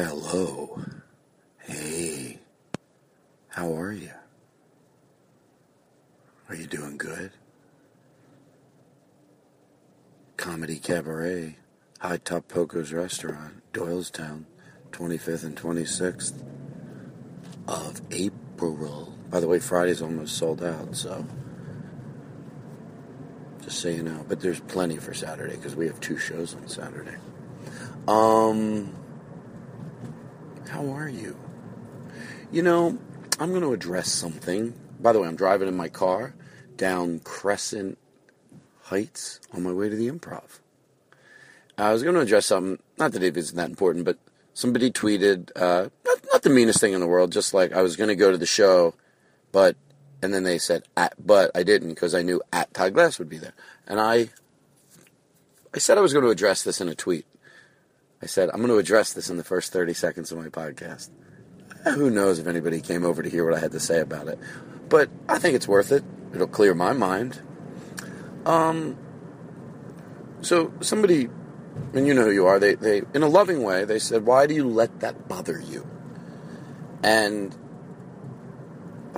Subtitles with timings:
[0.00, 0.80] Hello.
[1.58, 2.38] Hey.
[3.48, 4.12] How are you?
[6.48, 7.32] Are you doing good?
[10.36, 11.56] Comedy Cabaret,
[11.98, 14.44] High Top Poco's Restaurant, Doylestown,
[14.92, 16.44] 25th and 26th
[17.66, 19.12] of April.
[19.30, 21.26] By the way, Friday's almost sold out, so
[23.62, 24.24] just so you know.
[24.28, 27.16] But there's plenty for Saturday because we have two shows on Saturday.
[28.06, 28.94] Um,
[30.68, 31.36] how are you?
[32.52, 32.98] You know,
[33.40, 34.74] I'm going to address something.
[35.00, 36.34] By the way, I'm driving in my car
[36.76, 37.98] down Crescent
[38.82, 40.60] Heights on my way to the improv.
[41.76, 44.18] I was going to address something, not that it isn't that important, but
[44.54, 47.96] somebody tweeted, uh, not, not the meanest thing in the world, just like I was
[47.96, 48.94] going to go to the show,
[49.52, 49.76] but,
[50.20, 50.82] and then they said,
[51.24, 53.52] but I didn't because I knew at Todd Glass would be there.
[53.86, 54.30] And I,
[55.72, 57.26] I said I was going to address this in a tweet.
[58.22, 61.10] I said, I'm going to address this in the first 30 seconds of my podcast.
[61.84, 64.38] Who knows if anybody came over to hear what I had to say about it.
[64.88, 66.02] But I think it's worth it.
[66.34, 67.40] It'll clear my mind.
[68.44, 68.98] Um,
[70.40, 71.28] so somebody,
[71.94, 74.46] and you know who you are, they, they, in a loving way, they said, why
[74.46, 75.86] do you let that bother you?
[77.02, 77.56] And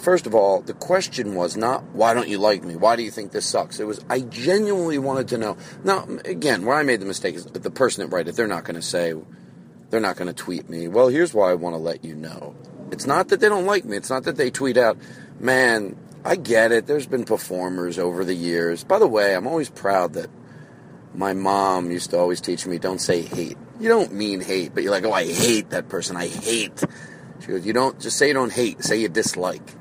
[0.00, 2.76] first of all, the question was not, why don't you like me?
[2.76, 3.80] Why do you think this sucks?
[3.80, 5.56] It was, I genuinely wanted to know.
[5.84, 8.64] Now, again, where I made the mistake is the person that wrote it, they're not
[8.64, 9.14] going to say,
[9.90, 12.54] they're not going to tweet me, well, here's why I want to let you know.
[12.90, 13.96] It's not that they don't like me.
[13.96, 14.98] It's not that they tweet out,
[15.38, 16.86] man, I get it.
[16.86, 18.84] There's been performers over the years.
[18.84, 20.30] By the way, I'm always proud that
[21.14, 23.58] my mom used to always teach me, don't say hate.
[23.80, 26.16] You don't mean hate, but you're like, oh, I hate that person.
[26.16, 26.84] I hate.
[27.40, 28.84] She goes, you don't, just say you don't hate.
[28.84, 29.76] Say you dislike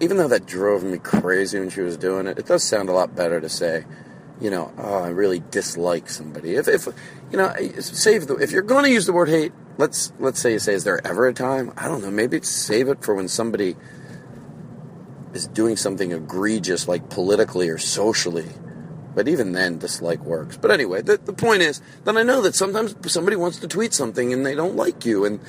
[0.00, 2.92] even though that drove me crazy when she was doing it, it does sound a
[2.92, 3.84] lot better to say,
[4.40, 6.56] you know, oh, I really dislike somebody.
[6.56, 6.86] If, if
[7.30, 8.36] you know, save the.
[8.36, 11.04] If you're going to use the word hate, let's let's say you say, is there
[11.06, 11.72] ever a time?
[11.76, 12.10] I don't know.
[12.10, 13.76] Maybe save it for when somebody
[15.32, 18.48] is doing something egregious, like politically or socially.
[19.14, 20.58] But even then, dislike works.
[20.58, 23.94] But anyway, the, the point is that I know that sometimes somebody wants to tweet
[23.94, 25.40] something and they don't like you, and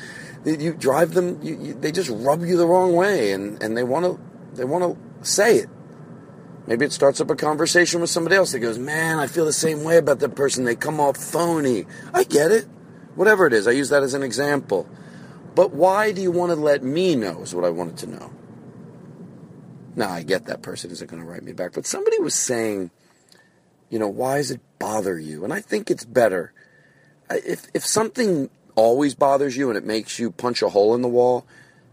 [0.54, 3.84] you drive them, you, you, they just rub you the wrong way, and, and they
[3.84, 4.20] want to
[4.56, 5.70] they want to say it.
[6.68, 9.54] Maybe it starts up a conversation with somebody else that goes, "Man, I feel the
[9.54, 10.66] same way about that person.
[10.66, 12.66] They come off phony." I get it.
[13.16, 14.88] Whatever it is, I use that as an example.
[15.56, 17.42] But why do you want to let me know?
[17.42, 18.32] Is what I wanted to know.
[19.96, 22.92] Now I get that person isn't going to write me back, but somebody was saying,
[23.90, 25.44] you know, why does it bother you?
[25.44, 26.54] And I think it's better
[27.30, 31.10] if if something always bothers you and it makes you punch a hole in the
[31.10, 31.46] wall,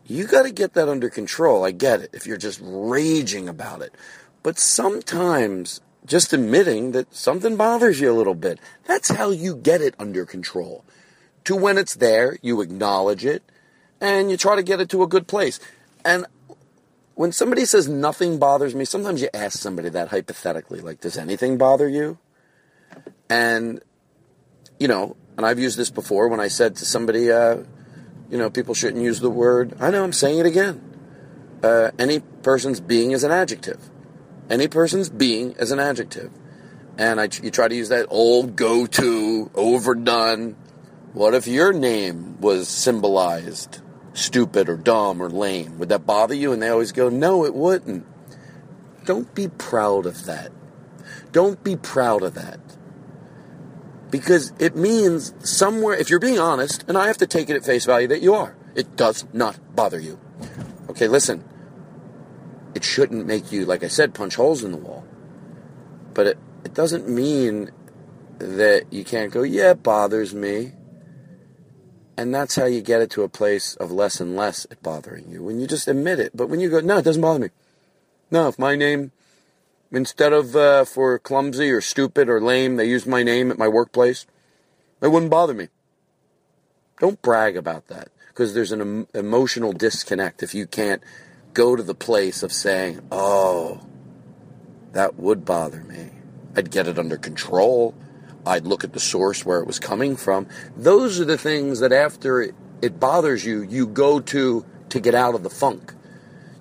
[0.06, 1.64] you got to get that under control.
[1.64, 3.92] I get it if you're just raging about it.
[4.42, 9.80] But sometimes just admitting that something bothers you a little bit, that's how you get
[9.80, 10.84] it under control.
[11.44, 13.42] To when it's there, you acknowledge it
[14.00, 15.58] and you try to get it to a good place.
[16.04, 16.26] And
[17.14, 21.56] when somebody says nothing bothers me, sometimes you ask somebody that hypothetically, like, does anything
[21.56, 22.18] bother you?
[23.30, 23.80] And,
[24.78, 27.58] you know, and I've used this before when I said to somebody, uh,
[28.30, 29.74] you know, people shouldn't use the word.
[29.80, 30.80] I know, I'm saying it again.
[31.62, 33.90] Uh, any person's being is an adjective.
[34.50, 36.30] Any person's being is an adjective.
[36.98, 40.56] And I, you try to use that old go to, overdone.
[41.12, 43.80] What if your name was symbolized
[44.12, 45.78] stupid or dumb or lame?
[45.78, 46.52] Would that bother you?
[46.52, 48.06] And they always go, no, it wouldn't.
[49.04, 50.52] Don't be proud of that.
[51.32, 52.60] Don't be proud of that.
[54.14, 57.64] Because it means somewhere, if you're being honest, and I have to take it at
[57.64, 60.20] face value that you are, it does not bother you.
[60.88, 61.42] Okay, listen.
[62.76, 65.04] It shouldn't make you, like I said, punch holes in the wall.
[66.14, 67.72] But it, it doesn't mean
[68.38, 70.74] that you can't go, yeah, it bothers me.
[72.16, 75.28] And that's how you get it to a place of less and less it bothering
[75.28, 75.42] you.
[75.42, 76.30] When you just admit it.
[76.36, 77.50] But when you go, no, it doesn't bother me.
[78.30, 79.10] No, if my name,
[79.96, 83.68] instead of uh, for clumsy or stupid or lame, they used my name at my
[83.68, 84.26] workplace,
[85.00, 85.68] it wouldn't bother me.
[87.00, 91.02] Don't brag about that because there's an em- emotional disconnect if you can't
[91.52, 93.80] go to the place of saying, oh,
[94.92, 96.10] that would bother me.
[96.56, 97.94] I'd get it under control.
[98.46, 100.46] I'd look at the source where it was coming from.
[100.76, 105.14] Those are the things that after it, it bothers you, you go to to get
[105.14, 105.92] out of the funk.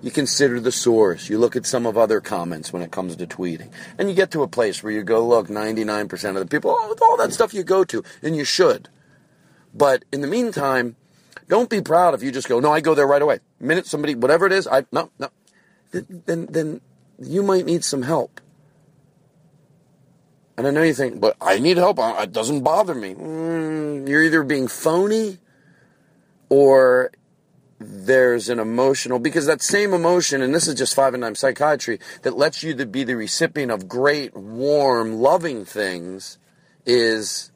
[0.04, 1.30] You consider the source.
[1.30, 3.70] You look at some of other comments when it comes to tweeting.
[3.96, 6.94] And you get to a place where you go, look, 99% of the people, oh,
[7.00, 8.90] all that stuff you go to, and you should.
[9.72, 10.96] But in the meantime,
[11.48, 13.38] don't be proud if you just go, no, I go there right away.
[13.58, 15.30] Minute somebody, whatever it is, I, no, no.
[15.90, 16.82] Then, then
[17.18, 18.42] you might need some help.
[20.58, 21.98] And I know you think, but I need help.
[21.98, 23.14] It doesn't bother me.
[23.14, 25.38] Mm, you're either being phony
[26.50, 27.10] or
[27.86, 31.98] there's an emotional, because that same emotion, and this is just five and nine psychiatry,
[32.22, 36.38] that lets you to be the recipient of great, warm, loving things
[36.86, 37.50] is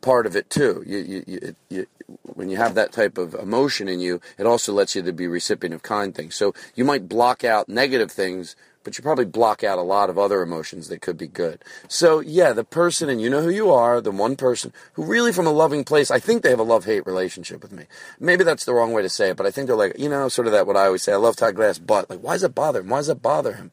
[0.00, 0.82] part of it too.
[0.86, 1.86] You, you, you, you,
[2.22, 5.26] when you have that type of emotion in you, it also lets you to be
[5.26, 6.36] recipient of kind things.
[6.36, 8.54] So you might block out negative things,
[8.86, 11.60] but you probably block out a lot of other emotions that could be good.
[11.88, 15.32] So yeah, the person, and you know who you are, the one person who really
[15.32, 17.86] from a loving place, I think they have a love-hate relationship with me.
[18.20, 20.28] Maybe that's the wrong way to say it, but I think they're like, you know,
[20.28, 22.44] sort of that what I always say, I love Todd Glass, but like, why does
[22.44, 22.88] it bother him?
[22.88, 23.72] Why does it bother him?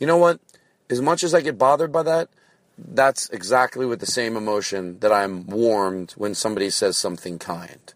[0.00, 0.40] You know what?
[0.90, 2.28] As much as I get bothered by that,
[2.76, 7.94] that's exactly with the same emotion that I'm warmed when somebody says something kind.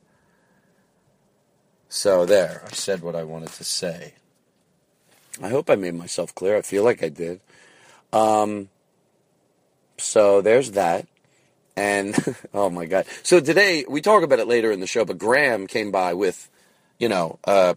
[1.88, 4.14] So there, I said what I wanted to say.
[5.42, 6.56] I hope I made myself clear.
[6.56, 7.40] I feel like I did.
[8.12, 8.68] Um,
[9.98, 11.06] so there's that.
[11.76, 12.16] And
[12.54, 13.06] oh my God.
[13.22, 16.48] So today, we talk about it later in the show, but Graham came by with,
[16.98, 17.74] you know, uh,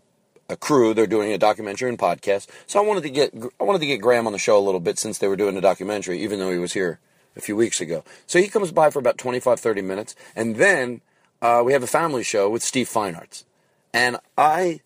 [0.50, 0.94] a crew.
[0.94, 2.48] They're doing a documentary and podcast.
[2.68, 4.80] So I wanted to get I wanted to get Graham on the show a little
[4.80, 7.00] bit since they were doing a documentary, even though he was here
[7.36, 8.04] a few weeks ago.
[8.28, 11.02] So he comes by for about 25, 30 minutes, and then
[11.42, 13.44] uh, we have a family show with Steve Feinartz.
[13.94, 14.82] And I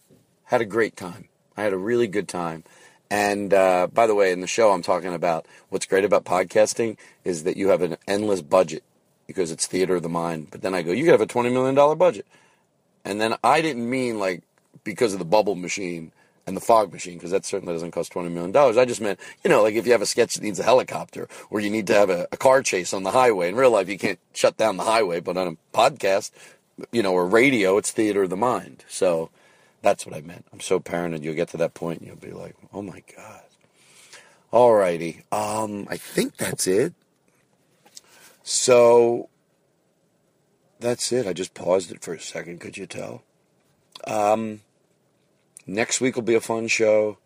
[0.46, 1.28] had a great time.
[1.58, 2.64] I had a really good time.
[3.10, 6.98] And uh, by the way, in the show, I'm talking about what's great about podcasting
[7.24, 8.84] is that you have an endless budget
[9.26, 10.50] because it's theater of the mind.
[10.52, 12.26] But then I go, you have a $20 million budget.
[13.04, 14.44] And then I didn't mean like
[14.84, 16.12] because of the bubble machine
[16.46, 18.56] and the fog machine, because that certainly doesn't cost $20 million.
[18.56, 21.28] I just meant, you know, like if you have a sketch that needs a helicopter
[21.50, 23.50] or you need to have a, a car chase on the highway.
[23.50, 26.32] In real life, you can't shut down the highway, but on a podcast,
[26.92, 28.84] you know, or radio, it's theater of the mind.
[28.88, 29.30] So
[29.82, 30.46] that's what I meant.
[30.52, 31.24] I'm so paranoid.
[31.24, 33.42] You'll get to that point and you'll be like, oh my God.
[34.52, 35.24] Alrighty.
[35.32, 36.94] Um, I think that's it.
[38.44, 39.30] So
[40.80, 41.28] that's it.
[41.28, 42.60] I just paused it for a second.
[42.60, 43.24] Could you tell?
[44.06, 44.62] Um,
[45.66, 47.18] next week will be a fun show.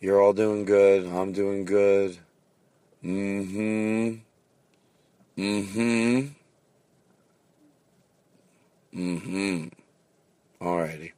[0.00, 1.06] You're all doing good.
[1.06, 2.18] I'm doing good.
[3.02, 4.14] Mm-hmm.
[5.38, 6.28] Mm-hmm.
[8.94, 9.68] Mm-hmm.
[10.64, 11.13] Alrighty.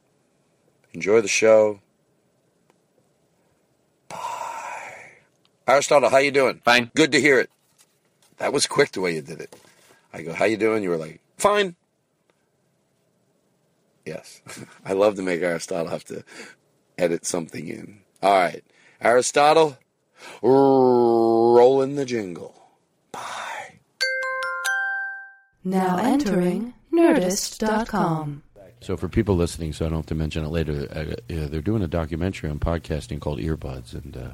[0.97, 1.79] Enjoy the show.
[4.09, 4.17] Bye.
[5.67, 6.59] Aristotle, how you doing?
[6.65, 6.89] Fine.
[6.95, 7.51] Good to hear it.
[8.39, 9.55] That was quick the way you did it.
[10.11, 10.81] I go, how you doing?
[10.81, 11.75] You were like, fine.
[14.07, 14.41] Yes.
[14.85, 16.23] I love to make Aristotle have to
[16.97, 17.99] edit something in.
[18.23, 18.63] All right.
[18.99, 19.77] Aristotle,
[20.41, 22.55] rolling the jingle.
[23.11, 23.81] Bye.
[25.63, 28.41] Now entering Nerdist.com.
[28.81, 31.61] So for people listening, so I don't have to mention it later, uh, yeah, they're
[31.61, 34.29] doing a documentary on podcasting called Earbuds, and uh,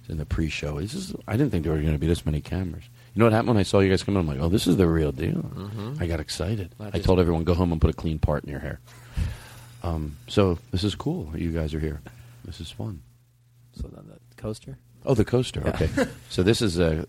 [0.00, 0.80] it's in the pre-show.
[0.80, 2.84] This is, I didn't think there were going to be this many cameras.
[3.14, 4.20] You know what happened when I saw you guys come in?
[4.20, 5.36] I'm like, oh, this is the real deal.
[5.36, 5.94] Mm-hmm.
[5.98, 6.74] I got excited.
[6.78, 8.80] That I told everyone, go home and put a clean part in your hair.
[9.82, 11.32] Um, so this is cool.
[11.34, 12.02] You guys are here.
[12.44, 13.02] This is fun.
[13.80, 14.78] So then the coaster.
[15.04, 15.62] Oh, the coaster.
[15.64, 15.70] Yeah.
[15.70, 15.88] Okay.
[16.28, 17.06] so this is a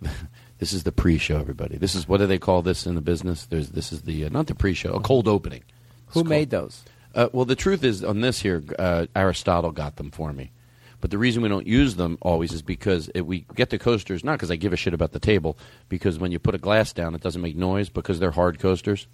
[0.60, 1.40] this is the pre-show.
[1.40, 3.46] Everybody, this is what do they call this in the business?
[3.46, 5.64] There's this is the uh, not the pre-show, a cold opening.
[6.10, 6.84] Who made those?
[7.14, 10.52] Uh, well, the truth is on this here, uh, Aristotle got them for me.
[11.00, 14.24] But the reason we don't use them always is because if we get the coasters,
[14.24, 15.58] not because I give a shit about the table,
[15.90, 19.08] because when you put a glass down, it doesn't make noise because they're hard coasters.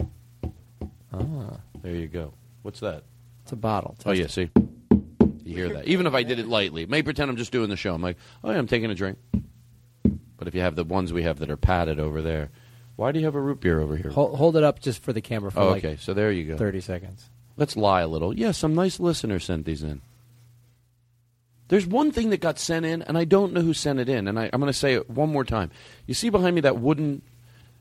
[1.14, 2.34] Ah, There you go.
[2.62, 3.04] What's that?
[3.44, 3.98] It's a bottle.
[4.06, 4.50] Oh yeah, see,
[5.44, 5.86] you hear that?
[5.88, 7.94] Even if I did it lightly, may pretend I'm just doing the show.
[7.94, 9.18] I'm like, oh yeah, I'm taking a drink.
[10.38, 12.50] But if you have the ones we have that are padded over there,
[12.96, 14.12] why do you have a root beer over here?
[14.12, 16.46] Hold, hold it up just for the camera for Oh, like okay, so there you
[16.46, 16.58] go.
[16.58, 17.30] 30 seconds.
[17.58, 18.36] Let's lie a little.
[18.38, 20.02] Yeah, some nice listeners sent these in.
[21.70, 24.28] There's one thing that got sent in, and I don't know who sent it in,
[24.28, 25.72] and I, I'm going to say it one more time.
[26.06, 27.22] You see behind me that wooden,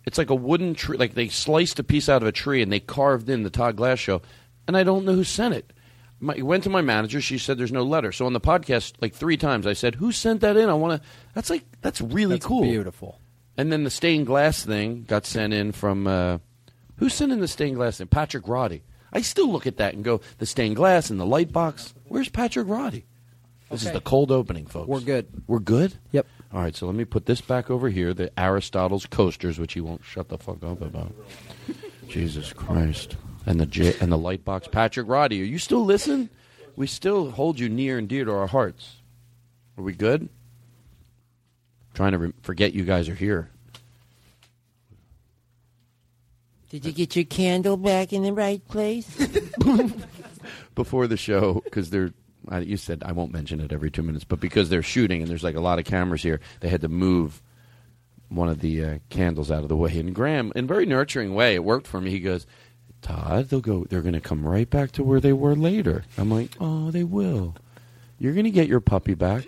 [0.07, 2.73] it's like a wooden tree, like they sliced a piece out of a tree and
[2.73, 4.23] they carved in the Todd Glass show,
[4.67, 5.73] and I don't know who sent it.
[6.21, 7.21] My, went to my manager.
[7.21, 8.13] She said there's no letter.
[8.13, 10.69] So on the podcast, like three times, I said, "Who sent that in?
[10.69, 13.19] I want to." That's like that's really That's cool, beautiful.
[13.57, 16.39] And then the stained glass thing got sent in from uh,
[16.97, 18.07] who sent in the stained glass thing?
[18.07, 18.83] Patrick Roddy.
[19.13, 21.93] I still look at that and go, the stained glass and the light box.
[22.09, 23.05] Where's Patrick Roddy?
[23.71, 24.89] This is the cold opening, folks.
[24.89, 25.29] We're good.
[25.47, 25.95] We're good.
[26.13, 26.27] Yep.
[26.53, 28.13] All right, so let me put this back over here.
[28.13, 31.15] The Aristotle's coasters, which he won't shut the fuck up about.
[32.09, 33.17] Jesus Christ.
[33.47, 34.69] And the J- and the light box.
[34.69, 36.29] Patrick Roddy, are you still listening?
[36.77, 38.97] We still hold you near and dear to our hearts.
[39.79, 40.29] Are we good?
[41.95, 43.51] Trying to re- forget you guys are here.
[46.71, 49.07] Did you get your candle back in the right place?
[50.75, 52.13] before the show because they're.
[52.49, 55.31] I, you said I won't mention it every two minutes, but because they're shooting and
[55.31, 57.41] there's like a lot of cameras here, they had to move
[58.31, 59.97] one of the uh, candles out of the way.
[59.99, 62.11] And Graham, in a very nurturing way, it worked for me.
[62.11, 62.47] He goes,
[63.01, 63.85] "Todd, they'll go.
[63.85, 67.05] They're going to come right back to where they were later." I'm like, "Oh, they
[67.05, 67.55] will.
[68.19, 69.45] You're going to get your puppy back."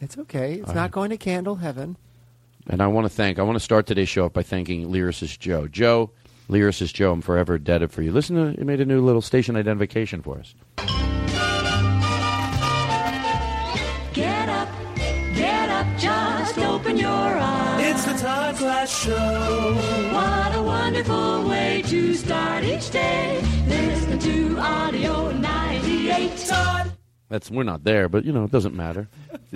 [0.00, 0.54] It's okay.
[0.54, 0.90] It's All not right.
[0.90, 1.96] going to candle heaven.
[2.66, 5.38] And I want to thank, I want to start today's show off by thanking Lyricist
[5.38, 5.68] Joe.
[5.68, 6.10] Joe,
[6.48, 8.10] Lyricist Joe, I'm forever indebted for you.
[8.12, 10.54] Listen to, he made a new little station identification for us.
[14.14, 14.68] Get up,
[15.34, 17.84] get up, just open your eyes.
[17.84, 19.74] It's the Todd Glass Show.
[20.12, 23.42] What a wonderful way to start each day.
[23.66, 26.36] Listen to Audio 98.
[26.46, 26.92] Todd.
[27.28, 29.08] That's we're not there, but you know it doesn't matter.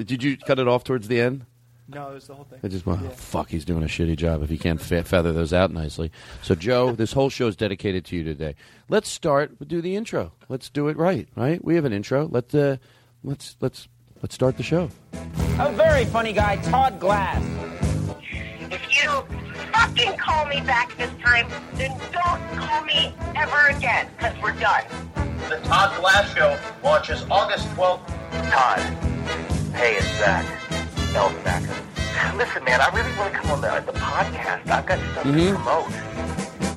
[0.05, 1.45] Did you cut it off towards the end?
[1.91, 2.61] No, it was the whole thing.
[2.63, 5.33] I just went, oh, fuck, he's doing a shitty job if he can't fe- feather
[5.33, 6.13] those out nicely.
[6.43, 8.55] So, Joe, this whole show is dedicated to you today.
[8.91, 9.67] Let's start.
[9.67, 10.33] Do the intro.
[10.51, 11.27] Let's do it right.
[11.35, 11.65] Right?
[11.65, 12.29] We have an intro.
[12.29, 12.77] Let uh,
[13.25, 13.89] let's let's
[14.23, 14.91] let's start the show.
[15.59, 17.43] A very funny guy, Todd Glass.
[18.71, 19.11] If you
[19.73, 24.85] fucking call me back this time, then don't call me ever again, because we're done.
[25.49, 28.07] The Todd Glass Show launches August 12th.
[28.51, 29.58] Todd.
[29.73, 30.45] Hey, it's Zach.
[31.15, 31.75] Elton Backer.
[32.37, 34.69] Listen, man, I really want to come on the, the podcast.
[34.69, 35.39] I've got stuff mm-hmm.
[35.39, 35.87] to promote.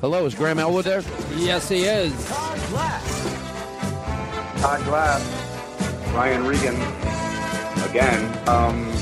[0.00, 1.02] Hello, is Graham Elwood there?
[1.36, 2.12] Yes, he is.
[4.60, 5.22] Todd Glass,
[6.14, 6.76] Ryan Regan,
[7.88, 8.48] again.
[8.48, 8.92] Um,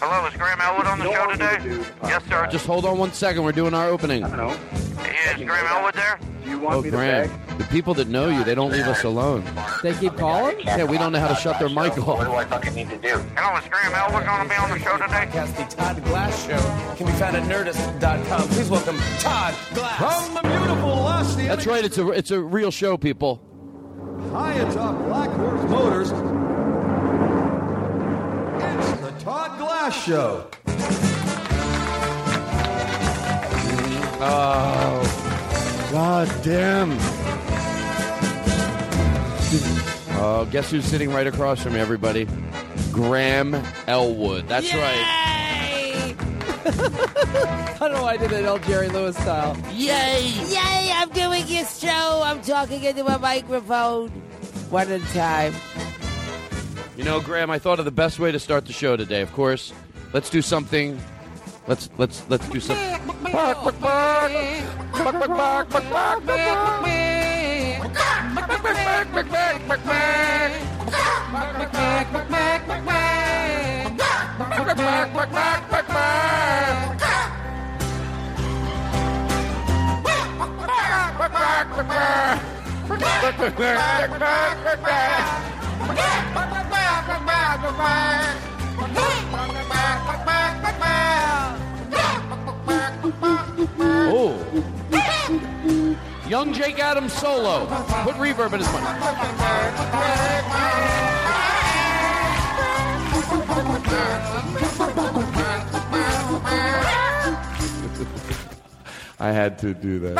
[0.00, 1.84] Hello, is Graham Elwood on the show today?
[2.04, 2.46] Yes, sir.
[2.50, 3.42] Just hold on one second.
[3.42, 4.22] We're doing our opening.
[4.24, 4.50] I don't know.
[4.50, 6.18] Is Graham Elwood there?
[6.44, 7.58] Do you want Oh, me to Graham, beg?
[7.58, 9.44] the people that know you, they don't leave us alone.
[9.82, 10.60] They keep calling?
[10.60, 12.06] Yeah, we don't know how to shut their mic off.
[12.18, 12.32] What do.
[12.32, 13.18] I fucking need to do?
[13.36, 15.26] Hello, is Graham Elwood going to be on the show today?
[15.26, 18.48] Podcast, the Todd Glass Show can be found at nerdist.com.
[18.48, 20.26] Please welcome Todd Glass.
[20.26, 21.84] From the beautiful Los That's right.
[21.84, 23.42] It's a it's a real show, people.
[24.32, 26.10] high atop Black Horse Motors.
[29.28, 30.46] It's Todd Glass Show.
[34.20, 36.96] Oh, god damn.
[40.18, 42.26] Oh, guess who's sitting right across from me, everybody?
[42.90, 43.54] Graham
[43.86, 44.48] Elwood.
[44.48, 44.96] That's right.
[44.96, 46.16] Yay!
[46.64, 49.58] I don't know why I did that El Jerry Lewis style.
[49.74, 50.22] Yay!
[50.48, 50.90] Yay!
[50.94, 52.22] I'm doing your show.
[52.24, 54.08] I'm talking into a microphone.
[54.70, 55.52] One at a time.
[56.98, 59.20] You know, Graham, I thought of the best way to start the show today.
[59.20, 59.72] Of course,
[60.12, 61.00] let's do something.
[61.68, 62.98] Let's let's let's do something.
[94.10, 94.38] Oh.
[96.28, 97.66] Young Jake Adams solo.
[98.04, 98.82] Put reverb in his mic.
[109.20, 110.16] I had to do that.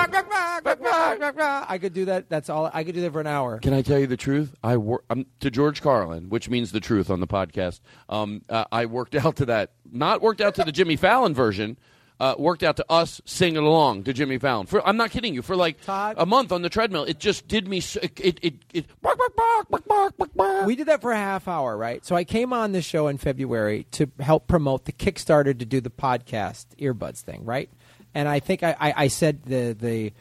[1.68, 2.28] I could do that.
[2.28, 2.70] That's all.
[2.72, 3.58] I could do that for an hour.
[3.58, 4.54] Can I tell you the truth?
[4.62, 7.80] I wor- um, to George Carlin, which means the truth on the podcast.
[8.08, 9.72] Um, uh, I worked out to that.
[9.90, 11.78] Not worked out to the Jimmy Fallon version.
[12.20, 14.66] uh, worked out to us singing along to Jimmy Fallon.
[14.66, 15.42] For I'm not kidding you.
[15.42, 17.78] For like a month on the treadmill, it just did me.
[17.78, 18.54] So, it it it.
[18.74, 20.66] it bark, bark, bark, bark, bark, bark, bark.
[20.66, 22.04] We did that for a half hour, right?
[22.04, 25.80] So I came on this show in February to help promote the Kickstarter to do
[25.80, 27.70] the podcast earbuds thing, right?
[28.18, 30.12] And I think I, I, I said the the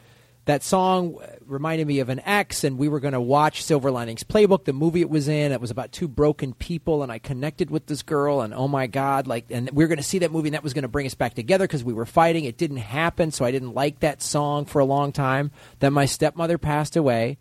[0.44, 4.22] that song reminded me of an ex, and we were going to watch Silver Linings
[4.22, 5.50] Playbook, the movie it was in.
[5.50, 8.86] It was about two broken people, and I connected with this girl, and oh my
[8.86, 10.88] god, like, and we were going to see that movie, and that was going to
[10.88, 12.44] bring us back together because we were fighting.
[12.44, 15.50] It didn't happen, so I didn't like that song for a long time.
[15.80, 17.36] Then my stepmother passed away,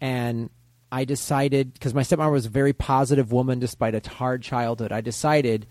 [0.00, 0.50] and
[0.90, 4.90] I decided because my stepmother was a very positive woman despite a hard childhood.
[4.90, 5.64] I decided,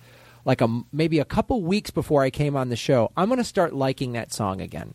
[0.46, 3.44] like a maybe a couple weeks before I came on the show, I'm going to
[3.44, 4.94] start liking that song again.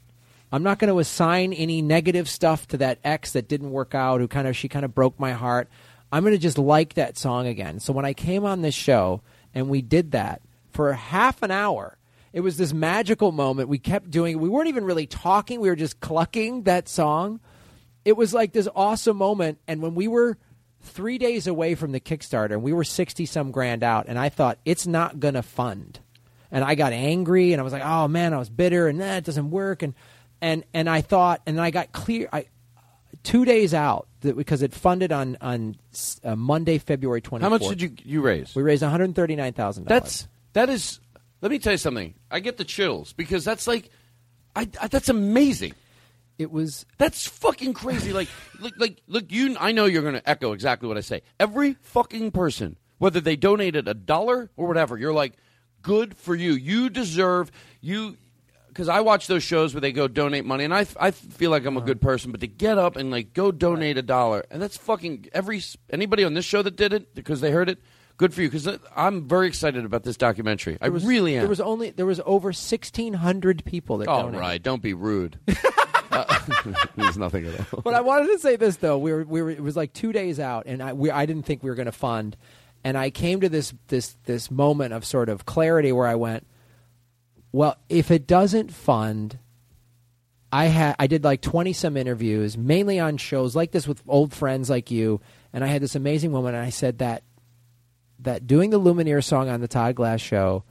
[0.52, 4.20] I'm not going to assign any negative stuff to that ex that didn't work out,
[4.20, 5.68] who kind of she kind of broke my heart.
[6.12, 7.80] I'm going to just like that song again.
[7.80, 9.22] So when I came on this show
[9.54, 11.98] and we did that for half an hour,
[12.32, 13.68] it was this magical moment.
[13.68, 14.38] We kept doing.
[14.38, 15.60] We weren't even really talking.
[15.60, 17.40] We were just clucking that song.
[18.04, 19.58] It was like this awesome moment.
[19.66, 20.38] And when we were
[20.86, 24.28] three days away from the Kickstarter, and we were sixty some grand out, and I
[24.28, 26.00] thought it's not going to fund.
[26.50, 29.24] And I got angry, and I was like, "Oh man, I was bitter, and that
[29.24, 29.94] doesn't work." And
[30.40, 32.28] and and I thought, and I got clear.
[32.32, 32.46] I
[33.22, 35.76] two days out that because it funded on on
[36.24, 37.42] uh, Monday, February twenty.
[37.42, 38.54] How much did you you raise?
[38.54, 39.86] We raised one hundred thirty nine thousand.
[39.86, 41.00] That's that is.
[41.42, 42.14] Let me tell you something.
[42.30, 43.90] I get the chills because that's like,
[44.54, 45.74] I, I that's amazing.
[46.38, 48.12] It was that's fucking crazy.
[48.12, 48.28] like,
[48.60, 49.30] look, like, look.
[49.32, 51.22] You, I know you're going to echo exactly what I say.
[51.40, 55.34] Every fucking person, whether they donated a dollar or whatever, you're like,
[55.82, 56.52] good for you.
[56.52, 57.50] You deserve
[57.80, 58.16] you
[58.68, 61.64] because I watch those shows where they go donate money, and I, I feel like
[61.64, 64.60] I'm a good person, but to get up and like go donate a dollar, and
[64.60, 67.78] that's fucking every anybody on this show that did it because they heard it.
[68.18, 70.78] Good for you, because I'm very excited about this documentary.
[70.80, 71.40] I was- really am.
[71.42, 74.40] There was only there was over sixteen hundred people that All donated.
[74.40, 75.38] right, don't be rude.
[76.16, 77.82] Uh, there's nothing at all.
[77.82, 78.99] But I wanted to say this though.
[78.99, 81.44] We were we were it was like two days out, and I we, I didn't
[81.44, 82.37] think we were going to fund,
[82.84, 86.47] and I came to this this this moment of sort of clarity where I went,
[87.52, 89.38] well, if it doesn't fund.
[90.52, 94.32] I had I did like twenty some interviews, mainly on shows like this with old
[94.32, 95.21] friends like you,
[95.52, 97.25] and I had this amazing woman, and I said that
[98.21, 100.64] that doing the Lumineer song on the Todd Glass show,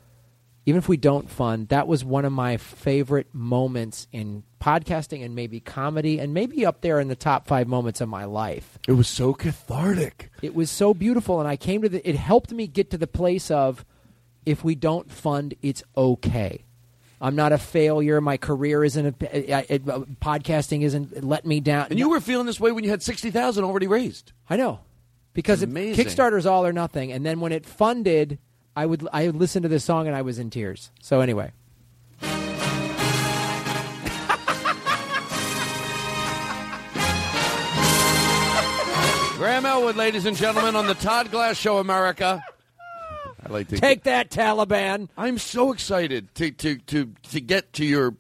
[0.66, 5.36] even if we don't fund, that was one of my favorite moments in podcasting and
[5.36, 8.80] maybe comedy and maybe up there in the top five moments of my life.
[8.88, 10.32] It was so cathartic.
[10.42, 12.08] It was so beautiful, and I came to the.
[12.08, 13.86] It helped me get to the place of,
[14.46, 16.64] if we don't fund, it's okay.
[17.22, 18.20] I'm not a failure.
[18.20, 21.88] My career isn't a, I- it- podcasting isn't let me down.
[21.90, 24.32] And you were feeling this way when you had sixty thousand already raised.
[24.50, 24.80] I know
[25.34, 25.70] because it.
[25.70, 28.40] Kickstarter's all or nothing, and then when it funded,
[28.76, 30.92] I would I would listen to this song and I was in tears.
[31.02, 31.52] So anyway,
[39.38, 42.44] Graham Elwood, ladies and gentlemen, on the Todd Glass Show, America.
[43.46, 45.08] I like to take that Taliban.
[45.18, 48.16] I'm so excited to to to to get to your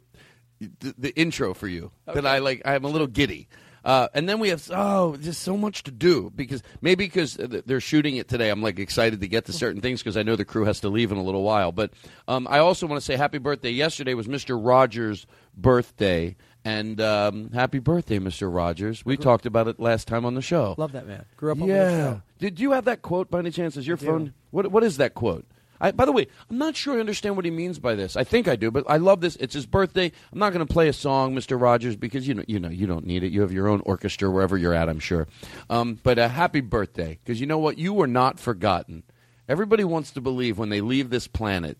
[0.60, 2.62] the, the intro for you that I like.
[2.63, 3.50] I'm a little giddy.
[3.86, 7.80] Uh, and then we have oh, just so much to do because maybe because they're
[7.80, 10.43] shooting it today, I'm like excited to get to certain things because I know the
[10.43, 11.71] crew has to leave in a little while.
[11.71, 11.93] But
[12.28, 13.69] um, I also want to say happy birthday.
[13.69, 14.60] Yesterday was Mr.
[14.60, 18.54] Rogers' birthday, and um, happy birthday, Mr.
[18.54, 19.06] Rogers.
[19.06, 20.74] We talked about it last time on the show.
[20.80, 21.26] love that man.
[21.38, 21.86] Grew up on yeah.
[21.86, 22.21] the show.
[22.39, 23.78] Did you have that quote by any chance?
[23.78, 24.06] Is your do.
[24.08, 24.34] phone?
[24.50, 25.45] What What is that quote?
[25.79, 28.15] I, by the way, I'm not sure I understand what he means by this.
[28.15, 29.35] I think I do, but I love this.
[29.38, 30.11] It's his birthday.
[30.31, 31.59] I'm not going to play a song, Mr.
[31.59, 33.31] Rogers, because you know, you know, you don't need it.
[33.31, 34.89] You have your own orchestra wherever you're at.
[34.89, 35.27] I'm sure.
[35.69, 37.77] Um, but a happy birthday, because you know what?
[37.77, 39.03] You were not forgotten.
[39.47, 41.77] Everybody wants to believe when they leave this planet.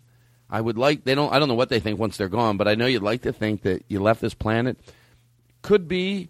[0.50, 1.34] I would like they don't.
[1.34, 3.34] I don't know what they think once they're gone, but I know you'd like to
[3.34, 4.78] think that you left this planet.
[5.64, 6.30] Could be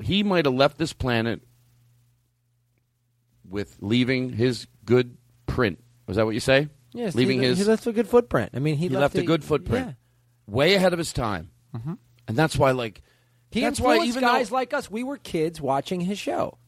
[0.00, 1.40] he might have left this planet
[3.48, 5.16] with leaving his good
[5.46, 5.78] print.
[6.06, 6.68] Was that what you say?
[6.92, 7.58] Yes, leaving he, his.
[7.58, 8.50] he left a good footprint.
[8.54, 9.94] I mean, he, he left, a good footprint,
[10.46, 11.96] way ahead of his time, Mhm.
[12.28, 13.00] and that's why, like,
[13.50, 14.90] He that's influenced why even guys though, like us.
[14.90, 16.58] We were kids watching his show.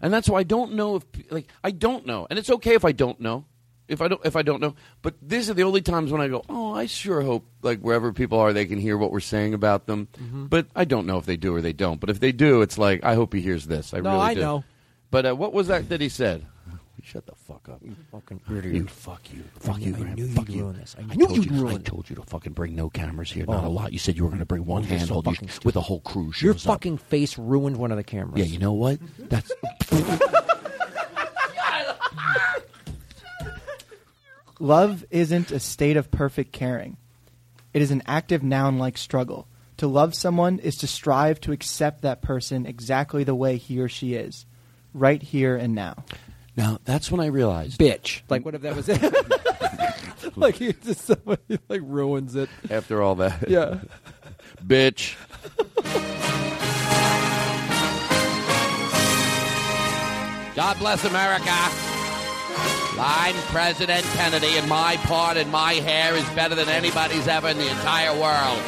[0.00, 2.84] and that's why I don't know if like I don't know, and it's okay if
[2.84, 3.44] I don't know.
[3.86, 6.28] If I don't, if I don't know, but these are the only times when I
[6.28, 9.52] go, oh, I sure hope like wherever people are, they can hear what we're saying
[9.54, 10.08] about them.
[10.18, 10.46] Mm-hmm.
[10.46, 12.00] But I don't know if they do or they don't.
[12.00, 13.92] But if they do, it's like I hope he hears this.
[13.92, 14.40] I No, really I do.
[14.40, 14.64] know.
[15.10, 16.46] But uh, what was that that he said?
[17.04, 18.74] Shut the fuck up, you fucking idiot!
[18.74, 20.12] You fuck you, fuck you, Graham.
[20.12, 20.62] I knew fuck you'd you.
[20.62, 20.96] ruin this.
[20.98, 21.76] I, I knew you'd you, ruin.
[21.76, 23.44] I told you to fucking bring no cameras here.
[23.44, 23.70] Not a oh.
[23.70, 23.92] lot.
[23.92, 25.32] You said you were going to bring one handhold so
[25.64, 26.32] with a whole crew.
[26.40, 27.00] Your fucking up.
[27.00, 28.38] face ruined one of the cameras.
[28.38, 28.98] Yeah, you know what?
[29.18, 29.52] That's.
[34.58, 36.96] Love isn't a state of perfect caring.
[37.74, 39.46] It is an active noun like struggle.
[39.78, 43.88] To love someone is to strive to accept that person exactly the way he or
[43.88, 44.46] she is,
[44.94, 46.04] right here and now.
[46.56, 48.22] Now that's when I realized, bitch.
[48.28, 50.36] Like, what if that was it?
[50.36, 53.48] like he just somebody like ruins it after all that.
[53.48, 53.80] Yeah,
[54.66, 55.16] bitch.
[60.54, 61.50] God bless America.
[62.96, 67.58] I'm President Kennedy, and my part and my hair is better than anybody's ever in
[67.58, 68.62] the entire world.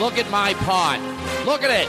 [0.00, 0.98] Look at my part.
[1.46, 1.88] Look at it.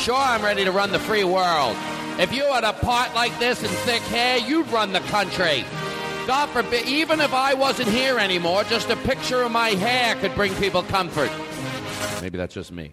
[0.00, 1.76] Sure, I'm ready to run the free world.
[2.20, 5.64] If you had a part like this and thick hair, you'd run the country.
[6.26, 10.34] God forbid, even if I wasn't here anymore, just a picture of my hair could
[10.34, 11.30] bring people comfort.
[12.20, 12.92] Maybe that's just me.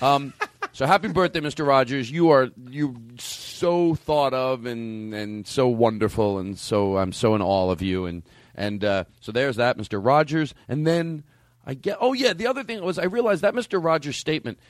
[0.00, 0.32] Um,
[0.72, 1.66] so happy birthday, Mr.
[1.66, 2.08] Rogers.
[2.08, 7.42] You are you so thought of and and so wonderful, and so I'm so in
[7.42, 8.06] awe of you.
[8.06, 8.22] And
[8.54, 9.98] and uh, so there's that, Mr.
[10.00, 10.54] Rogers.
[10.68, 11.24] And then
[11.66, 13.82] I get oh yeah, the other thing was I realized that Mr.
[13.82, 14.60] Rogers statement.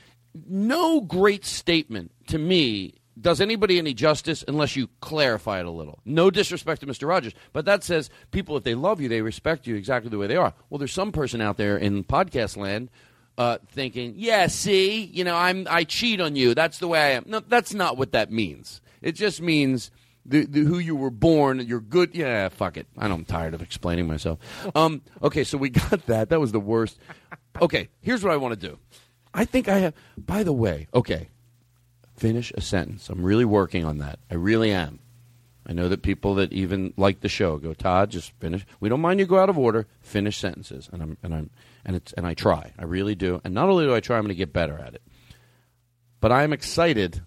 [0.49, 5.99] No great statement to me does anybody any justice unless you clarify it a little.
[6.05, 7.07] No disrespect to Mr.
[7.07, 10.27] Rogers, but that says people, if they love you, they respect you exactly the way
[10.27, 10.53] they are.
[10.69, 12.89] Well, there's some person out there in podcast land
[13.37, 16.53] uh, thinking, yeah, see, you know, I'm I cheat on you.
[16.53, 17.25] That's the way I am.
[17.27, 18.81] No, that's not what that means.
[19.01, 19.91] It just means.
[20.25, 22.15] The, the, who you were born, you're good.
[22.15, 22.87] Yeah, fuck it.
[22.97, 24.39] I am tired of explaining myself.
[24.73, 26.29] Um, okay, so we got that.
[26.29, 26.97] That was the worst.
[27.61, 28.79] Okay, here's what I want to do.
[29.33, 29.93] I think I have.
[30.17, 31.27] By the way, okay,
[32.15, 33.09] finish a sentence.
[33.09, 34.19] I'm really working on that.
[34.29, 34.99] I really am.
[35.65, 38.65] I know that people that even like the show go, Todd, just finish.
[38.79, 39.87] We don't mind you go out of order.
[40.01, 41.49] Finish sentences, and I'm and I'm
[41.85, 42.73] and it's and I try.
[42.77, 43.39] I really do.
[43.43, 45.01] And not only do I try, I'm going to get better at it.
[46.19, 47.21] But I am excited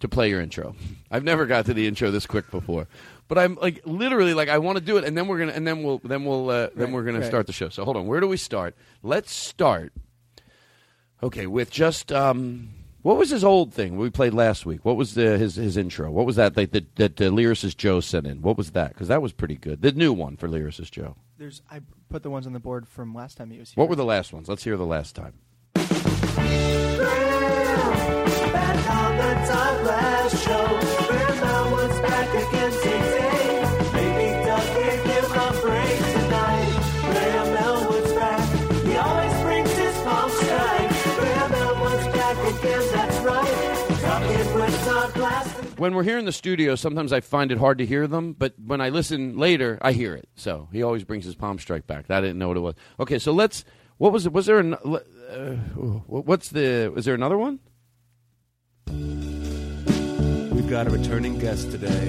[0.00, 0.76] to play your intro.
[1.10, 2.86] I've never got to the intro this quick before,
[3.26, 5.66] but I'm like literally like I want to do it, and then we're gonna and
[5.66, 7.70] then we'll then we'll uh, right, then we're gonna start the show.
[7.70, 8.76] So hold on, where do we start?
[9.02, 9.92] Let's start.
[11.22, 12.70] Okay, with just um,
[13.02, 14.84] what was his old thing we played last week?
[14.84, 16.10] What was the, his his intro?
[16.10, 18.42] What was that that that, that uh, lyricist Joe sent in?
[18.42, 18.92] What was that?
[18.92, 19.80] Because that was pretty good.
[19.80, 21.16] The new one for lyricist Joe.
[21.38, 23.80] There's I put the ones on the board from last time he was here.
[23.80, 24.48] What were the last ones?
[24.48, 25.32] Let's hear the last time.
[25.72, 26.10] Back
[28.90, 30.79] on the top last show.
[45.80, 48.52] when we're here in the studio, sometimes I find it hard to hear them, but
[48.62, 50.28] when I listen later, I hear it.
[50.34, 52.10] So he always brings his palm strike back.
[52.10, 52.74] I didn't know what it was.
[53.00, 53.64] Okay, so let's.
[53.96, 54.32] What was it?
[54.32, 54.74] Was there an?
[54.74, 55.56] Uh,
[56.06, 56.92] what's the?
[56.96, 57.60] Is there another one?
[58.88, 62.08] We've got a returning guest today.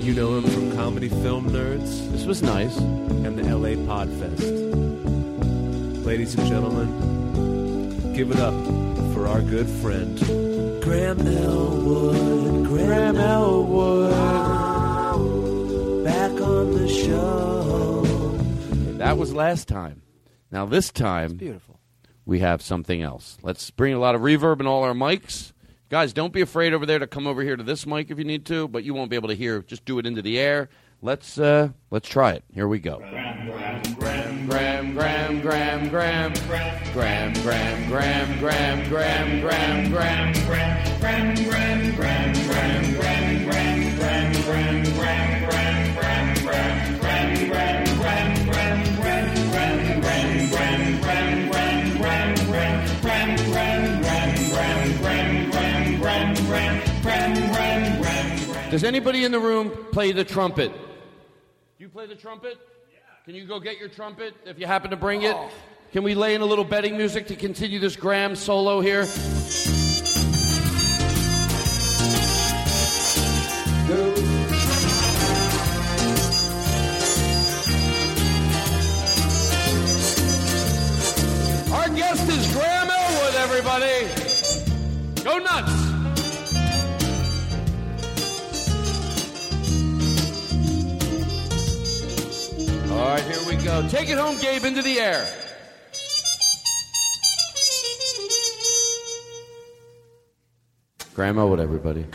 [0.00, 2.12] You know him from comedy film nerds.
[2.12, 2.76] This was nice.
[2.78, 4.70] And the LA Podfest.
[6.04, 8.54] Ladies and gentlemen, give it up
[9.14, 10.69] for our good friend.
[10.82, 14.14] Graham Elwood, Graham Elwood,
[16.04, 18.02] back on the show.
[18.98, 20.02] That was last time.
[20.50, 21.78] Now this time, beautiful.
[22.24, 23.38] We have something else.
[23.42, 25.52] Let's bring a lot of reverb in all our mics.
[25.88, 28.24] Guys, don't be afraid over there to come over here to this mic if you
[28.24, 29.62] need to, but you won't be able to hear.
[29.62, 30.68] Just do it into the air.
[31.02, 32.44] Let's uh, let's try it.
[32.52, 33.00] Here we go
[34.50, 39.94] gram gram gram gram gram gram gram gram gram gram gram
[41.94, 43.14] gram gram
[43.46, 44.30] gram gram gram
[58.70, 60.72] Does anybody in the room play the trumpet?
[60.72, 60.78] Do
[61.78, 62.56] you play the trumpet?
[63.26, 65.36] Can you go get your trumpet if you happen to bring it?
[65.92, 69.00] Can we lay in a little betting music to continue this Graham solo here?
[81.72, 84.08] Our guest is Graham Elwood, everybody.
[85.22, 85.79] Go nuts.
[93.10, 93.88] All right, here we go.
[93.88, 95.26] Take it home, Gabe, into the air.
[101.12, 102.06] Grandma Elwood, everybody.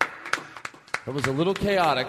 [0.00, 2.08] That was a little chaotic.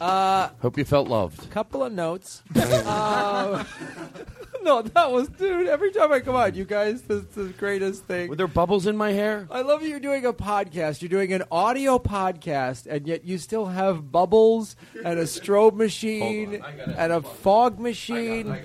[0.00, 1.50] Uh, Hope you felt loved.
[1.50, 2.42] couple of notes.
[2.56, 3.64] uh,
[4.62, 5.68] no, that was, dude.
[5.68, 8.28] Every time I come on, you guys, this is the greatest thing.
[8.28, 9.46] Were there bubbles in my hair?
[9.50, 11.02] I love that you're doing a podcast.
[11.02, 16.64] You're doing an audio podcast, and yet you still have bubbles and a strobe machine
[16.96, 18.56] and a fog machine.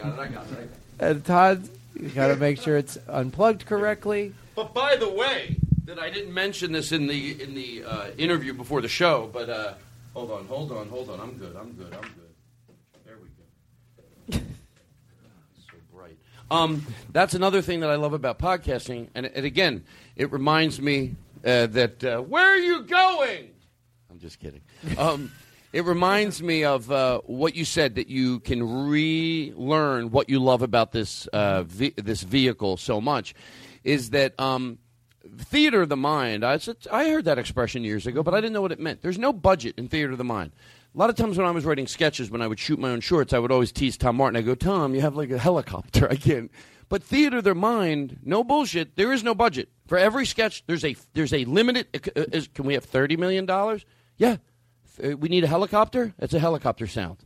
[0.99, 4.33] And Todd, you got to make sure it's unplugged correctly.
[4.55, 8.53] But by the way, that I didn't mention this in the in the uh, interview
[8.53, 9.73] before the show, but uh,
[10.13, 11.19] hold on, hold on, hold on.
[11.19, 11.55] I'm good.
[11.55, 11.93] I'm good.
[11.93, 12.75] I'm good.
[13.05, 14.43] There we go.
[15.71, 16.17] so bright.
[16.51, 19.83] Um, that's another thing that I love about podcasting, and, and again,
[20.15, 23.49] it reminds me uh, that uh, where are you going?
[24.09, 24.61] I'm just kidding.
[24.97, 25.31] Um,
[25.71, 30.63] it reminds me of uh, what you said that you can relearn what you love
[30.63, 33.35] about this uh, ve- this vehicle so much.
[33.83, 34.79] Is that um,
[35.39, 36.43] theater of the mind?
[36.43, 39.01] I, said- I heard that expression years ago, but I didn't know what it meant.
[39.01, 40.51] There's no budget in theater of the mind.
[40.93, 42.99] A lot of times when I was writing sketches, when I would shoot my own
[43.01, 44.37] shorts, I would always tease Tom Martin.
[44.37, 46.07] I go, Tom, you have like a helicopter.
[46.11, 46.51] I can't.
[46.89, 48.95] But theater of the mind, no bullshit.
[48.95, 50.63] There is no budget for every sketch.
[50.65, 51.87] There's a there's a limited.
[52.17, 53.85] uh, is- Can we have thirty million dollars?
[54.17, 54.37] Yeah.
[55.03, 56.15] Uh, We need a helicopter.
[56.17, 57.17] That's a helicopter sound.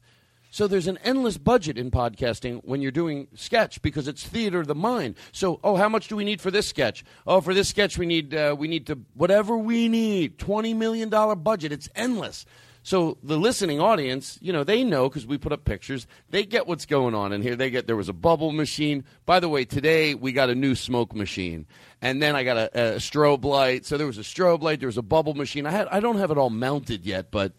[0.54, 4.68] So there's an endless budget in podcasting when you're doing sketch because it's theater of
[4.68, 5.16] the mind.
[5.32, 7.04] So, oh, how much do we need for this sketch?
[7.26, 10.38] Oh, for this sketch we need uh, we need to whatever we need.
[10.38, 11.72] Twenty million dollar budget.
[11.72, 12.46] It's endless.
[12.84, 16.06] So the listening audience, you know, they know because we put up pictures.
[16.30, 17.56] They get what's going on in here.
[17.56, 19.06] They get there was a bubble machine.
[19.26, 21.66] By the way, today we got a new smoke machine,
[22.00, 23.88] and then I got a, a strobe light.
[23.88, 24.82] So there was a strobe light.
[24.82, 25.66] There was a bubble machine.
[25.66, 27.54] I had I don't have it all mounted yet, but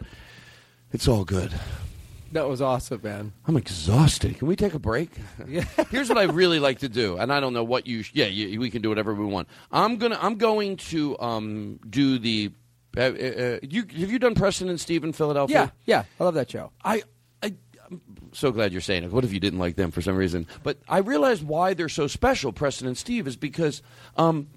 [0.92, 1.52] it's all good.
[2.34, 3.32] That was awesome, man.
[3.46, 4.38] I'm exhausted.
[4.38, 5.08] Can we take a break?
[5.46, 5.62] Yeah.
[5.90, 8.02] Here's what I really like to do, and I don't know what you.
[8.12, 9.46] Yeah, you, we can do whatever we want.
[9.70, 10.18] I'm gonna.
[10.20, 12.50] I'm going to um, do the.
[12.96, 15.72] Uh, uh, uh, you have you done Preston and Steve in Philadelphia?
[15.86, 16.72] Yeah, yeah, I love that show.
[16.84, 17.04] I,
[17.40, 17.54] I,
[17.88, 18.00] I'm
[18.32, 19.12] so glad you're saying it.
[19.12, 20.48] What if you didn't like them for some reason?
[20.64, 23.80] But I realized why they're so special, Preston and Steve, is because,
[24.16, 24.48] um,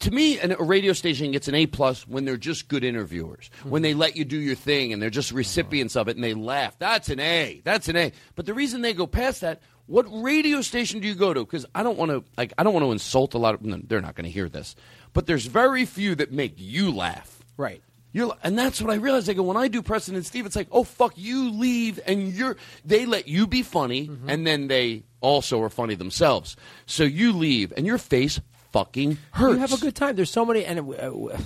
[0.00, 3.50] to me, an, a radio station gets an A plus when they're just good interviewers.
[3.64, 4.00] When they mm-hmm.
[4.00, 5.38] let you do your thing and they're just mm-hmm.
[5.38, 6.78] recipients of it and they laugh.
[6.78, 7.60] That's an A.
[7.64, 8.12] That's an A.
[8.34, 9.60] But the reason they go past that.
[9.86, 11.40] What radio station do you go to?
[11.40, 13.88] Because I don't want to, like, I don't want to insult a lot of.
[13.88, 14.74] They're not going to hear this,
[15.12, 17.44] but there's very few that make you laugh.
[17.58, 17.82] Right.
[18.10, 19.28] You're, and that's what I realized.
[19.28, 22.32] I go when I do Preston and Steve, it's like, oh fuck, you leave and
[22.32, 22.56] you're.
[22.84, 24.30] They let you be funny, mm-hmm.
[24.30, 26.56] and then they also are funny themselves.
[26.86, 28.40] So you leave, and your face
[28.74, 29.54] fucking hurts.
[29.54, 30.16] You have a good time.
[30.16, 31.38] There's so many, and uh, uh,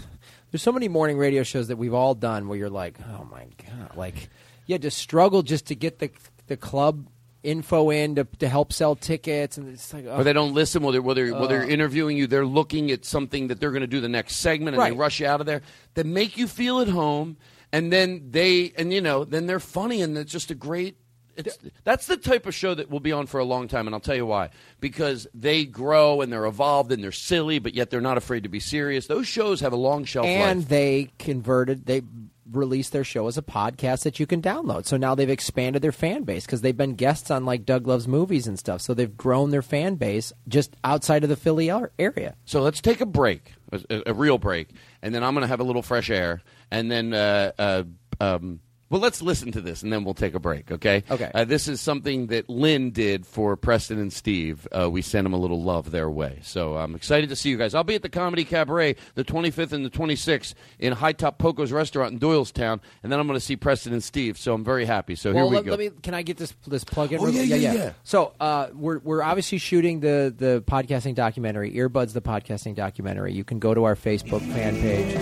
[0.50, 3.46] there's so many morning radio shows that we've all done where you're like, oh my
[3.66, 4.30] god, like
[4.66, 6.10] you had to struggle just to get the
[6.46, 7.06] the club
[7.42, 10.16] info in to, to help sell tickets, and it's like, oh.
[10.16, 11.68] Or they don't listen while they're while they're, while they're Uh.
[11.68, 12.26] interviewing you.
[12.26, 15.20] They're looking at something that they're going to do the next segment, and they rush
[15.20, 15.62] you out of there.
[15.94, 17.36] That make you feel at home,
[17.72, 20.96] and then they and you know then they're funny, and it's just a great.
[21.38, 23.94] It's, that's the type of show that will be on for a long time, and
[23.94, 24.50] I'll tell you why.
[24.80, 28.48] Because they grow and they're evolved and they're silly, but yet they're not afraid to
[28.48, 29.06] be serious.
[29.06, 30.68] Those shows have a long shelf and life.
[30.68, 32.02] they converted they
[32.50, 35.92] released their show as a podcast that you can download so now they've expanded their
[35.92, 39.18] fan base because they've been guests on like doug loves movies and stuff so they've
[39.18, 43.52] grown their fan base just outside of the philly area So let's take a break,
[43.70, 44.70] a, a real break,
[45.02, 47.82] and then I'm going to have a little fresh air, and then uh, uh,
[48.18, 50.70] um, well, let's listen to this, and then we'll take a break.
[50.72, 51.04] Okay.
[51.10, 51.30] Okay.
[51.34, 54.66] Uh, this is something that Lynn did for Preston and Steve.
[54.72, 57.56] Uh, we sent them a little love their way, so I'm excited to see you
[57.58, 57.74] guys.
[57.74, 61.72] I'll be at the Comedy Cabaret the 25th and the 26th in High Top Poco's
[61.72, 64.38] restaurant in Doylestown, and then I'm going to see Preston and Steve.
[64.38, 65.14] So I'm very happy.
[65.14, 65.70] So well here we let, go.
[65.72, 67.92] let me can i get this this plug in Oh, real- yeah, yeah, yeah.
[68.04, 73.44] so uh, we're, we're obviously shooting the, the podcasting documentary earbuds the podcasting documentary you
[73.44, 75.14] can go to our facebook fan page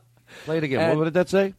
[0.46, 0.90] Play it again.
[0.90, 1.52] And- what did that say?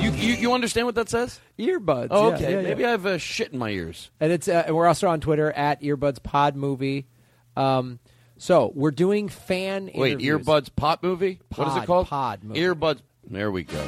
[0.00, 1.40] You, you, you understand what that says?
[1.58, 2.08] Earbuds.
[2.10, 2.42] Oh, yeah, okay.
[2.52, 2.62] yeah, yeah.
[2.68, 4.10] Maybe I have uh, shit in my ears.
[4.20, 7.06] And it's uh, and we're also on Twitter at Earbuds Pod Movie.
[7.56, 8.00] Um,
[8.36, 10.44] so we're doing fan Wait, interviews.
[10.46, 11.40] earbuds pot movie?
[11.54, 12.08] what is it called?
[12.08, 12.60] pod movie.
[12.60, 13.00] Earbuds.
[13.26, 13.82] There we go.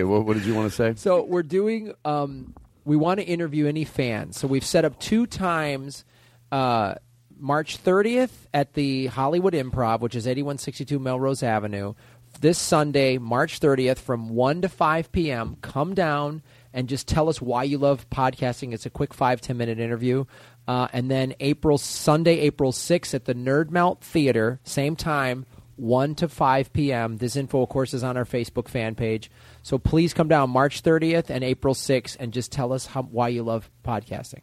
[0.00, 0.94] Okay, what, what did you want to say?
[0.96, 1.94] So we're doing.
[2.04, 4.38] Um, we want to interview any fans.
[4.38, 6.04] So we've set up two times.
[6.50, 6.94] Uh,
[7.38, 11.94] March 30th at the Hollywood Improv, which is 8162 Melrose Avenue.
[12.40, 17.40] This Sunday, March 30th, from 1 to 5 p.m., come down and just tell us
[17.40, 18.72] why you love podcasting.
[18.72, 20.24] It's a quick five ten minute interview.
[20.68, 25.46] Uh, and then April Sunday, April 6th at the Nerd Melt Theater, same time,
[25.80, 27.16] 1 to 5 p.m.
[27.16, 29.30] This info, of course, is on our Facebook fan page.
[29.62, 33.28] So please come down March 30th and April 6th and just tell us how, why
[33.28, 34.40] you love podcasting.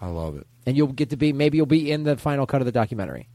[0.00, 0.46] I love it.
[0.66, 3.28] and you'll get to be maybe you'll be in the final cut of the documentary.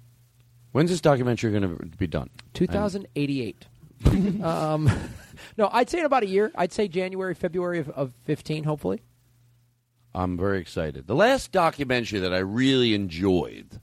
[0.71, 2.29] When's this documentary going to be done?
[2.53, 3.65] 2088.
[4.43, 4.89] um,
[5.57, 6.51] no, I'd say in about a year.
[6.55, 9.01] I'd say January, February of, of 15, hopefully.
[10.13, 11.07] I'm very excited.
[11.07, 13.79] The last documentary that I really enjoyed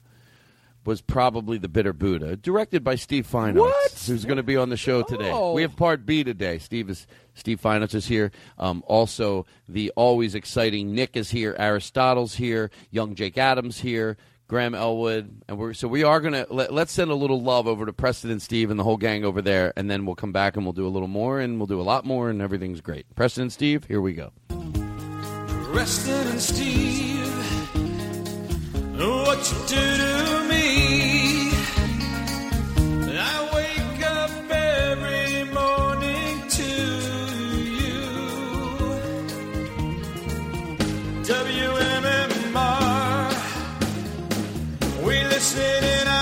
[0.87, 4.77] was probably The Bitter Buddha, directed by Steve Feinartz, who's going to be on the
[4.77, 5.29] show today.
[5.29, 5.51] Oh.
[5.51, 6.59] We have part B today.
[6.59, 8.31] Steve is Steve Feinartz is here.
[8.57, 11.57] Um, also, the always exciting Nick is here.
[11.59, 12.71] Aristotle's here.
[12.89, 14.15] Young Jake Adams here.
[14.47, 17.85] Graham Elwood, and we're so we are gonna let, let's send a little love over
[17.85, 20.55] to Preston and Steve and the whole gang over there, and then we'll come back
[20.55, 23.13] and we'll do a little more, and we'll do a lot more, and everything's great.
[23.13, 24.31] Preston and Steve, here we go.
[25.73, 27.27] Preston and Steve,
[28.97, 30.36] what you do
[45.37, 46.16] we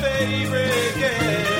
[0.00, 1.53] favorite guest.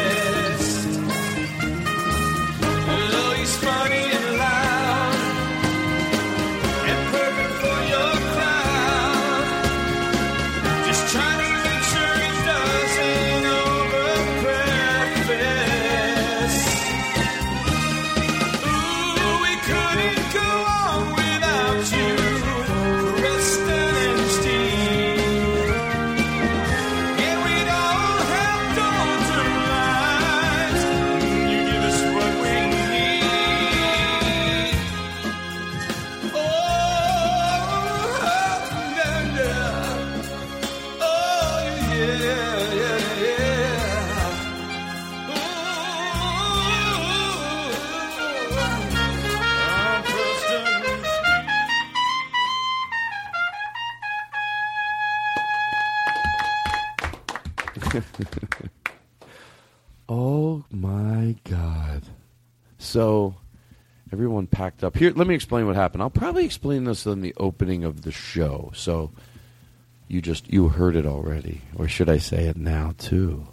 [62.95, 63.35] So
[64.13, 65.11] everyone packed up here.
[65.11, 66.01] Let me explain what happened.
[66.01, 68.71] I'll probably explain this in the opening of the show.
[68.73, 69.11] So
[70.07, 73.49] you just you heard it already, or should I say it now too?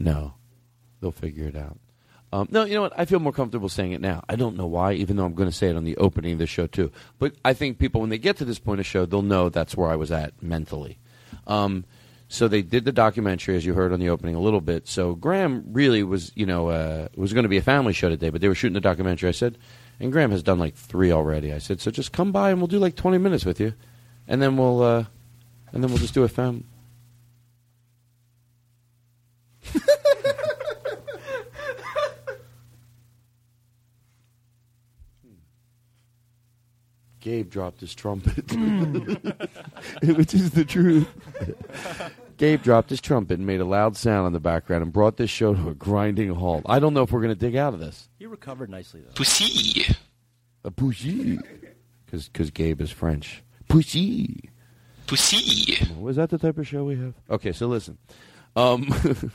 [0.00, 0.34] No,
[1.00, 1.78] they'll figure it out.
[2.32, 2.98] Um, no, you know what?
[2.98, 4.24] I feel more comfortable saying it now.
[4.28, 6.38] I don't know why, even though I'm going to say it on the opening of
[6.40, 6.90] the show too.
[7.20, 9.76] But I think people, when they get to this point of show, they'll know that's
[9.76, 10.98] where I was at mentally.
[11.46, 11.84] Um,
[12.32, 14.86] so they did the documentary, as you heard on the opening, a little bit.
[14.86, 18.30] So Graham really was, you know, uh, was going to be a family show today,
[18.30, 19.28] but they were shooting the documentary.
[19.28, 19.58] I said,
[19.98, 21.52] and Graham has done like three already.
[21.52, 23.74] I said, so just come by and we'll do like 20 minutes with you,
[24.28, 25.06] and then we'll, uh,
[25.72, 26.68] and then we'll just do a fam.
[37.18, 38.52] Gabe dropped his trumpet,
[40.04, 41.08] which is the truth.
[42.40, 45.28] Gabe dropped his trumpet and made a loud sound in the background and brought this
[45.28, 46.62] show to a grinding halt.
[46.64, 48.08] I don't know if we're going to dig out of this.
[48.18, 49.12] He recovered nicely, though.
[49.12, 49.94] Pussy.
[50.64, 51.38] A pussy.
[52.06, 53.42] Because Gabe is French.
[53.68, 54.48] Pussy.
[55.06, 55.86] Pussy.
[56.00, 57.12] Was that the type of show we have?
[57.28, 57.98] Okay, so listen.
[58.56, 58.88] Um,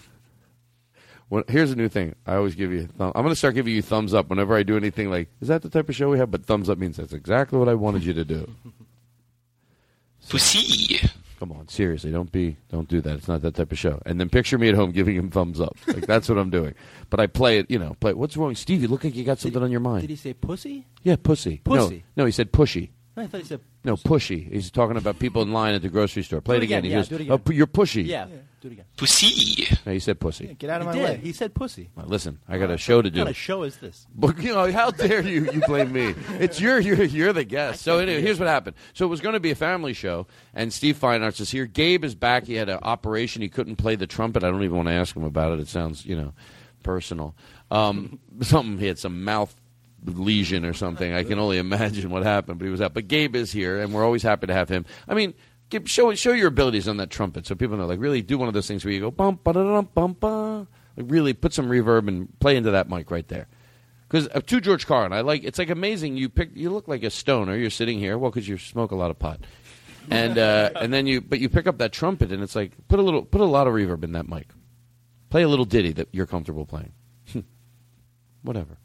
[1.29, 2.15] when, here's a new thing.
[2.25, 2.85] I always give you.
[2.85, 5.29] a Thumb, I'm going to start giving you thumbs up whenever I do anything like.
[5.41, 6.31] Is that the type of show we have?
[6.31, 8.49] But thumbs up means that's exactly what I wanted you to do.
[10.27, 11.07] Pussy.
[11.39, 13.17] Come on, seriously, don't be, don't do that.
[13.17, 14.01] It's not that type of show.
[14.05, 15.75] And then picture me at home giving him thumbs up.
[15.85, 16.73] Like that's what I'm doing.
[17.09, 17.95] But I play it, you know.
[17.99, 18.13] Play.
[18.13, 18.81] What's wrong, Steve?
[18.81, 20.01] You look like you got something on your mind.
[20.01, 20.85] Did he say pussy?
[21.03, 21.61] Yeah, pussy.
[21.63, 22.03] Pussy.
[22.15, 22.89] No, no, he said pushy.
[23.17, 23.61] I thought he said.
[23.85, 24.51] No, pushy.
[24.51, 26.41] He's talking about people in line at the grocery store.
[26.41, 26.83] Play Do it it again, again.
[26.85, 27.41] He yeah, goes, do it again.
[27.47, 28.05] "Oh, you're pushy.
[28.05, 28.25] Yeah,
[28.59, 28.85] do it again.
[28.97, 29.67] Pussy.
[29.85, 30.55] No, he said pussy.
[30.57, 31.19] Get out of He my did.
[31.19, 31.23] way.
[31.23, 31.89] He said pussy.
[31.95, 33.19] Well, listen, I got a show to What do.
[33.19, 34.07] kind of show is this?
[34.15, 35.51] But you know, how dare you?
[35.51, 36.15] You blame me.
[36.39, 37.83] It's your you're you're the guest.
[37.83, 38.75] So anyway, here's what happened.
[38.93, 40.25] So it was going to be a family show,
[40.55, 41.65] and Steve Feinartz is here.
[41.67, 42.45] Gabe is back.
[42.45, 43.41] He had an operation.
[43.43, 44.43] He couldn't play the trumpet.
[44.43, 45.59] I don't even want to ask him about it.
[45.59, 46.33] It sounds you know
[46.83, 47.35] personal.
[47.71, 49.55] Um, something he had some mouth
[50.07, 51.13] lesion or something.
[51.13, 52.59] I can only imagine what happened.
[52.59, 52.93] But he was out.
[52.93, 54.85] But Gabe is here, and we're always happy to have him.
[55.07, 55.33] I mean.
[55.67, 57.87] Give, show show your abilities on that trumpet so people know.
[57.87, 60.67] Like really do one of those things where you go bum ba da bum ba
[60.95, 63.47] Like really put some reverb and play into that mic right there.
[64.07, 65.43] Because uh, to George Carlin, I like.
[65.43, 66.17] It's like amazing.
[66.17, 66.51] You pick.
[66.53, 67.55] You look like a stoner.
[67.55, 68.17] You're sitting here.
[68.17, 69.41] Well, because you smoke a lot of pot,
[70.09, 71.21] and uh, and then you.
[71.21, 73.23] But you pick up that trumpet, and it's like put a little.
[73.23, 74.47] Put a lot of reverb in that mic.
[75.29, 76.93] Play a little ditty that you're comfortable playing.
[78.43, 78.77] Whatever.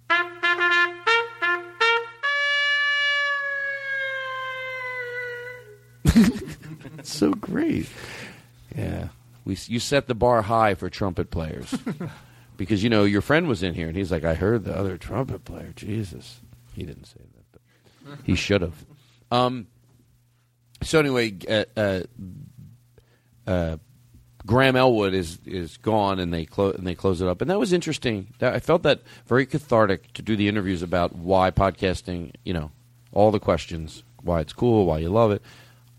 [7.03, 7.89] So great.
[8.77, 9.09] Yeah,
[9.45, 11.75] we you set the bar high for trumpet players
[12.57, 14.97] because you know your friend was in here and he's like, I heard the other
[14.97, 15.73] trumpet player.
[15.75, 16.41] Jesus,
[16.73, 18.85] he didn't say that, but he should have.
[19.31, 19.67] Um.
[20.83, 22.01] So anyway, uh, uh,
[23.47, 23.77] uh,
[24.47, 27.59] Graham Elwood is is gone, and they close and they close it up, and that
[27.59, 28.29] was interesting.
[28.39, 32.33] That, I felt that very cathartic to do the interviews about why podcasting.
[32.45, 32.71] You know,
[33.13, 35.43] all the questions, why it's cool, why you love it.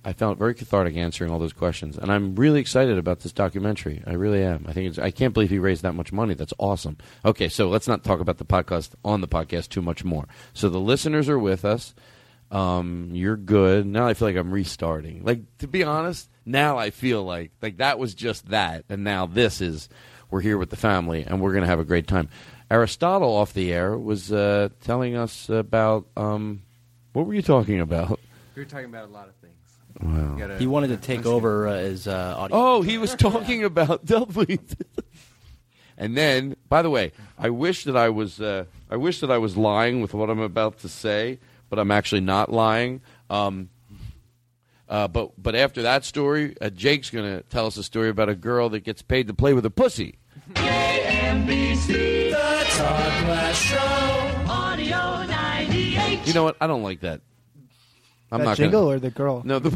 [0.04, 3.32] I found it very cathartic answering all those questions, and I'm really excited about this
[3.32, 4.02] documentary.
[4.08, 4.66] I really am.
[4.68, 6.34] I think it's, I can't believe he raised that much money.
[6.34, 6.98] That's awesome.
[7.24, 10.28] Okay, so let's not talk about the podcast on the podcast too much more.
[10.54, 11.94] So the listeners are with us.
[12.50, 13.86] Um, you're good.
[13.86, 15.24] Now I feel like I'm restarting.
[15.24, 19.28] Like to be honest, now I feel like like that was just that, and now
[19.28, 19.88] this is
[20.32, 22.28] we're here with the family, and we're gonna have a great time.
[22.70, 26.64] Aristotle off the air was uh, telling us about um,
[27.14, 28.20] what were you talking about?
[28.56, 29.41] We were talking about a lot of.
[30.02, 30.36] Wow.
[30.38, 32.58] Gotta- He wanted to take over uh, his uh, audio.
[32.58, 34.58] Oh, he was talking about Delphi.
[35.98, 39.38] and then, by the way, I wish that I was uh, I wish that I
[39.38, 41.40] was lying with what I'm about to say,
[41.70, 43.02] but I'm actually not lying.
[43.30, 43.70] Um,
[44.90, 48.28] uh, but but after that story, uh, Jake's going to tell us a story about
[48.30, 50.18] a girl that gets paid to play with a pussy.
[50.56, 56.28] KMBC, the Todd Glass Show, Audio 98.
[56.28, 56.58] You know what?
[56.60, 57.22] I don't like that.
[58.32, 59.42] I'm that not jingle gonna, or the girl?
[59.44, 59.70] No, the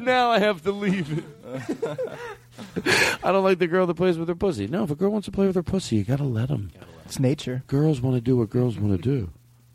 [0.02, 1.24] now I have to leave it.
[3.24, 4.66] I don't like the girl that plays with her pussy.
[4.66, 6.70] No, if a girl wants to play with her pussy, you gotta let them.
[7.06, 7.62] It's nature.
[7.66, 9.30] Girls want to do what girls want to do.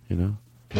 [0.07, 0.37] You know.
[0.69, 0.79] The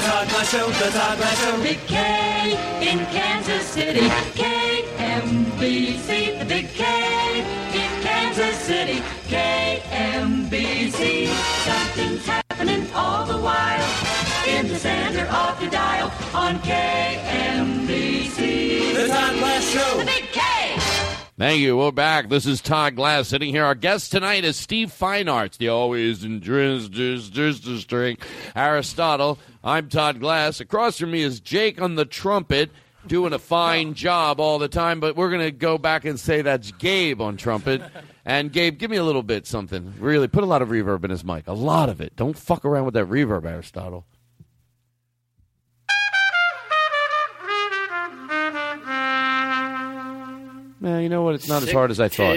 [0.00, 1.62] Todd Glass Show, the Todd Glass Show.
[1.62, 4.00] Big K in Kansas City.
[4.34, 6.08] KMBC,
[6.38, 7.40] the Big K
[7.74, 9.02] in Kansas City.
[9.28, 11.26] KMBC,
[11.64, 14.33] something's happening all the while.
[14.64, 18.34] In the center of your dial on KMBC.
[18.94, 19.98] The Todd Glass Show.
[19.98, 20.40] The Big K.
[21.36, 21.76] Thank you.
[21.76, 22.30] We're back.
[22.30, 23.66] This is Todd Glass sitting here.
[23.66, 28.16] Our guest tonight is Steve Feinartz, the always in drizz, drizz, drizz, drizz, string.
[28.56, 29.38] Aristotle.
[29.62, 30.60] I'm Todd Glass.
[30.60, 32.70] Across from me is Jake on the trumpet,
[33.06, 34.98] doing a fine job all the time.
[34.98, 37.82] But we're going to go back and say that's Gabe on trumpet.
[38.24, 39.92] And Gabe, give me a little bit something.
[39.98, 41.48] Really, put a lot of reverb in his mic.
[41.48, 42.16] A lot of it.
[42.16, 44.06] Don't fuck around with that reverb, Aristotle.
[50.84, 51.34] Man, you know what?
[51.34, 52.36] It's not as hard as I thought.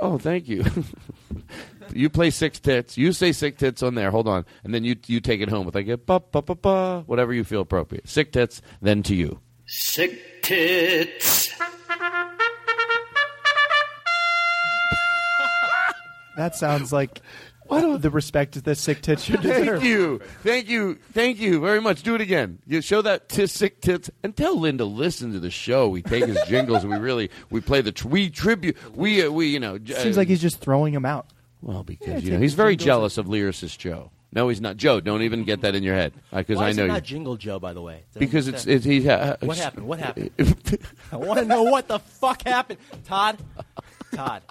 [0.00, 0.64] Oh, thank you.
[1.92, 2.96] you play six tits.
[2.96, 4.12] You say six tits on there.
[4.12, 6.54] Hold on, and then you you take it home with like a ba ba ba
[6.54, 8.08] ba, whatever you feel appropriate.
[8.08, 8.62] Sick tits.
[8.80, 9.40] Then to you.
[9.66, 11.52] Sick tits.
[16.36, 17.20] That sounds like
[17.80, 22.02] the respect that sick tits should Thank you, thank you, thank you very much.
[22.02, 22.58] Do it again.
[22.66, 25.88] You show that to sick tits and tell Lynn to listen to the show.
[25.88, 29.30] We take his jingles and we really we play the tr- we tribute we uh,
[29.30, 29.78] we you know.
[29.78, 31.26] j- Seems like he's just throwing them out.
[31.60, 34.10] Well, because Yeah, you take know he's the very jingles jealous of lyricist Joe.
[34.34, 34.78] No, he's not.
[34.78, 36.92] Joe, don't even get that in your head because Why I is know it you.
[36.92, 38.02] not Jingle Joe, by the way?
[38.14, 38.72] Did I because miss it's that?
[38.72, 39.08] it's he.
[39.08, 39.86] Uh, What happened?
[39.86, 40.30] What happened?
[41.12, 43.36] I want to know what the fuck happened, Todd.
[44.14, 44.42] Todd,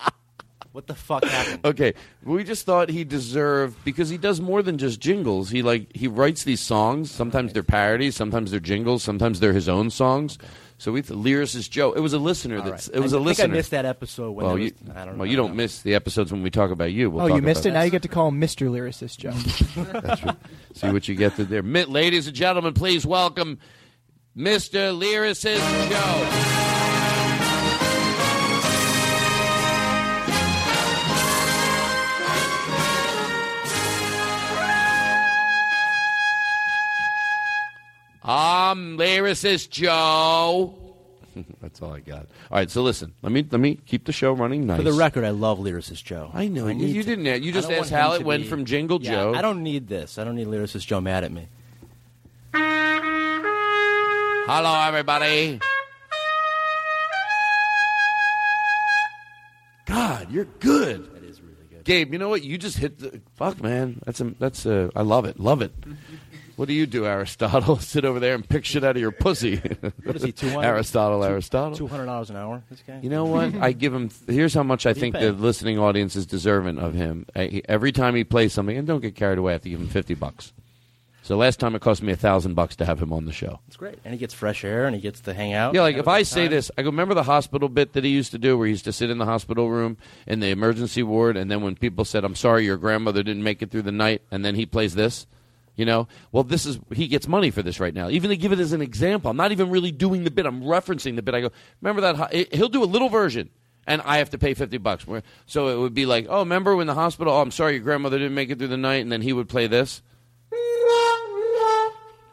[0.72, 1.66] what the fuck happened?
[1.66, 1.94] Okay,
[2.24, 5.50] we just thought he deserved because he does more than just jingles.
[5.50, 7.12] He like he writes these songs.
[7.12, 10.38] Sometimes they're parodies, sometimes they're jingles, sometimes they're his own songs.
[10.78, 11.92] So we th- lyricist Joe.
[11.92, 12.98] It was a listener All that's right.
[12.98, 15.08] it was I a think I missed that episode when well, there you, I don't
[15.10, 15.24] well, know.
[15.26, 17.12] you don't miss the episodes when we talk about you.
[17.12, 17.74] We'll oh, you missed about it.
[17.74, 18.68] Now you get to call him Mr.
[18.68, 19.32] Lyricist Joe.
[20.02, 20.36] That's right.
[20.74, 21.62] See what you get to there.
[21.62, 23.60] Ladies and gentlemen, please welcome
[24.36, 24.98] Mr.
[24.98, 26.58] Lyricist Joe.
[38.72, 40.74] I'm Lyricist Joe.
[41.62, 42.20] That's all I got.
[42.50, 43.14] All right, so listen.
[43.22, 44.78] Let me let me keep the show running nice.
[44.78, 46.32] For the record, I love lyricist Joe.
[46.34, 49.02] I know you- you to- didn't- you just asked how it went be- from Jingle
[49.02, 49.34] Yeah, Joe.
[49.36, 50.18] I don't need this.
[50.18, 51.48] I don't need lyricist Joe mad at me.
[54.48, 55.60] Hello, everybody.
[59.86, 61.14] God, you're good.
[61.14, 61.84] That is really good.
[61.84, 62.42] Gabe, you know what?
[62.44, 64.00] You just hit the fuck, man.
[64.06, 65.42] That's a, that's a, I love it.
[65.42, 65.74] Love it.
[66.62, 67.78] What do you do, Aristotle?
[67.80, 69.56] Sit over there and pick shit out of your pussy.
[70.04, 70.64] What is he, 200?
[70.64, 71.76] Aristotle, Aristotle.
[71.76, 72.62] Two hundred dollars an hour.
[72.70, 73.00] This guy.
[73.02, 73.56] You know what?
[73.60, 74.12] I give him.
[74.28, 77.26] Here's how much I What do you think the listening audience is deserving of him.
[77.36, 79.72] I, he- every time he plays something, and don't get carried away, I have to
[79.72, 80.54] give him fifty bucks.
[81.24, 83.60] So last time it cost me a thousand bucks to have him on the show.
[83.68, 85.74] It's great, and he gets fresh air, and he gets to hang out.
[85.74, 86.52] Yeah, like if I say time.
[86.52, 88.86] this, I go, remember the hospital bit that he used to do where he used
[88.86, 89.98] to sit in the hospital room
[90.28, 93.64] in the emergency ward, and then when people said, I'm sorry, your grandmother didn't make
[93.64, 95.26] it through the night, and then he plays this,
[95.76, 96.08] you know?
[96.32, 98.10] Well, this is, he gets money for this right now.
[98.10, 100.64] Even to give it as an example, I'm not even really doing the bit, I'm
[100.64, 101.34] referencing the bit.
[101.36, 101.52] I go,
[101.82, 102.54] remember that?
[102.54, 103.50] He'll do a little version.
[103.88, 105.08] And I have to pay fifty bucks.
[105.48, 107.34] So it would be like, oh, remember when the hospital?
[107.34, 109.50] Oh, I'm sorry, your grandmother didn't make it through the night, and then he would
[109.50, 110.04] play this.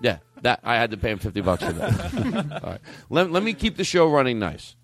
[0.01, 2.61] Yeah, that I had to pay him fifty bucks for that.
[2.63, 2.81] All right,
[3.11, 4.77] let, let me keep the show running nice.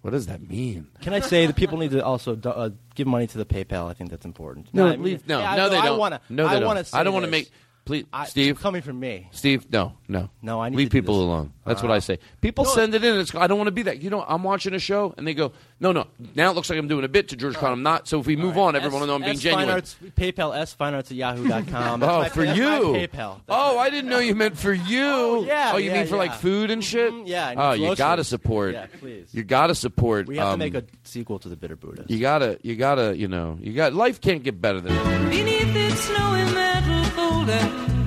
[0.00, 0.88] What does that mean?
[1.00, 3.88] Can I say that people need to also uh, give money to the PayPal?
[3.88, 4.74] I think that's important.
[4.74, 5.98] No, I mean, leave, no, yeah, I no, they I don't.
[5.98, 6.94] wanna, no, they I don't.
[6.94, 7.50] I don't want to make.
[7.84, 8.60] Please, I- Steve.
[8.60, 9.28] coming from me.
[9.32, 10.30] Steve, no, no.
[10.40, 11.52] No, I need leave people alone.
[11.64, 12.18] That's what Uh, I say.
[12.40, 13.18] People no, send it in.
[13.20, 14.02] It's, I don't want to be that.
[14.02, 16.06] You know, I'm watching a show and they go, no, no.
[16.34, 17.78] Now it looks like I'm doing a bit to George Carlin.
[17.78, 18.08] I'm not.
[18.08, 19.70] So if we move on, everyone will know I'm being S- Fine genuine.
[19.70, 22.00] Arts, PayPal, S Fine Arts at yahoo.com.
[22.00, 22.64] That's oh, my, for that's you.
[22.92, 23.40] my PayPal.
[23.48, 25.02] oh, I didn't know you meant for you.
[25.04, 26.36] Oh, yeah, you yeah, mean for like yeah.
[26.38, 27.12] food and shit?
[27.26, 27.98] yeah, I need Oh, you groceries.
[27.98, 28.74] got to support.
[28.74, 29.28] Yeah, please.
[29.32, 30.26] You got to support.
[30.26, 32.04] We have um, to make a sequel to the Bitter Buddha.
[32.08, 33.92] You gotta, you gotta, you know, you got.
[33.94, 35.36] Life can't get better than this.
[35.36, 38.01] Beneath its snowy metal cold and clean,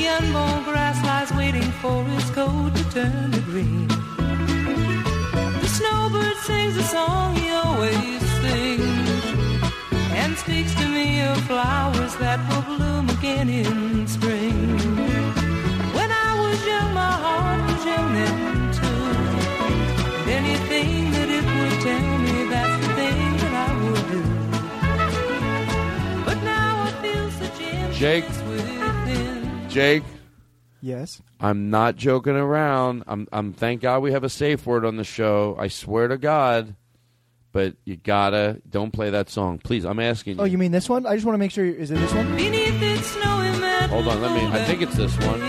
[0.00, 3.86] the unborn grass lies waiting for its coat to turn to green.
[5.62, 9.24] The snowbird sings a song he always sings,
[10.20, 14.78] and speaks to me of flowers that will bloom again in spring.
[15.96, 18.36] When I was young, my heart was young then
[18.80, 19.04] too.
[20.40, 24.22] Anything that it would tell me, that's the thing that I would do.
[26.26, 27.58] But now I feel such
[27.98, 28.79] Jake.
[29.70, 30.02] Jake.
[30.82, 31.22] Yes.
[31.40, 33.04] I'm not joking around.
[33.06, 33.52] I'm, I'm.
[33.52, 35.56] Thank God we have a safe word on the show.
[35.58, 36.74] I swear to God.
[37.52, 39.84] But you gotta don't play that song, please.
[39.84, 40.48] I'm asking oh, you.
[40.48, 41.04] Oh, you mean this one?
[41.04, 41.64] I just want to make sure.
[41.64, 42.36] Is it this one?
[42.36, 44.46] Beneath its snowy metal Hold on, let me.
[44.56, 45.40] I think it's this one.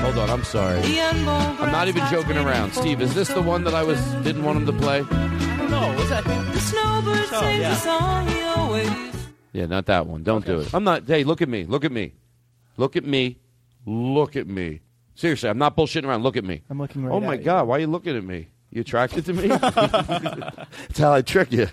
[0.00, 0.80] Hold on, I'm sorry.
[1.00, 2.72] I'm not even joking around.
[2.72, 5.00] Steve, is this the one that I was didn't want him to play?
[5.00, 5.94] I don't know.
[5.98, 6.24] Was that?
[6.24, 7.72] The snowbird Oh, sings yeah.
[7.72, 8.90] a song he always
[9.52, 10.22] Yeah, not that one.
[10.22, 10.72] Don't do it.
[10.72, 11.06] I'm not.
[11.06, 11.64] Hey, look at me.
[11.64, 12.14] Look at me.
[12.78, 13.36] Look at me.
[13.86, 14.80] Look at me.
[15.14, 16.22] Seriously, I'm not bullshitting around.
[16.22, 16.62] Look at me.
[16.70, 17.44] I'm looking right Oh my at you.
[17.44, 18.48] God, why are you looking at me?
[18.70, 19.46] You attracted to me?
[19.48, 21.68] That's how I trick you.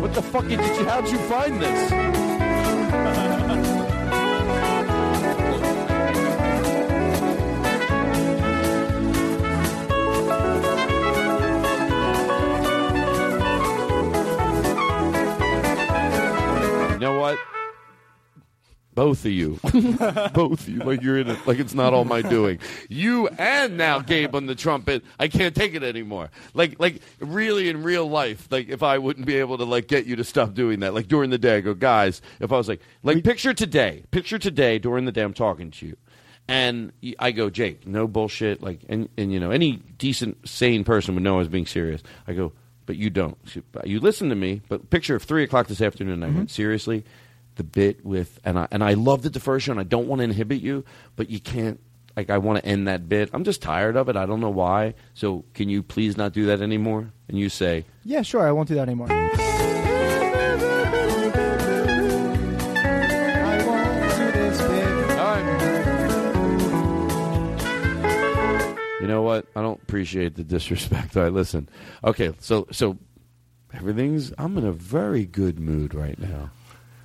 [0.00, 0.84] what the fuck did you?
[0.84, 2.15] How'd you find this?
[16.96, 17.38] You know what?
[18.94, 19.60] Both of you,
[20.32, 22.58] both of you, like you're in it, like it's not all my doing.
[22.88, 25.04] You and now Gabe on the trumpet.
[25.18, 26.30] I can't take it anymore.
[26.54, 30.06] Like, like really in real life, like if I wouldn't be able to like get
[30.06, 32.22] you to stop doing that, like during the day, I go, guys.
[32.40, 35.86] If I was like, like picture today, picture today during the day, I'm talking to
[35.86, 35.98] you,
[36.48, 38.62] and I go, Jake, no bullshit.
[38.62, 42.02] Like, and and you know, any decent, sane person would know I was being serious.
[42.26, 42.52] I go,
[42.86, 43.36] but you don't.
[43.84, 44.62] You listen to me.
[44.68, 46.22] But picture of three o'clock this afternoon.
[46.22, 46.46] I went mm-hmm.
[46.46, 47.04] seriously.
[47.56, 49.72] The bit with and I and I loved it the first show.
[49.72, 50.84] And I don't want to inhibit you,
[51.16, 51.80] but you can't.
[52.16, 53.28] Like I want to end that bit.
[53.34, 54.16] I'm just tired of it.
[54.16, 54.94] I don't know why.
[55.12, 57.12] So can you please not do that anymore?
[57.28, 58.46] And you say, Yeah, sure.
[58.46, 59.08] I won't do that anymore.
[69.06, 69.46] You know what?
[69.54, 71.16] I don't appreciate the disrespect.
[71.16, 71.68] All right, listen.
[72.02, 72.98] Okay, so so
[73.72, 74.32] everything's.
[74.36, 76.50] I'm in a very good mood right now.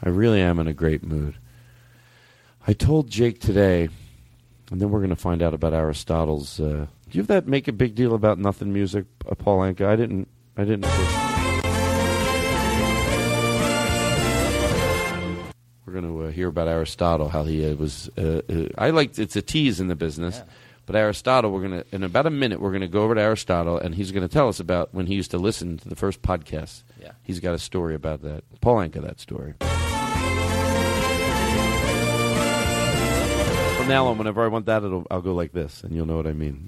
[0.02, 1.36] I really am in a great mood.
[2.66, 3.88] I told Jake today,
[4.72, 6.60] and then we're going to find out about Aristotle's.
[6.60, 9.86] Uh, do you have that make a big deal about nothing music, uh, Paul Anka?
[9.86, 10.28] I didn't.
[10.58, 10.88] I didn't.
[15.86, 18.10] We're going to uh, hear about Aristotle, how he uh, was.
[18.18, 20.41] Uh, uh, I like it's a tease in the business,
[20.92, 21.52] but Aristotle.
[21.52, 22.60] We're going to in about a minute.
[22.60, 25.06] We're going to go over to Aristotle, and he's going to tell us about when
[25.06, 26.84] he used to listen to the first podcast.
[27.02, 27.14] Yeah.
[27.24, 28.44] he's got a story about that.
[28.60, 29.54] Paul Anka, that story.
[33.78, 36.18] From now on, whenever I want that, it'll, I'll go like this, and you'll know
[36.18, 36.68] what I mean.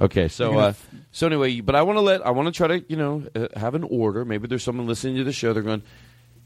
[0.00, 0.04] Okay.
[0.04, 0.72] okay, so uh,
[1.10, 3.48] so anyway, but I want to let I want to try to you know uh,
[3.56, 4.24] have an order.
[4.24, 5.52] Maybe there's someone listening to the show.
[5.52, 5.82] They're going,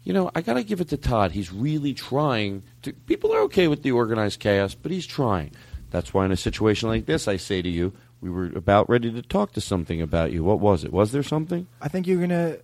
[0.02, 1.32] you know, I got to give it to Todd.
[1.32, 2.94] He's really trying to.
[2.94, 5.52] People are okay with the organized chaos, but he's trying.
[5.90, 9.10] That's why in a situation like this, I say to you, we were about ready
[9.12, 10.44] to talk to something about you.
[10.44, 10.92] What was it?
[10.92, 11.66] Was there something?
[11.80, 12.58] I think you're gonna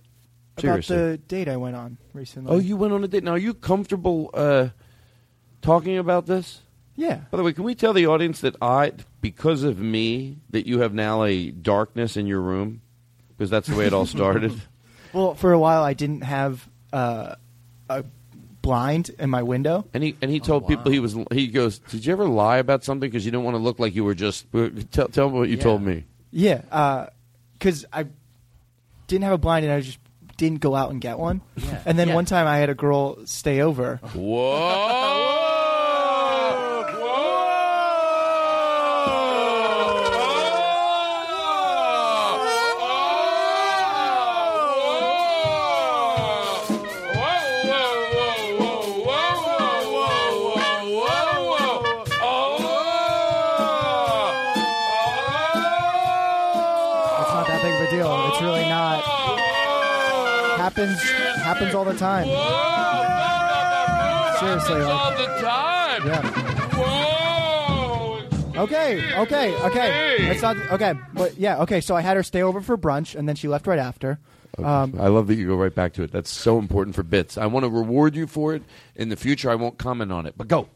[0.57, 2.51] about the date I went on recently.
[2.51, 3.23] Oh, you went on a date.
[3.23, 4.69] Now, are you comfortable uh,
[5.61, 6.61] talking about this?
[6.95, 7.21] Yeah.
[7.29, 10.79] By the way, can we tell the audience that I, because of me, that you
[10.79, 12.81] have now a darkness in your room?
[13.29, 14.59] Because that's the way it all started.
[15.13, 17.35] Well, for a while I didn't have uh,
[17.89, 18.03] a
[18.65, 19.85] blind in my window.
[19.93, 21.15] And he and he told oh, people he was.
[21.31, 23.93] He goes, "Did you ever lie about something because you didn't want to look like
[23.95, 24.47] you were just?"
[24.91, 25.63] Tell, tell me what you Yeah.
[25.63, 26.05] told me.
[26.31, 27.05] Yeah, uh,
[27.53, 28.07] because I
[29.07, 29.99] didn't have a blind and I just
[30.37, 31.41] didn't go out and get one.
[31.55, 31.81] Yeah.
[31.85, 32.15] And then Yeah.
[32.15, 34.01] one time I had a girl stay over.
[34.13, 35.51] Whoa!
[60.75, 61.01] Happens
[61.39, 62.25] happens all the time.
[64.39, 66.05] Seriously, all like, the time.
[66.05, 66.21] Yeah.
[66.75, 68.63] Whoa!
[68.63, 70.17] Okay, okay, okay.
[70.29, 71.79] It's not okay, but yeah, okay.
[71.79, 74.19] So I had her stay over for brunch, and then she left right after.
[74.57, 76.11] Um, I love that you go right back to it.
[76.11, 77.37] That's so important for bits.
[77.37, 78.61] I want to reward you for it.
[78.95, 80.33] In the future, I won't comment on it.
[80.35, 80.67] But go.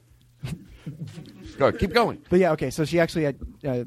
[1.58, 1.74] go.
[1.74, 2.22] Keep going.
[2.30, 2.70] But yeah, okay.
[2.70, 3.84] So she actually had, uh,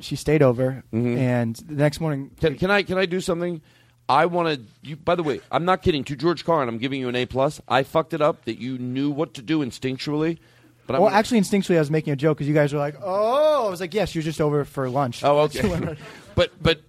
[0.00, 2.32] she stayed over, and the next morning.
[2.38, 3.62] Can, can I can I do something?
[4.08, 4.88] I want to.
[4.88, 4.96] You.
[4.96, 6.04] By the way, I'm not kidding.
[6.04, 7.60] To George Carlin, I'm giving you an A plus.
[7.68, 10.38] I fucked it up that you knew what to do instinctually.
[10.86, 12.78] But I'm well, gonna- actually, instinctually, I was making a joke because you guys were
[12.78, 15.96] like, "Oh," I was like, "Yes, you're just over for lunch." Oh, okay.
[16.34, 16.80] but but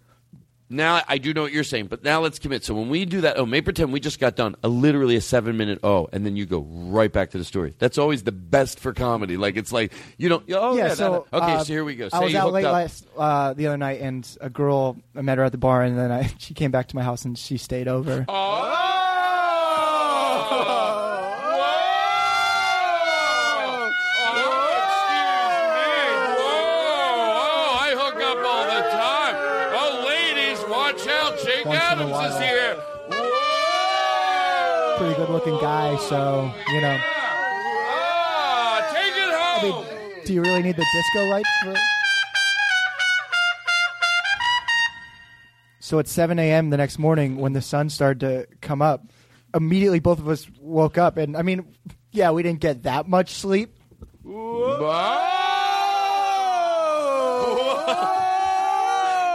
[0.70, 1.88] now I do know what you're saying.
[1.88, 2.64] But now let's commit.
[2.64, 5.22] So when we do that, oh, may pretend we just got done a literally a
[5.22, 7.74] seven minute oh, and then you go right back to the story.
[7.80, 9.38] That's always the best for comedy.
[9.38, 10.44] Like it's like you don't.
[10.52, 10.88] Oh yeah.
[10.88, 12.10] yeah, so okay, uh, so here we go.
[12.14, 12.74] I was out late up.
[12.74, 15.98] last uh, the other night, and a girl I met her at the bar, and
[15.98, 18.26] then I she came back to my house and she stayed over.
[18.28, 18.36] Oh,
[32.00, 32.50] Jake Once Adams is while.
[32.50, 32.76] here.
[34.98, 36.98] Pretty good looking guy, so you know.
[37.92, 41.76] Ah, take it I mean, do you really need the disco light for?
[45.80, 46.70] So at 7 a.m.
[46.70, 49.08] the next morning, when the sun started to come up,
[49.56, 51.66] immediately both of us woke up, and I mean,
[52.12, 53.76] yeah, we didn't get that much sleep.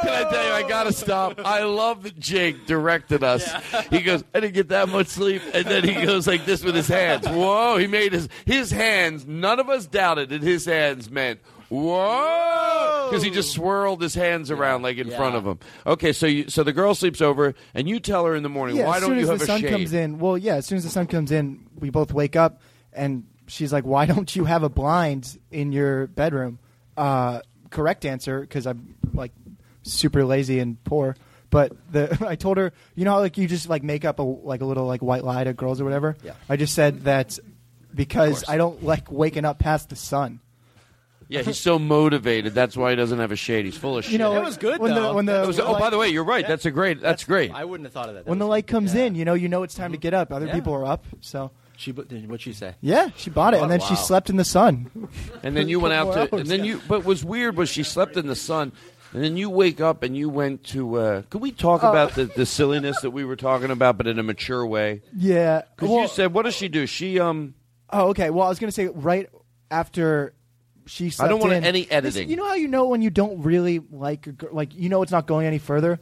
[0.05, 1.41] Can I tell you, I gotta stop.
[1.45, 3.51] I love that Jake directed us.
[3.91, 6.75] He goes, I didn't get that much sleep, and then he goes like this with
[6.75, 7.27] his hands.
[7.29, 7.77] Whoa!
[7.79, 9.27] He made his his hands.
[9.27, 11.41] None of us doubted that his hands meant
[11.71, 15.59] whoa, because he just swirled his hands around like in front of him.
[15.87, 18.77] Okay, so you so the girl sleeps over, and you tell her in the morning,
[18.77, 19.71] Yeah, why as don't soon you as have the a sun shave?
[19.71, 22.61] comes in, well, yeah, as soon as the sun comes in, we both wake up,
[22.93, 26.59] and she's like, "Why don't you have a blind in your bedroom?"
[26.97, 27.41] Uh,
[27.71, 29.33] correct answer, because I'm like
[29.85, 31.17] super lazy and poor.
[31.51, 34.23] But the I told her, you know, how, like you just like make up a
[34.23, 36.17] like a little like white lie to girls or whatever.
[36.25, 36.35] Yeah.
[36.49, 37.39] I just said that
[37.95, 40.41] because I don't like waking up past the sun.
[41.29, 42.55] Yeah, he's so motivated.
[42.55, 43.65] That's why he doesn't have a shade.
[43.65, 44.13] He's full of shit.
[44.13, 45.09] You know, It was good, when though.
[45.09, 46.47] The, when the, It was- oh, by the way, you're right.
[46.47, 47.01] That's a great.
[47.01, 47.51] That's, great.
[47.51, 48.27] I wouldn't have thought of that.
[48.27, 50.03] when the light comes in, you know, you know it's time to mm-hmm.
[50.03, 50.33] get up.
[50.33, 50.55] Other Yeah.
[50.55, 52.75] people are up, so She, what'd she say?
[52.81, 54.91] yeah, she bought it, Oh, and then she slept in the sun.
[55.43, 56.73] And then you went out to, hours, and then yeah.
[56.75, 56.83] you.
[56.87, 58.73] But what was weird was she slept in the sun,
[59.15, 60.97] and then you wake up and you went to.
[60.99, 61.89] Uh, could we talk Oh.
[61.91, 65.01] about the, the silliness that we were talking about, but in a mature way?
[65.17, 66.87] Yeah, Because well- you said, what does she do?
[66.87, 67.55] She um.
[67.91, 68.31] Oh, okay.
[68.31, 69.29] Well, I was going to say right
[69.71, 70.35] after
[70.87, 72.29] she I don't want in- any This- editing.
[72.29, 75.01] You know how you know when you don't really like a girl, like you know
[75.03, 75.99] it's not going any further.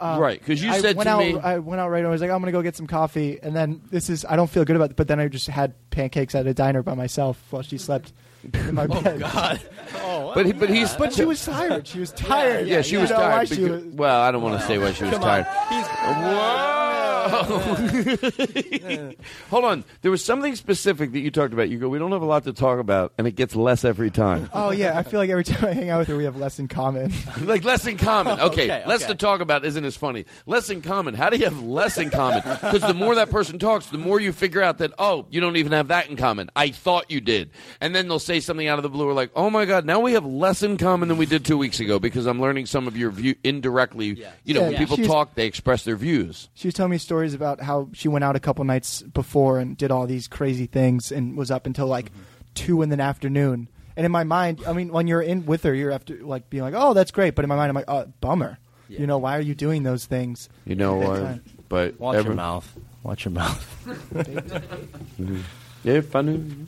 [0.00, 2.08] Um, Right, 'cause you I said went to out, me- I went out right away.
[2.08, 4.34] I was like, I'm going to go get some coffee, and then this is I
[4.36, 4.96] don't feel good about it.
[4.96, 8.12] But then I just had pancakes at a diner by myself while she slept
[8.68, 9.20] in my oh, bed.
[9.20, 9.60] God.
[10.06, 11.86] Oh, But he, but he's But she was tired.
[11.86, 12.66] She was tired.
[12.66, 13.48] Yeah, she You was know why tired.
[13.48, 15.44] she because- was- well, I don't want to say why she was Come on.
[15.44, 15.46] tired.
[15.46, 16.83] Whoa!
[19.50, 19.84] Hold on.
[20.02, 21.68] There was something specific that you talked about.
[21.68, 24.10] You go, we don't have a lot to talk about, and it gets less every
[24.10, 24.50] time.
[24.64, 26.58] Oh yeah, I feel like every time I hang out with her, we have less
[26.58, 27.12] in common.
[27.42, 28.40] like less in common.
[28.40, 29.12] Okay, Okay, less okay.
[29.12, 30.24] to talk about isn't as funny.
[30.46, 31.14] Less in common.
[31.14, 32.40] How do you have less in common?
[32.44, 35.56] Because the more that person talks, the more you figure out that oh, you don't
[35.56, 36.50] even have that in common.
[36.56, 37.50] I thought you did,
[37.80, 40.00] and then they'll say something out of the blue, or like, oh my god, now
[40.00, 42.86] we have less in common than we did two weeks ago because I'm learning some
[42.86, 44.12] of your view indirectly.
[44.12, 44.30] Yeah.
[44.44, 46.48] You know, Yeah, when people she's- talk, they express their views.
[46.54, 49.76] She was telling me stories about how she went out a couple nights before and
[49.76, 52.10] did all these crazy things and was up until like
[52.54, 53.68] two in the afternoon.
[53.96, 56.64] And in my mind, I mean, when you're in with her, you're after like being
[56.64, 58.58] like, "Oh, that's great," but in my mind, I'm like, "Oh, bummer."
[58.88, 60.48] You know, why are you doing those things?
[60.66, 61.20] You know what?
[61.20, 61.44] time?
[61.68, 62.76] But Watch every- your mouth.
[63.02, 63.84] Watch your mouth.
[64.14, 65.42] Mhm.
[65.84, 66.66] If I knew.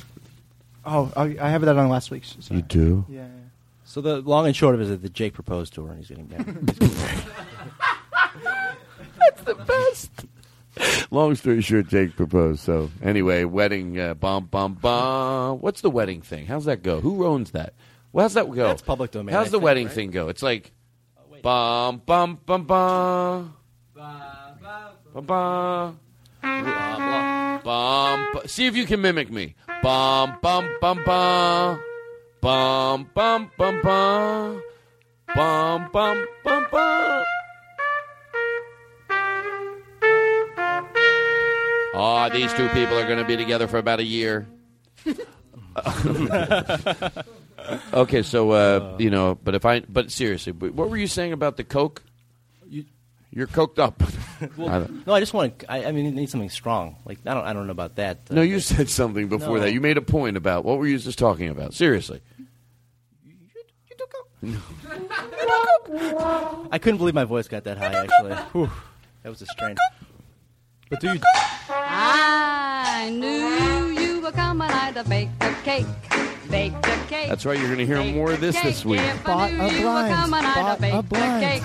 [0.84, 2.36] Oh, I, I have that on last week's.
[2.50, 3.04] You do?
[3.08, 3.20] Yeah.
[3.22, 3.26] yeah.
[3.84, 6.08] So the long and short of it is that Jake proposed to her and he's
[6.08, 6.46] getting married.
[9.18, 10.10] That's the best.
[11.10, 12.60] Long story short, Jake proposed.
[12.60, 15.58] So anyway, wedding, uh, bum bum bum.
[15.60, 16.46] What's the wedding thing?
[16.46, 17.00] How's that go?
[17.00, 17.74] Who owns that?
[18.12, 18.66] Well, how's that go?
[18.68, 19.94] That's public domain, How's I the think, wedding right?
[19.94, 20.28] thing go?
[20.28, 20.72] It's like
[21.42, 23.54] bum bum bum bum.
[25.14, 25.98] Bum bum.
[27.64, 29.54] Bum, bu- See if you can mimic me.
[29.82, 31.80] Bum bum bum bum.
[32.40, 34.62] Bum bum bum bum.
[35.34, 36.66] Bum bum bum
[41.98, 44.46] Oh, these two people are going to be together for about a year.
[47.92, 51.32] okay, so uh, you know, but if I, but seriously, but what were you saying
[51.32, 52.02] about the coke?
[53.32, 54.02] You're coked up.
[54.56, 55.70] Well, don't- no, I just want to.
[55.70, 56.96] I, I mean, it needs something strong.
[57.04, 57.44] Like I don't.
[57.44, 58.18] I don't know about that.
[58.30, 59.64] uh, no, you said something before No.
[59.64, 59.72] that.
[59.72, 61.74] You made a point about what were you just talking about?
[61.74, 62.20] Seriously.
[64.42, 64.58] No.
[66.72, 67.92] I couldn't believe my voice got that high.
[68.04, 68.70] Actually, Whew.
[69.22, 69.76] that was a strain.
[70.88, 71.02] But?
[71.68, 74.70] I knew you were coming.
[74.70, 75.86] I'd bake a cake,
[76.50, 77.28] bake a cake.
[77.28, 77.58] That's right.
[77.58, 79.00] You're going to hear more of this this week.
[79.24, 80.30] Bought a blind.
[80.30, 81.62] Bought a blind.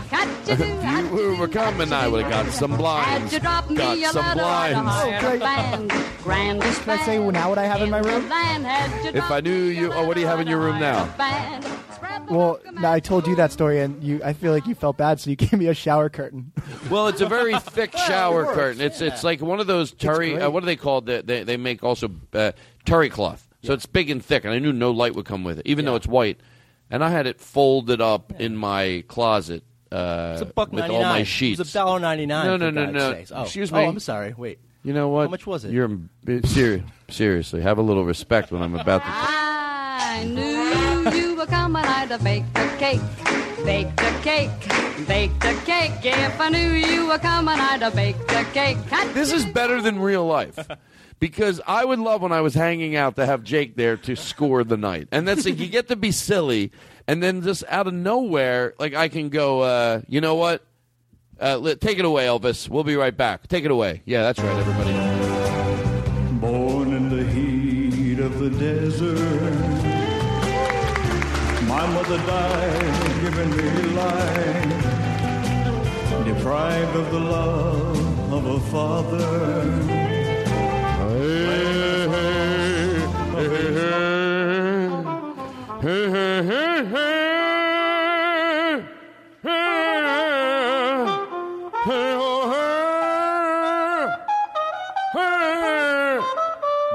[0.47, 3.33] if you were coming, I would have got some blinds.
[3.33, 5.23] You drop me Got a some letter, I'd blinds.
[5.23, 5.93] hire a band.
[6.23, 8.27] Grandest Can I say now what I have in my room?
[8.29, 10.79] band had you If I knew you, oh, what do you have in your room
[10.79, 11.07] now?
[12.29, 14.21] Well, now I told you that story, and you.
[14.23, 16.51] I feel like you felt bad, so you gave me a shower curtain.
[16.89, 18.81] Well, it's a very thick shower curtain.
[18.81, 20.39] It's it's like one of those terry.
[20.39, 21.07] Uh, what are they called?
[21.07, 22.53] They they, they make also uh,
[22.85, 23.47] terry cloth.
[23.63, 25.85] So it's big and thick, and I knew no light would come with it, even
[25.85, 26.39] though it's white.
[26.89, 31.05] And I had it folded up in my closet uh, It's a buck with 99.
[31.05, 31.59] all my It sheets.
[31.59, 32.45] was a dollar ninety nine.
[32.47, 33.11] No, no, no, God's no.
[33.13, 33.31] sakes.
[33.35, 33.41] Oh.
[33.43, 33.85] Excuse Oh, me.
[33.85, 34.33] I'm sorry.
[34.37, 34.59] Wait.
[34.83, 35.23] You know what?
[35.23, 35.71] How much was it?
[35.71, 35.99] You're
[36.45, 37.61] ser- seriously.
[37.61, 39.07] Have a little respect when I'm about to.
[39.07, 41.83] I knew you were coming.
[41.85, 43.01] I'd bake a cake,
[43.63, 45.91] bake a cake, bake a cake.
[46.03, 48.77] If I knew you were coming, I'd bake a cake.
[49.13, 50.57] This is better than real life.
[51.21, 54.63] Because I would love when I was hanging out to have Jake there to score
[54.63, 55.07] the night.
[55.11, 56.71] And that's like, you get to be silly,
[57.07, 60.65] and then just out of nowhere, like I can go, uh, you know what?
[61.39, 62.67] Uh, let, take it away, Elvis.
[62.67, 63.47] We'll be right back.
[63.47, 64.01] Take it away.
[64.05, 64.93] Yeah, that's right, everybody.
[66.39, 69.19] Born in the heat of the desert.
[71.67, 74.85] My mother died, giving me life.
[76.25, 80.00] Deprived of the love of a father.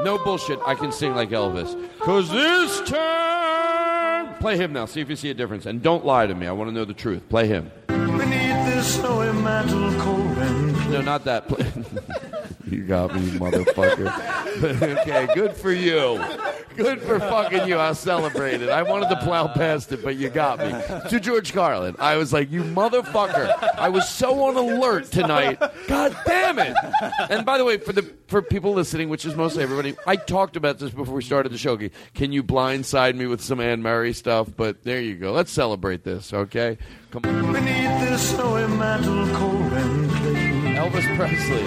[0.03, 0.61] No bullshit.
[0.65, 1.77] I can sing like Elvis.
[1.99, 4.35] Cause this time.
[4.37, 4.87] Play him now.
[4.87, 5.67] See if you see a difference.
[5.67, 6.47] And don't lie to me.
[6.47, 7.29] I want to know the truth.
[7.29, 7.71] Play him.
[10.87, 11.49] Beneath this snowy mantle, cold and No, not that.
[11.49, 11.67] Play-
[12.71, 14.13] you got me, motherfucker.
[15.01, 16.23] okay, good for you.
[16.77, 17.77] Good for fucking you.
[17.77, 18.69] I'll celebrate it.
[18.69, 20.71] I wanted to plow past it, but you got me.
[21.09, 23.51] To George Carlin, I was like, you motherfucker.
[23.75, 25.59] I was so on alert tonight.
[25.89, 26.77] God damn it.
[27.31, 30.57] And by the way, for the for people listening, which is mostly everybody, I talked
[30.57, 31.79] about this before we started the show.
[32.15, 34.49] Can you blindside me with some Anne Murray stuff?
[34.55, 35.33] But there you go.
[35.33, 36.77] Let's celebrate this, okay?
[37.11, 37.57] Come on.
[40.77, 41.63] Elvis Presley.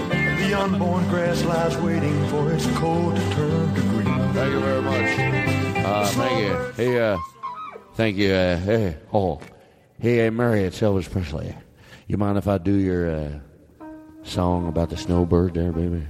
[0.45, 4.34] The unborn grass lies waiting for its cold to turn to green.
[4.34, 5.20] Thank you very much.
[5.86, 6.74] Uh, thank you.
[6.84, 7.18] Hey, uh,
[7.95, 8.32] thank you.
[8.32, 9.41] Uh, hey, oh,
[9.99, 11.55] hey, Murray, it's Elvis Presley.
[12.07, 13.39] You mind if I do your uh,
[14.24, 16.05] song about the snowbird there, baby?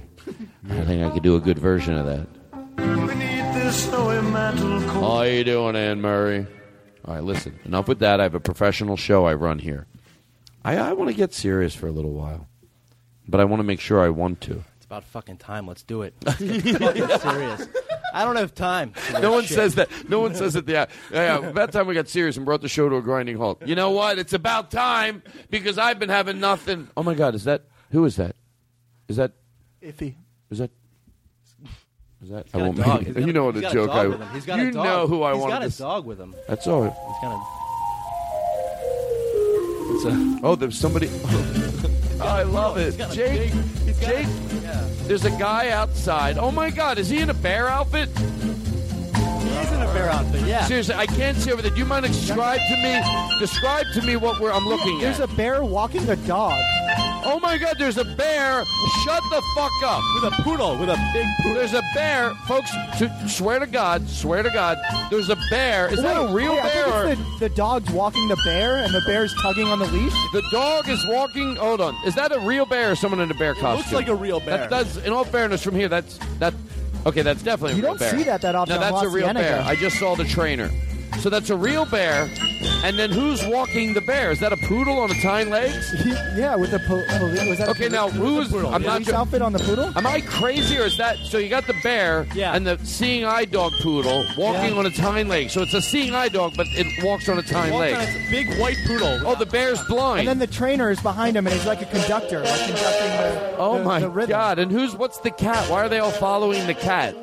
[0.68, 2.76] I think I could do a good version of that.
[2.76, 4.80] Beneath this snowy mantle.
[4.80, 6.46] How you doing, Anne Murray?
[7.06, 7.58] All right, listen.
[7.64, 8.20] Enough with that.
[8.20, 9.86] I have a professional show I run here.
[10.62, 12.46] I, I want to get serious for a little while,
[13.30, 14.62] but I want to make sure I want to.
[14.76, 15.66] It's about fucking time.
[15.66, 16.14] Let's do it.
[16.24, 17.68] fucking serious.
[18.12, 18.92] I don't have time.
[19.20, 19.56] No one shit.
[19.56, 19.88] says that.
[20.08, 20.68] No one says it.
[20.68, 21.38] Yeah, yeah.
[21.38, 23.62] About time we got serious and brought the show to a grinding halt.
[23.66, 24.18] You know what?
[24.18, 26.88] It's about time because I've been having nothing.
[26.96, 27.34] Oh my God!
[27.36, 28.34] Is that who is that?
[29.08, 29.32] Is that
[29.82, 30.14] Iffy.
[30.50, 30.70] is that?
[32.22, 32.44] Is that?
[32.46, 32.98] He's got a won't dog.
[33.06, 33.86] make- He's you a- know he's the got a joke.
[33.88, 34.28] dog I, with him.
[34.34, 34.84] He's got a you dog.
[34.84, 35.78] know who I He's wanted got a to.
[35.78, 36.34] dog with him.
[36.48, 36.82] That's all.
[36.82, 36.92] right.
[36.92, 37.40] He's got a.
[40.42, 41.08] Oh, there's somebody.
[41.10, 41.69] Oh.
[42.22, 43.52] Oh, I love it, Jake.
[43.52, 44.28] big- he's got a- Jake.
[45.06, 46.38] There's a guy outside.
[46.38, 46.98] Oh my God!
[46.98, 48.08] Is he in a bear outfit?
[49.50, 50.46] In a bear outfit.
[50.46, 50.64] Yeah.
[50.64, 51.70] Seriously, I can't see over there.
[51.70, 53.38] Do you mind describe to me?
[53.38, 55.28] Describe to me what we're, I'm looking There's at.
[55.28, 56.60] There's a bear walking a dog.
[57.22, 57.76] Oh my God!
[57.78, 58.64] There's a bear.
[59.04, 60.02] Shut the fuck up.
[60.14, 60.76] With a poodle.
[60.78, 61.54] With a big poodle.
[61.54, 62.70] There's a bear, folks.
[62.98, 64.78] To, swear to God, swear to God.
[65.10, 65.92] There's a bear.
[65.92, 67.02] Is that a real wait, I bear?
[67.04, 70.14] think it's the, the dog's walking the bear, and the bear's tugging on the leash.
[70.32, 71.56] The dog is walking.
[71.56, 71.94] Hold on.
[72.06, 73.76] Is that a real bear or someone in a bear costume?
[73.76, 74.58] looks like a real bear.
[74.58, 74.96] That, does.
[74.98, 75.88] in all fairness from here.
[75.88, 76.54] That's that.
[77.06, 78.10] Okay, that's definitely a You real don't bear.
[78.18, 79.62] see that that often No, that's a real bear.
[79.62, 80.70] I just saw the trainer.
[81.18, 82.30] So that's a real bear.
[82.82, 84.30] And then who's walking the bear?
[84.30, 85.92] Is that a poodle on its hind legs?
[86.36, 87.46] yeah, with the po- police.
[87.48, 88.50] Was that a Okay, police- now was who's?
[88.50, 89.16] the I'm not police sure.
[89.16, 89.92] outfit on the poodle.
[89.96, 91.36] Am I crazy or is that so?
[91.36, 92.54] You got the bear Yeah.
[92.54, 94.78] and the seeing eye dog poodle walking Yeah.
[94.78, 95.52] on its hind legs.
[95.52, 98.14] So it's a seeing eye dog, but it walks on its hind Walks on legs.
[98.16, 99.20] its big white poodle.
[99.26, 100.20] Oh, the bear's blind.
[100.20, 103.56] And then the trainer is behind him, and he's like a conductor, like conducting the.
[103.58, 104.30] Oh the- my the rhythm.
[104.30, 104.58] god!
[104.58, 105.68] And who's what's the cat?
[105.68, 107.14] Why are they all following the cat?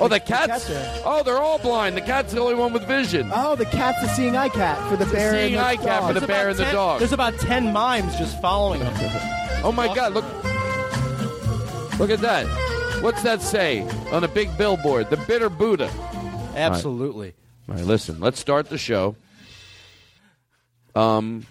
[0.00, 0.46] Oh, the cat's.
[0.46, 1.02] cat's there.
[1.04, 1.96] Oh, they're all blind.
[1.96, 3.30] The cat's the only one with vision.
[3.34, 5.32] Oh, the cat's the seeing eye cat for the bear.
[5.32, 6.08] seeing and the eye cat dog.
[6.08, 6.98] for the There's bear about and the 10 dog.
[6.98, 8.92] There's about ten mimes just following him.
[9.64, 10.12] Oh my god!
[10.14, 10.24] Look,
[11.98, 12.46] look at that.
[13.02, 15.10] What's that say on a big billboard?
[15.10, 15.90] The bitter Buddha.
[16.54, 17.34] Absolutely.
[17.68, 18.20] All right, listen.
[18.20, 19.16] Let's start the show.
[20.94, 21.46] Um.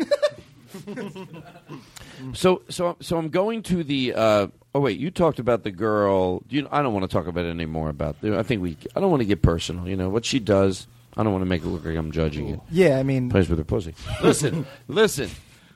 [2.33, 4.13] so so so I'm going to the.
[4.13, 6.39] Uh, oh wait, you talked about the girl.
[6.47, 7.89] Do You, I don't want to talk about it anymore.
[7.89, 8.77] About I think we.
[8.95, 9.87] I don't want to get personal.
[9.87, 10.87] You know what she does.
[11.17, 12.59] I don't want to make it look like I'm judging it.
[12.69, 13.93] Yeah, I mean, Plays with her pussy.
[14.21, 15.29] Listen, listen.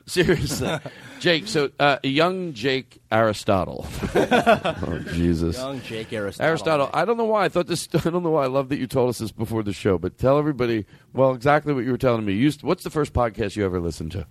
[0.08, 0.70] Seriously,
[1.18, 1.48] Jake.
[1.48, 3.84] So, uh, young Jake Aristotle.
[4.14, 6.48] oh Jesus, Young Jake Aristotle.
[6.48, 6.90] Aristotle.
[6.94, 7.88] I don't know why I thought this.
[7.94, 9.98] I don't know why I love that you told us this before the show.
[9.98, 10.86] But tell everybody.
[11.12, 12.34] Well, exactly what you were telling me.
[12.34, 14.26] You used, what's the first podcast you ever listened to?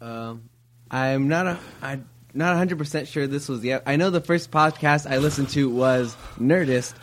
[0.00, 0.48] Um,
[0.92, 3.80] I'm not a, I'm not 100 percent sure this was the.
[3.88, 6.94] I know the first podcast I listened to was Nerdist,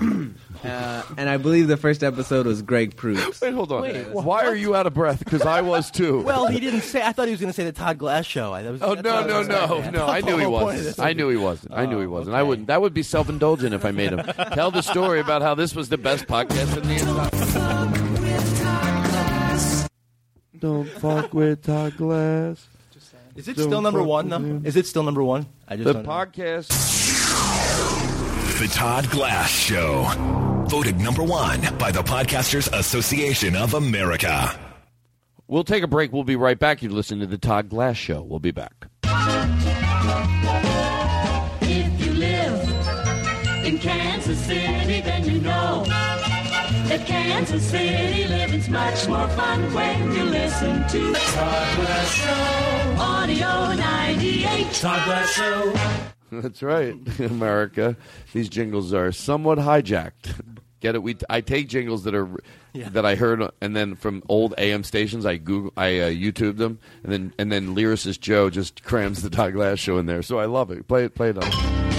[0.64, 3.40] uh, and I believe the first episode was Greg Proops.
[3.40, 3.82] Wait, hold on.
[3.82, 5.18] Wait, why are you out of breath?
[5.20, 6.22] Because I was too.
[6.30, 7.02] Well, he didn't say.
[7.02, 8.52] I thought he was going to say the Todd Glass show.
[8.52, 9.92] I, that was, Oh that's no I no was no saying.
[9.92, 10.06] no!
[10.06, 11.00] I knew he whole point of wasn't.
[11.00, 11.72] I knew he wasn't.
[11.74, 12.36] I knew he Oh, wasn't.
[12.36, 12.68] I wouldn't.
[12.68, 14.18] That would be self-indulgent if I made him
[14.52, 17.30] tell the story about how this was the best podcast in the entire.
[20.58, 22.68] Don't fuck with Todd Glass.
[23.40, 24.36] Is it still number one though?
[24.36, 24.66] him.
[24.66, 25.46] Is it still number one?
[25.66, 26.10] I just The don't know.
[26.10, 26.68] podcast.
[28.60, 30.04] The Todd Glass Show.
[30.68, 34.58] Voted number one by the Podcasters Association of America.
[35.48, 36.12] We'll take a break.
[36.12, 36.82] We'll be right back.
[36.82, 38.22] You're listening to the Todd Glass Show.
[38.22, 38.86] We'll be back.
[41.62, 42.68] If you live
[43.66, 44.79] in Kansas City, then you know
[46.90, 53.00] that Kansas City living's much more fun when you listen to the Todd Glass Show.
[53.00, 54.72] Audio 98.
[54.72, 55.72] Todd Glass Show.
[56.32, 57.96] That's right, America.
[58.32, 60.58] These jingles are somewhat hijacked.
[60.80, 61.02] Get it?
[61.04, 62.28] We I take jingles that are
[62.74, 66.80] that I heard, and then from old AM stations, I Google, I uh, YouTube them,
[67.04, 70.22] and then and then lyricist Joe just crams the Todd Glass show in there.
[70.22, 70.88] So I love it.
[70.88, 71.89] Play it, play it on.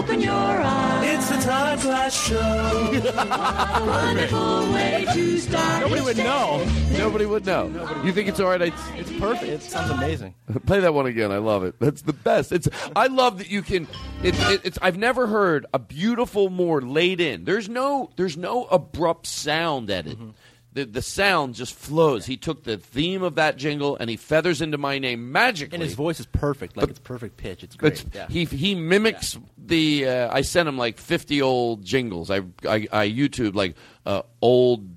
[0.00, 1.14] Open your eyes.
[1.14, 2.38] It's the Todd Glass Show.
[2.38, 5.82] a wonderful way to start.
[5.82, 6.66] Nobody would know.
[6.92, 7.66] Nobody would know.
[8.02, 8.62] You think it's all right?
[8.62, 9.44] I, It's perfect.
[9.52, 10.34] It sounds amazing.
[10.66, 11.30] Play that one again.
[11.30, 11.74] I love it.
[11.80, 12.50] That's the best.
[12.50, 12.66] It's.
[12.96, 13.86] I love that you can.
[14.22, 14.78] It, it, it's.
[14.80, 17.44] I've never heard a beautiful more laid in.
[17.44, 18.10] There's no.
[18.16, 20.16] There's no abrupt sound at it.
[20.16, 20.30] Mm-hmm.
[20.72, 22.26] The the sound just flows.
[22.26, 25.74] He took the theme of that jingle and he feathers into my name magically.
[25.74, 26.76] And his voice is perfect.
[26.76, 27.64] Like But- it's perfect pitch.
[27.64, 27.92] It's great.
[27.94, 28.28] It's, yeah.
[28.28, 30.06] He he mimics the.
[30.06, 32.30] Uh, I sent him like fifty old jingles.
[32.30, 33.74] I I, I YouTube like
[34.06, 34.88] uh, old.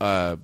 [0.00, 0.36] Uh,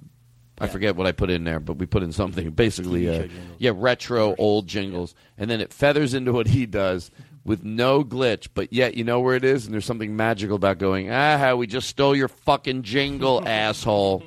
[0.61, 3.09] I forget what I put in there, but we put in something basically.
[3.09, 3.29] Uh,
[3.59, 7.11] yeah, retro old jingles, and then it feathers into what he does
[7.45, 8.49] with no glitch.
[8.55, 11.11] But yet you know where it is, and there's something magical about going.
[11.11, 14.23] Ah, we just stole your fucking jingle, asshole.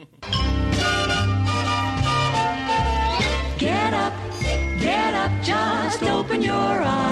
[3.58, 4.14] Get up,
[4.80, 7.07] get up, just open your eyes.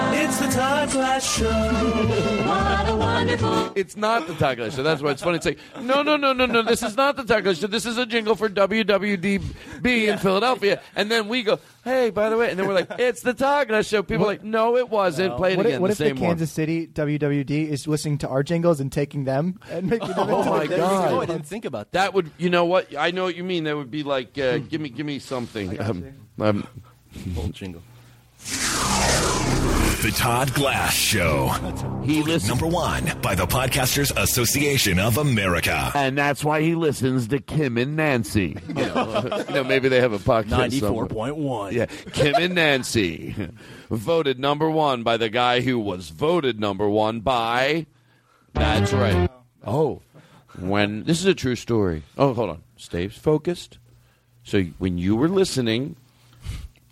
[0.56, 2.46] It's Todd Glass Show.
[2.46, 3.72] what a wonderful.
[3.74, 4.82] It's not the Todd Glass Show.
[4.82, 5.36] That's why it's funny.
[5.36, 6.62] It's like, no, no, no, no, no.
[6.62, 7.66] This is not the Todd Glass Show.
[7.66, 10.80] This is a jingle for WWDB in Philadelphia.
[10.94, 13.68] And then we go, hey, by the way, and then we're like, it's the Todd
[13.68, 14.02] Glass Show.
[14.02, 15.36] People are like, no, it wasn't.
[15.36, 15.74] Play it what again.
[15.76, 16.30] if, what the if the same one.
[16.30, 20.38] Kansas City WWD is listening to our jingles and taking them and making them Oh
[20.38, 21.02] into my their God!
[21.02, 21.22] jingles?
[21.22, 21.98] I didn't think about that.
[22.04, 22.14] that.
[22.14, 22.96] Would you know what?
[22.96, 23.64] I know what you mean.
[23.64, 25.78] That would be like, uh, give me, give me something.
[25.78, 26.66] Um, um,
[27.36, 27.82] Old jingle.
[30.06, 31.48] The Todd Glass Show.
[32.04, 35.90] He listens number one by the Podcasters Association of America.
[35.96, 38.56] And that's why he listens to Kim and Nancy.
[38.68, 40.80] You know, you know, maybe they have a podcast.
[40.80, 41.72] 94.1.
[41.72, 43.34] Yeah, Kim and Nancy.
[43.90, 47.86] voted number one by the guy who was voted number one by.
[48.52, 49.28] That's right.
[49.66, 50.02] Oh,
[50.60, 52.04] when this is a true story.
[52.16, 52.62] Oh, hold on.
[52.76, 53.78] Staves focused.
[54.44, 55.96] So when you were listening,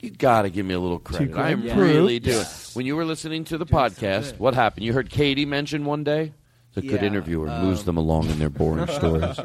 [0.05, 1.33] you got to give me a little credit.
[1.33, 1.47] credit.
[1.49, 1.79] I am Yeah.
[1.79, 2.33] really Yeah.
[2.33, 2.47] doing.
[2.75, 4.85] When you were listening to the podcast, what happened?
[4.87, 6.33] You heard Katie mention one day.
[6.69, 7.47] It's a good Yeah, interviewer.
[7.47, 9.39] moves um, them along in their boring stories.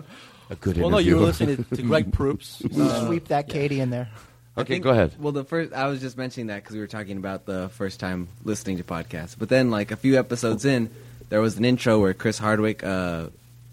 [0.51, 0.91] A good Well, interviewer.
[0.91, 2.63] no, you were listening to Greg Proops.
[2.65, 4.09] Uh, Sweep that Katie in there.
[4.57, 5.13] Okay, think- go ahead.
[5.19, 7.99] Well, the first I was just mentioning that because we were talking about the first
[7.99, 10.89] time listening to podcasts, but then like a few episodes in,
[11.29, 13.27] there was an intro where Chris Hardwick uh,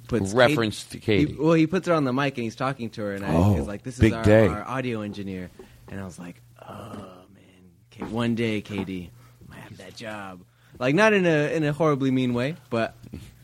[0.06, 1.32] puts Reference to Katie.
[1.32, 3.34] He, well, he puts her on the mic and he's talking to her, and I
[3.34, 4.46] Oh, was like, "This is big our, day.
[4.46, 5.48] our audio engineer,"
[5.88, 10.42] and I was like, "Oh man, one day, KD I might have that job."
[10.78, 12.94] Like not in a in a horribly mean way, but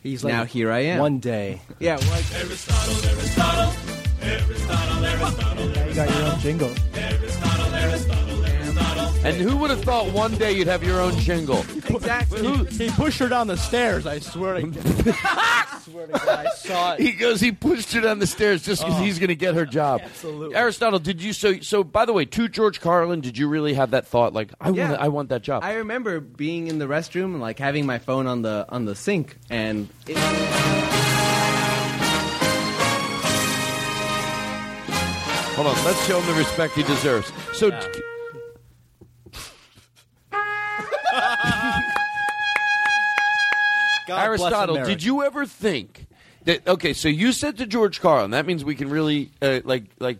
[0.01, 0.99] He's now like, here I am.
[0.99, 1.61] One day.
[1.79, 3.73] yeah, like, Aristotle, Aristotle,
[4.21, 6.71] Aristotle, Aristotle, Now you got your own jingle.
[6.93, 8.32] Aristotle, Aristotle, Aristotle.
[9.25, 11.59] And who would have thought one day you'd have your own jingle?
[11.87, 12.45] exactly.
[12.67, 14.05] He, he pushed her down the stairs.
[14.05, 14.83] I swear to God.
[15.23, 16.99] I swear to God, I saw it.
[16.99, 17.39] He goes.
[17.39, 19.03] He pushed her down the stairs just because Oh.
[19.03, 20.01] he's going to get her job.
[20.03, 20.55] Absolutely.
[20.55, 21.59] Aristotle, did you so?
[21.61, 24.33] So, by the way, to George Carlin, did you really have that thought?
[24.33, 24.89] Like, I Yeah.
[24.89, 25.63] want, I want that job.
[25.63, 28.95] I remember being in the restroom and like having my phone on the on the
[28.95, 30.17] sink, and it,
[35.55, 37.31] Hold on, let's show him the respect he deserves.
[37.53, 38.01] So, God
[44.09, 46.07] Aristotle, did you ever think
[46.43, 46.67] that?
[46.67, 50.19] Okay, so you said to George Carlin, that means we can really uh, like like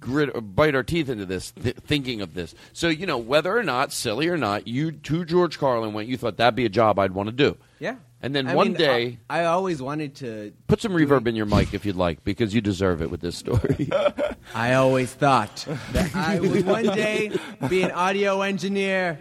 [0.00, 2.54] grit or bite our teeth into this, th- thinking of this.
[2.72, 6.08] So you know, whether or not silly or not, you to George Carlin went.
[6.08, 7.56] You thought that'd be a job I'd want to do.
[7.78, 7.96] yeah.
[8.24, 10.52] And then I one mean, day, I, I always wanted to.
[10.68, 13.36] put some reverb in your mic if you'd like, because you deserve it with this
[13.36, 13.90] story.
[14.54, 17.32] I always thought that I would one day
[17.68, 19.18] be an audio engineer,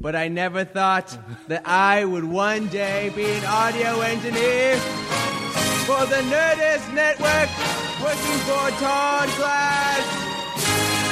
[0.00, 1.16] but I never thought
[1.48, 4.78] that I would one day be an audio engineer
[5.84, 7.50] for the Nerdist Network,
[8.02, 10.04] working for Todd Glass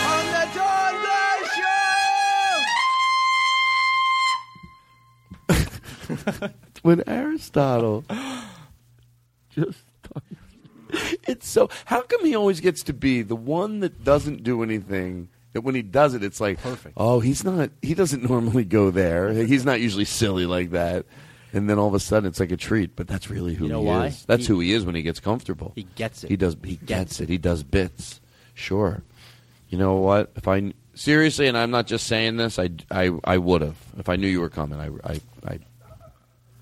[0.08, 1.44] on the Todd Glass
[6.38, 6.48] Show.
[6.82, 8.04] when Aristotle
[9.50, 9.84] just
[11.26, 15.28] it's so how come he always gets to be the one that doesn't do anything
[15.52, 16.94] that when he does it it's like perfect.
[16.96, 19.32] oh he's not he doesn't normally go there.
[19.32, 21.06] He's not usually silly like that.
[21.52, 22.94] And then all of a sudden it's like a treat.
[22.96, 24.06] But that's really who You know he why?
[24.08, 24.24] is.
[24.26, 25.72] That's He- who he is when he gets comfortable.
[25.74, 26.30] He gets it.
[26.30, 27.28] he does he gets it.
[27.28, 28.20] he does bits.
[28.54, 29.02] Sure.
[29.70, 30.32] You know what?
[30.36, 33.76] If i seriously and i'm not just saying this i i, I would have.
[33.98, 35.58] If i knew you were coming i i i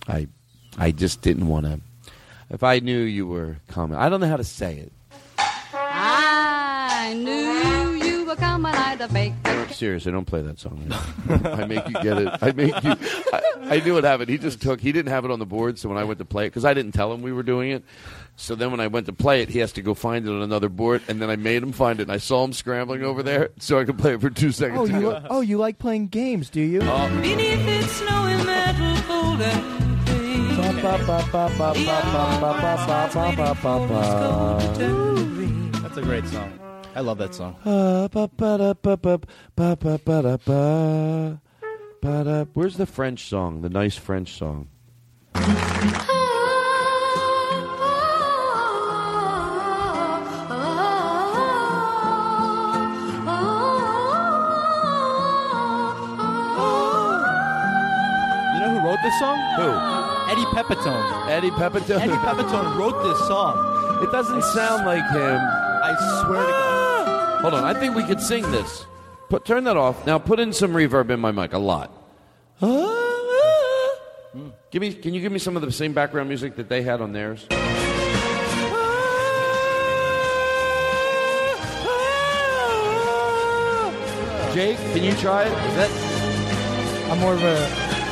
[0.08, 0.28] I
[0.78, 1.80] I just didn't want to.
[2.50, 4.92] If I knew you were coming, I don't know how to say it.
[5.38, 7.45] I knew
[9.72, 10.86] Seriously, I don't play that song.
[11.28, 12.28] I make you get it.
[12.40, 12.94] I make you.
[13.32, 14.28] I, I knew what happened.
[14.28, 14.80] He just took.
[14.80, 16.64] He didn't have it on the board, so when I went to play it, because
[16.64, 17.84] I didn't tell him we were doing it.
[18.36, 20.42] So then when I went to play it, he has to go find it on
[20.42, 22.04] another board, and then I made him find it.
[22.04, 24.78] And I saw him scrambling over there, so I could play it for two seconds.
[24.78, 26.80] Oh, you go, oh you like playing games, do you?
[26.80, 29.86] Beneath its snowy metal golden
[35.82, 36.65] That's a great song.
[36.96, 37.56] I love that song.
[42.54, 43.60] Where's the French song?
[43.60, 44.68] The nice French song.
[45.34, 45.42] You
[58.62, 59.36] know who wrote this song?
[59.56, 59.68] Who?
[60.32, 61.28] Eddie Pepitone.
[61.28, 62.00] Eddie Pepitone.
[62.00, 64.02] Eddie Pepitone wrote this song.
[64.02, 65.38] It doesn't sound like him.
[65.82, 65.94] I
[66.24, 66.85] swear to God.
[67.40, 68.86] Hold on, I think we could sing this.
[69.28, 70.06] Put turn that off.
[70.06, 71.90] Now put in some reverb in my mic, a lot.
[72.62, 73.94] Ah.
[74.70, 74.92] Give me.
[74.92, 77.46] Can you give me some of the same background music that they had on theirs?
[77.50, 77.62] Ah.
[84.54, 85.52] Jake, can you try it?
[85.52, 85.90] Is that?
[87.10, 87.58] I'm more of a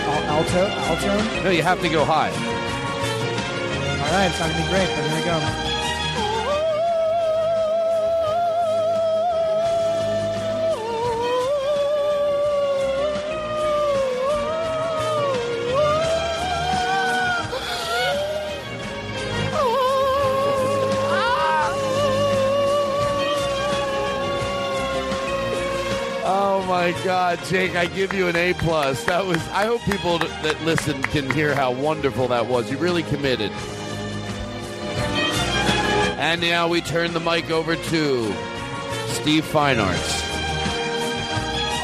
[0.05, 1.43] al- alto alto.
[1.43, 2.31] No, you have to go high.
[2.31, 5.74] All right, it's not gonna be great, but here we go.
[26.85, 27.77] My God, Jake!
[27.77, 29.05] I give you an A plus.
[29.05, 29.39] That was.
[29.49, 32.71] I hope people that listen can hear how wonderful that was.
[32.71, 33.51] You really committed.
[36.21, 38.35] And now we turn the mic over to
[39.07, 40.21] Steve Feinartz.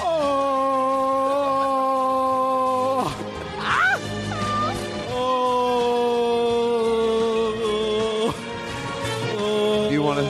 [0.03, 0.37] Oh.
[9.89, 10.27] Do you want to?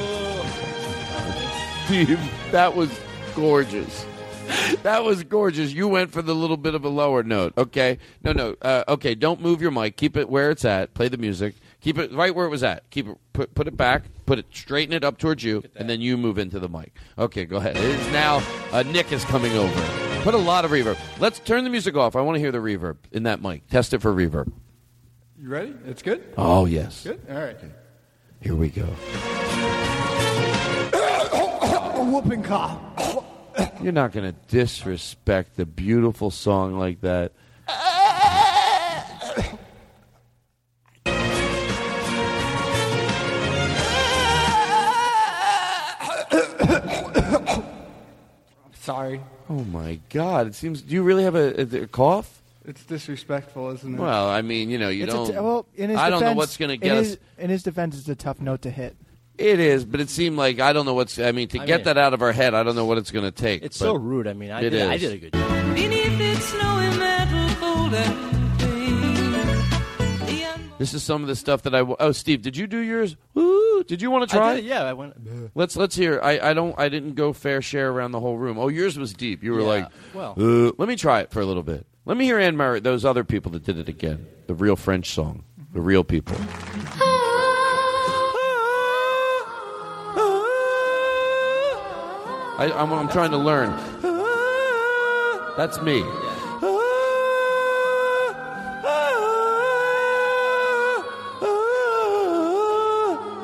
[1.86, 2.20] Steve,
[2.52, 2.88] that was
[3.34, 4.06] gorgeous.
[4.82, 5.72] That was gorgeous.
[5.72, 7.52] You went for the little bit of a lower note.
[7.58, 7.98] Okay.
[8.22, 8.56] No, no.
[8.62, 9.14] Uh, okay.
[9.14, 9.96] Don't move your mic.
[9.96, 10.94] Keep it where it's at.
[10.94, 11.54] Play the music.
[11.80, 12.88] Keep it right where it was at.
[12.90, 13.18] Keep it.
[13.32, 14.04] Put put it back.
[14.26, 14.46] Put it.
[14.52, 16.94] Straighten it up towards you, and then you move into the mic.
[17.18, 17.44] Okay.
[17.44, 17.76] Go ahead.
[17.76, 18.42] It is now.
[18.72, 20.20] Uh, Nick is coming over.
[20.22, 20.98] Put a lot of reverb.
[21.18, 22.16] Let's turn the music off.
[22.16, 23.66] I want to hear the reverb in that mic.
[23.68, 24.52] Test it for reverb.
[25.38, 25.74] You ready?
[25.86, 26.34] It's good?
[26.36, 27.04] Oh yes.
[27.04, 27.20] Good?
[27.30, 27.56] All right.
[28.40, 28.82] Here we go.
[32.00, 33.24] a Whooping cough.
[33.82, 37.32] You're not going to disrespect a beautiful song like that.
[48.72, 49.20] Sorry.
[49.48, 50.46] Oh my God!
[50.48, 50.82] It seems.
[50.82, 52.40] Do you really have a, a, a cough?
[52.64, 53.98] It's disrespectful, isn't it?
[54.00, 55.26] Well, I mean, you know, you It's a don't.
[55.28, 57.18] t- well, in his I don't know defense- what's going to in get his, us.
[57.38, 58.96] In his defense, it's a tough note to hit.
[59.40, 61.18] It is, but it seemed like I don't know what's.
[61.18, 62.98] I mean, to I get mean- that out of our head, I don't know what
[62.98, 63.62] it's going to take.
[63.62, 64.26] It's so rude.
[64.26, 65.74] I mean, I it did, I did a good job.
[65.74, 68.30] Beneath its snowy metal golden
[70.78, 71.78] This is some of the stuff that I.
[71.80, 73.16] w- Oh, Steve, did you do yours?
[73.34, 73.82] Woo!
[73.84, 74.52] Did you want to try?
[74.52, 75.14] I did, yeah, I went.
[75.54, 76.20] Let's let's hear.
[76.22, 76.78] I, I don't.
[76.78, 78.58] I didn't go fair share around the whole room.
[78.58, 79.42] Oh, yours was deep.
[79.42, 80.34] You were Yeah, like, well.
[80.38, 81.86] uh, let me try it for a little bit.
[82.06, 82.80] Let me hear Anne Murray.
[82.80, 84.26] Those other people that did it again.
[84.46, 85.44] The real French song.
[85.72, 86.36] The real people.
[92.60, 93.70] I, I'm, I'm trying to learn.
[95.56, 96.02] That's me.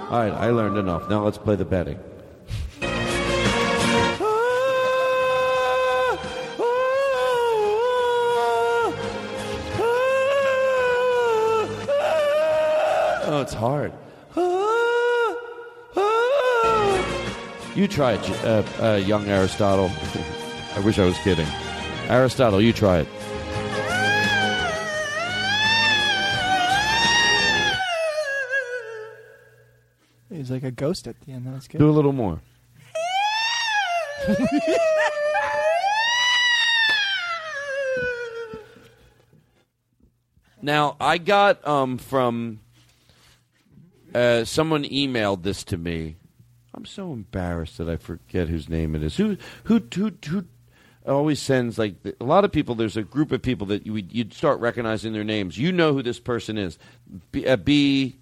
[0.08, 1.08] All right, I learned enough.
[1.08, 1.98] Now let's play the betting.
[13.28, 13.94] Oh, it's hard.
[17.77, 19.91] You try it, uh, uh, young Aristotle.
[20.74, 21.47] I wish I was kidding.
[22.09, 23.09] Aristotle, you try it.
[30.31, 31.47] He's like a ghost at the end.
[31.47, 31.79] That's good.
[31.79, 32.41] Do a little more.
[40.62, 42.59] Now I got um, from
[44.12, 46.16] uh, someone emailed this to me.
[46.77, 49.16] I'm so embarrassed that I forget whose name it is.
[49.16, 50.45] Who who who who
[51.07, 52.74] always sends like a lot of people.
[52.74, 55.57] There's a group of people that you would- you'd start recognizing their names.
[55.57, 56.79] You know who this person is.
[57.33, 58.16] B, uh, B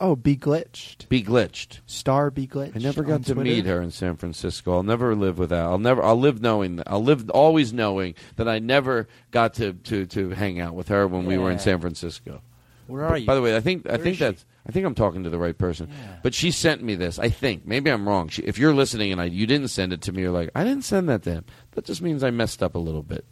[0.00, 1.08] Oh, be glitched.
[1.08, 1.78] Be glitched.
[1.86, 2.76] Star be glitched.
[2.76, 3.48] I never got to Twitter.
[3.48, 4.74] meet her in San Francisco.
[4.74, 5.70] I'll never live without.
[5.70, 6.02] I'll never.
[6.02, 6.82] I'll live knowing.
[6.86, 11.06] I'll live always knowing that I never got to to, to hang out with her
[11.06, 12.42] when we were in San Francisco.
[12.88, 13.26] Where are you?
[13.26, 14.44] By the way, I think I Where think is she?
[14.66, 15.90] I think I'm talking to the right person.
[16.22, 17.18] But she sent me this.
[17.18, 18.28] I think maybe I'm wrong.
[18.28, 20.64] She, if you're listening and I, you didn't send it to me, you're like, I
[20.64, 21.44] didn't send that to him.
[21.72, 23.26] That just means I messed up a little bit.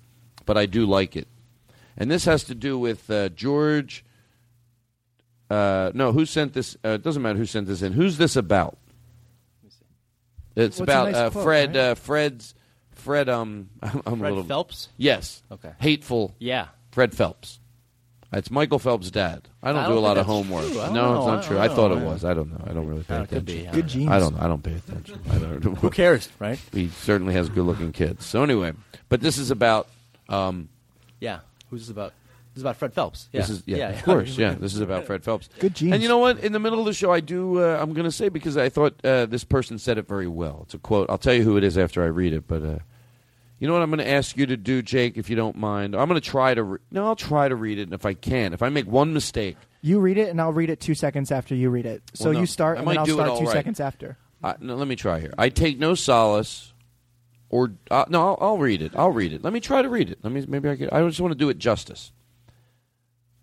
[0.44, 1.28] But I do like it.
[1.96, 4.04] And this has to do with uh, George.
[5.48, 6.76] Uh, no, who sent this?
[6.84, 7.92] Uh, it doesn't matter who sent this in.
[7.92, 8.78] Who's this about?
[10.54, 11.68] It's What's about nice uh, quote, Fred.
[11.68, 11.76] right?
[11.76, 12.54] Uh, Fred's
[12.90, 13.28] Fred.
[13.28, 14.88] Um, I'm a Fred little Phelps?
[14.96, 15.42] Yes.
[15.50, 15.72] Okay.
[15.78, 16.34] Hateful.
[16.38, 16.68] Yeah.
[16.90, 17.58] Fred Phelps.
[18.32, 19.48] It's Michael Phelps' dad.
[19.62, 20.66] I don't, I do don't a lot of homework.
[20.66, 20.80] true.
[20.80, 21.18] I don't No, know.
[21.18, 21.56] it's not true.
[21.56, 22.24] don't I thought it was.
[22.24, 22.64] I don't know.
[22.66, 23.64] I don't really pay could attention.
[23.66, 23.70] be.
[23.72, 24.10] Good genes.
[24.10, 24.36] I don't.
[24.40, 25.20] I don't pay attention.
[25.30, 25.62] I don't.
[25.62, 26.58] Who cares, right?
[26.72, 28.24] He certainly has good-looking kids.
[28.24, 28.72] So anyway,
[29.08, 29.88] but this is about.
[30.28, 30.68] Um,
[31.20, 31.40] Yeah.
[31.70, 32.12] Who's this about?
[32.54, 33.28] This is about Fred Phelps.
[33.32, 33.40] Yeah.
[33.40, 34.54] This is yeah, of course, yeah.
[34.60, 35.48] This is about Fred Phelps.
[35.58, 35.94] Good genes.
[35.94, 36.38] And you know what?
[36.40, 37.60] In the middle of the show, I do.
[37.62, 40.60] Uh, I'm going to say because I thought uh, this person said it very well.
[40.64, 41.08] It's a quote.
[41.08, 42.46] I'll tell you who it is after I read it.
[42.46, 42.78] But uh,
[43.62, 43.82] you know what?
[43.84, 45.94] I'm going to ask you to do, Jake, if you don't mind.
[45.94, 46.64] I'm going to try to.
[46.64, 49.12] Re- no, I'll try to read it, and if I can, if I make one
[49.14, 52.02] mistake, You read it, and I'll read it two seconds after you read it.
[52.12, 53.52] So Well, no, you start, I and then I'll start two right.
[53.52, 54.16] seconds after.
[54.42, 55.32] I, no, let me try here.
[55.38, 56.72] I take no solace,
[57.50, 58.96] or uh, no, I'll, I'll read it.
[58.96, 59.44] I'll read it.
[59.44, 60.18] Let me try to read it.
[60.24, 60.90] Let me maybe I could.
[60.90, 62.10] I just want to do it justice.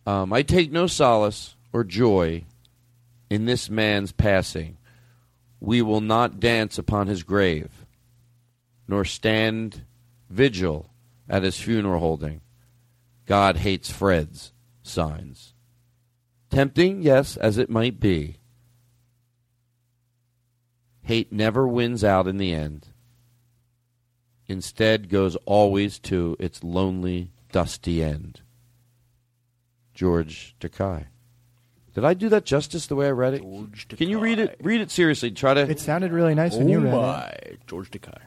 [0.05, 2.43] Um, I take no solace or joy
[3.29, 4.75] in this man's passing.
[5.61, 7.69] We will not dance upon his grave,
[8.85, 9.85] nor stand
[10.29, 10.89] vigil
[11.27, 12.41] at his funeral holding.
[13.25, 14.51] God hates Fred's
[14.81, 15.53] signs.
[16.49, 18.37] Tempting, yes, as it might be.
[21.03, 22.87] Hate never wins out in the end.
[24.47, 28.41] instead goes always to its lonely, dusty end.
[29.93, 31.05] George Takei.
[31.93, 33.43] Did I do that justice the way I read it?
[33.97, 34.59] Can you read it?
[34.61, 35.31] Read it seriously.
[35.31, 35.61] Try to.
[35.69, 37.59] It sounded really nice when you read oh my, it.
[37.67, 38.17] George Takei.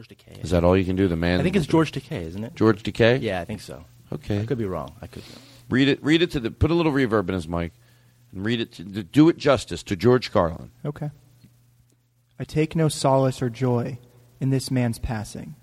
[0.00, 0.42] George Takei.
[0.42, 1.08] Is that all you can do?
[1.08, 1.40] The man.
[1.40, 2.54] I think it's George Takei, isn't it?
[2.54, 3.20] George Takei.
[3.20, 3.84] Yeah, I think so.
[4.12, 4.40] Okay.
[4.40, 4.94] I could be wrong.
[5.02, 5.22] I could.
[5.68, 6.02] Read it.
[6.02, 6.50] Read it to the.
[6.50, 7.72] Put a little reverb in his mic,
[8.32, 8.72] and read it.
[8.72, 10.70] To, to do it justice to George Carlin.
[10.86, 11.10] Okay.
[12.38, 13.98] I take no solace or joy
[14.40, 15.54] in this man's passing.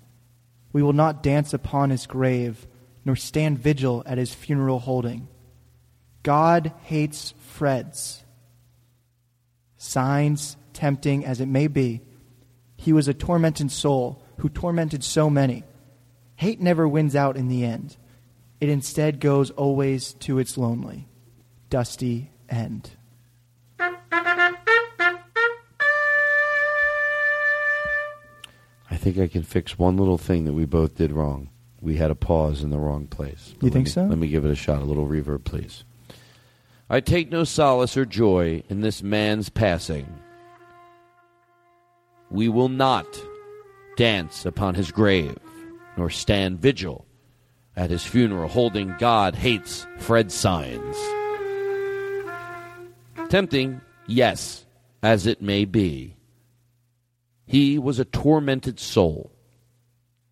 [0.72, 2.68] We will not dance upon his grave,
[3.04, 5.26] nor stand vigil at his funeral holding.
[6.22, 8.22] God hates Freds.
[9.76, 12.02] Signs, tempting as it may be,
[12.76, 15.64] he was a tormented soul who tormented so many.
[16.36, 17.96] Hate never wins out in the end.
[18.60, 21.06] It instead goes always to its lonely,
[21.70, 22.90] dusty end.
[28.90, 31.50] I think I can fix one little thing that we both did wrong.
[31.80, 33.54] We had a pause in the wrong place.
[33.60, 34.04] You think me- so?
[34.04, 34.82] Let me give it a shot.
[34.82, 35.84] A little reverb, please.
[36.90, 40.20] I take no solace or joy in this man's passing.
[42.30, 43.06] We will not
[43.98, 45.36] dance upon his grave,
[45.96, 47.04] nor stand vigil
[47.74, 50.96] at his funeral, holding God hates Fred signs.
[53.28, 54.64] Tempting, yes,
[55.02, 56.14] as it may be.
[57.44, 59.32] He was a tormented soul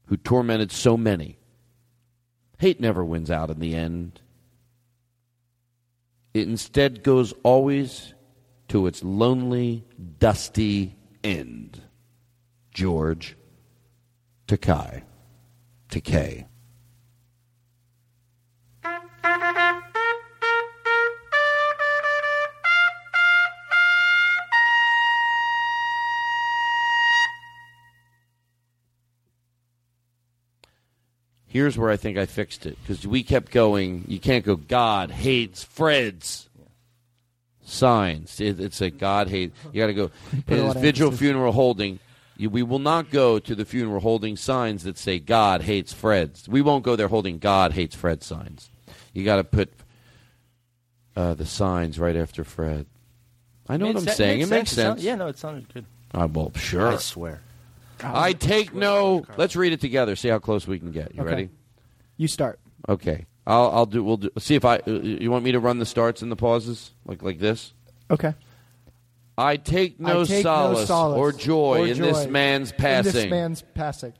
[0.07, 1.37] who tormented so many.
[2.59, 4.21] Hate never wins out in the end.
[6.35, 8.15] It instead goes always
[8.69, 9.85] to its lonely,
[10.21, 10.95] dusty
[11.25, 11.83] end.
[12.71, 13.37] George
[14.47, 15.03] Takai.
[15.89, 16.47] Takei.
[31.49, 34.05] Here's where I think I fixed it because we kept going.
[34.09, 34.57] You can't go.
[34.57, 36.51] God hates Fred's
[37.65, 38.41] signs.
[38.41, 39.53] It, it's a God hate.
[39.73, 40.11] You got to go.
[40.47, 41.99] It is vigil funeral holding.
[42.39, 46.49] You, we will not go to the funeral holding signs that say God hates Fred's.
[46.49, 48.71] We won't go there holding God hates Fred signs.
[49.15, 49.73] You got to put
[51.17, 52.87] uh, the signs right after Fred.
[53.69, 54.39] I know Made what I'm sen- saying.
[54.41, 54.97] made It makes sense.
[54.99, 55.03] Sense.
[55.03, 55.87] yeah, no, it sounded good.
[56.15, 56.89] Uh, well, sure.
[56.89, 57.41] I swear.
[58.03, 59.25] I take no.
[59.39, 60.15] Let's read it together.
[60.17, 61.15] See how close we can get.
[61.15, 61.31] You Okay.
[61.31, 61.49] ready?
[62.19, 62.61] You start.
[62.89, 63.25] Okay.
[63.47, 64.05] I'll I'll do.
[64.05, 64.31] We'll do.
[64.39, 64.77] See if I.
[64.87, 67.73] Uh, you want me to run the starts and the pauses like like this?
[68.11, 68.35] Okay.
[69.39, 72.71] I take no, I take solace, no solace or joy or in this joy man's
[72.73, 73.13] In passing.
[73.13, 74.13] this man's passing.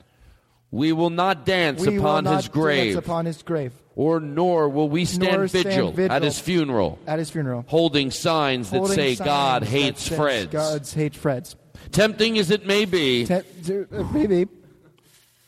[0.71, 3.73] we will not dance we upon will not his grave, dance upon his grave.
[3.95, 7.65] or nor will we stand, Nor stand vigil, vigil at his funeral, At his funeral.
[7.67, 10.51] holding signs that Holding say signs God hates Freds.
[10.51, 11.55] God's hates Freds.
[11.91, 14.47] Tempting as it may be, Te- uh, maybe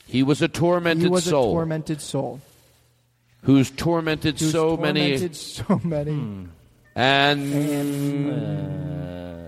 [0.07, 2.39] he was a tormented he was soul a tormented soul.
[3.43, 6.47] who's tormented Who's so tormented many so many.
[6.99, 8.29] And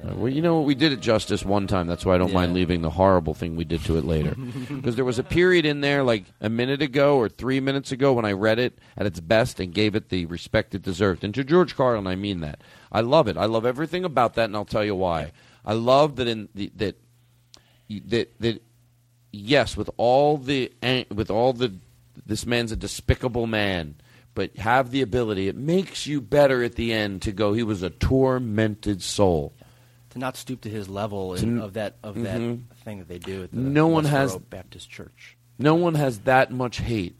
[0.09, 1.85] uh, well, you know, what we did it justice one time.
[1.85, 4.35] That's why I don't mind leaving the horrible thing we did to it later.
[4.71, 8.13] Because there was a period in there, like a minute ago or three minutes ago,
[8.13, 11.25] when I read it at its best and gave it the respect it deserved.
[11.25, 12.61] And to George Carlin, I mean that.
[12.89, 13.35] I love it.
[13.35, 15.33] I love everything about that, and I'll tell you why.
[15.65, 16.95] I love that in the, that
[18.07, 18.61] that that
[19.33, 20.71] yes, with all the
[21.13, 21.73] with all the
[22.25, 23.95] this man's a despicable man,
[24.33, 25.47] but have the ability.
[25.47, 27.53] It makes you better at the end to go.
[27.53, 29.53] He was a tormented soul.
[30.11, 32.23] To not stoop to his level To in, of that of Mhm.
[32.69, 35.37] that thing that they do at the No one has- Baptist Church.
[35.57, 37.15] No one has that much hate.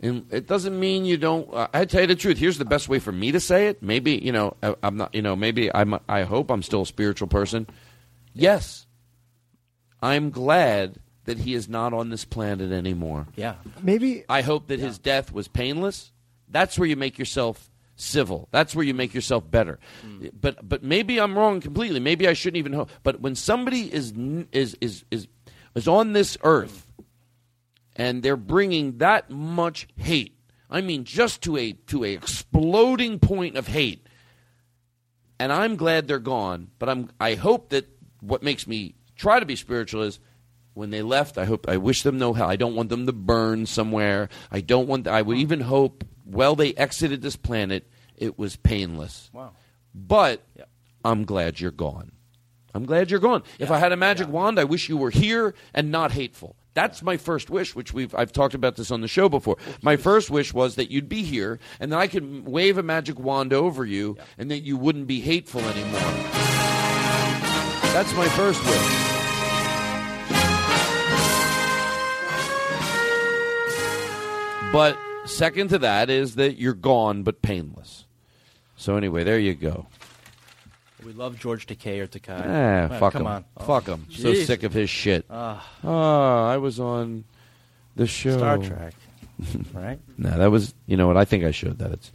[0.00, 1.48] And it doesn't mean you don't.
[1.52, 2.36] Uh, I tell you the truth.
[2.36, 3.82] Here's the best way for me to say it.
[3.82, 5.14] Maybe you know I, I'm not.
[5.14, 5.98] You know maybe I'm.
[6.08, 7.66] I hope I'm still a spiritual person.
[8.34, 8.86] Yes,
[10.02, 13.26] I'm glad that he is not on this planet anymore.
[13.36, 13.54] Yeah.
[13.82, 16.12] Maybe I hope that his death was painless.
[16.48, 18.48] That's where you make yourself civil.
[18.52, 19.78] That's where you make yourself better.
[20.06, 20.30] Mm.
[20.38, 22.00] But but maybe I'm wrong completely.
[22.00, 22.90] Maybe I shouldn't even hope.
[23.02, 24.12] But when somebody is
[24.52, 25.26] is is is
[25.74, 26.86] is on this earth
[27.96, 30.36] and they're bringing that much hate,
[30.70, 34.06] I mean just to a to a exploding point of hate.
[35.38, 37.86] And I'm glad they're gone, but I'm I hope that
[38.20, 40.18] what makes me try to be spiritual is
[40.74, 42.48] when they left, I hope I wish them no hell.
[42.48, 44.28] I don't want them to burn somewhere.
[44.50, 45.08] I don't want.
[45.08, 46.04] I would even hope.
[46.26, 47.88] Well, they exited this planet.
[48.16, 49.30] It was painless.
[49.32, 49.52] Wow.
[49.94, 50.42] But
[51.04, 52.12] I'm glad you're gone.
[52.74, 53.42] I'm glad you're gone.
[53.58, 56.56] If I had a magic wand, I wish you were here and not hateful.
[56.74, 59.56] That's my first wish, which we've I've talked about this on the show before.
[59.80, 63.18] My first wish was that you'd be here and that I could wave a magic
[63.18, 66.00] wand over you and that you wouldn't be hateful anymore.
[67.94, 69.06] That's my first wish.
[74.72, 78.04] but second to that is that you're gone but painless.
[78.76, 79.86] So anyway, there you go.
[81.04, 82.42] We love George Takei or Takai.
[82.44, 83.26] Ah, Ah, fuck come him.
[83.28, 83.44] on.
[83.64, 84.06] Fuck Oh, him.
[84.10, 84.46] So jeez.
[84.46, 85.24] sick of his shit.
[85.30, 85.66] Ah.
[85.84, 87.24] Oh, I was on
[87.94, 88.36] the show.
[88.36, 88.94] Star Trek,
[89.72, 90.00] right?
[90.18, 90.74] no, that was.
[90.86, 91.16] You know what?
[91.16, 91.92] I think I showed that.
[91.92, 92.12] It's.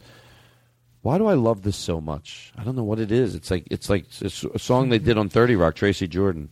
[1.00, 2.52] Why do I love this so much?
[2.56, 3.34] I don't know what it is.
[3.34, 6.48] It's like it's like it's a song they did on Thirty Rock, Tracy Jordan.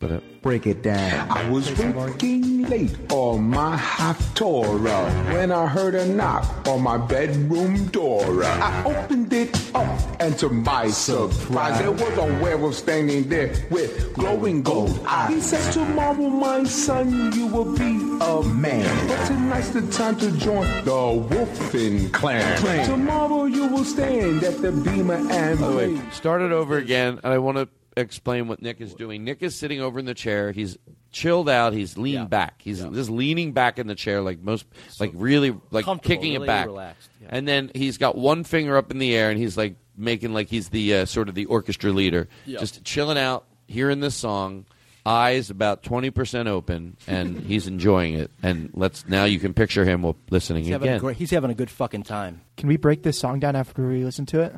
[0.00, 1.28] But uh, Break it down.
[1.30, 7.86] I was working late on my Haftorah when I heard a knock on my bedroom
[7.88, 8.44] door.
[8.44, 14.14] I opened it up, and to my surprise, there was a werewolf standing there with
[14.14, 15.34] glowing gold eyes.
[15.34, 19.08] He said, "Tomorrow, my son, you will be a man.
[19.08, 22.86] But tonight's the time to join the Wolfen clan.
[22.86, 27.18] Tomorrow, you will stand at the bimah and By the way, start it over again,
[27.24, 27.68] and I want to
[27.98, 29.24] explain what Nick is doing.
[29.24, 30.52] Nick is sitting over in the chair.
[30.52, 30.76] He's
[31.10, 31.72] chilled out.
[31.72, 32.60] He's leaned back.
[32.62, 34.66] He's just leaning back in the chair, like most,
[35.00, 36.66] like really, like comfortable, kicking really it back.
[36.66, 37.28] relaxed, yeah.
[37.30, 40.48] And then he's got one finger up in the air, and he's like making like
[40.48, 42.58] he's the uh, sort of the orchestra leader, Yeah.
[42.60, 44.64] just chilling out, hearing this song.
[45.06, 48.30] Eyes about twenty percent open, and he's enjoying it.
[48.42, 51.00] And let's now you can picture him listening He's having, a again.
[51.00, 52.42] great, he's having a good fucking time.
[52.58, 54.54] Can we break this song down after we listen to it?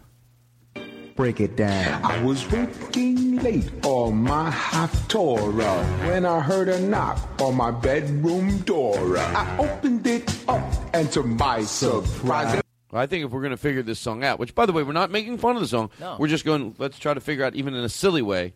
[1.16, 2.05] Break it down.
[2.05, 8.59] I was working late on my Haftorah when I heard a knock on my bedroom
[8.59, 9.19] door.
[9.19, 10.62] I opened it up,
[10.95, 12.62] and to my surprise,
[12.93, 14.93] I think if we're going to figure this song out, which by the way, we're
[14.93, 15.91] not making fun of the song.
[16.01, 16.16] No.
[16.19, 16.74] We're just going.
[16.78, 18.55] Let's try to figure out, even in a silly way,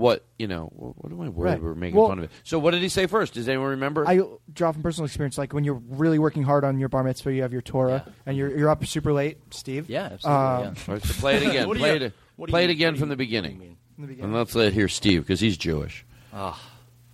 [0.00, 0.66] what you know.
[0.74, 1.62] What, what am I worried Right.
[1.62, 2.30] we're making Well- fun of it?
[2.42, 3.34] So what did he say first?
[3.34, 4.06] Does anyone remember?
[4.08, 4.20] I
[4.52, 5.38] draw from personal experience.
[5.38, 8.36] Like when you're really working hard on your bar mitzvah, you have your Torah, and
[8.36, 9.88] you're you're up super late, Steve.
[9.88, 11.68] Yeah, absolutely, All right, so play it again.
[11.76, 12.12] Play you- it.
[12.48, 13.76] Play you- it again from you- the beginning.
[13.94, 14.24] From the beginning.
[14.24, 16.04] And let's let hear Steve because he's Jewish.
[16.32, 16.60] Ah.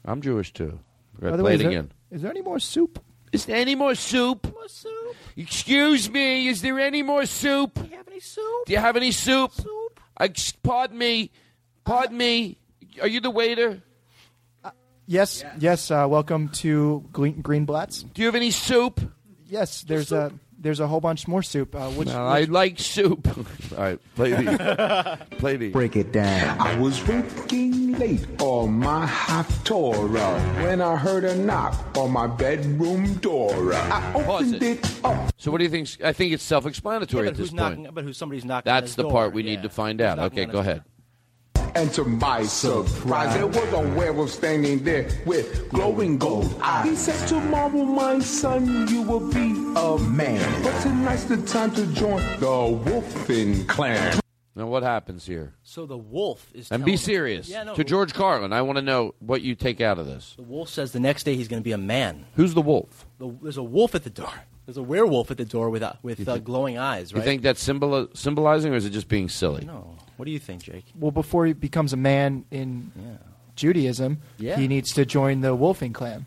[0.05, 0.79] I'm Jewish too.
[1.21, 1.93] Go ahead, By the play way, it is again.
[2.13, 3.03] is there any more soup?
[3.33, 4.45] Is there any more soup?
[4.53, 5.17] More soup.
[5.37, 6.47] Excuse me.
[6.49, 7.75] Is there any more soup?
[7.75, 8.67] Do you have any soup?
[8.67, 9.53] Do you have any soup?
[9.53, 10.01] Soup.
[10.63, 11.31] pardon me.
[11.85, 12.59] Pardon me.
[13.01, 13.83] Are you the waiter?
[15.09, 15.91] Yes, yes.
[15.91, 18.03] Uh, welcome to Green, Greenblatt's.
[18.03, 19.01] Do you have any soup?
[19.47, 21.77] Yes, there's a there's a whole bunch more soup.
[21.77, 23.29] Uh, which, No, I which- like soup.
[23.77, 25.71] All right, play the play the.
[25.71, 26.59] Break it down.
[26.61, 33.15] I was working late on my Haftorah when I heard a knock on my bedroom
[33.19, 33.75] door.
[33.75, 35.33] I opened it up.
[35.37, 35.89] So what do you think?
[36.03, 37.79] I think it's self-explanatory Yeah, at this who's point.
[37.79, 37.95] knocking?
[37.95, 38.73] But who's somebody's knocking?
[38.73, 39.13] on That's his the door.
[39.13, 39.51] part we Yeah.
[39.51, 40.17] need to find Who's out.
[40.17, 40.83] knocking Okay, on go his ahead.
[41.77, 46.89] And to my surprise, there was a werewolf standing there with glowing gold eyes.
[46.89, 50.63] He said, Tomorrow, my son, you will be a man.
[50.63, 54.19] But tonight's the time to join the Wolfen clan.
[54.55, 55.53] Now what happens here?
[55.65, 56.73] So the wolf is.
[56.73, 57.47] And be serious.
[57.47, 57.75] Yeah, no.
[57.75, 60.33] to George Carlin, I want to know what you take out of this.
[60.37, 62.25] The wolf says the next day he's going to be a man.
[62.37, 63.07] Who's the wolf?
[63.19, 64.33] The, there's a wolf at the door.
[64.65, 67.13] There's a werewolf at the door with uh, with uh, glowing eyes.
[67.13, 67.21] Right?
[67.21, 69.67] You think that's symbol- symbolizing, or is it just being silly?
[69.67, 69.95] No.
[70.17, 70.85] What do you think, Jake?
[70.99, 72.91] well, before he becomes a man in
[73.55, 74.57] Judaism, Yeah.
[74.57, 76.27] he needs to join the Wolfing clan.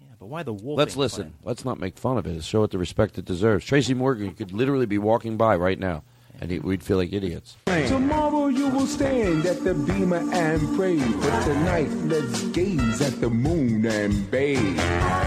[0.00, 0.78] Yeah, but why the wolf?
[0.78, 1.34] Let's listen.
[1.44, 2.42] Let's not make fun of it.
[2.44, 3.64] Show it the respect it deserves.
[3.64, 6.02] Tracy Morgan could literally be walking by right now,
[6.40, 7.56] and he, we'd feel like idiots.
[7.66, 10.96] Tomorrow you will stand at the bimah and pray.
[10.98, 14.78] But tonight let's gaze at the moon and bathe.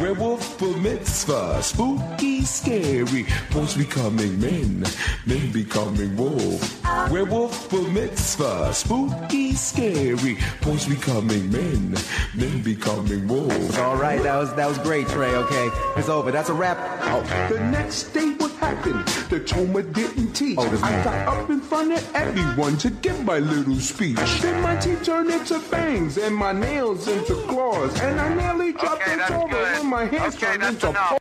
[0.02, 3.26] Werewolf bar mitzvah, spooky, scary.
[3.52, 4.84] Boys becoming men,
[5.26, 6.82] men becoming wolves.
[7.12, 10.38] Werewolf bar mitzvah, spooky, scary.
[10.62, 11.96] Boys becoming men,
[12.36, 13.78] men becoming wolves.
[13.78, 15.34] All right, that was that was great, Trey.
[15.36, 16.32] Okay, it's over.
[16.32, 16.78] That's a wrap.
[17.04, 17.22] Oh,
[17.54, 19.08] The next day, what happened?
[19.30, 20.58] The Toma didn't teach.
[20.58, 20.99] Oh, this man.
[21.04, 24.18] Got up in front of everyone to give my little speech.
[24.42, 28.00] Then my teeth turned into bangs and my nails into claws.
[28.02, 31.20] And I nearly dropped the Torah when my hands turned into paws.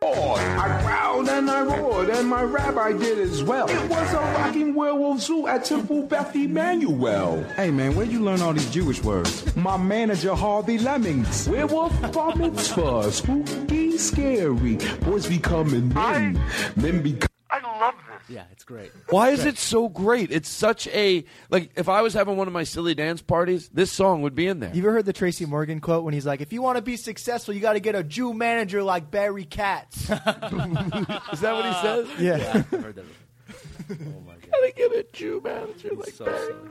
[0.00, 3.68] I growled and I roared, and my rabbi did as well.
[3.68, 7.42] It was a rocking werewolf zoo at Temple Beth Emmanuel.
[7.56, 9.54] hey man, where'd you learn all these Jewish words?
[9.56, 11.48] My manager Harvey Lemmings.
[11.48, 14.76] Werewolf bar mitzvah, spooky, scary.
[15.00, 16.40] Boys becoming men,
[16.76, 17.28] men becoming.
[17.50, 18.07] I love this.
[18.28, 18.90] Yeah, it's great.
[19.08, 20.30] Why is it so great?
[20.30, 21.70] It's such a like.
[21.76, 24.60] If I was having one of my silly dance parties, this song would be in
[24.60, 24.70] there.
[24.74, 26.96] You ever heard the Tracy Morgan quote when he's like, "If you want to be
[26.98, 31.72] successful, you got to get a Jew manager like Barry Katz." Is that what he
[31.80, 32.08] says?
[32.20, 32.36] Yeah.
[32.36, 33.04] Yeah, I've heard that.
[33.90, 34.50] Oh my god.
[34.50, 36.38] Gotta give it Jew manager like So that.
[36.38, 36.68] silly.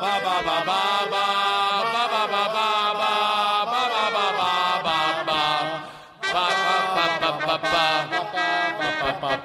[0.00, 0.80] ba ba ba
[1.10, 1.53] ba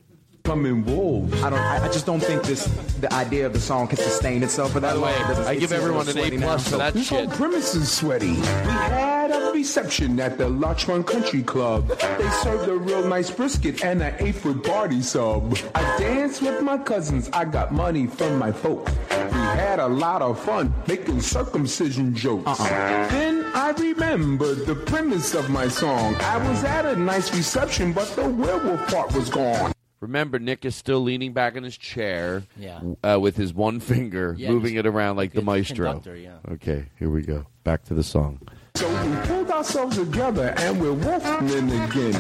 [0.45, 1.43] Coming wolves.
[1.43, 1.59] I don't.
[1.59, 2.67] I, I just don't think this.
[3.01, 5.11] The idea of the song can sustain itself for that By the long.
[5.13, 6.47] way, because I it's give getting a everyone little an A sweaty now.
[6.47, 7.31] plus for that This whole shit.
[7.31, 8.31] premise is sweaty.
[8.31, 11.89] We had a reception at the Larchmont Country Club.
[11.89, 15.59] They served a real nice brisket and an eight-foot party sub.
[15.75, 17.29] I danced with my cousins.
[17.33, 18.93] I got money from my folks.
[19.11, 19.17] We
[19.63, 22.47] had a lot of fun making circumcision jokes.
[22.47, 23.09] Uh-uh.
[23.09, 26.15] Then I remembered the premise of my song.
[26.17, 29.73] I was at a nice reception, but the werewolf part was gone.
[30.01, 32.81] Remember, Nick is still leaning back in his chair, Yeah.
[33.03, 35.87] uh, with his one finger, Yeah, moving just it around like the maestro.
[35.87, 36.37] conductor, yeah.
[36.51, 37.47] Okay, here we go.
[37.65, 38.41] Back to the song.
[38.77, 42.13] So we pulled ourselves together and we're wolfmen again.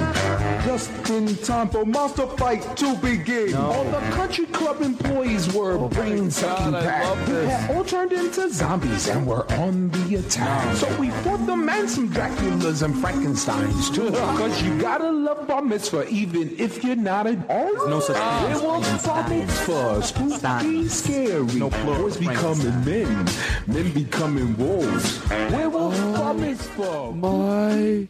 [0.64, 3.54] Just in time for monster fight to begin.
[3.54, 6.72] All the country club employees were oh brain sucking.
[6.72, 10.76] We had all turned into zombies and were on the attack.
[10.76, 14.10] So we fought them and some Draculas and Frankensteins too.
[14.12, 17.86] Cause you gotta love bar mitzvah even if you're not an artist.
[17.86, 20.02] no such thing as Werewolf bar mitzvah.
[20.02, 21.54] Spooky, scary.
[21.56, 23.28] No plural Boys becoming men.
[23.66, 25.20] Men becoming wolves.
[25.28, 26.45] Werewolf bar mitzvah.
[26.46, 28.06] My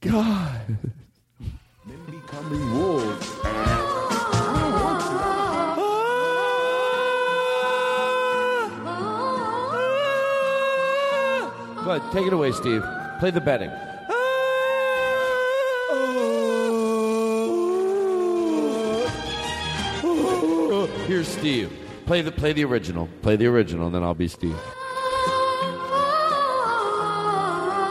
[0.00, 0.78] God.
[1.84, 3.28] Men becoming wolves.
[11.84, 12.82] Go ahead, take it away, Steve.
[13.18, 13.70] Play the betting.
[21.06, 21.70] Here's Steve.
[22.06, 23.10] Play the play the original.
[23.20, 24.56] Play the original, and then I'll be Steve.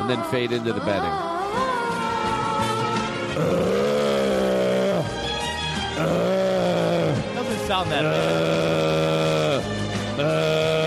[0.02, 1.12] And then fade into the betting.
[7.36, 8.04] Doesn't sound that
[10.18, 10.82] bad.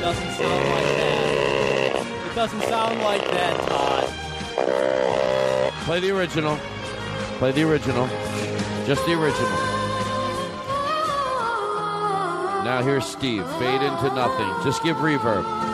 [0.00, 2.06] Doesn't sound like that.
[2.26, 4.04] It doesn't sound like that, Todd.
[5.84, 6.58] Play the original.
[7.38, 8.08] Play the original.
[8.86, 9.50] Just the original.
[12.64, 13.46] Now here's Steve.
[13.58, 14.52] Fade into nothing.
[14.64, 15.69] Just give reverb.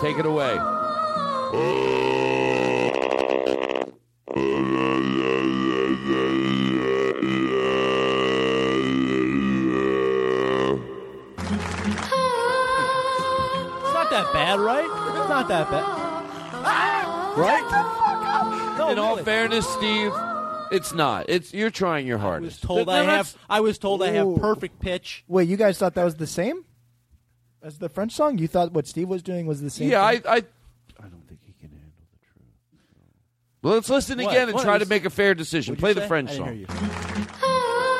[0.00, 0.58] Take it away.
[12.62, 14.84] It's not that bad, right?
[14.84, 15.84] It's not that bad.
[17.36, 18.76] Right?
[18.78, 19.24] No, In all really.
[19.24, 20.12] fairness, Steve,
[20.72, 21.26] it's not.
[21.28, 22.62] It's you're trying your hardest.
[22.62, 23.34] told No, I have.
[23.48, 25.24] I was told I have perfect pitch.
[25.28, 26.64] Wait, you guys thought that was the same
[27.70, 28.38] as the French song?
[28.38, 29.88] You thought what Steve was doing was the same?
[29.90, 30.22] Yeah, I, thing?
[30.26, 30.36] I,
[30.98, 32.48] I don't think he can handle the truth.
[33.62, 34.32] Well, let's listen What?
[34.32, 35.72] again and What try to make a fair decision.
[35.72, 36.08] What'd Play you the say?
[36.08, 36.56] French I didn't song.
[36.56, 36.66] hear
[37.26, 37.90] you.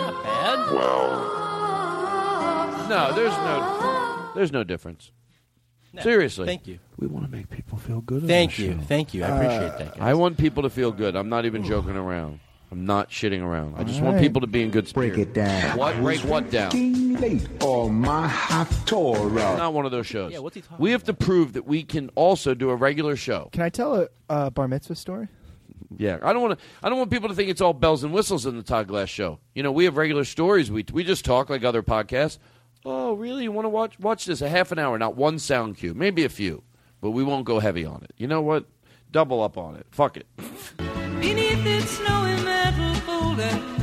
[0.00, 0.68] Not bad.
[2.88, 5.12] No, there's no, there's no difference.
[5.98, 6.78] No, Seriously, Thank you.
[6.98, 8.26] We want to make people feel good.
[8.26, 8.72] Thank you.
[8.72, 8.80] show.
[8.80, 9.24] Thank you.
[9.24, 10.02] I appreciate that.
[10.02, 11.16] I want people to feel good.
[11.16, 12.40] I'm not even joking around.
[12.70, 13.76] I'm not shitting around.
[13.78, 15.16] I just All want people to be in good spirits.
[15.16, 15.78] Break it down.
[15.78, 15.96] What?
[15.96, 16.66] Break what down?
[16.66, 19.56] Working late on my Haftorah.
[19.56, 20.32] Not one of those shows.
[20.32, 23.16] Yeah, what's he talking we have to prove that we can also do a regular
[23.16, 23.48] show.
[23.52, 25.28] Can I tell a uh, bar mitzvah story?
[25.96, 26.64] Yeah, I don't want to.
[26.82, 29.08] I don't want people to think it's all bells and whistles in the Todd Glass
[29.08, 29.38] show.
[29.54, 30.70] You know, we have regular stories.
[30.70, 32.38] We we just talk like other podcasts.
[32.84, 33.44] Oh, really?
[33.44, 36.24] You want to watch watch this a half an hour, not one sound cue, maybe
[36.24, 36.62] a few,
[37.00, 38.12] but we won't go heavy on it.
[38.16, 38.66] You know what?
[39.10, 39.86] Double up on it.
[39.90, 40.26] Fuck it.
[41.20, 43.78] Beneath its snowy metal folding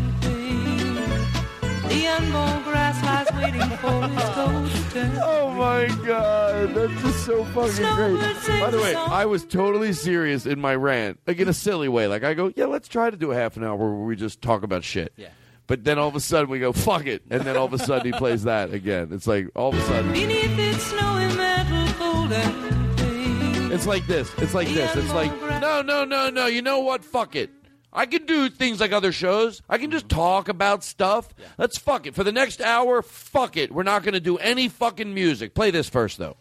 [1.89, 5.19] the unborn grass lies waiting for its coat to turn.
[5.23, 8.59] Oh my god, that's just so fucking great.
[8.59, 12.07] By the way, I was totally serious in my rant, like in a silly way.
[12.07, 14.41] Like I go, yeah, let's try to do a half an hour where we just
[14.41, 15.13] talk about shit.
[15.15, 15.29] Yeah.
[15.67, 17.79] But then all of a sudden we go, fuck it, and then all of a
[17.79, 19.09] sudden he plays that again.
[19.11, 20.11] It's like all of a sudden.
[20.13, 24.31] Beneath its snowy metal folding It's like this.
[24.37, 24.95] It's like this.
[24.95, 25.31] It's like,
[25.61, 26.45] no, no, no, no.
[26.45, 27.03] You know what?
[27.03, 27.49] Fuck it.
[27.91, 29.61] I can do things like other shows.
[29.69, 31.33] I can just talk about stuff.
[31.57, 32.13] Let's fuck it.
[32.13, 33.71] For the next hour, fuck it.
[33.71, 35.55] We're not going to do any fucking music.
[35.55, 36.35] Play this first, though.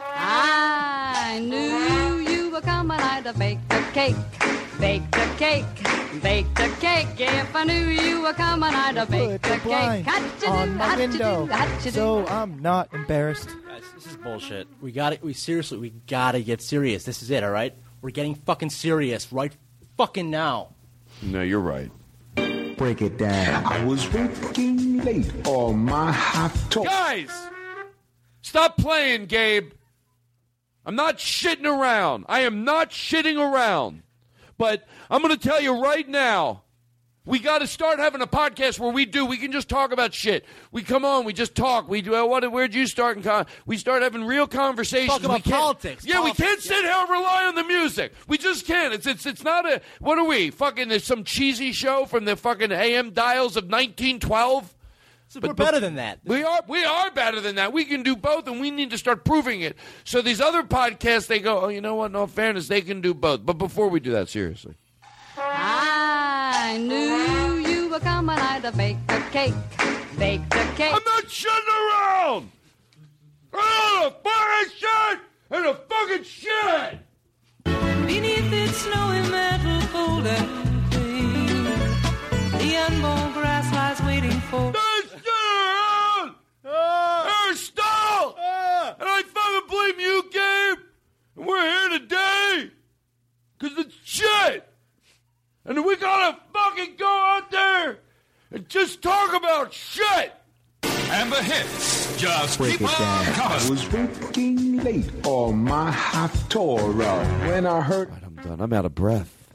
[0.00, 4.16] I knew you were coming, I'd have baked a cake.
[4.80, 5.64] Baked a cake,
[6.22, 7.06] baked a cake.
[7.18, 9.62] If I knew you were coming, I'd have baked a the cake.
[9.62, 11.90] blind Hot-cha-do, on my window, hot-cha-do.
[11.90, 13.48] so I'm not embarrassed.
[13.66, 14.66] Guys, this is bullshit.
[14.80, 15.22] We got it.
[15.22, 17.04] We seriously, we gotta get serious.
[17.04, 17.42] This is it.
[17.44, 17.74] All right.
[18.02, 19.56] We're getting fucking serious right
[19.96, 20.74] fucking now.
[21.22, 21.90] No, you're right.
[22.76, 23.64] Break it down.
[23.64, 26.84] I was working late on my half talk.
[26.86, 27.30] Guys,
[28.42, 29.70] stop playing, Gabe.
[30.84, 32.26] I'm not shitting around.
[32.28, 34.02] I am not shitting around.
[34.58, 36.62] But I'm going to tell you right now,
[37.26, 39.24] we got to start having a podcast where we do.
[39.24, 40.44] We can just talk about shit.
[40.72, 41.88] We come on, we just talk.
[41.88, 42.10] We do.
[42.26, 42.50] What?
[42.52, 43.16] Where'd you start?
[43.16, 45.08] In con- we start having real conversations.
[45.10, 46.04] Talk about politics.
[46.04, 48.12] Yeah, Politics, we can't sit here and rely on the music.
[48.28, 48.92] We just can't.
[48.92, 49.80] It's it's it's not a.
[50.00, 50.50] What are we?
[50.50, 54.74] Fucking there's some cheesy show from the fucking AM dials of 1912.
[55.40, 56.20] We're better than that.
[56.24, 57.72] We are we are better than that.
[57.72, 59.76] We can do both, and we need to start proving it.
[60.04, 62.06] So these other podcasts, they go, oh, you know what?
[62.06, 63.44] In all fairness, they can do both.
[63.44, 64.76] But before we do that, seriously,
[65.36, 69.54] I knew you were coming, I'd have baked a cake.
[70.18, 70.94] Baked a cake.
[70.94, 72.50] I'm not shitting around.
[73.52, 75.20] Oh, the fucking shit
[75.50, 76.98] and the fucking shit.
[78.06, 80.46] Beneath its snowy metal golden
[80.90, 81.64] plain,
[82.58, 84.72] the unmown grass lies waiting for.
[86.74, 88.36] Hey, stop!
[88.98, 90.84] And I fucking blame you, Gabe.
[91.36, 92.70] And we're here today
[93.58, 94.68] because it's shit.
[95.64, 97.98] And we gotta fucking go out there
[98.50, 100.32] and just talk about shit.
[100.82, 103.40] And the hits just Break keep it on down.
[103.40, 108.10] I was working late on my half tour when I heard.
[108.10, 108.60] Right, I'm done.
[108.60, 109.48] I'm out of breath.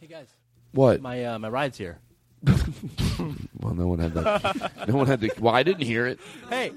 [0.00, 0.28] Hey guys.
[0.72, 1.00] What?
[1.00, 1.98] My uh, my ride's here.
[3.60, 4.88] Well, no one had that.
[4.88, 5.30] no one had to.
[5.38, 6.18] Well, I didn't hear it.
[6.48, 6.72] Hey,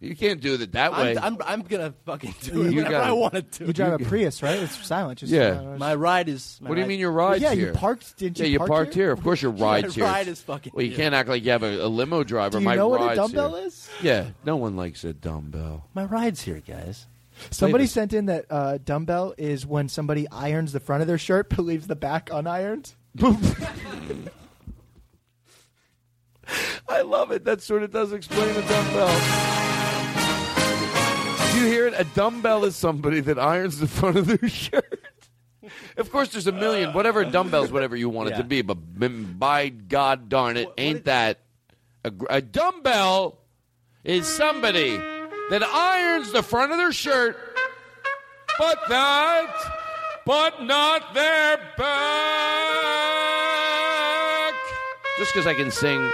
[0.00, 1.16] You can't do it that way.
[1.16, 3.66] I'm, I'm I'm gonna fucking do it You whenever gotta- I want to.
[3.66, 4.58] You drive a Prius, right?
[4.58, 5.20] It's silent.
[5.20, 5.60] Just, Yeah.
[5.60, 6.58] uh, My ride is.
[6.60, 7.68] my what do you ride- mean your ride's Yeah, here?
[7.68, 8.18] you parked.
[8.18, 8.44] Didn't you?
[8.44, 9.10] yeah, you park parked here?
[9.10, 10.12] Of course, your ride's My here.
[10.12, 10.98] ride is fucking Well, you here.
[10.98, 12.58] can't act like you have a, a limo driver.
[12.58, 13.66] Do you My know what a ride's dumbbell here.
[13.66, 13.88] is?
[14.02, 15.88] Yeah, no one likes a dumbbell.
[15.94, 17.06] My ride's here, guys.
[17.50, 17.92] Somebody this.
[17.92, 21.60] sent in that uh, dumbbell is when somebody irons the front of their shirt but
[21.60, 22.92] leaves the back unironed.
[26.88, 27.44] I love it.
[27.44, 29.08] That sort of does explain a dumbbell.
[31.52, 31.94] Do you hear it?
[31.96, 35.00] A dumbbell is somebody that irons the front of their shirt.
[35.96, 36.92] Of course, there's a million.
[36.92, 38.36] Whatever dumbbell's whatever you want it Yeah.
[38.38, 38.74] to be, but
[39.38, 41.40] by God darn it, ain't that
[42.04, 43.38] a, a dumbbell?
[44.04, 44.96] Is somebody
[45.50, 47.36] that irons the front of their shirt,
[48.56, 49.52] but that,
[50.24, 51.86] but not their back.
[55.18, 56.08] Just because I can sing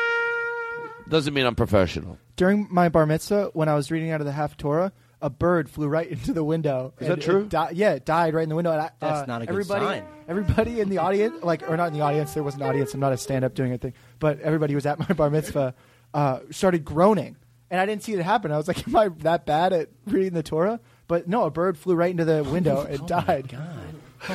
[1.13, 2.19] doesn't mean I'm professional.
[2.37, 5.69] During my bar mitzvah, when I was reading out of the half Torah, a bird
[5.71, 6.95] flew right into the window.
[6.99, 7.47] Is that and it true?
[7.47, 8.73] di- yeah, it died right in the window.
[8.73, 10.05] And I, That's uh, not a good everybody, sign.
[10.27, 12.95] Everybody in the audience, like, or not in the audience, there was an audience.
[12.95, 15.75] I'm not a stand up doing anything, but everybody who was at my bar mitzvah
[16.15, 17.37] uh, started groaning.
[17.71, 18.51] And I didn't see it happen.
[18.51, 20.81] I was like, am I that bad at reading the Torah?
[21.09, 23.57] But no, a bird flew right into the window and died.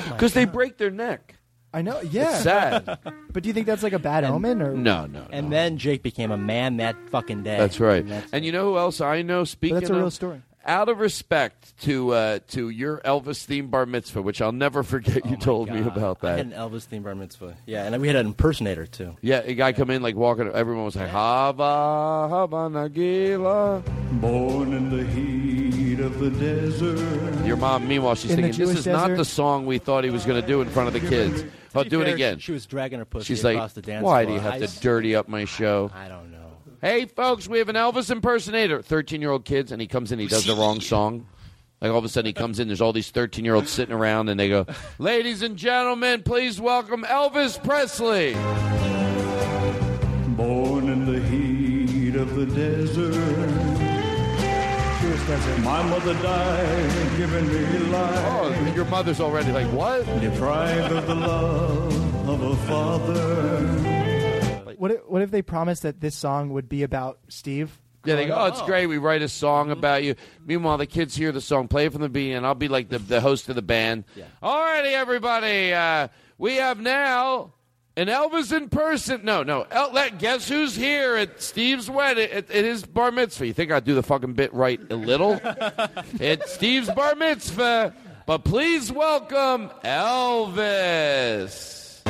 [0.09, 1.36] Because they break their neck.
[1.73, 2.33] I know, yeah.
[2.35, 2.97] It's sad.
[3.31, 4.61] But do you think that's like a bad omen?
[4.63, 5.27] or No, no.
[5.31, 7.57] And then Jake became a man that fucking day.
[7.57, 8.01] That's right.
[8.01, 9.43] And that's- And you know who else I know?
[9.43, 10.41] Speaking that's a of, real story.
[10.65, 15.25] Out of respect to uh, to your Elvis themed bar mitzvah, which I'll never forget,
[15.25, 15.97] you told me Oh God.
[15.97, 16.37] about I that.
[16.39, 17.55] had an Elvis themed bar mitzvah.
[17.65, 19.15] Yeah, and we had an impersonator too.
[19.21, 20.49] Yeah, a guy come in like walking.
[20.49, 23.81] Everyone was like, "Hava, hava nagila."
[24.19, 25.46] Born in the heat
[25.99, 27.45] of the desert.
[27.45, 29.17] Your mom, meanwhile, she's In the thinking, "This Jewish is not desert?
[29.17, 31.43] the song we thought he was going to do in front of the kids."
[31.75, 32.39] Oh, be do it fair, again.
[32.39, 34.25] She was dragging her pussy She's like, across the dance "Why floor.
[34.25, 36.37] do you have I to s- dirty up my show?" I don't know.
[36.81, 38.81] Hey, folks, we have an Elvis impersonator.
[38.81, 41.25] 13 year old kids, and he comes in, he does the wrong song.
[41.81, 43.93] Like all of a sudden, he comes in, there's all these 13 year olds sitting
[43.93, 44.65] around, and they go,
[44.97, 48.33] Ladies and gentlemen, please welcome Elvis Presley.
[50.35, 53.86] Born in the heat of the desert.
[54.99, 58.15] My mother died, giving me life.
[58.15, 60.03] Oh, your mother's already like, What?
[60.19, 64.73] Deprived of the love of a father.
[64.77, 67.79] What if, what if they promised that this song would be about Steve?
[68.05, 68.87] Yeah, they go, Oh, it's great.
[68.87, 70.15] We write a song about you.
[70.43, 72.89] Meanwhile, the kids hear the song, play it from the beginning, and I'll be like
[72.89, 74.03] the, the host of the band.
[74.41, 75.73] All righty, everybody.
[75.73, 76.07] Uh,
[76.39, 77.53] we have now
[77.97, 79.21] and Elvis in person.
[79.23, 79.65] No, no.
[79.71, 83.47] El, that, guess who's here at Steve's wedding, at, at, his bar mitzvah?
[83.47, 85.39] You think I'd do the fucking bit right a little?
[86.19, 87.95] it's Steve's bar mitzvah.
[88.27, 92.03] But please welcome Elvis.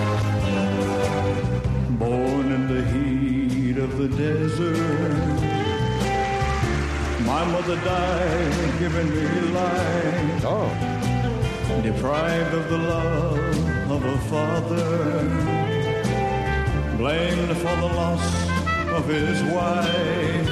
[1.97, 5.13] Born in the heat of the desert.
[7.25, 10.43] My mother died giving me life.
[10.43, 10.69] Oh.
[11.81, 15.66] Deprived of the love of a father.
[16.97, 18.49] Blamed for the loss
[18.89, 20.49] of his wife.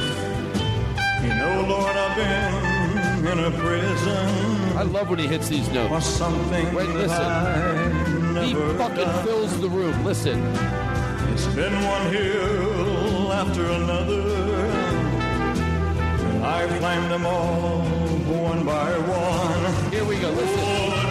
[1.24, 4.78] You know, Lord, I've been in a prison.
[4.78, 5.92] I love when he hits these notes.
[5.92, 8.44] For something Wait, listen.
[8.44, 9.26] He fucking done.
[9.26, 10.06] fills the room.
[10.06, 10.40] Listen.
[11.34, 14.22] It's been one hill after another.
[16.30, 17.80] And I climbed them all
[18.46, 19.92] one by one.
[19.92, 20.30] Here we go.
[20.30, 21.05] Listen.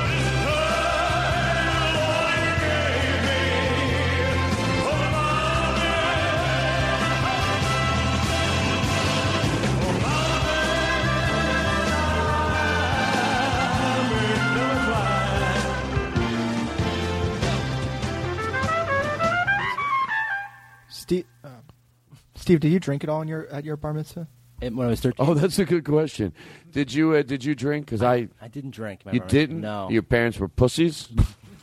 [22.45, 24.29] Steve, did you drink it all in your at your bar mitzvah?
[24.61, 25.27] when I was 13.
[25.27, 26.35] Oh, that's a good question.
[26.73, 27.87] Did you uh, did you drink?
[27.87, 29.01] Because I, I didn't drink.
[29.07, 29.63] my You bar didn't?
[29.63, 29.89] No.
[29.89, 31.09] Your parents were pussies.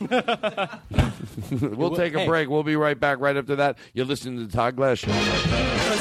[0.00, 2.26] we'll Well, take a hey.
[2.26, 2.48] break.
[2.48, 3.20] We'll be right back.
[3.20, 5.12] Right after that, you're listening to the Todd Glass Show.
[5.12, 5.16] The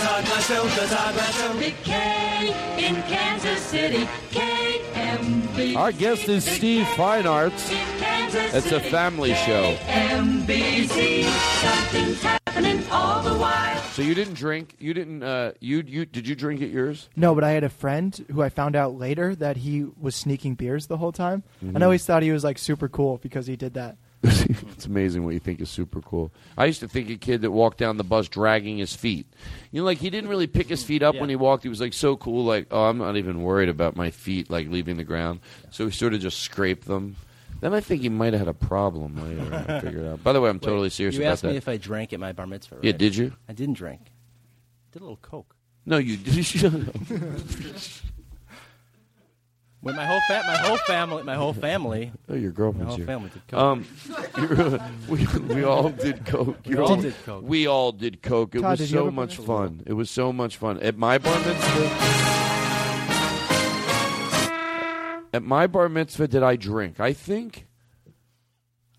[0.02, 1.60] Todd Glass Show, the Todd Glass Show.
[1.60, 2.48] Big K
[2.80, 4.08] in Kansas City.
[4.32, 5.76] KMB.
[5.76, 7.70] Our guest is Steve Feinartz.
[8.00, 8.90] Kansas It's a City.
[8.90, 9.76] family show.
[9.86, 11.24] KMBC.
[11.62, 13.71] Something's happening all the while.
[14.02, 14.76] So you didn't drink.
[14.80, 15.22] You didn't.
[15.22, 17.08] Uh, you you did you drink at yours?
[17.16, 20.56] No, but I had a friend who I found out later that he was sneaking
[20.56, 21.82] beers the whole time, and Mhm.
[21.82, 23.98] I always thought he was like super cool because he did that.
[24.24, 26.32] it's amazing what you think is super cool.
[26.58, 29.28] I used to think a kid that walked down the bus dragging his feet.
[29.72, 31.62] You know, like he didn't really pick his feet up when he walked.
[31.62, 34.68] He was like so cool, like, oh, I'm not even worried about my feet like
[34.68, 35.42] leaving the ground.
[35.70, 37.18] So he sort of just scraped them.
[37.62, 39.66] Then I think he might have had a problem later.
[39.68, 40.24] I figured out.
[40.24, 41.52] By the way, I'm totally Wait, serious you about asked that.
[41.52, 42.76] me if I drank at my bar mitzvah.
[42.76, 42.84] Right?
[42.86, 43.34] Yeah, did you?
[43.48, 44.12] I didn't drink.
[44.92, 45.56] Did a little coke.
[45.86, 46.44] No, you did.
[46.46, 46.96] Shut up.
[49.82, 52.12] When my whole fa- my whole family, my whole family.
[52.30, 53.06] Oh, your My girlfriend's whole here.
[53.08, 53.60] family did coke.
[53.60, 53.86] Um,
[54.38, 56.58] you're- we, we all did coke.
[56.66, 57.44] We You're all did coke.
[57.48, 58.54] We all did coke.
[58.54, 59.82] It Todd, was did you so a much bar fun.
[59.88, 62.51] It was so much fun at my bar mitzvah.
[65.34, 67.00] At my bar mitzvah, did I drink?
[67.00, 67.66] I think.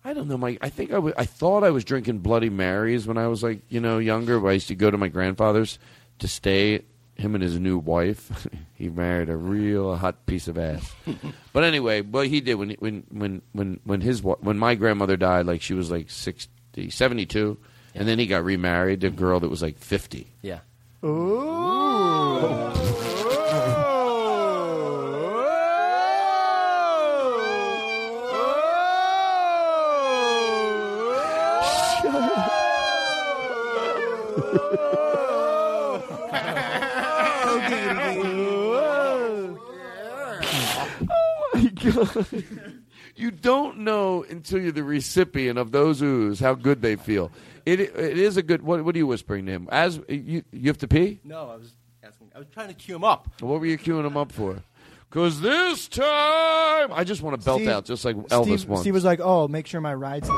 [0.03, 0.37] I don't know.
[0.37, 3.41] My I think I wa- I thought I was drinking Bloody Marys when I was
[3.43, 4.39] like you know younger.
[4.39, 5.79] But I used to go to my grandfather's
[6.19, 6.81] to stay.
[7.15, 8.47] Him and his new wife.
[8.73, 10.91] he married a real hot piece of ass.
[11.53, 15.15] but anyway, what he did when he- when when when when his when my grandmother
[15.15, 17.57] died, like she was like 60, 72,
[17.93, 20.33] and then he got remarried to a girl that was like fifty.
[20.41, 20.61] Yeah.
[41.09, 42.43] Oh my god!
[43.15, 47.31] You don't know until you're the recipient of those oohs how good they feel.
[47.65, 48.63] It it is a good.
[48.63, 49.69] What what are you whispering to him?
[49.71, 51.19] As you you have to pee?
[51.23, 51.71] No, I was
[52.03, 52.31] asking.
[52.35, 53.29] I was trying to cue him up.
[53.39, 54.63] What were you queuing him up for?
[55.09, 58.81] Because this time, I just want to belt Steve- out just like Elvis Steve, once.
[58.81, 60.35] Steve was like, "Oh, make sure my ride's here."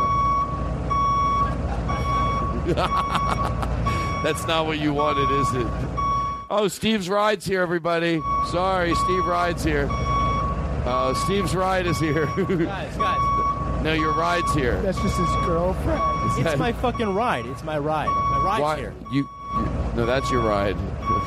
[4.25, 5.67] That's not what you wanted, is it?
[6.49, 8.21] Oh, Steve's ride's here, everybody.
[8.49, 9.87] Sorry, Steve ride's here.
[9.91, 12.25] Uh, Steve's ride is here.
[12.35, 13.83] Guys, guys.
[13.83, 14.81] no, your ride's here.
[14.81, 16.01] That's just his girlfriend.
[16.31, 17.45] Is It's that- my fucking ride.
[17.45, 18.07] It's my ride.
[18.07, 18.93] My ride's Why- here.
[19.11, 20.75] You, you- no, that's your ride.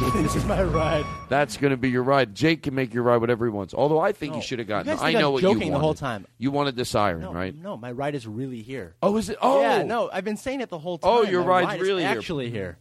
[0.15, 1.07] this is my ride.
[1.29, 2.35] That's going to be your ride.
[2.35, 3.75] Jake can make your ride whatever he wants.
[3.75, 4.93] Although I think you should have You gotten.
[4.93, 6.27] guys I think know I'm what joking you the whole time.
[6.37, 7.55] You wanted the siren, No, right?
[7.55, 8.95] no, my ride is really here.
[9.03, 9.39] Oh, is it?
[9.41, 9.83] Oh, yeah.
[9.85, 11.11] No, I've been saying it the whole time.
[11.13, 12.11] Oh, your My ride's ride is really here.
[12.19, 12.79] actually here.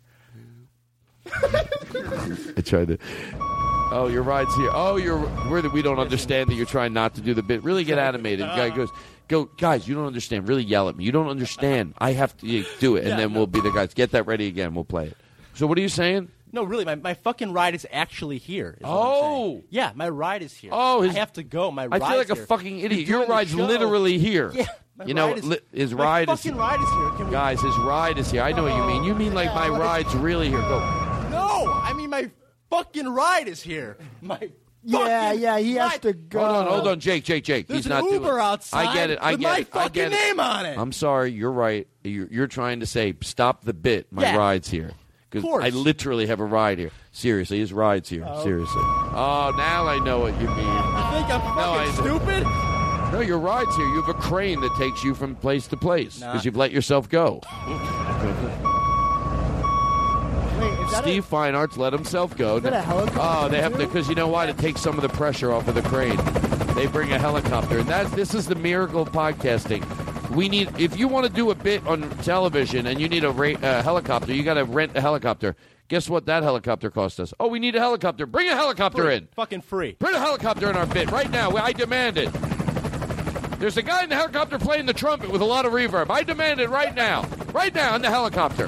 [2.58, 2.98] I tried to.
[3.90, 4.70] Oh, your ride's here.
[4.74, 5.20] Oh, you're.
[5.50, 7.64] We're the, we don't understand that you're trying not to do the bit.
[7.64, 8.46] Really get animated.
[8.46, 8.76] Guy uh.
[8.76, 8.90] goes,
[9.28, 9.88] go, guys.
[9.88, 10.48] You don't understand.
[10.48, 11.06] Really yell at me.
[11.06, 11.94] You don't understand.
[11.98, 13.40] I have to yeah, do it, and Yeah, then no.
[13.40, 13.94] we'll be the guys.
[13.94, 14.74] Get that ready again.
[14.76, 15.18] We'll play it.
[15.54, 16.30] So what are you saying?
[16.52, 18.78] No, really, my, my fucking ride is actually here.
[18.80, 19.50] is what I'm Oh.
[19.52, 19.64] saying.
[19.70, 20.72] yeah, my ride is here.
[20.74, 21.72] Oh, his- I have to go.
[21.72, 22.46] My I ride's feel like a here.
[22.46, 23.08] fucking You're idiot.
[23.08, 23.58] Your doing the ride's show.
[23.66, 24.52] literally here.
[24.54, 24.66] Yeah,
[24.98, 26.42] my you know, ride is- li- his my ride is.
[26.42, 27.10] fucking ride is here.
[27.18, 28.42] Can we- Guys, his ride is here.
[28.44, 29.04] I know what you mean.
[29.04, 30.60] You mean like my ride's really here.
[30.62, 31.04] Go.
[32.10, 32.32] No, mean
[32.70, 33.98] my fucking ride is here.
[34.22, 34.50] My
[34.84, 36.40] Yeah, yeah, he has to go.
[36.40, 37.68] Hold on, hold on, Jake, Jake, Jake.
[37.68, 38.40] There's He's an not Uber doing.
[38.42, 39.20] outside I get it.
[39.22, 39.58] I with get my it.
[39.58, 40.10] I get fucking it.
[40.12, 40.78] name on it.
[40.78, 41.32] I'm sorry.
[41.32, 41.88] You're right.
[42.04, 44.08] You're, you're trying to say stop the bit.
[44.12, 44.38] My Yeah.
[44.38, 44.92] ride's here.
[45.30, 45.66] Because Course.
[45.66, 46.92] I literally have a ride here.
[47.12, 48.24] Seriously, his ride's here.
[48.26, 48.44] Oh.
[48.44, 48.82] Seriously.
[48.82, 50.58] Oh, now I know what you mean.
[50.58, 53.12] You think I'm No, fucking I- stupid?
[53.12, 53.86] No, your ride's here.
[53.88, 56.32] You have a crane that takes you from place to place Nah.
[56.32, 57.42] because you've let yourself go.
[60.88, 62.60] Wait, is that Steve Feinartz let himself go.
[62.60, 65.02] that a helicopter Oh, they have to because you know why to take some of
[65.02, 66.18] the pressure off of the crane.
[66.76, 69.84] They bring a helicopter, and that this is the miracle of podcasting.
[70.30, 73.32] We need if you want to do a bit on television and you need a
[73.32, 75.56] ra- uh, helicopter, you got to rent a helicopter.
[75.88, 77.34] Guess what that helicopter cost us?
[77.40, 78.26] Oh, we need a helicopter.
[78.26, 79.16] Bring a helicopter Free.
[79.16, 79.28] in.
[79.36, 79.94] Fucking free.
[80.00, 81.52] Bring a helicopter in our bit right now.
[81.52, 82.30] I demand it.
[83.60, 86.12] There's a guy in the helicopter playing the trumpet with a lot of reverb.
[86.12, 87.24] I demand it right now.
[87.54, 88.68] Right now in the helicopter.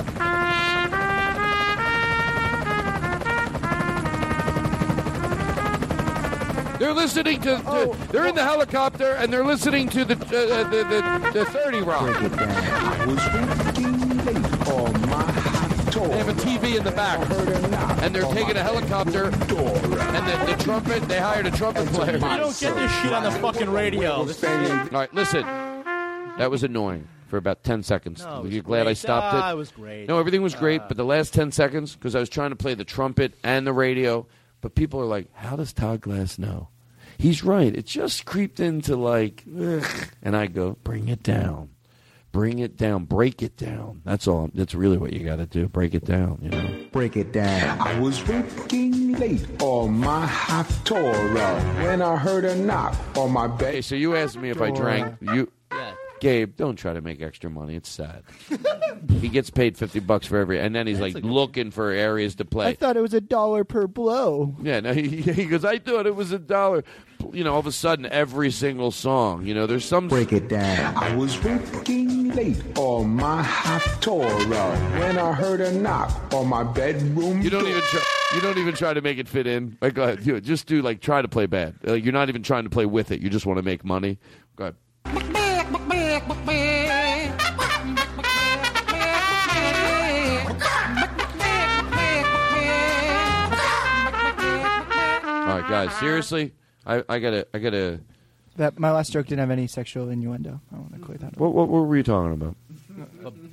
[6.79, 7.57] They're listening to.
[7.57, 11.45] to- they're in the helicopter and they're listening to the uh, uh, the, the, the
[11.45, 12.03] 30 Rock.
[12.03, 16.07] I was working late on my hot tour.
[16.07, 17.19] They have a TV in the back,
[18.01, 21.03] and they're taking a helicopter and the, the trumpet.
[21.07, 22.13] They hired a trumpet player.
[22.13, 24.23] You don't get this shit on the fucking radio.
[24.23, 25.41] This All right, listen.
[26.37, 28.23] That was annoying for about 10 seconds.
[28.23, 28.97] No, it Are was you glad I great.
[28.97, 29.53] stopped Ah, it?
[29.53, 30.07] it was great.
[30.07, 32.73] No, everything was great, but the last 10 seconds, because I was trying to play
[32.75, 34.25] the trumpet and the radio,
[34.61, 36.69] but people are like, how does Todd Glass know?
[37.17, 37.75] He's right.
[37.75, 39.85] It just creeped into like, ugh.
[40.21, 41.69] and I go, bring it down.
[42.31, 43.05] Bring it down.
[43.05, 44.01] Break it down.
[44.05, 44.51] That's all.
[44.53, 45.67] That's really what you got to do.
[45.67, 46.85] Break it down, you know?
[46.91, 47.79] Break it down.
[47.81, 51.13] I was working late on my hot tour
[51.83, 53.69] when I heard a knock on my bed.
[53.69, 55.15] Okay, so you asked me if I drank.
[55.21, 55.51] You,
[56.19, 57.75] Gabe, don't try to make extra money.
[57.75, 58.23] It's sad.
[59.19, 62.45] he gets paid fifty bucks for every, and then he's like looking for areas to
[62.45, 62.67] play.
[62.67, 64.55] I thought it was a dollar per blow.
[64.61, 65.65] Yeah, no, he, he goes.
[65.65, 66.83] I thought it was a dollar.
[67.33, 69.45] You know, all of a sudden, every single song.
[69.45, 70.07] You know, there's some.
[70.07, 70.95] Break it down.
[70.95, 76.63] I was working late on my hot tour when I heard a knock on my
[76.63, 77.41] bedroom.
[77.41, 77.69] You don't door.
[77.69, 78.01] even try.
[78.35, 79.77] You don't even try to make it fit in.
[79.81, 80.41] Like, go ahead, do it.
[80.41, 81.75] Just do like try to play bad.
[81.83, 83.21] Like, you're not even trying to play with it.
[83.21, 84.19] You just want to make money.
[84.55, 84.73] Go
[85.05, 85.38] ahead.
[95.69, 95.99] All right, guys.
[95.99, 96.53] Seriously,
[96.85, 97.99] I, I gotta, I gotta.
[98.57, 100.59] That my last joke didn't have any sexual innuendo.
[100.73, 101.37] I want to clear that up.
[101.37, 102.55] What, what, what were you talking about?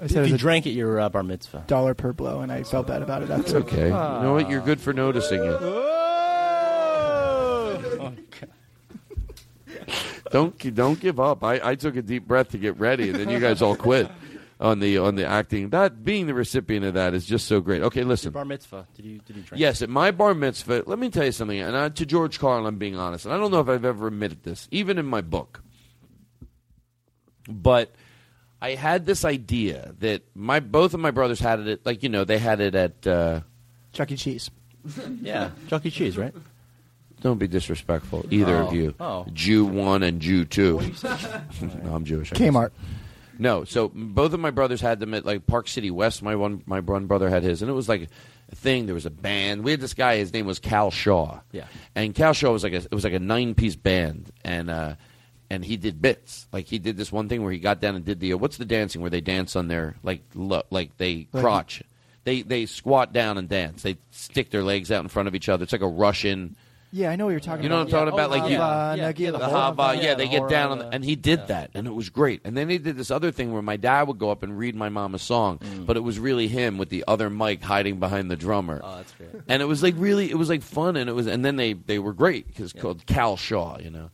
[0.01, 1.65] I If said it was you a drank at your uh, bar mitzvah.
[1.69, 3.31] dollar per blow, and I felt bad about it.
[3.31, 3.59] It's After.
[3.59, 3.85] okay.
[3.87, 4.51] You know what?
[4.51, 5.61] You're good for noticing it.
[10.33, 11.45] Don't don't give up.
[11.45, 14.11] I, I took a deep breath to get ready, and then you guys all quit
[14.61, 15.71] on the on the acting.
[15.71, 17.83] That being the recipient of that is just so great.
[17.83, 18.33] Okay, listen.
[18.33, 18.87] Bar mitzvah.
[18.95, 19.61] Did you did you drink?
[19.61, 21.59] Yes, at my bar mitzvah, let me tell you something.
[21.61, 24.07] And I, to George Carlin, I'm being honest, and I don't know if I've ever
[24.09, 25.63] admitted this, even in my book.
[27.49, 27.95] But
[28.61, 31.85] I had this idea that my both of my brothers had it.
[31.87, 33.41] Like you know, they had it at uh,
[33.93, 34.17] Chuck E.
[34.17, 34.51] Cheese.
[35.21, 35.91] Yeah, Chuck E.
[35.91, 36.33] Cheese, right?
[37.21, 38.67] Don't be disrespectful, either Oh.
[38.69, 38.95] of you.
[39.01, 39.27] Oh.
[39.33, 40.81] Jew one and Jew two.
[41.83, 42.33] no, I'm Jewish.
[42.33, 42.71] I guess.
[43.37, 43.41] Kmart.
[43.41, 46.23] No, so both of my brothers had them at like Park City West.
[46.23, 48.09] My one, my one brother had his, and it was like
[48.51, 48.87] a thing.
[48.87, 49.65] There was a band.
[49.65, 50.17] We had this guy.
[50.17, 51.41] His name was Cal Shaw.
[51.53, 51.67] Yeah.
[51.95, 54.95] and Cal Shaw was like a, it was like a nine piece band, and uh,
[55.51, 56.47] and he did bits.
[56.53, 58.57] Like he did this one thing where he got down and did the uh, what's
[58.57, 61.83] the dancing where they dance on their like lo, like they Like- crotch.
[62.25, 63.83] They they squat down and dance.
[63.83, 65.63] They stick their legs out in front of each other.
[65.63, 66.57] It's like a Russian.
[66.93, 67.87] Yeah, I know what you're talking You know what.
[67.87, 68.31] I'm talking about?
[68.31, 69.83] Like you, Hava, Nagila, the Hava.
[69.83, 71.95] Hava, yeah, yeah, they the get down on, the, and he did that, and it
[71.95, 72.41] was great.
[72.45, 74.75] And then he did this other thing where my dad would go up and read
[74.75, 78.31] my mom a song, but it was really him with the other mic hiding behind
[78.31, 78.81] the drummer.
[78.83, 79.31] Oh, that's great.
[79.49, 81.73] And it was like really, it was like fun, and it was, and then they
[81.75, 84.11] they were great because called Cal Shaw, you know.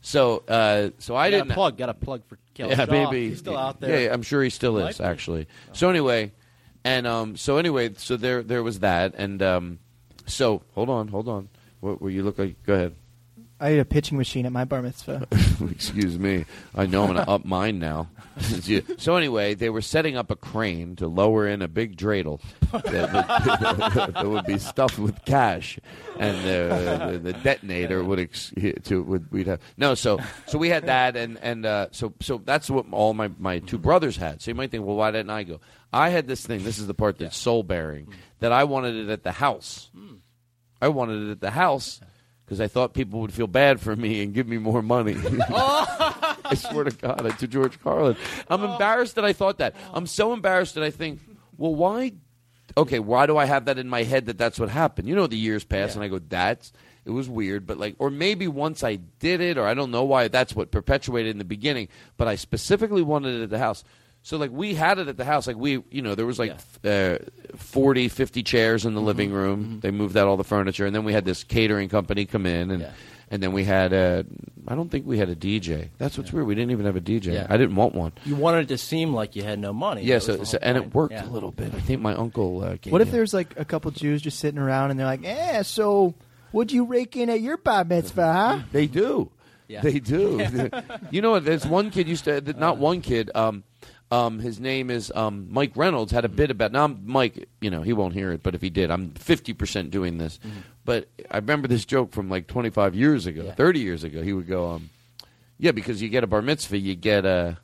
[0.00, 1.76] So uh, so I Got a didn't plug.
[1.78, 2.90] Got a plug for Cal yeah, Shaw.
[2.90, 4.02] maybe He's still out there.
[4.02, 5.04] yeah, I'm sure he still Might is be.
[5.04, 5.46] actually.
[5.72, 6.32] So anyway,
[6.84, 9.78] and um, so anyway, so there there was that, and um,
[10.26, 11.48] so hold on, hold on.
[11.80, 12.62] What were you look like?
[12.64, 12.94] Go ahead.
[13.60, 15.26] I had a pitching machine at my bar mitzvah.
[15.70, 16.44] Excuse me.
[16.76, 18.08] I know I'm going to up mine now.
[18.98, 22.40] so anyway, they were setting up a crane to lower in a big dreidel
[22.70, 25.80] that would, that would be stuffed with cash,
[26.20, 28.52] and uh, the, the detonator would ex-
[28.84, 29.96] to would we'd have no.
[29.96, 33.58] So so we had that, and and uh, so so that's what all my my
[33.58, 34.40] two brothers had.
[34.40, 35.60] So you might think, well, why didn't I go?
[35.92, 36.62] I had this thing.
[36.62, 38.14] This is the part that's soul bearing.
[38.38, 39.90] That I wanted it at the house.
[40.80, 42.00] I wanted it at the house
[42.44, 45.16] because I thought people would feel bad for me and give me more money.
[45.50, 48.16] I swear to God, I- to George Carlin.
[48.48, 49.74] I'm embarrassed that I thought that.
[49.92, 51.20] I'm so embarrassed that I think,
[51.56, 52.12] well, why?
[52.76, 55.08] Okay, why do I have that in my head that that's what happened?
[55.08, 56.72] You know, the years pass, and I go, that's.
[57.04, 60.04] It was weird, but like, or maybe once I did it, or I don't know
[60.04, 61.88] why that's what perpetuated in the beginning,
[62.18, 63.82] but I specifically wanted it at the house.
[64.28, 66.54] So like we had it at the house, like we, you know, there was like
[66.84, 67.16] uh,
[67.56, 69.80] 40, 50 chairs in the living room.
[69.80, 72.70] They moved out all the furniture, and then we had this catering company come in,
[72.70, 72.86] and
[73.30, 74.26] and then we had a.
[74.66, 75.88] I don't think we had a DJ.
[75.96, 76.46] That's what's weird.
[76.46, 77.32] We didn't even have a DJ.
[77.32, 77.46] Yeah.
[77.48, 78.12] I didn't want one.
[78.26, 80.02] You wanted it to seem like you had no money.
[80.02, 81.24] Yeah, so, so and it worked Yeah.
[81.26, 81.74] a little bit.
[81.74, 82.62] I think my uncle.
[82.62, 83.12] Uh, came What if in.
[83.14, 86.12] there's like a couple Jews just sitting around and they're like, "Eh, so
[86.52, 89.30] what'd you rake in at your bar mitzvah, huh?" They do.
[89.68, 89.80] Yeah.
[89.80, 90.68] They do.
[91.10, 91.46] you know what?
[91.46, 92.42] There's one kid used to.
[92.42, 93.30] Not one kid.
[93.34, 93.64] Um,
[94.10, 96.12] um, his name is um, Mike Reynolds.
[96.12, 96.72] Had a bit about.
[96.72, 99.52] Now, I'm, Mike, you know, he won't hear it, but if he did, I'm 50
[99.52, 100.38] percent doing this.
[100.84, 104.22] But I remember this joke from like 25 years ago, 30 years ago.
[104.22, 104.90] He would go, um,
[105.58, 107.58] "Yeah, because you get a bar mitzvah, you get a,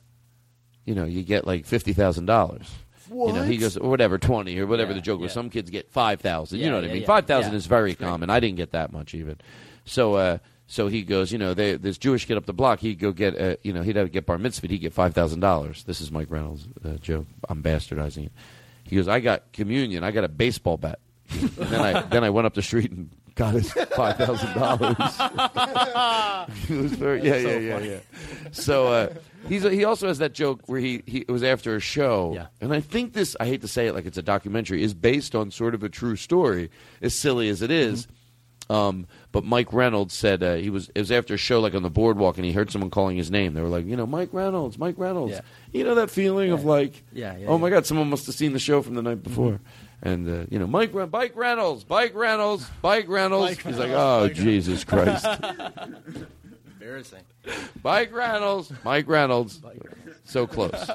[0.85, 2.69] you know, you get like fifty thousand dollars."
[3.09, 5.29] You know, he goes or whatever twenty or whatever Yeah, the joke was.
[5.29, 5.33] yeah.
[5.35, 6.59] Some kids get five thousand.
[6.59, 7.01] you know what I mean?
[7.01, 7.07] yeah.
[7.07, 7.57] Five thousand Yeah.
[7.57, 8.29] is very common.
[8.31, 9.37] I didn't get that much even.
[9.85, 10.37] So, uh,
[10.67, 11.31] so he goes.
[11.31, 12.79] You know, they, this Jewish kid up the block.
[12.79, 13.39] He'd go get.
[13.39, 14.67] Uh, you know, he'd have to get bar mitzvah.
[14.67, 15.83] He'd get five thousand dollars.
[15.83, 17.25] This is Mike Reynolds' uh, joke.
[17.49, 18.31] I'm bastardizing it.
[18.83, 20.03] He goes, I got communion.
[20.03, 20.99] I got a baseball bat.
[21.31, 24.95] and then I then I went up the street and got his five thousand dollars.
[26.67, 27.97] Yeah So yeah yeah yeah.
[28.51, 29.13] So uh,
[29.47, 32.47] he's he also has that joke where he, he it was after a show, Yeah.
[32.61, 35.35] and I think this I hate to say it like it's a documentary is based
[35.35, 36.69] on sort of a true story,
[37.01, 38.07] as silly as it is.
[38.69, 41.83] Um, but Mike Reynolds said uh, he was it was after a show like on
[41.83, 43.53] the boardwalk, and he heard someone calling his name.
[43.53, 45.33] They were like, you know, Mike Reynolds, Mike Reynolds.
[45.33, 45.41] Yeah.
[45.71, 47.69] You know that feeling of like, Yeah, yeah, oh my.
[47.69, 49.59] God, someone must have seen the show from the night before.
[50.01, 53.51] And uh, you know, Mike Ren- Bike Reynolds, Mike Reynolds, Mike Reynolds.
[53.57, 55.25] Mike He's like, oh Mike Jesus Christ.
[56.79, 57.21] Embarrassing.
[57.83, 59.61] Mike Reynolds, Mike Reynolds.
[60.23, 60.89] So close.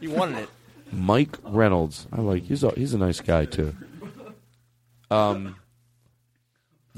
[0.00, 0.48] You wanted it.
[0.92, 2.06] Mike Reynolds.
[2.12, 2.44] I like.
[2.44, 3.74] He's a, he's a nice guy too.
[5.10, 5.56] Um,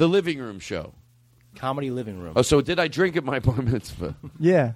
[0.03, 0.95] the living room show.
[1.55, 2.33] Comedy living room.
[2.35, 4.17] Oh, so did I drink at my bar mitzvah?
[4.41, 4.73] Yeah.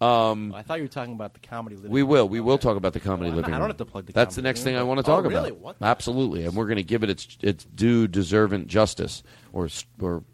[0.00, 2.10] Um, I thought you were talking about the comedy living we room.
[2.10, 2.28] will.
[2.28, 4.40] We will talk about the comedy I living don't have to plug the That's the
[4.40, 4.88] comedy next thing living I room.
[4.96, 5.50] want to Oh, talk really?
[5.50, 5.60] about.
[5.60, 5.76] What?
[5.82, 9.22] Absolutely, and we're going to give it its its due, deserving justice
[9.52, 10.24] or s- or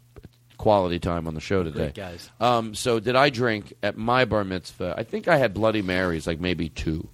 [0.57, 2.31] quality time on the show today, Great guys.
[2.39, 4.95] Um, so did I drink at my bar mitzvah?
[4.97, 7.09] I think I had Bloody Marys, like maybe two.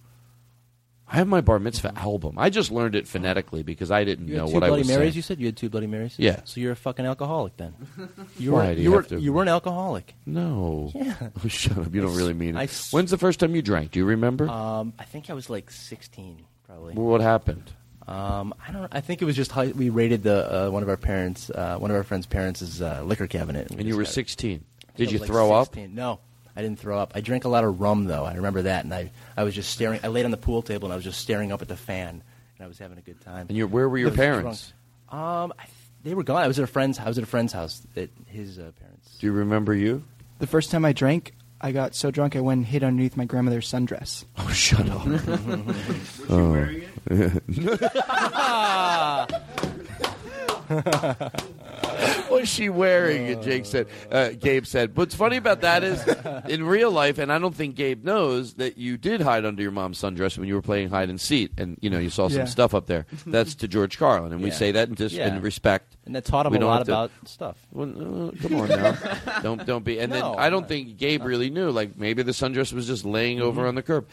[1.13, 2.39] I have my bar mitzvah album.
[2.39, 4.79] I just learned it phonetically because I didn't You had know two what I Bloody
[4.81, 4.99] was Marys.
[4.99, 5.13] saying.
[5.13, 6.15] You said you had two Bloody Marys.
[6.17, 6.41] Yeah.
[6.43, 7.75] So you're a fucking alcoholic then.
[8.39, 8.73] You Why were.
[8.75, 9.01] do You, you were.
[9.01, 10.15] have to- You were an alcoholic.
[10.25, 10.91] No.
[10.95, 11.13] Yeah.
[11.45, 11.93] Oh, shut up.
[11.93, 12.59] You don't really mean it.
[12.59, 13.91] I s- When's the first time you drank?
[13.91, 14.49] Do you remember?
[14.49, 16.95] Um, I think I was like 16, probably.
[16.95, 17.71] Well, what happened?
[18.07, 18.93] Um, I don't.
[18.93, 21.77] I think it was just how we raided the uh, one of our parents, uh,
[21.77, 23.71] one of our friends' parents' uh, liquor cabinet.
[23.71, 24.61] And you were 16.
[24.97, 25.73] Did you throw up?
[25.77, 26.19] No,
[26.55, 27.13] I didn't throw up.
[27.15, 28.25] I drank a lot of rum though.
[28.25, 29.99] I remember that, and I I was just staring.
[30.03, 32.21] I laid on the pool table and I was just staring up at the fan,
[32.57, 33.47] and I was having a good time.
[33.49, 34.73] And you're, where were your I parents?
[35.09, 35.23] drunk.
[35.23, 35.65] Um, I,
[36.03, 36.43] they were gone.
[36.43, 36.99] I was at a friend's.
[36.99, 37.81] I was at a friend's house.
[37.95, 39.17] At his uh, parents.
[39.19, 40.03] Do you remember you?
[40.39, 43.25] The first time I drank, I got so drunk I went and hid underneath my
[43.25, 44.25] grandmother's sundress.
[44.37, 45.07] Oh, shut up.
[52.29, 53.27] What's she wearing?
[53.29, 54.95] And Jake said, uh, Gabe said.
[54.97, 56.05] What's funny about that is,
[56.49, 59.71] in real life, and I don't think Gabe knows that you did hide under your
[59.71, 62.39] mom's sundress when you were playing hide and seek, and you know you saw some
[62.39, 62.45] Yeah.
[62.45, 63.05] stuff up there.
[63.25, 64.55] That's to George Carlin, and we Yeah.
[64.55, 65.35] say that in, dis- Yeah.
[65.35, 65.95] in respect.
[66.05, 67.57] And that taught him We a lot to- about stuff.
[67.71, 68.97] Well, uh, come on now,
[69.41, 69.99] don't don't be.
[69.99, 71.69] And No, then I don't think Gabe really knew.
[71.71, 74.07] Like maybe the sundress was just laying over on the curb.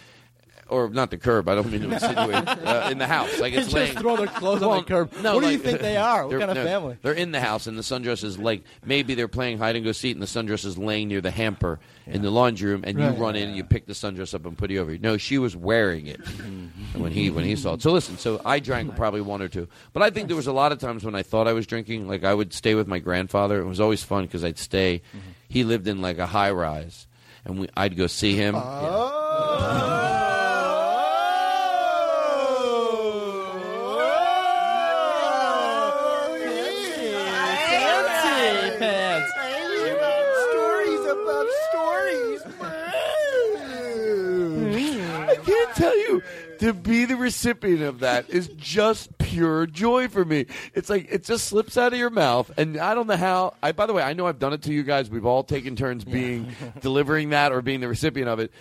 [0.71, 1.49] Or not the curb.
[1.49, 3.41] I don't mean to insinuate uh, in the house.
[3.41, 3.97] Like it's Just laying.
[3.97, 5.13] throw their clothes on the curb.
[5.21, 6.27] No, What do you think they are?
[6.27, 6.97] What kind of no, family?
[7.03, 9.93] They're in the house, and the sundress is like maybe they're playing hide and go
[9.93, 13.17] seek, and the sundress is laying near the hamper in the laundry room, and Right.
[13.17, 14.99] you run in and you pick the sundress up and put it over you.
[14.99, 17.01] No, she was wearing it mm-hmm.
[17.03, 17.83] when he when he saw it.
[17.83, 18.97] So listen, so I drank mm-hmm.
[18.97, 21.23] probably one or two, but I think there was a lot of times when I
[21.23, 22.09] thought I was drinking.
[22.09, 23.61] Like I would stay with my grandfather.
[23.61, 25.03] It was always fun because I'd stay.
[25.11, 25.31] Mm-hmm.
[25.49, 27.07] He lived in like a high rise,
[27.45, 28.55] and we, I'd go see him.
[28.55, 30.20] Fancy
[45.71, 46.23] I tell you
[46.59, 50.47] to be the recipient of that is just pure joy for me.
[50.75, 53.55] It's like it just slips out of your mouth, and I don't know how.
[53.63, 55.11] I by the way, I know I've done it to you guys.
[55.11, 58.53] We've all taken turns being delivering that or being the recipient of it.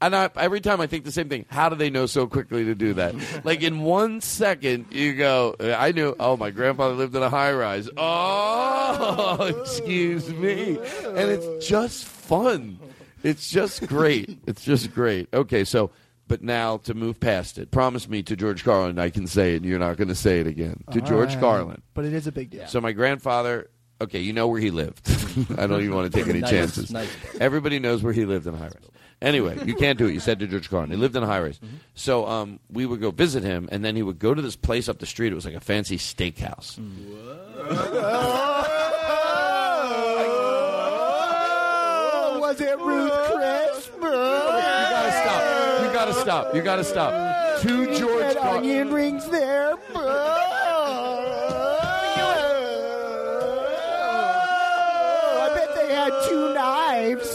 [0.00, 1.46] And I, every time I think the same thing.
[1.48, 3.14] How do they know so quickly to do that?
[3.44, 5.56] like in one second, you go.
[5.60, 6.14] I knew.
[6.20, 7.88] Oh, my grandfather lived in a high rise.
[7.96, 10.78] Oh, excuse me.
[11.04, 12.78] And it's just fun.
[13.22, 14.38] It's just great.
[14.46, 15.28] It's just great.
[15.32, 15.90] Okay, so
[16.28, 19.56] but now to move past it, promise me to George Carlin I can say it
[19.58, 20.82] and you're not going to say it again.
[20.92, 21.40] To All George right.
[21.40, 21.82] Carlin.
[21.94, 22.66] But it is a big deal.
[22.66, 23.70] So my grandfather,
[24.00, 25.02] okay, you know where he lived.
[25.58, 26.90] I don't even want to take any Nice, chances.
[26.90, 27.08] nice.
[27.40, 28.88] Everybody knows where he lived in a high rise.
[29.22, 30.12] Anyway, you can't do it.
[30.12, 30.90] You said to George Carlin.
[30.90, 31.58] He lived in a high rise.
[31.58, 31.76] Mm-hmm.
[31.94, 34.88] So um, we would go visit him, and then he would go to this place
[34.88, 35.32] up the street.
[35.32, 36.78] It was like a fancy steakhouse.
[36.78, 37.14] Mm.
[42.40, 43.90] Was it Ruth Chris?
[43.94, 45.53] You gotta stop.
[46.04, 46.54] You gotta stop.
[46.54, 47.62] You gotta stop.
[47.62, 49.72] Two George Red Car- onion rings there.
[55.36, 57.30] I bet they had two knives.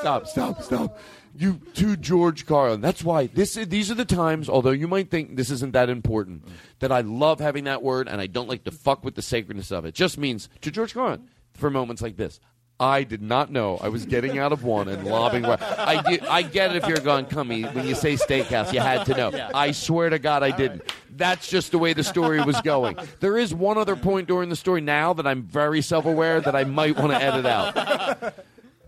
[0.00, 0.98] Stop, stop, stop.
[1.36, 2.80] You two George Carlin.
[2.80, 5.90] That's why this is, these are the times, although you might think this isn't that
[5.90, 6.44] important,
[6.78, 9.70] that I love having that word and I don't like to fuck with the sacredness
[9.70, 9.94] of it.
[9.94, 12.40] Just means to George Carlin for moments like this.
[12.80, 15.44] I did not know I was getting out of one and lobbing.
[15.44, 18.72] right- I get, I get it if you're going cummy when you say steakhouse.
[18.72, 19.30] You had to know.
[19.30, 19.50] Yeah.
[19.54, 20.82] I swear to God, I didn't.
[21.16, 22.96] That's just the way the story was going.
[23.20, 26.56] There is one other point during the story now that I'm very self aware that
[26.56, 28.34] I might want to edit out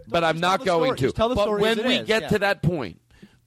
[0.09, 1.11] but I'm not going story.
[1.11, 1.13] to.
[1.13, 2.29] Tell the but when we is, get yeah.
[2.29, 3.01] to that point,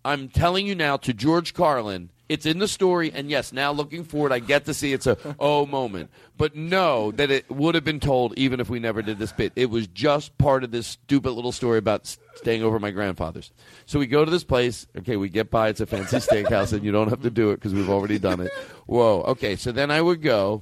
[0.03, 4.03] I'm telling you now to George Carlin, it's in the story, and yes, now looking
[4.03, 6.11] forward, I get to see it's a oh moment.
[6.38, 9.51] But know that it would have been told even if we never did this bit.
[9.56, 13.51] It was just part of this stupid little story about staying over at my grandfather's.
[13.88, 14.88] So we go to this place.
[14.99, 15.69] Okay, we get by.
[15.69, 18.41] It's a fancy steakhouse, and you don't have to do it because we've already done
[18.41, 18.51] it.
[18.85, 19.23] Whoa.
[19.23, 20.61] Okay, so then I would go.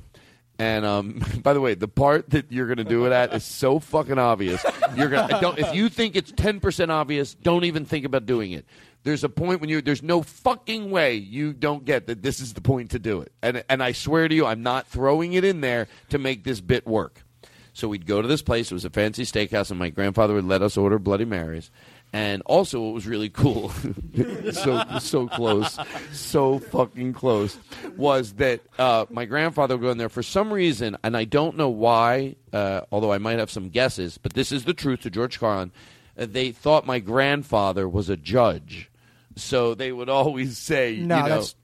[0.60, 3.44] And um, by the way, the part that you're going to do it at is
[3.44, 4.65] so fucking obvious.
[4.95, 8.53] You're gonna don't if you think it's ten percent obvious, don't even think about doing
[8.53, 8.65] it.
[9.08, 12.54] There's a point when you there's no fucking way you don't get that this is
[12.54, 13.32] the point to do it.
[13.42, 16.60] And and I swear to you, I'm not throwing it in there to make this
[16.60, 17.24] bit work.
[17.72, 18.70] So we'd go to this place.
[18.70, 21.72] It was a fancy steakhouse, and my grandfather would let us order Bloody Marys.
[22.12, 23.70] And also, it was really cool,
[24.52, 25.80] so so close,
[26.12, 27.58] so fucking close,
[27.96, 31.56] was that uh, my grandfather would go in there for some reason, and I don't
[31.56, 32.36] know why.
[32.52, 35.72] Uh, although I might have some guesses, but this is the truth to George Carlin.
[36.18, 38.90] Uh, they thought my grandfather was a judge,
[39.39, 41.55] so they would always say, No, you know, that's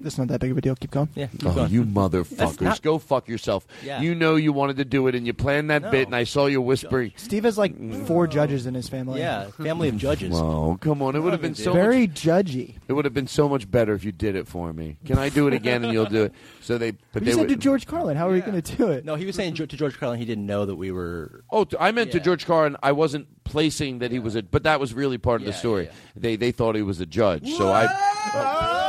[0.00, 0.74] that's not that big of a deal.
[0.74, 1.08] Keep going.
[1.14, 1.28] Yeah.
[1.44, 2.60] Oh, you motherfuckers!
[2.60, 3.66] not- Go fuck yourself.
[3.84, 4.00] Yeah.
[4.00, 6.46] You know you wanted to do it, and you planned that bit, and I saw
[6.46, 7.12] you whispering.
[7.16, 7.74] Steve has like
[8.06, 9.20] four judges in his family.
[9.20, 10.32] Yeah, family of judges.
[10.34, 11.16] Oh, come on!
[11.16, 12.76] It would have been so very much, judgy.
[12.88, 14.96] It would have been so much better if you did it for me.
[15.04, 16.32] Can I do it again, and you'll do it?
[16.60, 17.48] So they, but you they said would.
[17.50, 19.04] to George Carlin, how are we going to do it?
[19.04, 21.44] No, he was saying to George Carlin he didn't know that we were.
[21.50, 22.76] Oh, t- I meant to George Carlin.
[22.82, 25.88] I wasn't placing that he was a, but that was really part of the story.
[26.16, 27.86] They they thought he was a judge, so I.
[27.86, 28.79] Whoa,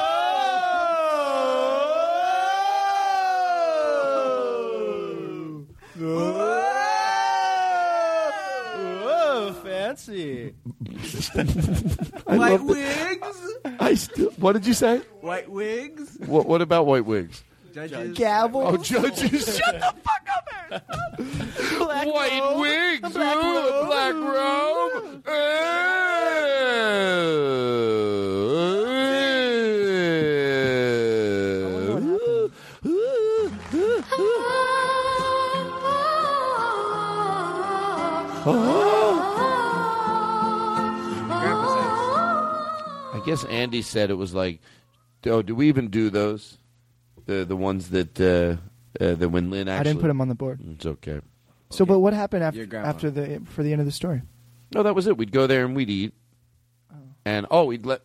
[10.02, 10.54] fancy.
[12.26, 13.54] White wigs.
[13.80, 14.32] I still.
[14.32, 15.00] What did you say?
[15.22, 16.18] White wigs.
[16.26, 17.44] What What about white wigs?
[17.74, 18.18] Judges.
[18.18, 18.62] Gavel.
[18.62, 19.58] Oh, judges.
[19.58, 20.82] Shut the fuck up, Aaron.
[21.80, 22.60] Black White robe.
[22.62, 23.14] wigs.
[23.14, 23.86] Black ooh, robe.
[23.88, 25.24] Black robe.
[25.28, 25.30] I
[28.78, 28.81] eh.
[43.32, 44.60] Guess Andy said it was like,
[45.26, 46.58] oh, do we even do those?
[47.26, 49.80] The the ones that uh, uh, that when Lynn actually.
[49.80, 50.60] I didn't put him on the board.
[50.74, 51.22] It's okay.
[51.70, 52.88] So, but what happened Your after grandma.
[52.90, 54.22] after the for the end of the story?
[54.74, 55.18] No, that was it.
[55.18, 56.14] We'd go there and we'd eat,
[57.26, 58.02] and oh, we'd let.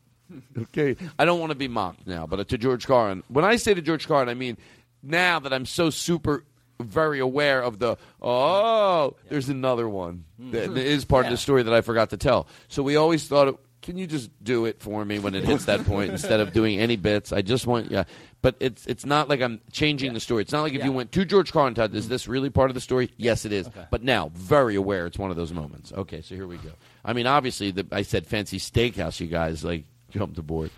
[0.58, 3.74] okay, I don't want to be mocked now, but to George Carlin, when I say
[3.74, 4.56] to George Carlin, I mean
[5.02, 6.44] now that I'm so super
[6.80, 11.62] very aware of the oh, there's another one that that is part of the story
[11.62, 12.46] that I forgot to tell.
[12.68, 15.66] So we always thought, it, can you just do it for me when it hits
[15.66, 17.34] that point instead of doing any bits?
[17.34, 18.04] I just want yeah.
[18.40, 20.40] But it's it's not like I'm changing the story.
[20.40, 22.74] It's not like if you went to George Carlin, Todd, is this really part of
[22.74, 23.10] the story?
[23.18, 23.68] Yes, it is.
[23.90, 25.92] But now, very aware, it's one of those moments.
[25.92, 26.70] Okay, so here we go.
[27.04, 29.20] I mean, obviously, the, I said fancy steakhouse.
[29.20, 30.70] You guys like jumped aboard,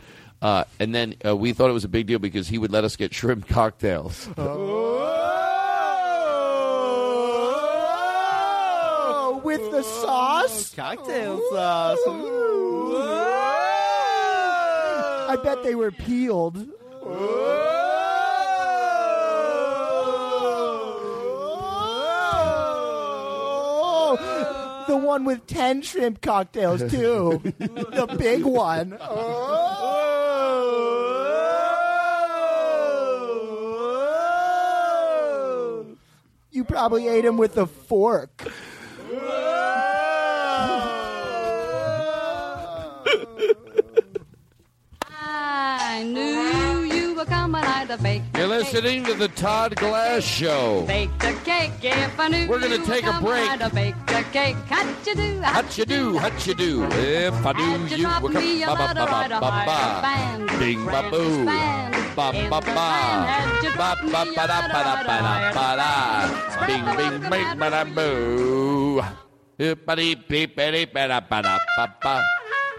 [0.42, 2.82] uh, and then uh, we thought it was a big deal because he would let
[2.82, 4.28] us get shrimp cocktails.
[4.36, 5.45] Oh,
[9.46, 11.98] with the sauce, cocktail sauce.
[15.28, 16.56] I bet they were peeled.
[24.88, 27.40] The one with ten shrimp cocktails too.
[27.58, 28.98] the big one.
[36.50, 38.50] You probably ate him with a fork.
[39.08, 39.12] I
[46.04, 46.55] knew
[47.16, 47.64] were coming.
[47.64, 50.84] I'd have baked You're listening to the Todd Glass Show.
[50.86, 53.48] Bake the cake if I knew We're gonna you take a break.
[53.50, 54.56] I'd have baked a cake.
[54.68, 55.40] How'd you do?
[55.40, 56.18] How'd you do?
[56.18, 56.84] How'd you do?
[56.92, 61.44] If I knew you were coming, ba ba ba ba ba ba, bing ba boo,
[61.46, 65.68] ba ba ba, band, had you ba ba ba da ba da ba da ba
[65.80, 65.90] da,
[66.66, 69.02] bing bing bing ba da boo.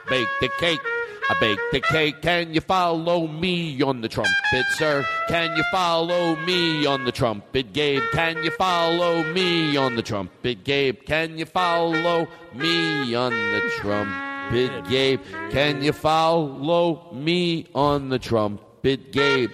[0.09, 0.96] Bake the cake.
[1.29, 2.21] I bake the cake.
[2.21, 5.05] Can you follow me on the trumpet, sir?
[5.27, 8.01] Can you follow me on the trumpet, Gabe?
[8.13, 11.03] Can you follow me on the trumpet, Gabe?
[11.05, 15.19] Can you follow me on the trumpet, Gabe?
[15.51, 19.51] Can you follow me on the trumpet, Gabe?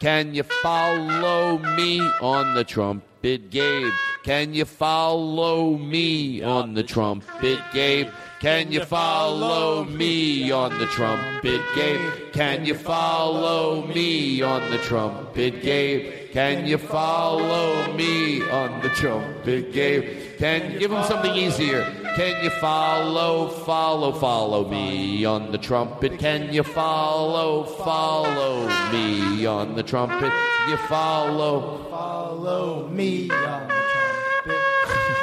[0.00, 3.92] Can you follow me on the trumpet, Gabe?
[4.24, 8.08] Can you follow me on the trumpet, Gabe?
[8.40, 12.32] Can you follow me on the trumpet, Gabe?
[12.32, 16.30] Can you follow me on the trumpet, Gabe?
[16.30, 20.38] Can you follow me on the trumpet, Gabe?
[20.38, 21.82] Can you give him something easier?
[22.14, 26.20] Can you follow, follow, follow me on the trumpet?
[26.20, 30.32] Can you follow, follow me on the trumpet?
[30.68, 33.74] You follow, Follow me on the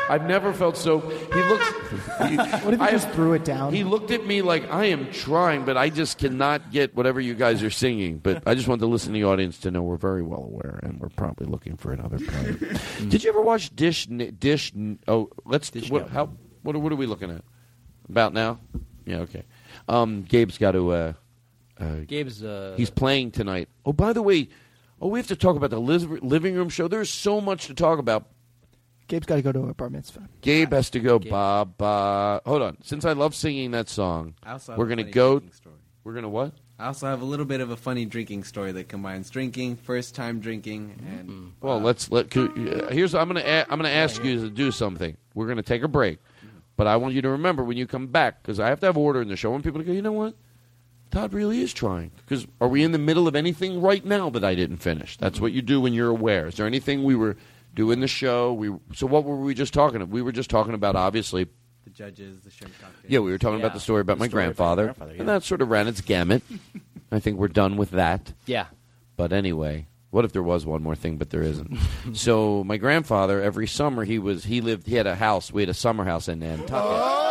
[0.10, 1.00] I've never felt so.
[1.00, 1.70] He looks.
[2.30, 3.74] He, What if he I- just threw it down?
[3.74, 7.34] He looked at me like I am trying, but I just cannot get whatever you
[7.34, 8.18] guys are singing.
[8.20, 10.44] But I just want to listen to the listening audience to know we're very well
[10.44, 12.60] aware, and we're probably looking for another part.
[13.10, 14.06] Did you ever watch Dish?
[14.06, 14.72] Dish?
[15.08, 15.72] Oh, let's.
[15.90, 16.30] what, how?
[16.64, 17.44] What, are- what are we looking at?
[18.10, 18.60] About now?
[19.06, 19.18] Yeah.
[19.22, 19.44] Okay.
[19.88, 20.92] Um, Gabe's got to.
[20.92, 21.14] Uh,
[21.80, 23.68] uh, Gabe's, uh, he's playing tonight.
[23.86, 24.48] Oh, by the way,
[25.02, 26.88] oh, we have to talk about the liv- living room show.
[26.88, 28.28] There's so much to talk about.
[29.08, 30.28] Gabe's got to go to a bar mitzvah.
[30.42, 32.42] Gabe has to go ba ba.
[32.46, 32.78] Hold on.
[32.84, 35.40] Since I love singing that song, I also have we're a gonna funny go.
[35.40, 35.76] drinking story.
[36.04, 36.54] We're gonna what?
[36.78, 40.14] I also have a little bit of a funny drinking story that combines drinking, first
[40.16, 41.52] time drinking, and Mm.
[41.62, 42.30] Well, let's let.
[42.32, 42.52] could-
[42.84, 45.16] uh, Here's I'm gonna a- I'm gonna ask you to do something.
[45.34, 46.20] We're gonna take a break,
[46.76, 48.98] but I want you to remember when you come back because I have to have
[48.98, 49.54] order in the show.
[49.56, 50.36] And people to go, you know what?
[51.12, 52.12] Todd really is trying.
[52.18, 55.16] Because are we in the middle of anything right now that I didn't finish?
[55.18, 56.48] That's what you do when you're aware.
[56.48, 57.38] Is there anything we were
[57.76, 58.54] doing the show?
[58.54, 59.98] We so what were we just talking?
[59.98, 60.10] about?
[60.10, 61.46] We were just talking about obviously
[61.84, 63.12] the judges, the shrimp cocktail.
[63.12, 65.20] yeah, we were talking about the story about The my story about grandfather, your grandfather,
[65.20, 66.42] and that sort of ran its gamut.
[67.12, 68.34] I think we're done with that.
[68.48, 68.66] Yeah.
[69.18, 71.78] But anyway, what if there was one more thing, but there isn't?
[72.14, 75.52] so my grandfather, every summer he was he lived he had a house.
[75.54, 76.74] We had a summer house in Nantucket.
[76.74, 77.22] Oh!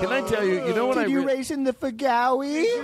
[0.00, 0.66] Can I tell you?
[0.66, 2.64] You know what Did I you re- race in the Fagawi?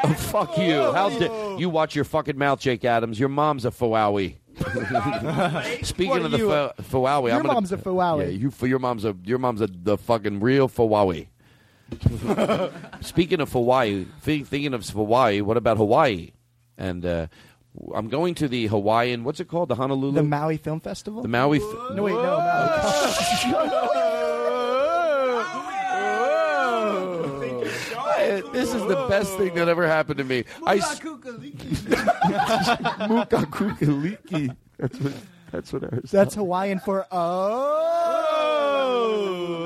[0.00, 0.92] Oh, fuck you!
[0.92, 3.18] How da- you watch your fucking mouth, Jake Adams?
[3.18, 4.36] Your mom's a Fowowie.
[5.84, 8.22] Speaking What of are the you, fo- Fowowie, Your I'm gonna, mom's a Fowowie.
[8.24, 11.28] Yeah, you for your mom's a your mom's a the fucking real Fowowie.
[13.00, 16.30] Speaking of Hawaii, thi- thinking of Hawaii, what about Hawaii?
[16.76, 17.26] And uh,
[17.94, 19.24] I'm going to the Hawaiian.
[19.24, 19.68] What's it called?
[19.70, 20.12] The Honolulu.
[20.12, 21.22] The Maui Film Festival?
[21.22, 21.58] The Maui.
[21.58, 24.17] F- No, wait, no, Maui.
[28.46, 30.44] I- this is the best thing that ever happened to me.
[30.66, 31.00] I s-
[33.08, 34.54] Mukakukaliki.
[34.78, 35.12] That's what.
[35.50, 36.10] That's what I was.
[36.10, 38.04] That's Hawaiian for oh.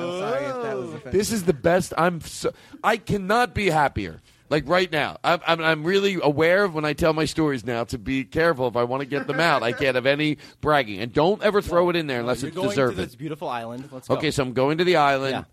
[0.00, 1.12] I'm sorry if that was offensive.
[1.12, 1.92] This is the best.
[1.98, 2.20] I'm.
[2.20, 2.52] So,
[2.84, 4.20] I cannot be happier.
[4.48, 7.84] Like right now, I'm, I'm, I'm really aware of when I tell my stories now
[7.84, 9.62] to be careful if I want to get them out.
[9.62, 12.56] I can't have any bragging, and don't ever throw it in there unless You're it's
[12.56, 12.96] going deserved.
[12.98, 13.88] to this beautiful island.
[13.90, 14.16] Let's go.
[14.16, 15.46] Okay, so I'm going to the island.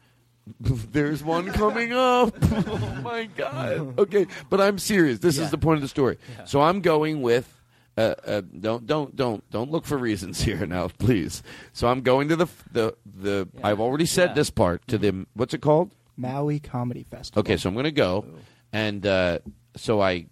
[0.59, 2.33] There's one coming up.
[2.41, 3.99] oh my god.
[3.99, 5.19] Okay, but I'm serious.
[5.19, 6.17] This is the point of the story.
[6.45, 7.55] So I'm going with.
[7.97, 11.43] Uh, uh, don't don't don't don't look for reasons here now, please.
[11.73, 13.47] So I'm going to the the the.
[13.63, 14.33] I've already said Yeah.
[14.35, 15.25] this part to the.
[15.33, 15.91] What's it called?
[16.15, 17.41] Maui Comedy Festival.
[17.41, 18.25] Okay, so I'm going to go,
[18.73, 19.39] and uh,
[19.75, 20.27] so I.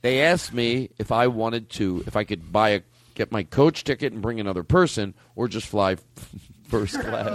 [0.00, 2.80] They asked me if I wanted to, if I could buy a,
[3.14, 6.04] get my coach ticket and bring another person, or just fly f-
[6.68, 7.28] first class.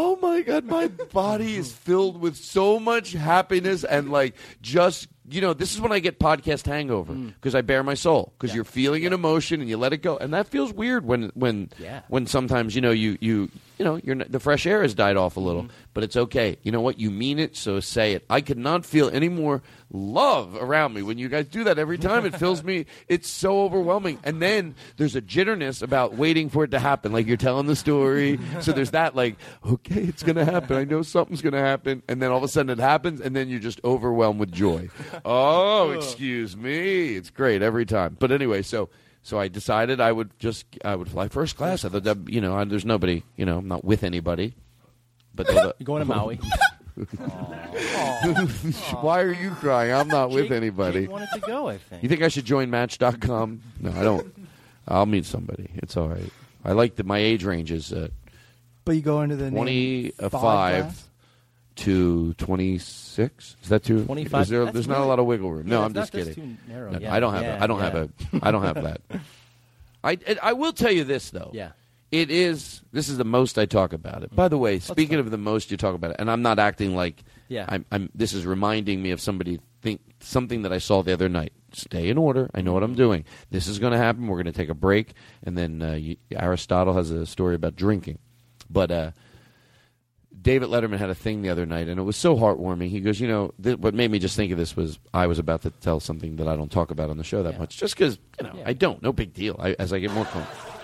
[0.00, 5.40] Oh my god, my body is filled with so much happiness and like just you
[5.42, 7.34] know, this is when I get podcast hangover mm.
[7.34, 10.16] because I bare my soul because you're feeling an emotion and you let it go,
[10.16, 12.00] and that feels weird when when Yeah.
[12.08, 15.16] when sometimes you know you you you know you're not, the fresh air has died
[15.16, 15.72] off a little, mm-hmm.
[15.94, 16.58] but it's okay.
[16.62, 16.98] You know what?
[16.98, 18.24] You mean it, so say it.
[18.28, 21.98] I could not feel any more love around me when you guys do that every
[21.98, 22.26] time.
[22.26, 22.86] It fills me.
[23.08, 27.12] It's so overwhelming, and then there's a jitterness about waiting for it to happen.
[27.12, 30.76] Like you're telling the story, so there's that like okay, it's gonna happen.
[30.76, 33.48] I know something's gonna happen, and then all of a sudden it happens, and then
[33.48, 34.88] you're just overwhelmed with joy.
[35.24, 37.16] Oh, oh, excuse me.
[37.16, 38.16] It's great every time.
[38.18, 38.88] But anyway, so
[39.22, 41.84] so I decided I would just I would fly first class.
[41.84, 44.54] I thought that you know I, there's nobody you know I'm not with anybody.
[45.34, 46.40] But You're going to Maui.
[49.00, 49.92] Why are you crying?
[49.92, 51.00] I'm not with Jake- anybody.
[51.02, 52.02] Jake wanted to go, I think.
[52.02, 53.62] You think I should join Match.com?
[53.80, 54.34] No, I don't.
[54.86, 55.70] I'll meet somebody.
[55.76, 56.30] It's all right.
[56.64, 58.08] I like that my age range is uh,
[58.84, 61.07] But you go into the name 25 Fog Glass?
[61.78, 63.56] To 26.
[63.62, 64.42] Is that too 25?
[64.42, 65.66] Is there, there's not a lot of wiggle room.
[65.66, 66.34] no, I'm just kidding.
[66.34, 66.90] too narrow.
[66.90, 67.84] No, Yeah, I don't have yeah, a, I don't yeah.
[67.84, 68.10] have a
[68.42, 69.00] I don't have that.
[70.04, 71.50] I I will tell you this though.
[71.54, 71.70] Yeah.
[72.10, 74.34] It is this is the most I talk about it.
[74.34, 76.96] By the way, speaking of the most you talk about it, and I'm not acting
[76.96, 77.66] like Yeah.
[77.68, 81.28] I'm, I'm this is reminding me of somebody think something that I saw the other
[81.28, 81.52] night.
[81.72, 82.50] Stay in order.
[82.54, 83.24] I know what I'm doing.
[83.50, 84.26] This is going to happen.
[84.26, 85.12] We're going to take a break,
[85.44, 88.18] and then uh, you, Aristotle has a story about drinking.
[88.70, 89.10] But uh,
[90.40, 92.90] David Letterman had a thing the other night, and it was so heartwarming.
[92.90, 95.38] He goes, you know, th- what made me just think of this was I was
[95.38, 97.96] about to tell something that I don't talk about on the show that much, just
[97.96, 99.02] because you know I don't.
[99.02, 99.56] No big deal.
[99.58, 100.74] I, as I get more comfortable.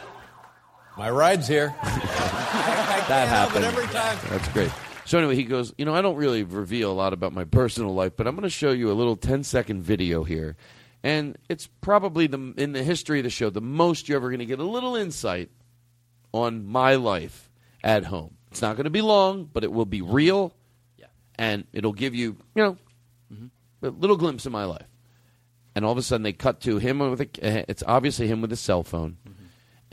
[0.96, 1.74] My ride's here.
[1.82, 3.64] that happened.
[3.64, 4.18] every time.
[4.30, 4.70] That's great.
[5.06, 7.94] So anyway, he goes, you know, I don't really reveal a lot about my personal
[7.94, 10.56] life, but I'm going to show you a little 10 second video here,
[11.02, 14.38] and it's probably the in the history of the show the most you're ever going
[14.38, 15.50] to get a little insight
[16.32, 17.50] on my life
[17.82, 18.36] at home.
[18.54, 20.54] It's not going to be long, but it will be real,
[21.34, 22.76] and it'll give you, you know,
[23.32, 23.46] mm-hmm.
[23.84, 24.86] a little glimpse of my life.
[25.74, 27.68] And all of a sudden, they cut to him with a.
[27.68, 29.33] It's obviously him with a cell phone, mm-hmm.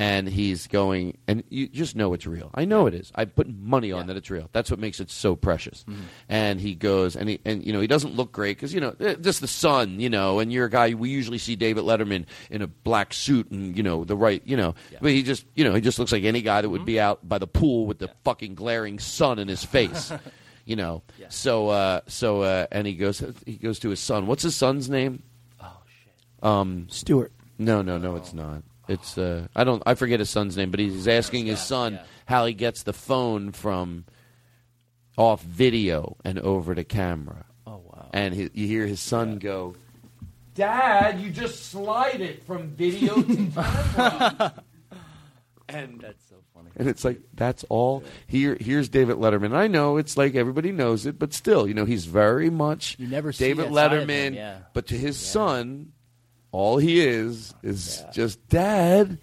[0.02, 2.50] And he's going, and you just know it's real.
[2.56, 3.12] I know it is.
[3.14, 4.50] I put money on that it's real.
[4.52, 5.86] That's what makes it so precious.
[6.28, 8.96] And he goes, and he, and you know, he doesn't look great because you know,
[9.00, 10.96] eh, just the sun, you know, and you're a guy.
[10.96, 14.58] We usually see David Letterman in a black suit and you know the right, you
[14.58, 17.00] know, but he just, you know, he just looks like any guy that would be
[17.00, 20.12] out by the pool with the fucking glaring sun in his face.
[20.64, 24.28] You know, so uh, so uh, and he goes he goes to his son.
[24.28, 25.24] What's his son's name?
[25.60, 26.46] Oh shit.
[26.48, 27.34] Um, Stuart.
[27.58, 28.62] No, no, no, it's not.
[28.92, 32.46] It's uh, I don't I forget his son's name, but he's asking his son how
[32.46, 34.06] he gets the phone from
[35.18, 37.46] off video and over to camera.
[37.66, 38.10] Oh wow!
[38.14, 39.76] And he, you hear his son go,
[40.56, 44.54] "Dad, you just slide it from video to camera."
[45.70, 46.70] and that's so funny.
[46.76, 48.04] And it's like that's all.
[48.28, 49.54] Here, here's David Letterman.
[49.56, 53.08] I know it's like everybody knows it, but still, you know, he's very much You
[53.08, 54.10] never David that Letterman.
[54.28, 54.58] him, yeah.
[54.74, 55.94] But to his son,
[56.52, 59.20] all he is is just Dad.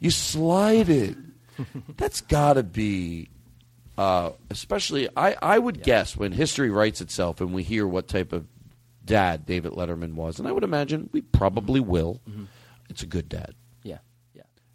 [0.00, 1.16] You slide it.
[1.96, 3.28] That's got to be.
[3.96, 8.32] Uh, especially, I, I would guess when history writes itself and we hear what type
[8.32, 8.46] of
[9.04, 12.20] dad David Letterman was, and I would imagine we probably will.
[12.90, 13.63] It's a good dad Yeah, yeah.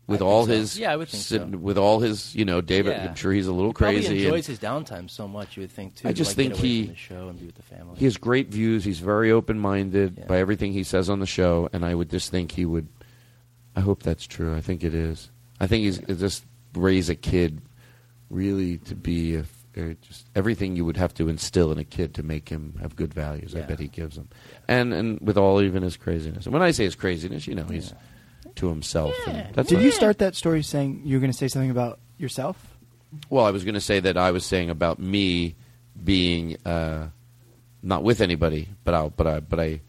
[0.10, 0.52] With all so.
[0.52, 1.46] his Yeah, I would think so.
[1.46, 2.92] with all his you know David.
[2.92, 3.08] Yeah.
[3.08, 4.02] I'm sure he's a little crazy.
[4.02, 4.26] He crazy.
[4.26, 5.56] enjoys his downtime so much.
[5.56, 6.08] You would think too.
[6.08, 7.98] I to, just like, think he show and be with the family.
[7.98, 8.84] he has great views.
[8.84, 12.32] He's very open minded by everything he says on the show, and I would just
[12.32, 12.88] think he would.
[13.76, 14.56] I hope that's true.
[14.56, 15.30] I think it is.
[15.60, 17.62] I think he's just raise a kid
[18.30, 19.46] really to be a,
[20.02, 23.14] just everything you would have to instill in a kid to make him have good
[23.14, 23.56] values.
[23.56, 24.30] I bet he gives them,
[24.68, 26.46] and and with all even his craziness.
[26.46, 27.94] And when I say his craziness, you know, he's
[28.60, 29.14] to himself.
[29.28, 31.72] And that's Did not- you start that story saying you were going to say something
[31.72, 32.56] about yourself?
[33.30, 35.56] Well, I was going to say that I was saying about me
[36.02, 37.10] being uh,
[37.82, 39.82] not with anybody, but I, but I, but I,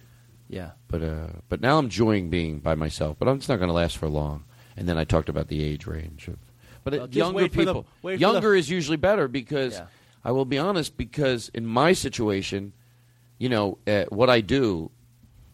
[0.49, 0.71] Yeah.
[0.89, 3.17] But uh, but now I'm enjoying being by myself.
[3.19, 4.45] But it's not going to last for long.
[4.77, 6.37] And then I talked about the age range of,
[6.85, 9.87] but Well, it, younger wait for the- people, the- younger is usually better because Yeah.
[10.25, 10.97] I will be honest.
[10.97, 12.73] Because in my situation,
[13.39, 14.91] you know, uh, what I do,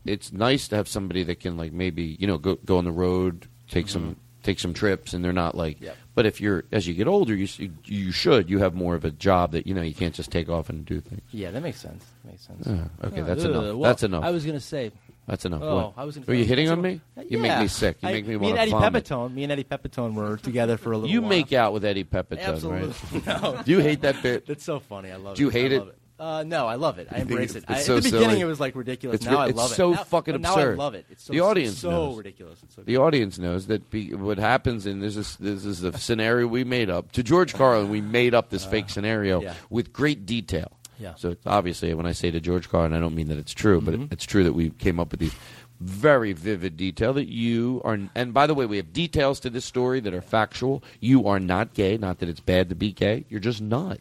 [0.09, 2.93] it's nice to have somebody that can like maybe you know go go on the
[2.93, 5.81] road, take some take some trips, and they're not like.
[5.81, 5.97] Yep.
[6.15, 7.47] But if you're as you get older, you
[7.85, 10.49] you, should you have more of a job that you know you can't just take
[10.49, 11.21] off and do things.
[11.31, 12.05] Yeah, that makes sense.
[12.25, 12.67] Makes sense.
[12.67, 13.63] Uh, okay, Uh, that's uh, enough.
[13.65, 14.25] well, that's enough.
[14.25, 14.93] I was gonna say.
[15.27, 15.61] That's enough.
[15.61, 17.01] Oh, I was Are you hitting on me?
[17.29, 17.97] You make me sick.
[18.01, 19.05] You I- make me Me want to Eddie vomit.
[19.05, 19.35] Pepitone.
[19.35, 21.11] Me and Eddie Pepitone were together for a little.
[21.11, 21.29] You while.
[21.31, 23.21] make out with Eddie Pepitone, Absolutely.
[23.27, 23.27] right?
[23.43, 23.61] No.
[23.65, 24.47] Do you hate that bit?
[24.47, 25.11] That's so funny.
[25.11, 25.37] I love it.
[25.39, 25.79] Do you hate I it?
[25.81, 25.99] love it.
[26.19, 27.09] Uh, no, I love it.
[27.11, 27.71] I embrace it's- it.
[27.71, 28.41] I, it's at the beginning, silly.
[28.41, 29.17] it was like ridiculous.
[29.17, 29.73] It's now I it's love it.
[29.73, 30.77] It's so fucking but absurd.
[30.79, 31.07] Now I love it.
[31.11, 32.17] It's so, the audience so knows.
[32.17, 32.63] ridiculous.
[32.63, 35.93] It's so the audience knows that be, what happens, and this is this is the
[35.99, 37.13] scenario we made up.
[37.13, 39.55] To George Carlin, we made up this fake scenario Uh, yeah.
[39.69, 40.73] with great detail.
[40.99, 41.15] Yeah.
[41.17, 43.83] So it's obviously, when I say to George Carlin, I don't mean that it's true,
[43.83, 45.35] but it, it's true that we came up with these
[45.81, 47.99] very vivid detail that you are.
[48.15, 50.83] And by the way, we have details to this story that are factual.
[51.01, 51.99] You are not gay.
[51.99, 53.27] Not that it's bad to be gay.
[53.29, 53.99] You're just not.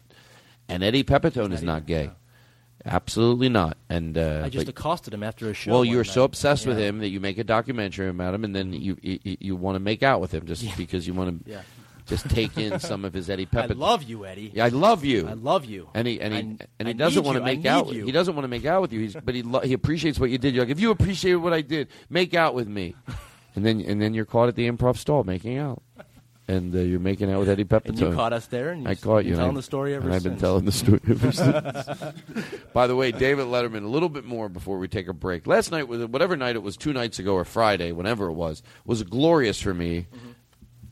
[0.68, 2.10] And Eddie Pepitone is not gay.
[2.84, 3.76] Absolutely not.
[3.88, 5.72] And uh, I just but- accosted him after a show.
[5.72, 8.72] well, you're so obsessed with him that you make a documentary about him, and then
[8.72, 10.72] you you, you want to make out with him just Yeah.
[10.76, 11.62] because you want to Yeah.
[12.06, 13.72] just take in some of his Eddie Pepitone.
[13.72, 14.52] I love you, Eddie.
[14.54, 15.26] Yeah, I love you.
[15.26, 15.88] I love you.
[15.94, 16.42] And he and he I-
[16.78, 17.86] and I he doesn't want to make out.
[17.86, 18.04] With, you.
[18.04, 19.00] he doesn't want to make out with you.
[19.00, 20.54] He's, but he lo- he appreciates what you did.
[20.54, 22.94] You're like, if you appreciate what I did, make out with me.
[23.56, 25.82] And then and then you're caught at the improv stall making out.
[26.48, 27.88] And uh, you're making out with Eddie Pepitone.
[27.88, 29.34] And you caught us there, and I you've caught you.
[29.34, 31.64] telling I- the story ever and I've been telling the story ever since.
[32.72, 33.82] By the way, David Letterman.
[33.84, 35.46] A little bit more before we take a break.
[35.48, 38.62] Last night was whatever night it was, two nights ago or Friday, whenever it was,
[38.84, 40.06] was glorious for me.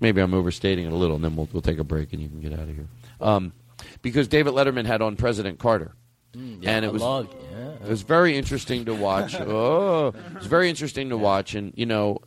[0.00, 2.28] maybe I'm overstating it a little, and then we'll we'll take a break and you
[2.28, 2.88] can get out of here.
[3.20, 3.52] Um,
[4.02, 5.94] because David Letterman had on President Carter,
[6.34, 7.74] Mm, yeah, and I it was loved- yeah.
[7.84, 9.36] it was very interesting to watch.
[9.40, 12.18] oh, it was very interesting to watch, and you know,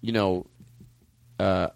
[0.00, 0.46] you know,
[1.38, 1.68] uh,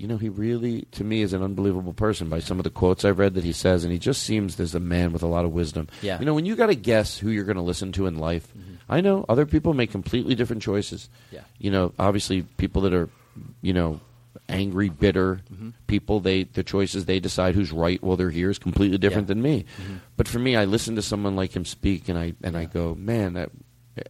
[0.00, 3.04] you know, he really, to me, is an unbelievable person by some of the quotes
[3.04, 5.44] I've read that he says, and he just seems as a man with a lot
[5.44, 5.88] of wisdom.
[6.00, 6.18] Yeah.
[6.18, 8.48] You know, when you got to guess who you're going to listen to in life,
[8.88, 11.10] I know other people make completely different choices.
[11.30, 11.40] Yeah.
[11.58, 13.10] You know, obviously, people that are,
[13.60, 14.00] you know,
[14.48, 15.74] angry, bitter Mhm.
[15.86, 19.42] people, they the choices they decide who's right while they're here is completely different than
[19.42, 19.64] me.
[19.80, 20.00] Mhm.
[20.16, 22.94] But for me, I listen to someone like him speak, and I and I go,
[22.98, 23.50] man, that.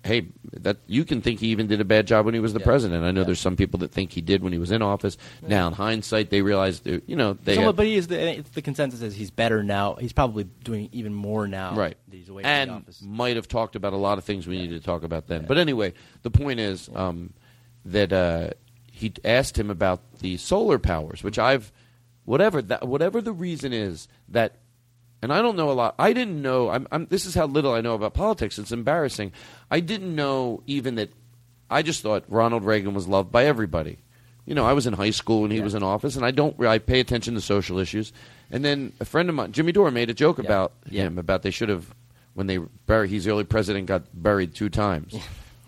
[0.05, 2.61] Hey, that you can think he even did a bad job when he was the
[2.61, 2.67] Yeah.
[2.67, 3.03] president.
[3.03, 5.17] I know there's some people that think he did when he was in office.
[5.47, 8.61] Now, in hindsight, they realize, that, you know, they had- but he is the, the
[8.61, 9.95] consensus is he's better now.
[9.95, 11.75] He's probably doing even more now.
[11.75, 14.85] right He's away and might have talked about a lot of things we needed to
[14.85, 15.47] talk about then.
[15.49, 17.33] But anyway, the point is um,
[17.87, 18.51] that uh,
[18.93, 21.73] he asked him about the solar powers, which I've
[22.27, 24.57] whatever that whatever the reason is that.
[25.23, 25.95] And I don't know a lot.
[25.99, 26.71] I didn't know.
[26.71, 28.59] I'm, I'm, this is how little I know about politics.
[28.59, 29.33] It's embarrassing.
[29.71, 31.11] I didn't know even that.
[31.71, 33.99] I just thought Ronald Reagan was loved by everybody.
[34.47, 36.59] You know, I was in high school when he was in office, and I don't.
[36.65, 38.13] I pay attention to social issues.
[38.51, 41.51] And then a friend of mine, Jimmy Dore, made a joke about him about they
[41.53, 41.95] should have
[42.35, 43.11] when they buried.
[43.11, 45.15] He's the only president got buried two times.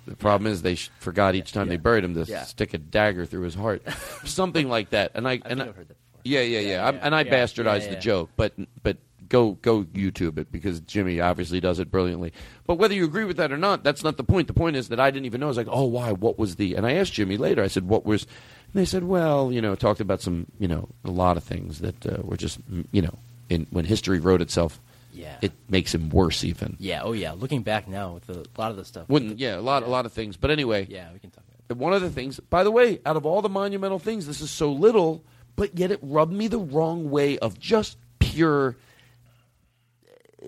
[0.07, 2.43] The problem is they sh- forgot each time they buried him to Yeah.
[2.43, 3.83] stick a dagger through his heart,
[4.25, 5.13] something like that.
[5.15, 6.89] And I and I, heard that yeah, yeah, yeah.
[7.03, 8.53] And I yeah, bastardized yeah, the joke, but
[8.83, 8.97] but
[9.33, 12.33] go go YouTube it because Jimmy obviously does it brilliantly.
[12.67, 14.47] But whether you agree with that or not, that's not the point.
[14.47, 15.47] The point is that I didn't even know.
[15.47, 16.13] I was like, oh, why?
[16.13, 16.75] What was the?
[16.77, 17.63] And I asked Jimmy later.
[17.63, 18.25] I said, what was?
[18.25, 21.81] And they said, well, you know, talked about some, you know, a lot of things
[21.81, 23.19] that uh, were just, mm, you know,
[23.49, 24.79] in when history wrote itself,
[25.15, 25.37] Yeah.
[25.43, 26.77] it makes him worse even.
[26.79, 27.01] Yeah.
[27.03, 27.33] Oh yeah.
[27.33, 29.09] Looking back now with the, a lot of the stuff.
[29.09, 30.37] Wouldn't yeah, a lot a lot of things.
[30.37, 31.43] But anyway, Yeah, we can talk.
[31.49, 31.77] About it.
[31.83, 34.51] One of the things, by the way, out of all the monumental things, this is
[34.51, 35.25] so little,
[35.57, 38.77] but yet it rubbed me the wrong way of just pure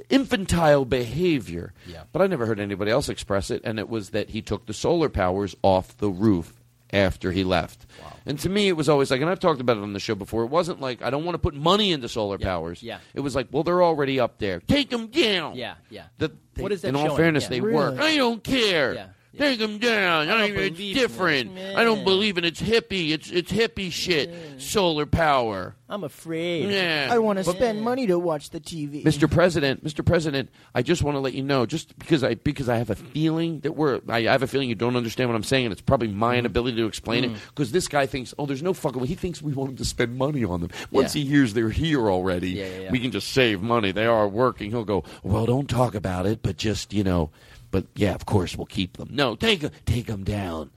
[0.09, 1.73] infantile behavior.
[1.87, 2.05] Yeah.
[2.13, 4.75] But I never heard anybody else express it, and it was that he took the
[4.75, 6.61] solar powers off the roof
[6.93, 7.87] after he left.
[8.03, 8.13] Wow.
[8.27, 10.15] And to me, it was always like, and I've talked about it on the show
[10.15, 10.45] before.
[10.45, 12.83] It wasn't like I don't want to put money into solar powers.
[12.83, 12.99] yeah.
[13.15, 14.61] It was like, well, they're already up there.
[14.61, 15.57] Take them down.
[15.57, 16.05] Yeah, yeah.
[16.19, 17.49] The, they- What is that In all fairness, Yeah.
[17.51, 17.75] they Really?
[17.75, 17.99] work.
[18.01, 18.95] I don't care.
[18.95, 19.07] Yeah.
[19.37, 20.29] Take them down.
[20.29, 21.55] I I don't it's different.
[21.55, 22.49] this, I don't believe in it.
[22.49, 23.11] It's hippie.
[23.11, 24.31] It's it's hippie shit.
[24.59, 25.75] Solar power.
[25.89, 26.71] I'm afraid.
[26.71, 27.09] Yeah.
[27.11, 29.05] I want to But- spend money to watch the TV.
[29.05, 29.31] Mr.
[29.31, 30.05] President, Mr.
[30.05, 32.95] President, I just want to let you know, just because I because I have a
[32.97, 35.83] feeling that we're, I have a feeling you don't understand what I'm saying, and it's
[35.83, 37.31] probably my inability to explain it.
[37.33, 37.37] Mm.
[37.49, 39.07] Because this guy thinks, oh, there's no fucking way.
[39.07, 40.71] He thinks we want him to spend money on them.
[40.91, 41.23] Once Yeah.
[41.23, 42.91] he hears they're here already, Yeah, yeah, yeah.
[42.91, 43.93] we can just save money.
[43.93, 44.71] They are working.
[44.71, 47.31] He'll go, well, don't talk about it, but just you know,
[47.75, 49.09] but yeah, of course we'll keep them.
[49.11, 50.71] No, take take them down.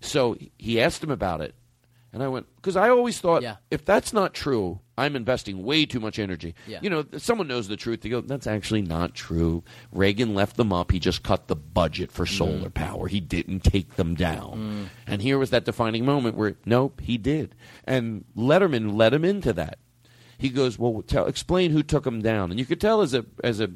[0.00, 1.52] So he asked him about it,
[2.12, 3.42] and I went because I always thought
[3.72, 6.54] if that's not true, I'm investing way too much energy.
[6.68, 6.78] Yeah.
[6.80, 8.02] You know, someone knows the truth.
[8.02, 9.64] They go, that's actually not true.
[9.90, 10.92] Reagan left them up.
[10.92, 12.36] He just cut the budget for mm-hmm.
[12.36, 13.08] solar power.
[13.08, 14.52] He didn't take them down.
[14.86, 14.88] Mm.
[15.08, 17.56] And here was that defining moment where nope, he did.
[17.82, 19.80] And Letterman led him into that.
[20.38, 22.52] He goes, well, tell, explain who took him down.
[22.52, 23.72] And you could tell as a as a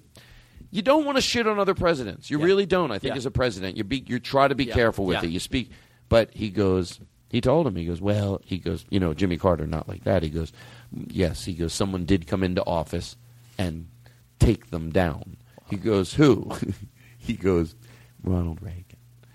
[0.73, 2.31] you don't want to shit on other presidents.
[2.31, 2.91] You really don't.
[2.91, 3.19] I think Yeah.
[3.19, 4.75] as a president, you be you try to be Yeah.
[4.75, 5.29] careful with Yeah.
[5.29, 5.31] it.
[5.33, 5.71] You speak,
[6.09, 6.99] but he goes.
[7.29, 7.77] He told him.
[7.77, 8.01] He goes.
[8.01, 8.85] Well, he goes.
[8.91, 10.23] You know, Jimmy Carter, not like that.
[10.25, 10.53] He goes.
[10.93, 11.73] Yes, he goes.
[11.73, 13.17] Someone did come into office
[13.59, 13.87] and
[14.41, 15.37] take them down.
[15.71, 16.15] He goes.
[16.15, 16.51] Who?
[17.19, 17.75] he goes.
[18.25, 18.85] Ronald Reagan.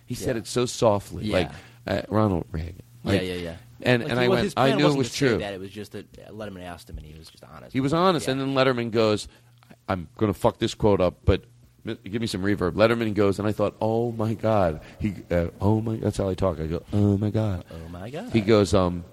[0.05, 1.33] He said it so softly, Yeah.
[1.37, 1.51] like
[1.87, 2.81] uh, Ronald Reagan.
[3.03, 3.55] Like- yeah, yeah, yeah.
[3.81, 4.53] And Like, and he- I well, went.
[4.57, 5.37] I knew it was true.
[5.37, 7.73] That it was just that Letterman asked him, and he was just honest.
[7.73, 9.27] He was honest, and then Letterman goes,
[9.87, 11.43] "I'm going to fuck this quote up, but
[11.85, 15.81] give me some reverb." Letterman goes, and I thought, "Oh my god!" He, uh, "Oh
[15.81, 16.59] my," that's how I talk.
[16.59, 18.31] I go, "Oh my god." Oh my god.
[18.31, 19.03] He goes, um,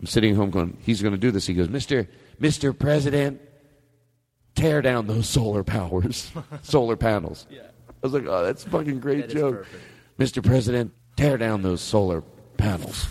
[0.00, 2.08] "I'm sitting home going, he's going to do this." He goes, "Mister,
[2.38, 3.40] Mister President,
[4.54, 6.30] tear down those solar powers,
[6.62, 7.62] solar panels." Yeah.
[7.88, 9.66] I was like, "Oh, that's a fucking great That joke."
[10.18, 10.44] Mr.
[10.44, 12.22] President, tear down those solar
[12.56, 13.06] panels.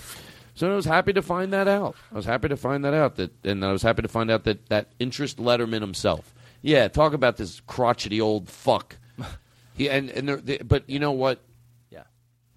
[0.55, 1.95] So I was happy to find that out.
[2.11, 4.43] I was happy to find that out that, and I was happy to find out
[4.45, 6.33] that that interest Letterman himself.
[6.61, 8.97] Yeah, talk about this crotchety old fuck.
[9.75, 11.39] He and and there, they, but you know what?
[11.91, 12.03] Yeah.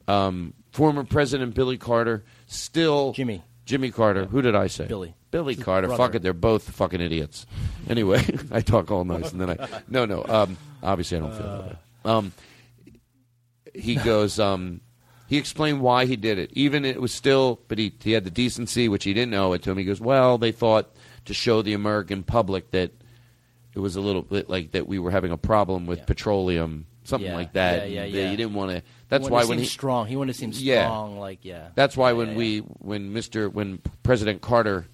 [0.08, 4.24] Um, former President Billy Carter still Jimmy Jimmy Carter.
[4.24, 4.86] Who did I say?
[4.86, 5.14] Billy.
[5.30, 5.86] Billy His Carter.
[5.86, 6.02] brother.
[6.02, 7.46] Fuck it, they're both fucking idiots.
[7.88, 10.24] Anyway, I talk all nice and then I no no.
[10.26, 11.76] Um, obviously I don't feel that way.
[12.04, 12.32] Um,
[13.74, 14.40] he goes.
[14.40, 14.80] Um,
[15.28, 16.50] he explained why he did it.
[16.54, 19.62] Even it was still, but he he had the decency, which he didn't know it
[19.62, 19.78] to him.
[19.78, 20.90] He goes, well, they thought
[21.26, 22.90] to show the American public that
[23.74, 27.28] it was a little bit like that we were having a problem with petroleum something
[27.30, 27.88] Yeah, like that.
[27.90, 28.30] yeah, yeah, and, yeah.
[28.30, 28.82] You didn't want to.
[29.08, 30.06] That's why to when seem he strong.
[30.06, 30.84] He wanted to seem Yeah.
[30.86, 31.68] strong, like, yeah.
[31.74, 34.86] That's why Yeah, when yeah, we when Mister when President Carter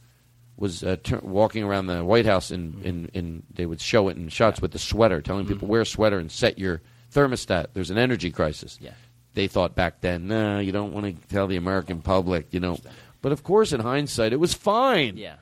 [0.56, 2.86] was uh, tur walking around the White House and Mm-hmm.
[2.86, 5.86] in, in they would show it in shots with the sweater, telling people wear a
[5.86, 6.80] sweater and set your
[7.12, 7.66] thermostat.
[7.74, 8.78] There's an energy crisis.
[8.80, 8.92] Yeah.
[9.34, 12.78] They thought back then, no, you don't want to tell the American public, you know.
[13.20, 15.18] But of course, in hindsight, it was fine.
[15.18, 15.34] Yeah,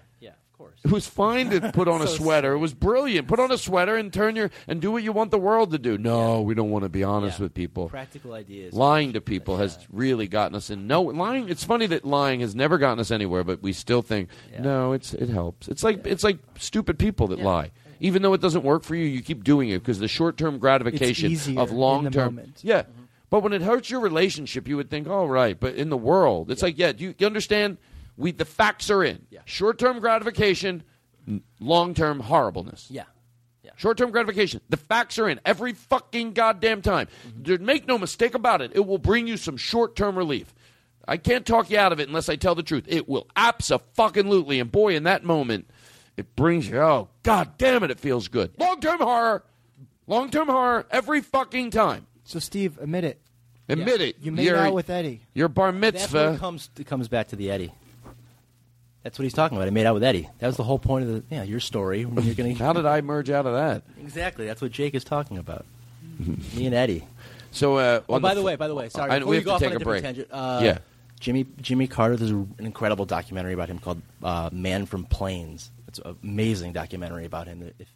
[0.85, 0.91] yeah.
[0.91, 2.53] It was fine to put on a So sweater.
[2.53, 3.29] It was brilliant.
[3.29, 5.79] Put on a sweater and turn your and do what you want the world to
[5.79, 5.97] do.
[5.97, 7.89] No, we don't want to be honest with people.
[7.89, 8.75] Practical ideas.
[8.75, 10.87] Lying to people has really gotten us in.
[10.87, 11.49] No, lying.
[11.49, 14.29] It's funny that lying has never gotten us anywhere, but we still think
[14.59, 14.93] no.
[14.93, 15.69] It's it helps.
[15.69, 17.73] It's like it's like stupid people that lie.
[18.01, 20.59] Even though it doesn't work for you, you keep doing it because the short term
[20.59, 22.35] gratification of long the term.
[22.35, 22.61] moment.
[22.63, 22.83] Yeah.
[22.83, 23.03] Mm-hmm.
[23.31, 25.59] But when it hurts your relationship, you would think, all right.
[25.59, 27.79] But in the world, it's like, yeah, do you, you understand?
[28.17, 29.27] We the facts are in.
[29.45, 30.83] Short term gratification,
[31.61, 32.89] long term horribleness.
[32.91, 33.05] Yeah.
[33.63, 33.73] Yeah.
[33.77, 34.61] Short term gratification.
[34.69, 37.09] The facts are in every fucking goddamn time.
[37.29, 37.43] Mm-hmm.
[37.43, 38.73] Dude, Make no mistake about it.
[38.75, 40.55] It will bring you some short term relief.
[41.07, 42.85] I can't talk you out of it unless I tell the truth.
[42.87, 44.61] It will absolutely.
[44.61, 45.69] And boy, in that moment,
[46.17, 46.79] it brings you.
[46.79, 47.91] Oh god damn it!
[47.91, 48.53] It feels good.
[48.59, 49.45] Long term horror.
[50.07, 52.07] Long term horror every fucking time.
[52.25, 53.21] So, Steve, admit it.
[53.69, 54.17] Admit it.
[54.21, 55.23] You made You're- out with Eddie.
[55.35, 56.37] Your bar mitzvah.
[56.39, 57.73] comes, it comes back to the Eddie.
[59.05, 59.69] That's what he's talking about.
[59.69, 60.29] I made out with Eddie.
[60.41, 62.05] That was the whole point of the yeah your story.
[62.05, 63.83] When you're gonna How did I merge out of that?
[64.01, 64.47] exactly?
[64.47, 65.65] That's what Jake is talking about.
[66.19, 67.05] Me and Eddie.
[67.53, 69.11] So, uh, Oh, on by the way, by the way, sorry.
[69.13, 70.03] I- before we you have go to off take on a, a different break.
[70.03, 70.79] Tangent, uh, Yeah.
[71.21, 72.17] Jimmy Jimmy Carter.
[72.17, 77.25] There's an incredible documentary about him called uh, "Man from Plains." It's an amazing documentary
[77.25, 77.71] about him.
[77.79, 77.89] If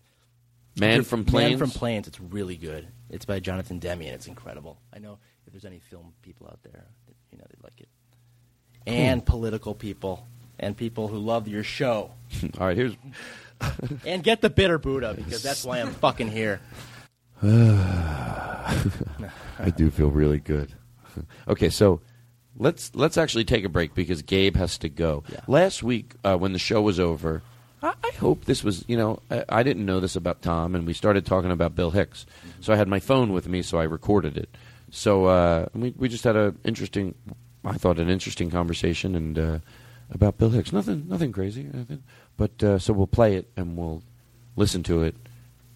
[0.78, 2.06] Man from Man from Plains.
[2.06, 2.86] It's really good.
[3.10, 4.78] It's by Jonathan Demme, and it's incredible.
[4.94, 7.88] I know if there's any film people out there, that, you know, they'd like it.
[8.86, 10.26] And political people,
[10.58, 12.10] and people who love your show.
[12.58, 12.96] All right, here's.
[14.06, 16.60] and get the bitter Buddha because that's why I'm fucking here.
[17.42, 18.74] I
[19.76, 20.72] do feel really good.
[21.48, 22.00] okay, so
[22.56, 25.24] let's let's actually take a break because Gabe has to go.
[25.46, 27.42] Last week uh, when the show was over,
[27.82, 30.86] I, I hope this was you know I, I didn't know this about Tom, and
[30.86, 32.26] we started talking about Bill Hicks.
[32.60, 34.48] So I had my phone with me, so I recorded it.
[34.90, 37.14] So uh, we we just had an interesting,
[37.64, 39.58] I thought an interesting conversation and uh,
[40.10, 40.72] about Bill Hicks.
[40.72, 42.02] Nothing nothing crazy, nothing.
[42.36, 44.02] But uh, so we'll play it and we'll
[44.56, 45.14] listen to it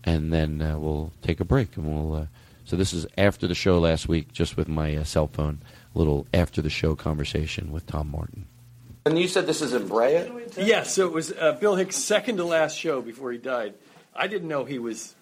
[0.05, 2.23] and then uh, we'll take a break and we'll.
[2.23, 2.27] Uh,
[2.65, 5.61] so this is after the show last week, just with my uh, cell phone,
[5.95, 8.47] little after the show conversation with Tom Martin.
[9.05, 10.31] And you said this is in Brea?
[10.57, 13.75] Yeah, so it was uh, Bill Hicks' second to last show before he died.
[14.15, 15.17] I didn't know he was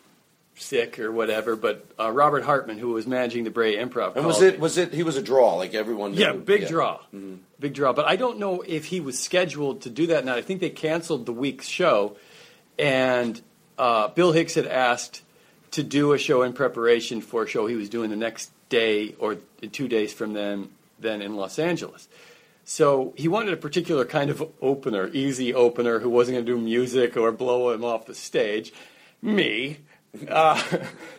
[0.57, 4.43] sick or whatever, but uh, Robert Hartman, who was managing the Brea Improv, And was
[4.43, 4.61] it me.
[4.61, 6.21] was it he was a draw like everyone knew?
[6.21, 6.69] Yeah, big Yeah.
[6.69, 7.39] draw, Mhm.
[7.59, 7.93] big draw.
[7.95, 10.37] But I don't know if he was scheduled to do that night.
[10.37, 12.17] I think they canceled the week's show,
[12.79, 13.41] and
[13.79, 15.23] uh, Bill Hicks had asked
[15.71, 19.15] to do a show in preparation for a show he was doing the next day
[19.19, 19.37] or
[19.73, 20.69] two days from then,
[20.99, 22.09] then in Los Angeles.
[22.65, 26.59] So he wanted a particular kind of opener, easy opener, who wasn't going to do
[26.59, 28.73] music or blow him off the stage.
[29.23, 29.79] Me.
[30.28, 30.61] Uh,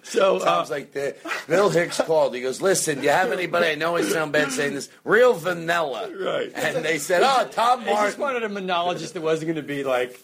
[0.04, 1.16] so uh, Sounds like the
[1.48, 2.36] Bill Hicks called.
[2.36, 3.68] He goes, "Listen, do you have anybody?
[3.68, 4.90] I know I sound bad saying this.
[5.06, 6.52] Real vanilla." Right.
[6.54, 9.86] And they said, "Oh, Tom I just wanted a monologist that wasn't going to be
[9.86, 10.20] like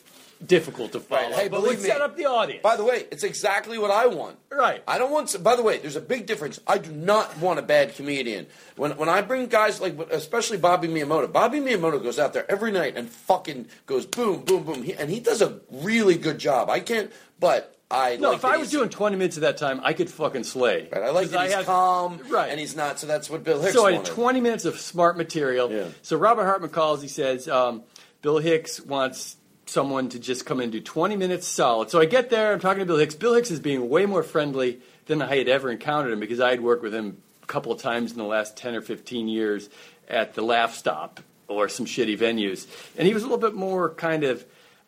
[0.46, 1.36] difficult to follow.
[1.36, 1.90] Hey, but believe would me.
[1.90, 2.62] set up the audience.
[2.62, 4.38] By the way, it's exactly what I want.
[4.52, 4.84] Right.
[4.88, 5.42] I don't want.
[5.44, 6.60] By the way, there's a big difference.
[6.68, 8.48] I do not want a bad comedian.
[8.76, 11.32] When when I bring guys like, especially Bobby Miyamoto.
[11.32, 15.10] Bobby Miyamoto goes out there every night and fucking goes boom, boom, boom, he, and
[15.10, 16.70] he does a really good job.
[16.70, 19.80] I can't, but I No, like if I was doing 20 minutes of that time,
[19.84, 20.90] I could fucking slay.
[20.92, 22.50] Right, I like 'Cause that he's had- calm, right.
[22.50, 23.00] and he's not.
[23.00, 23.80] So that's what Bill Hicks did.
[23.80, 24.08] so I wanted.
[24.08, 25.72] had 20 minutes of smart material.
[25.72, 25.86] Yeah.
[26.02, 27.02] So Robert Hartman calls.
[27.02, 27.84] He says, um,
[28.22, 29.38] Bill Hicks wants
[29.68, 31.90] someone to just come in and do 20 minutes solid.
[31.90, 32.52] So I get there.
[32.54, 33.16] I'm talking to Bill Hicks.
[33.16, 36.50] Bill Hicks is being way more friendly than I had ever encountered him because I
[36.50, 39.70] had worked with him a couple of times in the last 10 or 15 years
[40.10, 42.68] at the Laugh Stop or some shitty venues.
[42.98, 44.46] And he was a little bit more kind of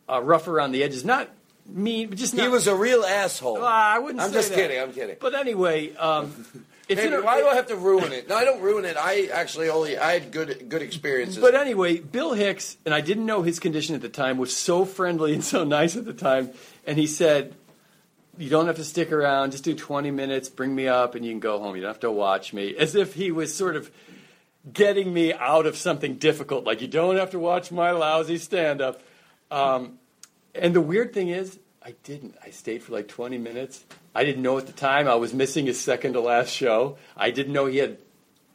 [0.10, 1.06] uh, rough around the edges.
[1.06, 1.30] Not
[1.72, 3.56] mean, just He was a real asshole.
[3.56, 4.56] Well, I wouldn't I'm just that.
[4.56, 4.80] kidding.
[4.80, 5.18] I'm kidding.
[5.20, 6.46] But anyway, um,
[6.88, 8.28] it's inter- why do I have to ruin it?
[8.28, 8.98] No, I don't ruin it.
[8.98, 11.38] I actually only I had good good experiences.
[11.38, 14.86] But anyway, Bill Hicks, and I didn't know his condition at the time, was so
[14.86, 16.50] friendly and so nice at the time.
[16.88, 17.54] And he said,
[18.38, 21.32] You don't have to stick around, just do 20 minutes, bring me up, and you
[21.32, 21.76] can go home.
[21.76, 22.76] You don't have to watch me.
[22.76, 23.92] As if he was sort of
[24.74, 28.82] getting me out of something difficult, like, You don't have to watch my lousy stand
[28.82, 29.02] up.
[29.52, 29.99] Um,
[30.56, 32.36] and the weird thing is, I didn't.
[32.46, 33.86] I stayed for like 20 minutes.
[34.14, 36.98] I didn't know at the time I was missing his second to last show.
[37.16, 37.98] I didn't know he had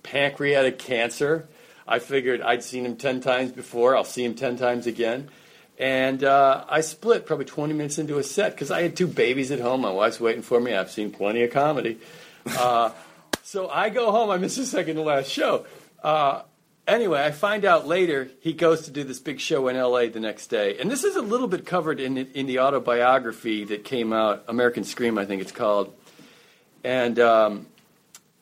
[0.02, 1.48] pancreatic cancer.
[1.86, 3.96] I figured I'd seen him 10 times before.
[3.96, 5.30] I'll see him 10 times again.
[5.78, 9.50] And uh, I split probably 20 minutes into a set because I had two babies
[9.50, 9.80] at home.
[9.80, 10.74] My wife's waiting for me.
[10.74, 11.98] I've seen plenty of comedy.
[12.46, 12.90] Uh,
[13.42, 14.30] so I go home.
[14.30, 15.66] I miss the second to last show.
[16.02, 16.42] Uh,
[16.86, 20.09] anyway, I find out later he goes to do this big show in L.A.
[20.09, 23.85] the next day, and this is a little bit covered in in the autobiography that
[23.85, 25.94] came out, American Scream, I think it's called,
[26.82, 27.19] and.
[27.19, 27.66] Um,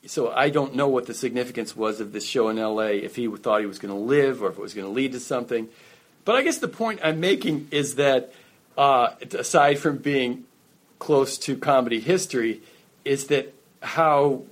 [0.04, 2.98] so I don't know what the significance was of this show in L.A.
[2.98, 5.12] If he thought he was going to live or if it was going to lead
[5.12, 5.68] to something.
[6.24, 8.32] But I guess the point I'm making is that
[8.76, 10.44] uh, aside from being
[10.98, 12.62] close to comedy history,
[13.04, 14.42] is that how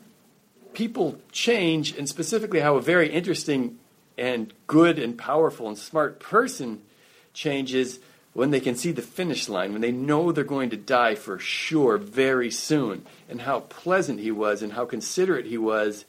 [0.73, 3.79] people change, and specifically how a very interesting
[4.21, 6.83] and good and powerful and smart person
[7.33, 7.99] changes
[8.35, 11.39] when they can see the finish line, when they know they're going to die for
[11.39, 16.05] sure very soon, and how pleasant he was, and how considerate he was,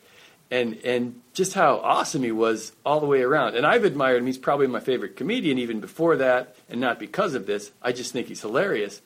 [0.52, 3.56] and and just how awesome he was all the way around.
[3.56, 4.28] And I've admired him.
[4.28, 7.72] He's probably my favorite comedian even before that, and not because of this.
[7.82, 9.02] I just think he's hilarious.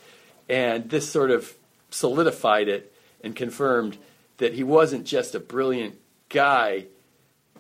[0.50, 1.54] And this sort of
[1.92, 2.92] solidified it
[3.24, 3.98] and confirmed
[4.38, 5.96] that he wasn't just a brilliant
[6.30, 6.86] guy.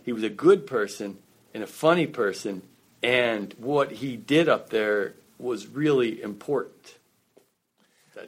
[0.03, 1.17] He was a good person
[1.55, 2.61] and a funny person,
[3.01, 6.97] and what he did up there was really important.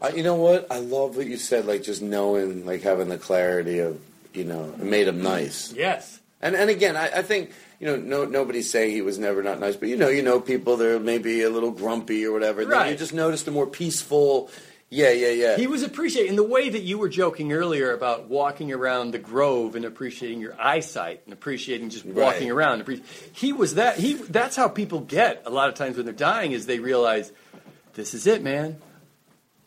[0.01, 0.67] I, you know what?
[0.71, 1.65] I love what you said.
[1.65, 3.99] Like just knowing, like having the clarity of,
[4.33, 5.73] you know, it made him nice.
[5.73, 6.19] Yes.
[6.41, 9.59] And and again, I, I think you know, no nobody's saying he was never not
[9.59, 12.63] nice, but you know, you know, people they're maybe a little grumpy or whatever.
[12.63, 12.91] Then Right.
[12.91, 14.49] you just noticed a more peaceful.
[14.89, 15.57] Yeah, yeah, yeah.
[15.57, 19.19] He was appreciating in the way that you were joking earlier about walking around the
[19.19, 22.65] grove and appreciating your eyesight and appreciating just walking Right.
[22.67, 23.01] around.
[23.33, 23.97] He was that.
[23.97, 27.33] He that's how people get a lot of times when they're dying is they realize
[27.95, 28.77] this is it, man.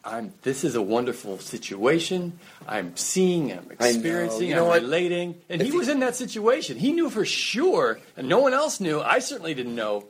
[0.03, 0.33] I'm.
[0.41, 2.39] This is a wonderful situation.
[2.67, 3.53] I'm seeing.
[3.53, 4.49] I'm experiencing.
[4.49, 4.81] You know I'm what?
[4.83, 5.35] relating.
[5.51, 6.79] And If he he- was in that situation.
[6.79, 9.01] He knew for sure, and no one else knew.
[9.03, 10.07] I certainly didn't know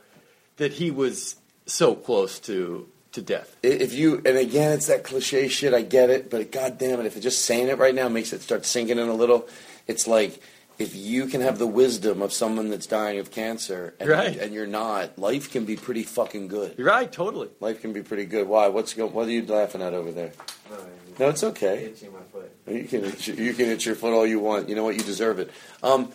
[0.59, 1.35] that he was
[1.66, 3.57] so close to to death.
[3.62, 5.74] If you and again, it's that cliche shit.
[5.74, 8.32] I get it, but god damn it, if it's just saying it right now makes
[8.32, 9.49] it start sinking in a little.
[9.87, 10.41] It's like
[10.78, 14.39] if you can have the wisdom of someone that's dying of cancer, and, Right.
[14.39, 16.74] and you're not, life can be pretty fucking good.
[16.78, 17.49] You're right, totally.
[17.61, 18.49] Life can be pretty good.
[18.49, 18.69] Why?
[18.69, 19.12] What's going?
[19.12, 20.32] What are you laughing at over there?
[21.19, 21.85] No, it's okay.
[21.87, 22.51] Itching my foot.
[22.66, 24.70] You can itch, you can itch your foot all you want.
[24.70, 24.95] You know what?
[24.97, 25.51] You deserve it.
[25.82, 26.12] Um,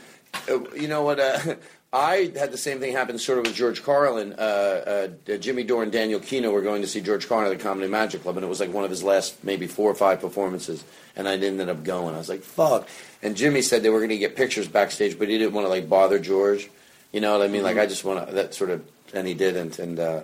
[0.50, 1.20] uh, you know what?
[1.20, 1.56] Uh,
[1.96, 4.34] I had the same thing happen sort of with George Carlin.
[4.38, 7.64] Uh, uh, Jimmy Dore and Daniel Kino were going to see George Carlin at the
[7.64, 10.20] Comedy Magic Club, and it was like one of his last maybe four or five
[10.20, 10.84] performances,
[11.16, 12.14] and I ended up going.
[12.14, 12.90] I was like, "Fuck!"
[13.24, 15.70] And Jimmy said they were going to get pictures backstage, but he didn't want to
[15.70, 16.70] like bother George.
[17.14, 17.64] You know what I mean?
[17.64, 20.22] Like I just want to that sort of, and he didn't, and uh,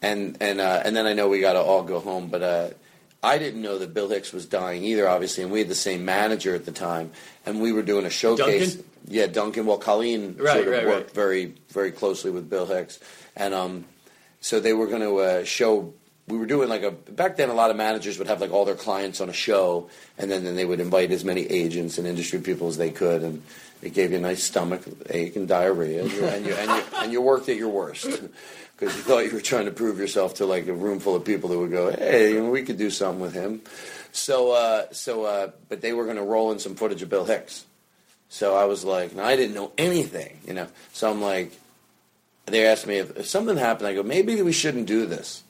[0.00, 2.68] and and uh, and then I know we got to all go home, but uh,
[3.22, 6.04] I didn't know that Bill Hicks was dying either, obviously, and we had the same
[6.04, 7.10] manager at the time,
[7.44, 8.74] and we were doing a showcase.
[8.74, 8.90] Duncan?
[9.08, 9.66] Yeah, Duncan.
[9.66, 11.14] Well, Colleen Right, sort of right, worked right.
[11.14, 13.00] very very closely with Bill Hicks,
[13.34, 13.86] and um,
[14.40, 15.92] so they were going to uh, show.
[16.28, 17.48] We were doing like a back then.
[17.48, 19.88] A lot of managers would have like all their clients on a show,
[20.18, 23.22] and then, then they would invite as many agents and industry people as they could,
[23.22, 23.42] and
[23.82, 26.82] it gave you a nice stomach ache and diarrhea, and you and you and you,
[26.98, 28.20] and you worked at your worst
[28.78, 31.24] because you thought you were trying to prove yourself to like a room full of
[31.24, 33.62] people that would go, "Hey, we could do something with him."
[34.12, 37.24] So, uh, so, uh, but they were going to roll in some footage of Bill
[37.24, 37.64] Hicks.
[38.28, 40.68] So I was like, and I didn't know anything, you know.
[40.92, 41.52] So I'm like,
[42.46, 43.88] they asked me if, if something happened.
[43.88, 45.42] I go, maybe we shouldn't do this,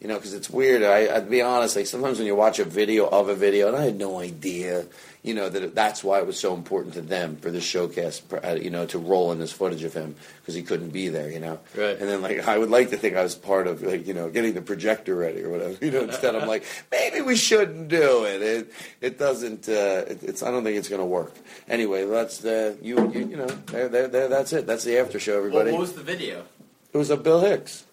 [0.00, 0.82] you know, because it's weird.
[0.82, 1.76] I, I'd be honest.
[1.76, 4.86] Like sometimes when you watch a video of a video, and I had no idea,
[5.22, 8.58] you know, that that's why it was so important to them for this showcase, uh,
[8.60, 11.38] you know, to roll in this footage of him because he couldn't be there, you
[11.38, 11.60] know.
[11.76, 11.96] Right.
[11.96, 14.30] And then like I would like to think I was part of like you know
[14.30, 15.76] getting the projector ready or whatever.
[15.84, 18.42] You know, instead I'm like maybe we shouldn't do it.
[18.42, 19.68] It it doesn't.
[19.68, 21.34] Uh, it, it's I don't think it's going to work.
[21.68, 24.66] Anyway, that's uh, you, you you know there, there there that's it.
[24.66, 25.70] That's the after show, everybody.
[25.70, 26.44] What, what was the video?
[26.92, 27.84] it was a Bill Hicks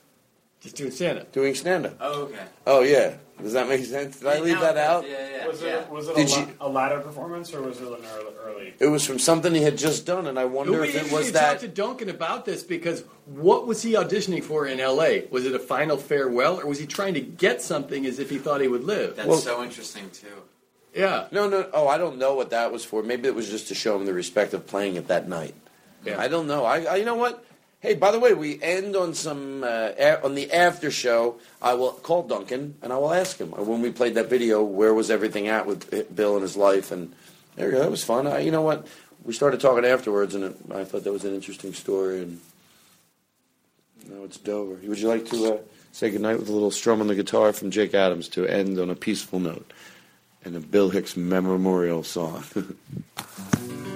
[0.62, 1.32] Just doing stand up.
[1.32, 1.96] doing stand up.
[2.02, 2.40] Oh, okay.
[2.68, 4.20] Oh yeah, does that make sense?
[4.20, 5.08] Did I leave that out?
[5.08, 5.48] Yeah, yeah.
[5.48, 5.70] Was yeah.
[5.84, 8.34] it was it Did a, you- la- a ladder performance or was it an early?
[8.46, 8.74] early?
[8.78, 11.14] It was from something he had just done, and I wonder we if it need
[11.14, 11.52] was to that.
[11.54, 15.28] talk to Duncan about this because what was he auditioning for in L.A.?
[15.32, 18.38] Was it a final farewell, or was he trying to get something as if he
[18.38, 19.16] thought he would live?
[19.16, 20.28] That's Well- so interesting too.
[20.94, 21.70] yeah, No, no.
[21.74, 23.02] Oh, I don't know what that was for.
[23.02, 25.56] Maybe it was just to show him the respect of playing it that night.
[26.04, 26.20] Yeah.
[26.20, 26.66] I don't know.
[26.66, 27.46] I, I you know what?
[27.82, 29.92] Hey, by the way, we end on some uh,
[30.22, 31.40] on the after show.
[31.62, 34.62] I will call Duncan and I will ask him uh, when we played that video.
[34.62, 36.92] Where was everything at with uh, Bill and his life?
[36.92, 37.14] And
[37.56, 37.80] there you go.
[37.80, 38.28] That was fun.
[38.28, 38.86] I, you know what?
[39.24, 42.22] We started talking afterwards, and it, I thought that was an interesting story.
[42.22, 42.42] And
[44.10, 44.76] now it's Dover.
[44.84, 45.58] Would you like to uh,
[45.94, 48.90] say goodnight with a little strum on the guitar from Jake Adams to end on
[48.90, 49.72] a peaceful note
[50.44, 52.44] and a Bill Hicks memorial song?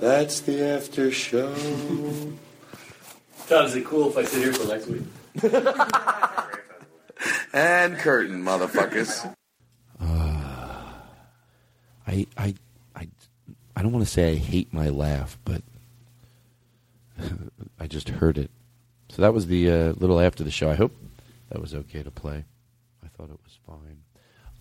[0.00, 1.52] That's the after show.
[3.48, 5.02] Todd, is it cool if I sit here till next week?
[7.52, 9.34] And curtain, motherfuckers.
[10.00, 12.54] I I
[12.94, 13.08] I
[13.76, 15.62] I don't want to say I hate my laugh, but
[17.80, 18.50] I just heard it.
[19.08, 20.70] So that was the uh, little after the show.
[20.70, 20.94] I hope
[21.50, 22.44] that was okay to play.
[23.04, 24.02] I thought it was fine.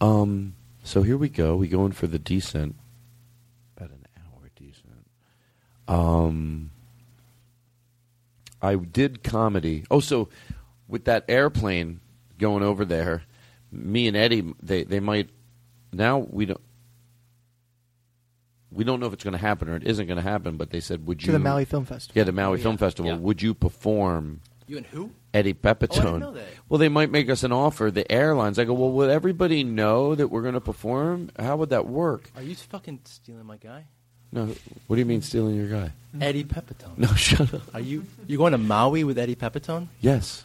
[0.01, 1.55] Um, so here we go.
[1.55, 2.76] We go in for the descent.
[3.76, 5.05] About an hour descent.
[5.88, 6.72] Um,
[8.61, 9.85] I did comedy.
[9.89, 10.30] Oh, so
[10.88, 11.99] with that airplane
[12.39, 13.23] going over there,
[13.72, 15.30] me and Eddie, they they might
[15.93, 16.61] now we don't.
[18.69, 20.69] We don't know if it's going to happen or it isn't going to happen, but
[20.72, 22.19] they said, "Would To you?" the Maui Film Festival.
[22.19, 22.77] Yeah, the Maui Oh, Film.
[22.77, 23.11] Festival.
[23.11, 23.18] Yeah.
[23.18, 24.41] Would you perform?
[24.68, 25.11] You and who?
[25.34, 25.97] Eddie Pepitone.
[25.97, 26.45] Oh, I didn't know that.
[26.68, 27.89] Well, they might make us an offer.
[27.89, 28.59] The airlines.
[28.59, 31.31] I go, well, would everybody know that we're going to perform?
[31.39, 32.30] How would that work?
[32.35, 33.85] Are you fucking stealing my guy?
[34.32, 34.45] No.
[34.88, 35.91] What do you mean stealing your guy?
[36.20, 36.98] Eddie Pepitone.
[36.98, 37.62] No, shut up.
[37.74, 39.88] Are you you going to Maui with Eddie Pepitone?
[40.02, 40.44] Yes.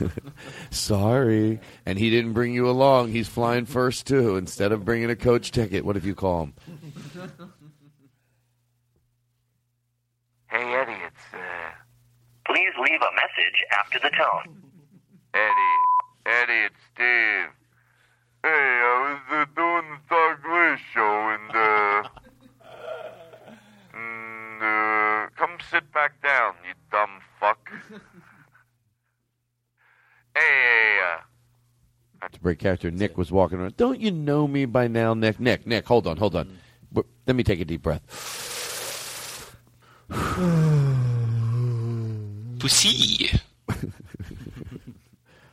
[0.70, 1.60] Sorry.
[1.86, 3.08] And he didn't bring you along.
[3.10, 4.36] He's flying first too.
[4.36, 6.54] Instead of bringing a coach ticket, what if you call him?
[10.48, 11.38] Hey, Eddie, it's, uh...
[12.46, 14.60] Please leave a message after the tone.
[15.32, 15.78] Eddie,
[16.26, 17.54] Eddie, it's Steve.
[18.42, 22.08] Hey, I was uh, doing the Todd Glass show, and uh,
[24.60, 27.70] and, uh, come sit back down, you dumb fuck.
[30.34, 30.98] hey, hey,
[32.22, 33.76] uh, To break character, Nick was walking around.
[33.76, 35.40] Don't you know me by now, Nick?
[35.40, 36.56] Nick, Nick, hold on, hold on.
[36.92, 38.02] W- Let me take a deep breath.
[42.58, 43.30] Pussy.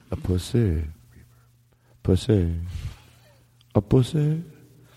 [0.09, 0.83] A pussy.
[2.01, 2.55] Pussy.
[3.75, 4.43] A pussy.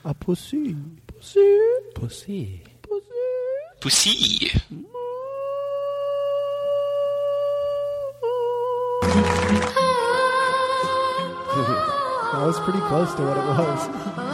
[0.05, 0.77] A pussy.
[1.07, 1.61] Pussy.
[1.95, 2.63] Pussy.
[3.81, 4.51] Pussy.
[12.33, 14.30] that was pretty close to what it was.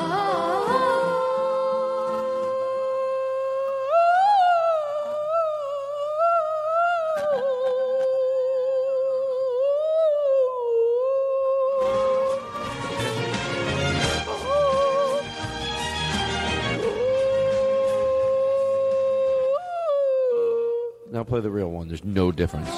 [21.87, 21.89] Play one.
[21.89, 22.69] There's no difference.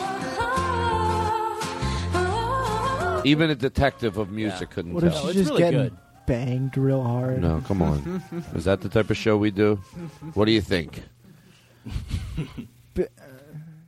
[3.24, 5.28] Even a detective of music couldn't What tell.
[5.28, 7.40] if she's just getting banged real hard?
[7.42, 8.22] No, come on.
[8.54, 9.76] Is that the type of show we do?
[10.34, 11.02] What do you think?
[12.94, 13.06] B- uh,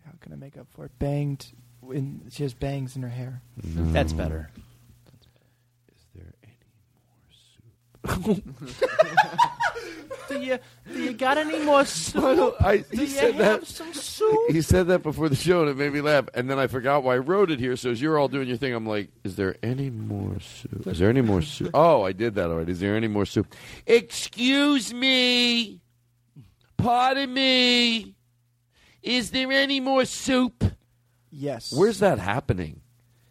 [0.04, 0.98] how can I make up for it?
[0.98, 1.46] Banged.
[1.92, 3.40] In, she has bangs in her hair.
[3.62, 3.92] No.
[3.92, 4.50] That's better.
[10.30, 10.58] do you
[10.92, 12.54] do you got any more soup?
[12.60, 13.66] I, do he you said have that.
[13.66, 14.50] some soup?
[14.50, 16.28] He said that before the show, and it made me laugh.
[16.34, 17.76] And then I forgot why I wrote it here.
[17.76, 20.86] So as you're all doing your thing, I'm like, "Is there any more soup?
[20.86, 21.70] Is there any more soup?
[21.74, 22.72] Oh, I did that already.
[22.72, 23.54] Is there any more soup?
[23.86, 25.80] Excuse me.
[26.76, 28.14] Pardon me.
[29.02, 30.64] Is there any more soup?
[31.30, 31.72] Yes.
[31.72, 32.80] Where's that happening?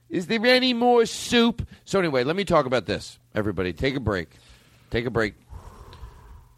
[0.09, 1.67] Is there any more soup?
[1.85, 3.19] So anyway, let me talk about this.
[3.35, 4.29] Everybody, take a break.
[4.89, 5.35] Take a break.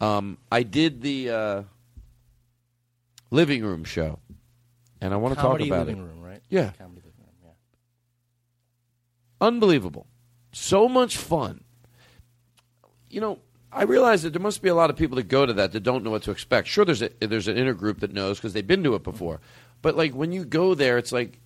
[0.02, 1.62] Um, I did the uh,
[3.30, 4.18] living room show,
[5.00, 6.04] and I want to talk about living it.
[6.04, 6.42] room, right?
[6.50, 7.36] Yeah, Comedy living room.
[7.44, 7.50] Yeah.
[9.46, 10.06] unbelievable.
[10.52, 11.62] So much fun.
[13.08, 13.38] You know,
[13.72, 15.80] I realize that there must be a lot of people that go to that that
[15.80, 16.66] don't know what to expect.
[16.68, 19.40] Sure, there's a there's an inner group that knows because they've been to it before.
[19.82, 21.38] But like when you go there, it's like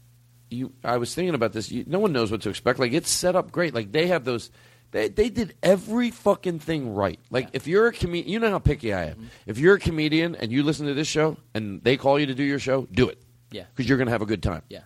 [0.51, 0.73] you.
[0.83, 1.71] I was thinking about this.
[1.71, 2.79] You, no one knows what to expect.
[2.79, 3.75] Like it's set up great.
[3.75, 4.51] Like they have those.
[4.93, 7.19] They they did every fucking thing right.
[7.31, 9.15] Like if you're a comedian, you know how picky I am.
[9.17, 9.25] Mm-hmm.
[9.47, 12.35] If you're a comedian and you listen to this show and they call you to
[12.35, 13.21] do your show, do it.
[13.51, 13.65] Yeah.
[13.75, 14.63] because you're gonna have a good time.
[14.69, 14.81] Yeah.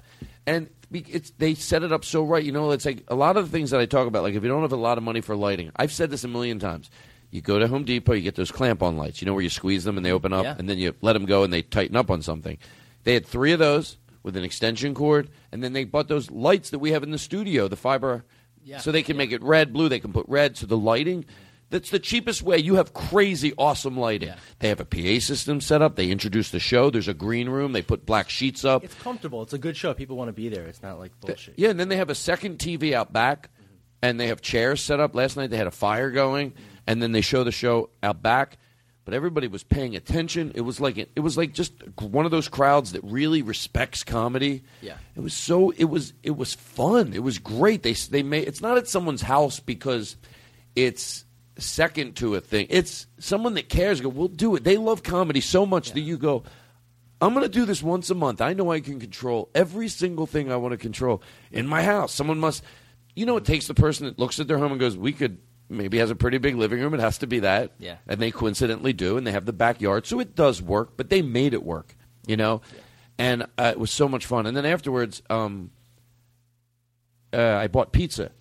[0.47, 2.43] And it's they set it up so right.
[2.43, 4.23] You know, it's like a lot of the things that I talk about.
[4.23, 6.29] Like if you don't have a lot of money for lighting, I've said this a
[6.29, 6.91] million times.
[7.31, 9.23] You go to Home Depot, you get those clamp-on lights.
[9.23, 10.57] You know where you squeeze them and they open up, Yeah.
[10.59, 12.59] and then you let them go and they tighten up on something.
[13.05, 16.71] They had three of those with an extension cord, and then they bought those lights
[16.71, 18.25] that we have in the studio, the fiber,
[18.63, 18.79] Yeah.
[18.79, 19.89] so they can make it red, blue.
[19.89, 20.57] They can put red.
[20.57, 21.25] So the lighting.
[21.71, 22.59] That's the cheapest way.
[22.59, 24.33] You have crazy, awesome lighting.
[24.59, 25.95] They have a PA system set up.
[25.95, 26.91] They introduce the show.
[26.91, 27.73] There's a green room.
[27.73, 28.83] They put black sheets up.
[28.83, 29.41] It's comfortable.
[29.43, 29.95] It's a good show.
[29.95, 30.67] People want to be there.
[30.67, 31.55] It's not like bullshit.
[31.57, 33.51] Yeah, and then they have a second TV out back,
[34.03, 35.15] and they have chairs set up.
[35.15, 36.55] Last night they had a fire going,
[36.89, 38.59] and then they show the show out back.
[39.11, 40.53] But everybody was paying attention.
[40.55, 44.63] It was like it was like just one of those crowds that really respects comedy.
[44.81, 44.99] Yeah.
[45.17, 47.13] it was so it was it was fun.
[47.13, 47.83] It was great.
[47.83, 50.15] They they made it's not at someone's house because
[50.77, 51.25] it's
[51.59, 52.69] second to a thing.
[52.71, 54.01] It's someone that cares.
[54.01, 54.63] Go, we'll do it.
[54.63, 56.45] They love comedy so much that you go.
[57.21, 58.41] I'm going to do this once a month.
[58.41, 62.15] I know I can control every single thing I want to control in my house.
[62.15, 62.63] Someone must,
[63.17, 65.39] you know, it takes the person that looks at their home and goes, "We could."
[65.71, 66.93] Maybe has a pretty big living room.
[66.95, 67.71] It has to be that.
[67.79, 67.97] Yeah.
[68.09, 70.97] And they coincidentally do, and they have the backyard, so it does work.
[70.97, 71.95] But they made it work,
[72.27, 72.61] you know.
[73.19, 74.47] And uh, it was so much fun.
[74.47, 75.71] And then afterwards, um,
[77.33, 78.33] uh, I bought pizza.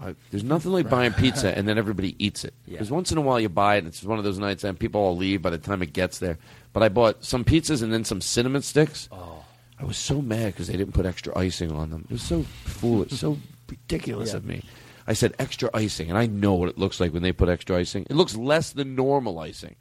[0.00, 2.54] I, there's nothing like buying pizza and then everybody eats it.
[2.66, 2.72] Yeah.
[2.72, 4.78] Because once in a while you buy it, and it's one of those nights, and
[4.78, 6.38] people all leave by the time it gets there.
[6.72, 9.08] But I bought some pizzas and then some cinnamon sticks.
[9.12, 9.44] Oh.
[9.78, 12.06] I was so mad because they didn't put extra icing on them.
[12.10, 13.38] It was so foolish, so
[13.68, 14.36] ridiculous Yeah.
[14.36, 14.62] of me.
[15.10, 17.76] I said extra icing, and I know what it looks like when they put extra
[17.76, 18.06] icing.
[18.08, 19.74] It looks less than normal icing.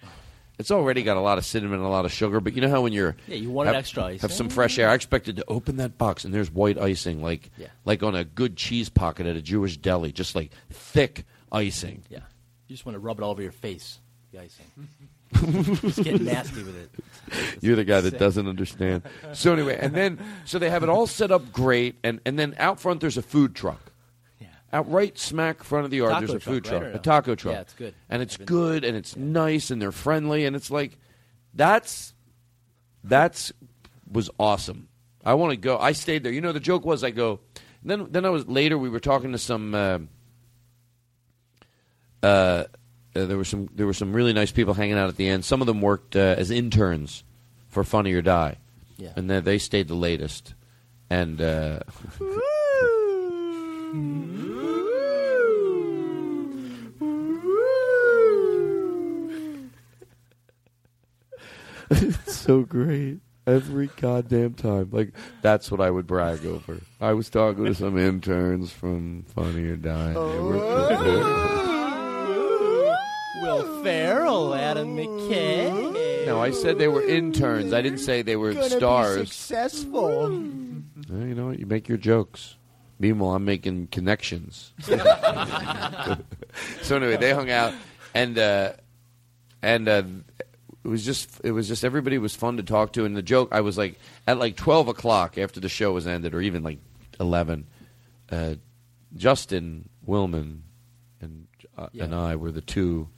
[0.57, 2.69] It's already got a lot of cinnamon and a lot of sugar, but you know
[2.69, 4.19] how when you're Yeah, you wanted have, extra icing.
[4.21, 4.89] Have some fresh air.
[4.89, 7.67] I expected to open that box and there's white icing, like Yeah.
[7.85, 12.03] like on a good cheese pocket at a Jewish deli, just like thick icing.
[12.09, 12.19] Yeah.
[12.67, 13.99] You just want to rub it all over your face,
[14.33, 14.65] the icing.
[15.81, 16.89] just get nasty with it.
[17.61, 18.19] You're the guy that Sick.
[18.19, 19.03] doesn't understand.
[19.33, 22.55] So anyway, and then so they have it all set up great, and and then
[22.57, 23.79] out front there's a food truck.
[24.71, 27.35] Out right smack front of the yard, Taco there's a food truck, truck, a taco
[27.35, 27.53] truck.
[27.55, 27.93] Yeah, it's good.
[28.09, 30.97] and it's good, and it's nice, and they're friendly, and it's like
[31.53, 32.13] that's
[33.03, 33.51] that's
[34.11, 34.87] was awesome.
[35.25, 35.77] I want to go.
[35.79, 36.31] I stayed there.
[36.31, 37.39] You know, the joke was I go.
[37.83, 38.77] Then then I was later.
[38.77, 39.73] We were talking to some.
[39.73, 39.99] Uh,
[42.21, 42.65] uh, uh,
[43.25, 45.45] there were some there were some really nice people hanging out at the end.
[45.45, 47.23] Some of them worked uh, as interns
[47.69, 48.55] for Funny or Die,
[48.97, 49.13] Yeah.
[49.15, 50.53] and then they stayed the latest.
[51.09, 51.79] And uh,
[61.91, 64.89] it's so great every goddamn time.
[64.91, 66.77] Like that's what I would brag over.
[67.01, 70.13] I was talking to some interns from Funny or Die.
[70.13, 70.19] They
[73.41, 76.25] Will Ferrell, Adam McKay.
[76.25, 77.71] No, I said they were interns.
[77.73, 79.19] I didn't say they were Gonna stars.
[79.21, 80.29] Be successful.
[80.29, 81.59] Well, you know what?
[81.59, 82.57] You make your jokes.
[82.99, 84.73] Meanwhile, I'm making connections.
[86.81, 87.73] so anyway, they hung out,
[88.13, 88.73] and uh,
[89.61, 90.03] and uh,
[90.83, 93.05] it was just it was just everybody was fun to talk to.
[93.05, 93.97] And the joke, I was like
[94.27, 96.79] at like twelve o'clock after the show was ended, or even like
[97.19, 97.67] eleven.
[98.31, 98.55] Uh,
[99.15, 100.59] Justin Willman
[101.21, 101.47] and
[101.77, 102.03] uh, Yeah.
[102.05, 103.09] and I were the two.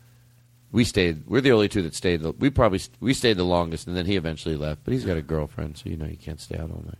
[0.71, 1.27] We stayed.
[1.27, 2.21] We're the only two that stayed.
[2.39, 4.83] We probably we stayed the longest, and then he eventually left.
[4.85, 6.97] But he's got a girlfriend, so you know you can't stay out all night.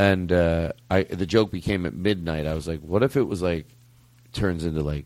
[0.00, 2.46] And uh, I, the joke became at midnight.
[2.46, 3.66] I was like, "What if it was like
[4.32, 5.04] turns into like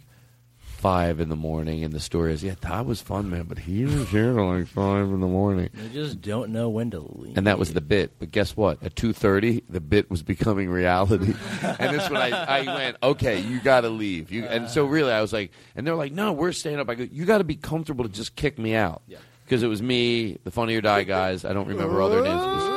[0.59, 3.85] five in the morning?" And the story is, "Yeah, that was fun, man, but he
[3.87, 7.37] was here till like five in the morning." You just don't know when to leave.
[7.37, 8.13] And that was the bit.
[8.21, 8.81] But guess what?
[8.85, 13.41] At two thirty, the bit was becoming reality, and that's when I, I went, "Okay,
[13.41, 16.33] you got to leave." You, and so really, I was like, and they're like, "No,
[16.33, 19.03] we're staying up." I go, "You got to be comfortable to just kick me out."
[19.45, 21.45] Because it was me, the Funny or Die guys.
[21.45, 22.43] I don't remember all their names.
[22.43, 22.75] It was-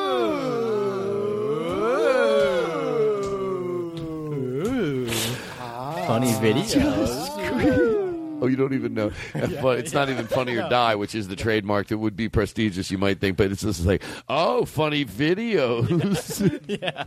[6.07, 7.97] Funny videos.
[8.39, 9.11] Oh, you don't even know.
[9.63, 12.91] But it's not even funny or die, which is the trademark that would be prestigious,
[12.91, 13.35] you might think.
[13.35, 16.61] But it's just like, oh, funny videos.
[16.67, 17.05] yeah.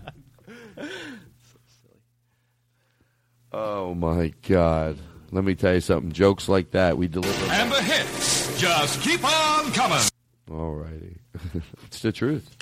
[3.52, 4.98] oh my God!
[5.30, 6.10] Let me tell you something.
[6.10, 7.52] Jokes like that we deliver.
[7.52, 10.02] And the hits just keep on coming.
[10.50, 11.18] All righty,
[11.84, 12.56] it's the truth.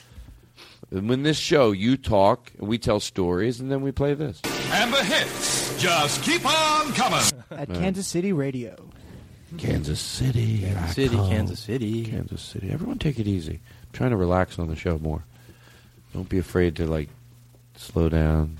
[0.91, 4.42] And when this show, you talk and we tell stories, and then we play this.
[4.71, 7.21] And the hits just keep on coming.
[7.51, 8.77] At Kansas City Radio.
[9.57, 11.17] Kansas City, Kansas City.
[11.17, 12.05] Kansas City.
[12.05, 12.71] Kansas City.
[12.71, 13.55] Everyone, take it easy.
[13.55, 15.25] I'm trying to relax on the show more.
[16.13, 17.09] Don't be afraid to like
[17.77, 18.59] slow down.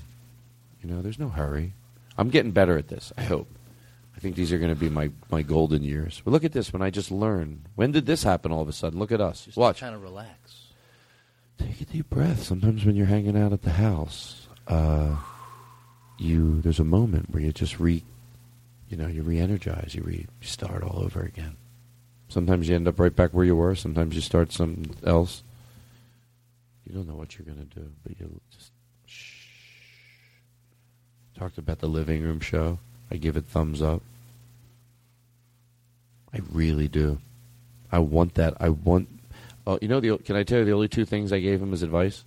[0.81, 1.73] You know, there's no hurry.
[2.17, 3.13] I'm getting better at this.
[3.17, 3.47] I hope.
[4.15, 6.21] I think these are going to be my, my golden years.
[6.25, 6.73] But look at this.
[6.73, 7.65] When I just learn.
[7.75, 8.51] When did this happen?
[8.51, 8.97] All of a sudden.
[8.99, 9.45] Look at us.
[9.45, 9.79] Just Watch.
[9.79, 10.35] trying to relax.
[11.59, 12.43] Take a deep breath.
[12.43, 15.15] Sometimes when you're hanging out at the house, uh,
[16.19, 18.03] you there's a moment where you just re,
[18.89, 19.95] you know, you re-energize.
[19.95, 21.55] You re you start all over again.
[22.27, 23.75] Sometimes you end up right back where you were.
[23.75, 25.43] Sometimes you start something else.
[26.85, 28.71] You don't know what you're going to do, but you just
[29.05, 29.47] shh.
[31.37, 32.79] Talked about the living room show.
[33.11, 34.01] I give it thumbs up.
[36.33, 37.19] I really do.
[37.91, 38.55] I want that.
[38.59, 39.09] I want.
[39.65, 40.17] Oh, you know the.
[40.19, 42.23] Can I tell you the only two things I gave him as advice?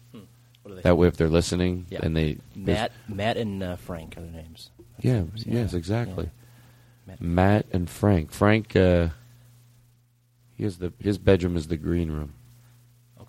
[0.62, 0.82] What are they?
[0.82, 2.00] That way, if they're listening Yeah.
[2.02, 4.70] and they Matt, Matt, and uh, Frank are their names.
[4.98, 5.22] That's yeah,
[5.60, 6.30] yes, exactly.
[7.06, 7.20] Matt.
[7.20, 7.66] Matt.
[7.72, 8.30] and Frank.
[8.30, 9.08] Frank, uh,
[10.58, 12.34] has the his bedroom is the green room,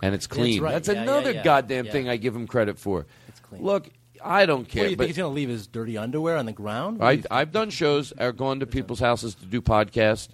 [0.01, 0.61] and it's That's clean.
[0.61, 0.71] right.
[0.73, 1.43] That's Yeah, yeah, another yeah.
[1.43, 1.91] goddamn Yeah.
[1.91, 3.07] thing I give him credit for.
[3.27, 3.63] It's clean.
[3.63, 3.89] Look,
[4.23, 4.83] I don't care.
[4.85, 6.99] do you but think he's going to leave his dirty underwear on the ground?
[7.03, 8.13] I, I've done shows.
[8.19, 10.29] I've gone to people's houses to do podcasts,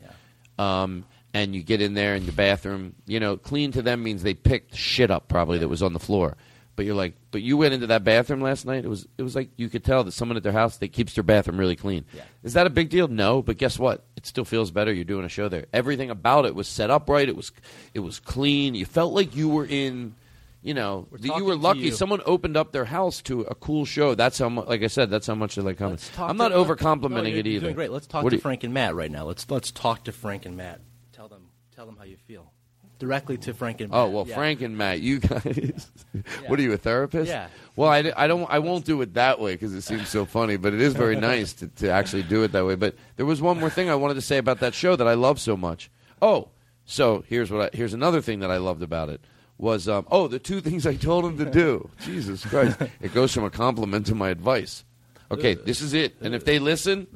[0.57, 2.95] um, and you get in there in the bathroom.
[3.07, 5.99] You know, clean to them means they picked shit up probably that was on the
[5.99, 6.35] floor.
[6.79, 8.85] But you're like, but you went into that bathroom last night.
[8.85, 11.13] It was it was like you could tell that someone at their house that keeps
[11.13, 12.05] their bathroom really clean.
[12.13, 12.21] Yeah.
[12.41, 13.09] Is that a big deal?
[13.09, 14.05] No, but guess what?
[14.15, 14.93] It still feels better.
[14.93, 15.65] You're doing a show there.
[15.73, 17.27] Everything about it was set up right.
[17.27, 17.51] It was
[17.93, 18.75] it was clean.
[18.75, 20.15] You felt like you were in.
[20.61, 21.79] You know, that you were lucky.
[21.79, 21.91] you.
[21.91, 24.15] Someone opened up their house to a cool show.
[24.15, 24.67] That's how much.
[24.67, 25.99] Like I said, that's how much they like coming.
[26.17, 27.73] I'm not over complimenting No, it either.
[27.73, 27.91] Great.
[27.91, 29.25] Let's talk What to Frank and Matt right now.
[29.25, 30.79] Let's let's talk to Frank and Matt.
[31.11, 32.53] Tell them tell them how you feel
[32.99, 33.99] directly to Frank and Matt.
[33.99, 34.35] Oh well, Yeah.
[34.35, 35.91] Frank and Matt, you guys.
[36.47, 37.29] What are you, a therapist?
[37.29, 37.47] Yeah.
[37.75, 38.49] Well, I, I don't.
[38.49, 40.57] I won't do it that way because it seems so funny.
[40.57, 42.75] But it is very nice to, to actually do it that way.
[42.75, 45.13] But there was one more thing I wanted to say about that show that I
[45.13, 45.89] love so much.
[46.21, 46.49] Oh,
[46.85, 47.73] so here's what.
[47.73, 49.21] I, here's another thing that I loved about it
[49.57, 51.89] was um, oh the two things I told him to do.
[52.01, 52.81] Jesus Christ!
[52.99, 54.83] It goes from a compliment to my advice.
[55.31, 56.15] Okay, this is it.
[56.21, 57.07] And if they listen,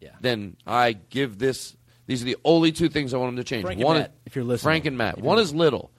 [0.00, 0.10] yeah.
[0.20, 1.76] then I give this.
[2.06, 3.64] These are the only two things I want them to change.
[3.64, 4.66] Frank and One, Matt, if you're listening.
[4.66, 5.18] Frank and Matt.
[5.18, 5.90] One is little.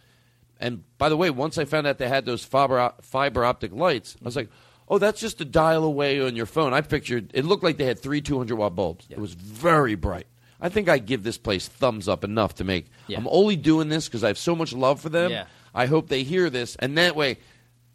[0.59, 4.15] And by the way, once I found out they had those fiber, fiber optic lights,
[4.21, 4.39] I was mm-hmm.
[4.41, 4.49] like,
[4.87, 6.73] oh, that's just a dial away on your phone.
[6.73, 9.07] I pictured it looked like they had three 200 watt bulbs.
[9.09, 10.27] It was very bright.
[10.61, 12.85] I think I give this place thumbs up enough to make.
[13.07, 13.17] Yeah.
[13.17, 15.31] I'm only doing this because I have so much love for them.
[15.31, 15.45] Yeah.
[15.75, 17.39] I hope they hear this, and that way,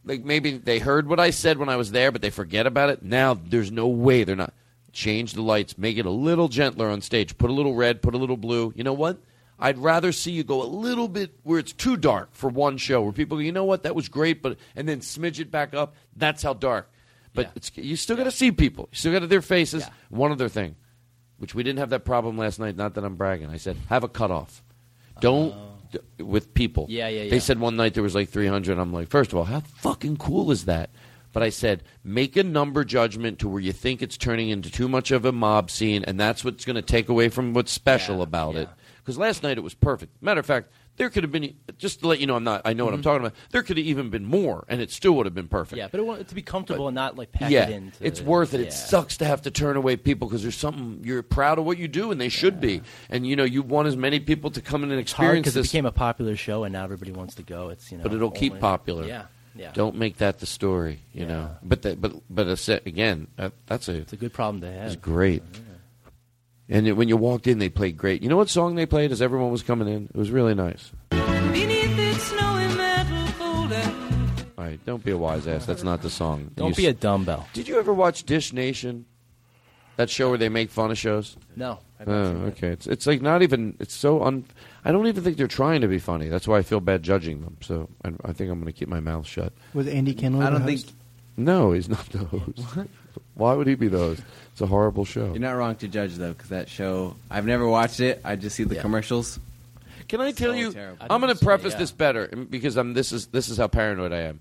[0.05, 2.91] like maybe they heard what I said when I was there, but they forget about
[2.91, 3.03] it.
[3.03, 4.53] Now there's no way they're not.
[4.99, 7.39] Change the lights, make it a little gentler on stage.
[7.39, 8.73] Put a little red, put a little blue.
[8.75, 9.21] You know what?
[9.57, 13.03] I'd rather see you go a little bit where it's too dark for one show,
[13.03, 15.73] where people go, you know what, that was great, but and then smidge it back
[15.73, 15.95] up.
[16.17, 16.91] That's how dark.
[17.33, 18.89] But it's, you still got to see people.
[18.91, 19.87] You still got to their faces.
[20.09, 20.75] One other thing,
[21.37, 22.75] which we didn't have that problem last night.
[22.75, 23.51] Not that I'm bragging.
[23.51, 24.65] I said have a cutoff.
[25.21, 25.77] Don't oh.
[25.93, 26.87] d- with people.
[26.89, 26.91] Oh.
[26.91, 28.77] Yeah, yeah, They said one night there was like 300.
[28.77, 30.91] I'm like, first of all, how fucking cool is that?
[31.39, 34.89] But I said, make a number judgment to where you think it's turning into too
[34.89, 38.23] much of a mob scene, and that's what's going to take away from what's special
[38.23, 38.69] about it.
[38.97, 40.21] Because last night it was perfect.
[40.21, 42.63] Matter of fact, there could have been just to let you know I'm not.
[42.65, 43.05] I know what I'm Mhm.
[43.05, 43.37] talking about.
[43.53, 45.79] There could have even been more, and it still would have been perfect.
[45.79, 48.05] Yeah, but it to be comfortable and not like pack yeah, it into.
[48.05, 48.59] it's worth it.
[48.61, 48.67] yeah.
[48.67, 51.79] It sucks to have to turn away people because there's something you're proud of what
[51.79, 52.83] you do, and they should be.
[53.09, 55.45] And you know, you want as many people to come in and It's hard experience
[55.45, 55.69] because it this.
[55.71, 57.69] became a popular show, and now everybody wants to go.
[57.69, 59.07] It's you know, but it'll keep popular.
[59.07, 59.27] Yeah,
[59.59, 59.73] yeah.
[59.75, 61.01] Don't make that the story.
[61.13, 61.51] You know.
[61.63, 64.73] But the, but but a se- again, that, that's a it's a good problem to
[64.73, 64.87] have.
[64.87, 65.43] It's great.
[66.71, 68.23] And it, when you walked in, they played great.
[68.23, 70.05] You know what song they played as everyone was coming in?
[70.05, 70.93] It was really nice.
[71.11, 73.93] Beneath its snowy metal folder.
[74.59, 75.65] All right, don't be a wise ass.
[75.65, 76.51] That's not the song.
[76.57, 77.49] Don't You be a s- dumbbell.
[77.55, 79.07] Did you ever watch Dish Nation?
[79.97, 81.37] That show where they make fun of shows?
[81.57, 82.47] No, I've Oh, not seen it.
[82.49, 82.69] okay.
[82.69, 83.77] It's it's like not even.
[83.81, 84.45] It's so un.
[84.85, 86.29] I don't even think they're trying to be funny.
[86.29, 87.57] That's why I feel bad judging them.
[87.61, 89.53] So I, I think I'm going to keep my mouth shut.
[89.75, 90.45] Was Andy Kindler?
[90.47, 90.95] I don't the think host?
[91.37, 92.61] No, he's not the host.
[93.35, 94.23] Why would he be the host?
[94.53, 95.27] It's a horrible show.
[95.27, 98.21] you're not wrong to judge though, because that show I've never watched it.
[98.25, 99.39] I just see the commercials.
[100.09, 100.73] Can I tell So you?
[100.73, 101.07] terrible.
[101.11, 101.79] I'm going to preface yeah.
[101.81, 102.95] this better because I'm.
[102.95, 104.41] This is this is how paranoid I am.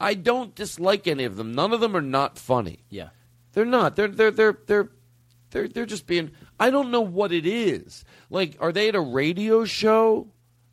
[0.00, 1.54] I don't dislike any of them.
[1.54, 2.78] None of them are not funny.
[2.90, 3.08] Yeah.
[3.52, 3.96] They're not.
[3.96, 4.88] They're they're they're they're
[5.56, 6.32] they're they're just being.
[6.60, 8.04] I don't know what it is.
[8.28, 10.28] Like, are they at a radio show?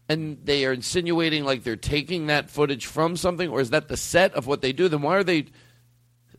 [0.10, 3.96] And they are insinuating like they're taking that footage from something, or is that the
[3.96, 4.90] set of what they do?
[4.90, 5.46] Then why are they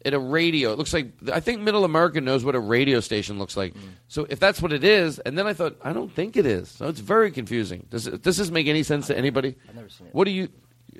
[0.04, 0.72] at a radio?
[0.72, 3.74] It looks like I think Middle America knows what a radio station looks like.
[4.06, 6.68] So if that's what it is, and then I thought I don't think it is.
[6.68, 7.86] So it's very confusing.
[7.88, 9.56] Does it, does this make any sense to anybody?
[9.66, 10.14] I've never seen it.
[10.14, 10.50] What do you,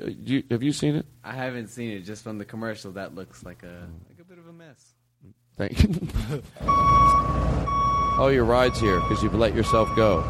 [0.01, 1.05] uh, do you have you seen it?
[1.23, 2.93] I haven't seen it just from the commercial.
[2.93, 4.95] That looks like a like a bit of a mess.
[5.57, 6.09] Thank you.
[6.61, 10.25] oh, your ride's here because you've let yourself go.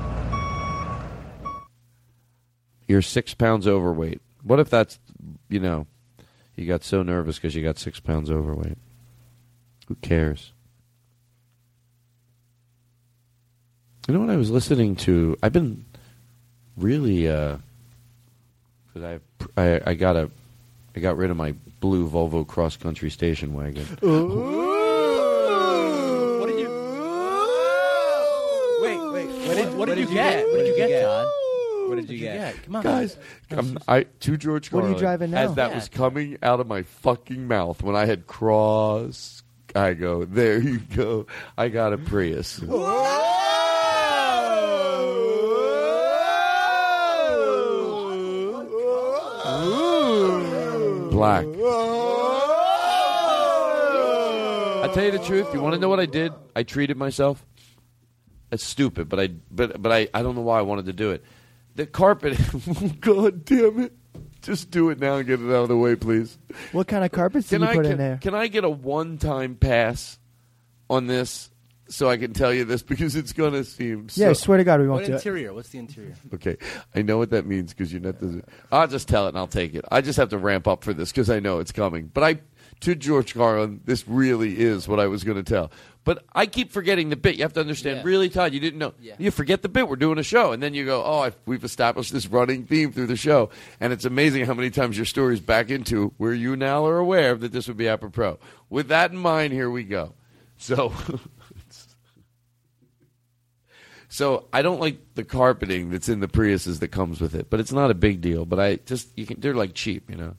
[2.87, 4.21] You're six pounds overweight.
[4.43, 4.99] What if that's,
[5.49, 5.87] you know,
[6.57, 8.77] you got so nervous because you got six pounds overweight?
[9.89, 10.53] Who cares?
[14.07, 15.37] You know what I was listening to?
[15.43, 15.87] I've been
[16.77, 17.57] really, uh,
[18.93, 19.21] because
[19.57, 20.31] I, I, I got a,
[20.95, 23.87] I got rid of my blue Volvo cross country station wagon.
[26.41, 26.69] What did you?
[28.83, 29.74] Wait, wait.
[29.87, 30.47] What did, you get?
[30.49, 31.27] What did you get, Todd?
[31.89, 32.63] What did you get?
[32.65, 33.19] Come on, guys.
[33.51, 35.39] I'm, I to George What are you Carlin, driving now?
[35.43, 35.75] As that Yeah.
[35.77, 39.43] was coming out of my fucking mouth when I had cross,
[39.75, 40.59] I go there.
[40.61, 41.27] You go.
[41.59, 42.61] I got a Prius.
[51.11, 51.45] Black.
[54.83, 55.53] I tell you the truth.
[55.55, 56.33] You want to know what I did?
[56.55, 57.45] I treated myself.
[58.55, 61.11] It's stupid, but I but but I, I don't know why I wanted to do
[61.11, 61.25] it.
[61.75, 62.39] The carpet.
[63.01, 63.93] God damn it!
[64.43, 66.39] Just do it now and get it out of the way, please.
[66.73, 68.19] What kind of carpets did Can you I put can, in there?
[68.23, 70.19] can I get a one time pass
[70.89, 71.51] on this?
[71.89, 74.07] so I can tell you this because it's going to seem.
[74.15, 75.17] Yeah, I swear to God, we won't What do it.
[75.17, 75.53] interior?
[75.53, 76.15] What's the interior?
[76.33, 76.57] Okay,
[76.95, 78.21] I know what that means because you're not.
[78.21, 78.43] The,
[78.73, 79.85] I'll just tell it and I'll take it.
[79.91, 82.11] I just have to ramp up for this because I know it's coming.
[82.13, 82.41] But I,
[82.85, 85.71] to George Carlin, this really is what I was going to tell.
[86.05, 87.37] But I keep forgetting the bit.
[87.37, 88.05] You have to understand.
[88.05, 88.93] Really, Todd, you didn't know.
[89.19, 89.89] You forget the bit.
[89.89, 92.93] We're doing a show, and then you go, "Oh, I've, we've established this running theme
[92.93, 93.49] through the show."
[93.81, 97.35] And it's amazing how many times your stories back into where you now are aware
[97.35, 98.39] that this would be apropos.
[98.69, 100.13] With that in mind, here we go.
[100.59, 100.93] So.
[104.15, 107.59] So I don't like the carpeting that's in the Priuses that comes with it, but
[107.59, 108.45] it's not a big deal.
[108.45, 110.37] But I just you can they're like cheap, you know.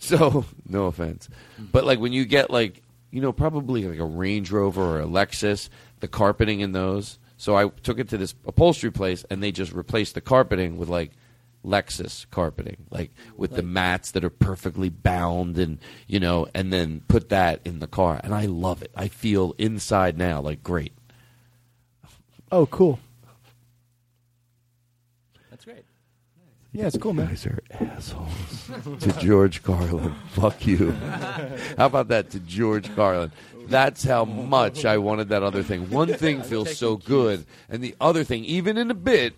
[0.10, 4.50] So no offense, but like when you get like you know probably like a Range
[4.50, 5.68] Rover or a Lexus,
[6.00, 7.18] the carpeting in those.
[7.36, 10.88] So I took it to this upholstery place and they just replaced the carpeting with
[10.88, 11.12] like
[11.64, 17.02] Lexus carpeting, like with the mats that are perfectly bound and you know, and then
[17.06, 18.90] put that in the car, and I love it.
[18.96, 20.94] I feel inside now like great.
[22.50, 22.98] Oh, cool.
[25.50, 25.84] That's great.
[26.72, 27.26] Yeah, it's cool, man.
[27.26, 28.70] guys are assholes.
[29.00, 30.92] to George Carlin, fuck you.
[31.76, 33.32] How about that to George Carlin?
[33.66, 35.90] That's how much I wanted that other thing.
[35.90, 39.34] One thing feels so good, and the other thing, even in a bit,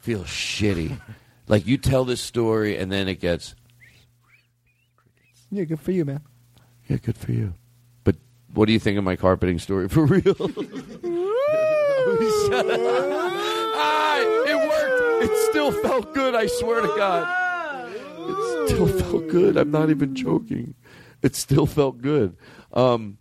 [0.00, 1.00] feels shitty.
[1.48, 3.56] Like you tell this story, and then it gets
[5.50, 6.20] Yeah, good for you, man.
[6.88, 7.54] yeah, good for you.
[8.04, 8.14] But
[8.54, 10.22] what do you think of my carpeting story for real?
[13.74, 15.09] ah, it worked.
[15.20, 16.34] It still felt good.
[16.34, 17.92] I swear to God,
[18.30, 19.56] it still felt good.
[19.56, 20.74] I'm not even joking.
[21.22, 22.36] It still felt good.
[22.72, 23.18] Um,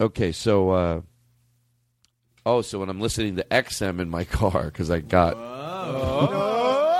[0.00, 1.00] okay, so uh,
[2.46, 6.94] oh, so when I'm listening to XM in my car because I got Oh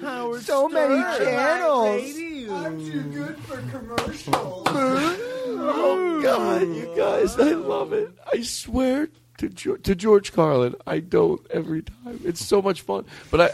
[0.00, 0.40] XM!
[0.40, 2.02] Seriously, so many channels.
[2.50, 4.66] I'm too good for commercials.
[4.66, 8.10] Oh God, you guys, I love it.
[8.32, 12.20] I swear to George, to George Carlin, I don't every time.
[12.24, 13.04] It's so much fun.
[13.30, 13.50] But I,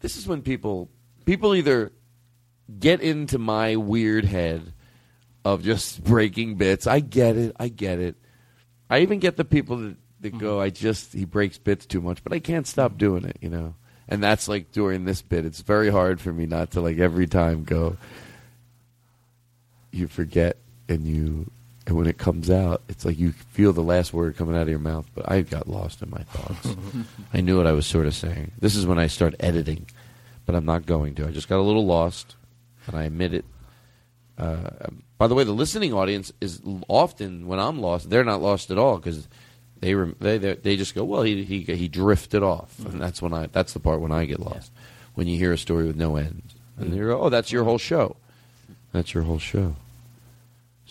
[0.00, 0.88] this is when people
[1.24, 1.92] people either
[2.78, 4.72] get into my weird head
[5.44, 6.86] of just breaking bits.
[6.86, 7.54] I get it.
[7.58, 8.16] I get it.
[8.90, 10.62] I even get the people that, that go, mm-hmm.
[10.62, 13.38] I just he breaks bits too much, but I can't stop doing it.
[13.40, 13.74] You know.
[14.08, 15.44] And that's like during this bit.
[15.44, 17.96] It's very hard for me not to like every time go.
[19.90, 21.50] You forget and you
[21.86, 24.68] and when it comes out, it's like you feel the last word coming out of
[24.68, 25.08] your mouth.
[25.14, 26.76] But I got lost in my thoughts.
[27.32, 28.52] I knew what I was sort of saying.
[28.58, 29.86] This is when I start editing,
[30.46, 31.26] but I'm not going to.
[31.26, 32.34] I just got a little lost,
[32.86, 33.44] and I admit it.
[34.36, 34.70] Uh,
[35.16, 38.78] by the way, the listening audience is often when I'm lost, they're not lost at
[38.78, 39.28] all because
[39.78, 43.22] they rem- they they they just go, well, he he he drifted off, and that's
[43.22, 44.72] when I that's the part when I get lost.
[45.14, 46.42] When you hear a story with no end,
[46.76, 48.16] and you go, oh, that's your whole show.
[48.92, 49.76] That's your whole show.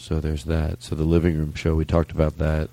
[0.06, 0.84] So there's that.
[0.84, 2.70] So the living room show, we talked about that.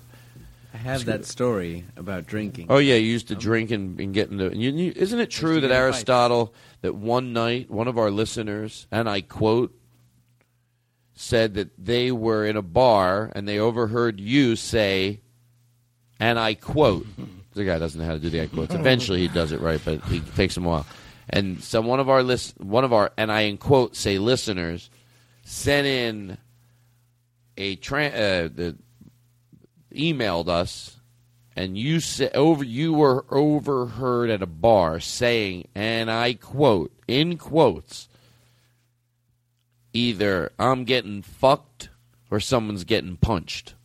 [0.71, 2.67] I have that story about drinking.
[2.69, 4.51] Oh yeah, you used to um, drink and, and get into.
[4.51, 5.71] And you, you, isn't it true that.
[5.71, 9.75] Aristotle, that one night, one of our listeners, and I quote,
[11.15, 15.19] said that they were in a bar and they overheard you say,
[16.19, 17.07] and I quote.
[17.55, 18.75] the guy doesn't know how to do the I quotes.
[18.75, 20.85] Eventually, he does it right, but he takes him a while.
[21.31, 24.91] And some one of our list, one of our, and I in quote say listeners,
[25.45, 26.37] sent in
[27.57, 28.75] a tra- uh, the
[29.93, 30.97] emailed us
[31.55, 37.37] and you sa- over you were overheard at a bar saying and I quote in
[37.37, 38.07] quotes
[39.93, 41.89] either I'm getting fucked
[42.31, 43.75] or someone's getting punched.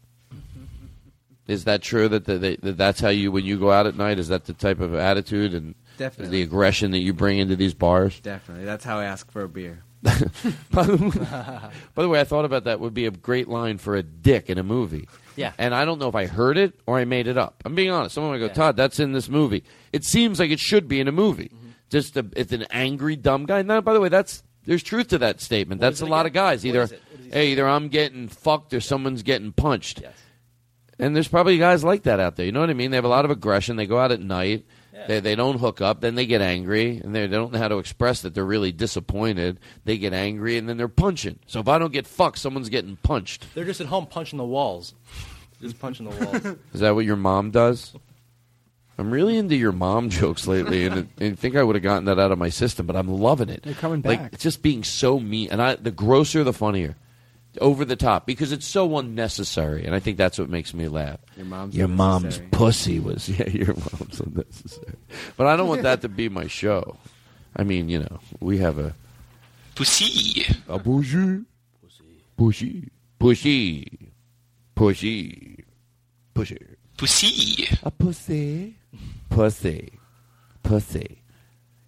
[1.47, 4.19] Is that true that, the, that that's how you when you go out at night
[4.19, 6.39] is that the type of attitude and Definitely.
[6.39, 8.21] the aggression that you bring into these bars?
[8.21, 8.65] Definitely.
[8.65, 9.83] That's how I ask for a beer.
[10.03, 13.79] by, the way, by the way, I thought about that would be a great line
[13.79, 15.09] for a dick in a movie.
[15.37, 15.53] Yeah.
[15.59, 17.63] And I don't know if I heard it or I made it up.
[17.65, 18.15] I'm being honest.
[18.15, 19.65] Someone would go, Todd, that's in this movie.
[19.93, 21.51] It seems like it should be in a movie.
[21.55, 21.69] Mm-hmm.
[21.91, 23.63] Just a, it's an angry dumb guy.
[23.63, 25.81] Now, by the way, that's there's truth to that statement.
[25.81, 26.67] that's a lot of guys.
[26.67, 26.89] Either
[27.33, 30.03] hey, either I'm getting fucked or someone's getting punched.
[30.99, 32.45] And there's probably guys like that out there.
[32.45, 32.91] You know what I mean?
[32.91, 33.77] They have a lot of aggression.
[33.77, 34.67] They go out at night.
[35.07, 36.01] They, they don't hook up.
[36.01, 38.73] Then they get angry, and they, they don't know how to express that they're really
[38.73, 39.61] disappointed.
[39.85, 41.39] They get angry, and then they're punching.
[41.47, 43.47] So if I don't get fucked, someone's getting punched.
[43.55, 44.95] They're just at home punching the walls.
[45.61, 46.57] Just punching the walls.
[46.75, 47.95] Is that what your mom does?
[48.99, 51.83] I'm really into your mom jokes lately, and, it, and I think I would have
[51.85, 53.63] gotten that out of my system, but I'm loving it.
[53.63, 54.33] They're coming Like back.
[54.33, 56.97] it's just being so mean, and I, the grosser, the funnier,
[57.61, 61.19] over the top, because it's so unnecessary, and I think that's what makes me laugh.
[61.37, 64.95] Your mom's your mom's pussy was yeah, your mom's unnecessary,
[65.37, 66.97] but I don't want that to be my show.
[67.57, 68.95] I mean, you know, we have a
[69.75, 70.45] Pussy.
[70.69, 71.45] a bougie,
[72.41, 72.89] pussy,
[73.21, 74.09] pushy,
[74.79, 75.65] Pushy.
[76.37, 76.57] Pushy.
[76.97, 77.79] Pussy.
[77.83, 78.77] A pussy.
[79.29, 79.99] Pussy.
[80.63, 81.23] Pussy.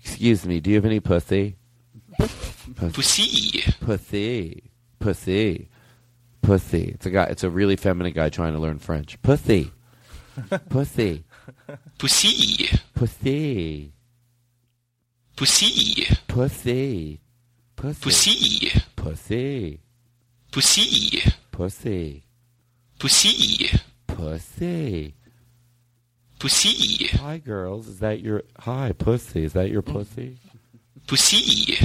[0.02, 1.54] Excuse me, do you have any pussy?
[2.18, 2.90] Pussy.
[2.92, 3.62] Pussy.
[3.80, 4.69] Pussy.
[5.00, 5.68] Pussy.
[6.42, 6.92] Pussy.
[6.94, 7.24] It's a guy.
[7.24, 9.20] It's a really feminine guy trying to learn French.
[9.22, 9.72] Pussy.
[10.68, 11.24] Pussy.
[11.98, 12.70] Pussy.
[12.94, 13.92] Pussy.
[15.36, 16.08] Pussy.
[16.28, 17.20] Pussy.
[17.76, 18.00] Pussy.
[18.96, 18.96] Pussy.
[18.96, 19.80] Pussy.
[20.50, 21.40] Pussy.
[21.50, 22.24] Pussy.
[22.98, 23.70] Pussy.
[24.06, 25.14] Pussy.
[26.38, 27.06] Pussy.
[27.18, 27.88] Hi, girls.
[27.88, 29.44] Is that your hi pussy?
[29.44, 30.38] Is that your pussy?
[31.06, 31.78] Pussy.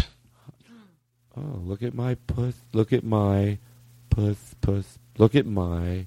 [1.37, 2.55] Oh, look at my puss.
[2.73, 3.57] Look at my
[4.09, 4.55] puss.
[4.61, 4.99] Puss.
[5.17, 6.05] Look at my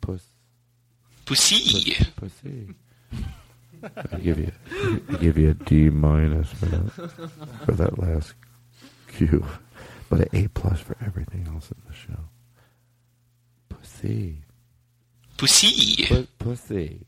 [0.00, 0.24] puss.
[1.24, 1.94] Pussy.
[2.16, 2.74] Pussy.
[4.12, 4.50] I give you,
[5.08, 7.10] I give you a D minus for that,
[7.64, 8.34] for that last
[9.06, 9.44] cue,
[10.08, 12.24] but an A plus for everything else in the show.
[13.68, 14.38] Pussy.
[15.36, 16.06] Pussy.
[16.06, 17.06] Pu- pussy.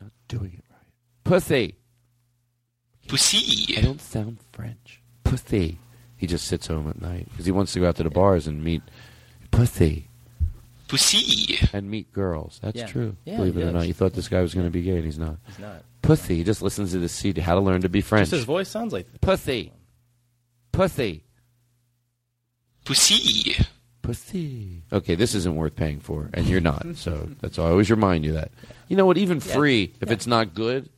[0.00, 0.90] Not doing it right.
[1.24, 1.74] Pussy.
[3.08, 3.76] Pussy.
[3.76, 5.00] I don't sound French.
[5.24, 5.78] Pussy.
[6.16, 8.46] He just sits home at night because he wants to go out to the bars
[8.46, 8.82] and meet
[9.50, 10.08] pussy
[10.88, 11.58] Pussy.
[11.72, 12.58] and meet girls.
[12.62, 12.86] That's Yeah.
[12.86, 13.16] true.
[13.24, 14.96] Yeah, Believe he it or not, you thought this guy was going to be gay,
[14.96, 15.36] and he's not.
[15.46, 15.84] He's not.
[16.02, 16.36] Pussy.
[16.36, 17.40] He just listens to the CD.
[17.40, 18.24] How to learn to be French.
[18.30, 19.72] Just his voice sounds like Pussy.
[20.72, 21.24] Pussy.
[22.84, 23.56] Pussy.
[24.02, 24.82] Pussy.
[24.92, 26.86] Okay, this isn't worth paying for, and you're not.
[26.94, 27.66] So that's all.
[27.66, 28.52] I always remind you that.
[28.88, 29.18] You know what?
[29.18, 29.54] Even Yeah.
[29.54, 30.12] free, if Yeah.
[30.14, 30.88] it's not good,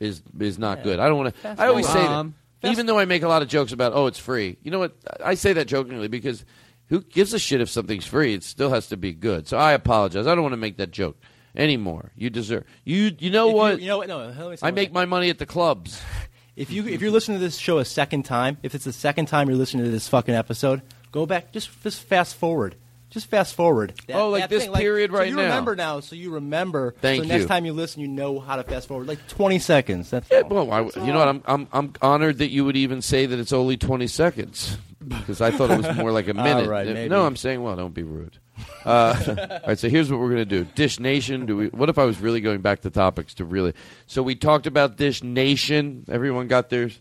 [0.00, 0.84] is is not Yeah.
[0.84, 0.98] good.
[1.00, 1.56] I don't want to.
[1.58, 2.10] I always say that.
[2.10, 4.56] Um, Even though I make a lot of jokes about, oh, it's free.
[4.62, 4.96] You know what?
[5.22, 6.44] I say that jokingly because
[6.88, 8.32] who gives a shit if something's free?
[8.34, 9.46] It still has to be good.
[9.46, 10.26] So I apologize.
[10.26, 11.18] I don't want to make that joke
[11.54, 12.12] anymore.
[12.16, 12.64] You deserve.
[12.84, 13.80] You you know If you- what?
[13.82, 14.08] you know what?
[14.08, 16.00] No, let me say I one make my money at the clubs.
[16.56, 19.26] If you if you're listening to this show a second time, if it's the second
[19.26, 21.52] time you're listening to this fucking episode, go back.
[21.52, 22.76] Just just fast forward.
[23.14, 23.94] Just fast forward.
[24.08, 25.42] That- Oh, like that this thing, period so right you now.
[25.44, 26.94] remember now, so you remember.
[27.00, 29.06] Thank so next time you listen, you know how to fast forward.
[29.06, 30.10] Like 20 seconds.
[30.10, 31.28] That's Yeah, well, I, you know what?
[31.28, 34.76] I'm, I'm I'm honored that you would even say that it's only 20 seconds
[35.08, 36.68] because I thought it was more like a minute.
[36.68, 37.08] right, Uh, maybe.
[37.08, 38.36] no, I'm saying, well, don't be rude.
[38.84, 40.64] Uh, all right, so here's what we're gonna do.
[40.74, 41.46] Dish Nation.
[41.46, 41.66] Do we?
[41.68, 43.74] What if I was really going back to topics to really?
[44.06, 46.04] So we talked about Dish Nation.
[46.08, 46.98] Everyone got theirs.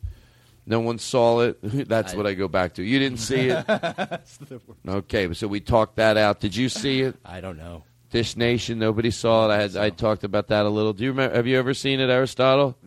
[0.65, 1.57] No one saw it.
[1.89, 2.83] That's what I go back to.
[2.83, 3.65] You didn't see it.
[4.87, 6.39] Okay, so we talked that out.
[6.39, 7.15] Did you see it?
[7.25, 7.83] I don't know.
[8.11, 8.79] Dish Nation.
[8.79, 9.53] Nobody saw it.
[9.53, 10.93] I had I talked about that a little.
[10.93, 11.35] Do you remember?
[11.35, 12.77] Have you ever seen it, Aristotle?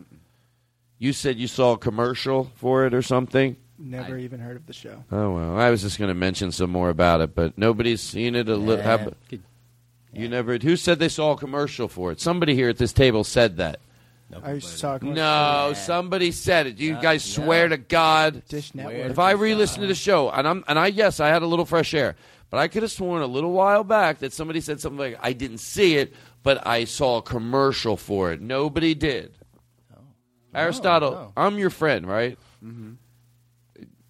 [0.98, 3.56] You said you saw a commercial for it or something.
[3.78, 5.04] Never even heard of the show.
[5.12, 8.34] Oh well, I was just going to mention some more about it, but nobody's seen
[8.34, 8.48] it.
[8.48, 8.84] A little.
[8.84, 9.38] Yeah.
[10.12, 10.56] You never.
[10.58, 12.20] Who said they saw a commercial for it?
[12.20, 13.80] Somebody here at this table said that.
[14.42, 15.22] I saw a commercial.
[15.22, 16.78] No, somebody said it.
[16.78, 18.42] You guys swear to God.
[18.48, 19.10] Dish Network.
[19.10, 21.64] If I re-listen to the show, and I'm and I yes, I had a little
[21.64, 22.16] fresh air,
[22.50, 25.32] but I could have sworn a little while back that somebody said something like, "I
[25.32, 29.32] didn't see it, but I saw a commercial for it." Nobody did.
[30.54, 32.38] Aristotle, I'm your friend, right?
[32.64, 32.94] Mm-hmm.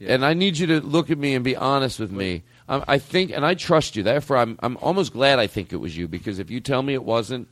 [0.00, 2.44] And I need you to look at me and be honest with me.
[2.68, 4.02] I, I think, and I trust you.
[4.02, 6.94] Therefore, I'm I'm almost glad I think it was you because if you tell me
[6.94, 7.48] it wasn't,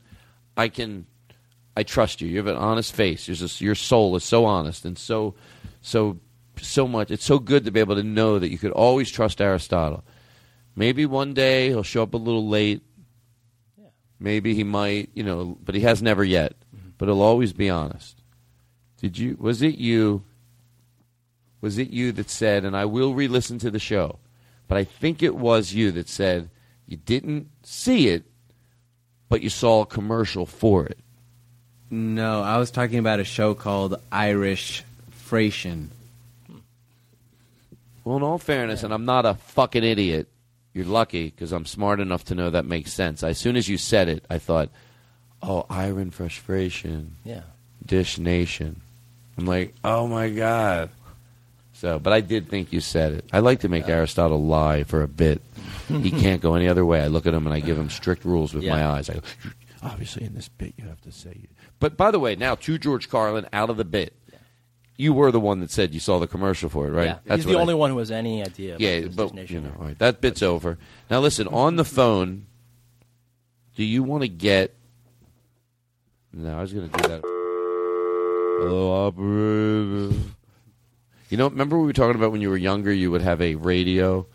[0.55, 1.07] I can,
[1.75, 2.27] I trust you.
[2.27, 3.25] You have an honest face.
[3.25, 5.35] Just, your soul is so honest and so,
[5.81, 6.19] so,
[6.61, 7.11] so much.
[7.11, 10.03] It's so good to be able to know that you could always trust Aristotle.
[10.75, 12.81] Maybe one day he'll show up a little late.
[13.77, 13.87] Yeah.
[14.19, 16.53] Maybe he might, you know, but he has never yet.
[16.97, 18.21] But he'll always be honest.
[18.97, 19.35] Did you?
[19.39, 20.23] Was it you?
[21.61, 22.63] Was it you that said?
[22.63, 24.19] And I will re-listen to the show,
[24.67, 26.49] but I think it was you that said
[26.87, 28.23] you didn't see it,
[29.27, 30.99] but you saw a commercial for it.
[31.95, 35.91] No, I was talking about a show called Irish Fration.
[38.03, 40.27] Well, in all fairness, and I'm not a fucking idiot.
[40.73, 43.23] You're lucky because I'm smart enough to know that makes sense.
[43.23, 44.69] As soon as you said it, I thought,
[45.41, 47.43] "Oh, Iron Frustration, Yeah.
[47.85, 48.81] Dish Nation."
[49.37, 50.89] I'm like, "Oh my god!"
[51.75, 53.25] So, but I did think you said it.
[53.31, 55.41] I like to make Aristotle lie for a bit.
[55.87, 56.99] he can't go any other way.
[57.01, 59.09] I look at him and I give him strict rules with my eyes.
[59.09, 59.21] I go,
[59.81, 61.49] obviously in this bit you have to say it.
[61.79, 64.13] But by the way, now to George Carlin out of the bit.
[64.97, 67.17] You were the one that said you saw the commercial for it, right?
[67.25, 67.35] Yeah.
[67.35, 68.77] He's the what I- only one who has any idea.
[68.79, 70.77] Yeah, but you know, all right, that bit's over.
[71.11, 72.45] Now listen, on the phone,
[73.75, 74.73] do you want to get?
[76.31, 77.21] No, I was going to do that.
[77.23, 80.15] Hello, operator.
[81.29, 83.55] You know, remember we were talking about when you were younger, you would have a
[83.55, 84.25] radio,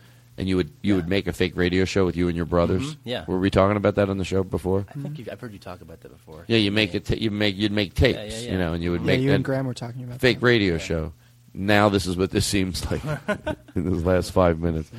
[0.41, 2.95] and you would you would make a fake radio show with you and your brothers.
[2.95, 3.25] Mhm, yeah.
[3.29, 4.87] were we talking about that on the show before?
[4.89, 6.45] I think you've, I've heard you talk about that before.
[6.49, 7.05] Yeah, you make it.
[7.05, 8.53] Ta- you make you'd make tapes, Yeah, yeah, yeah.
[8.53, 10.79] you know, and you would Yeah, make you and Graham were talking about fake radio
[10.79, 11.13] show.
[11.53, 13.03] Now this is what this seems like
[13.75, 14.91] in the last five minutes.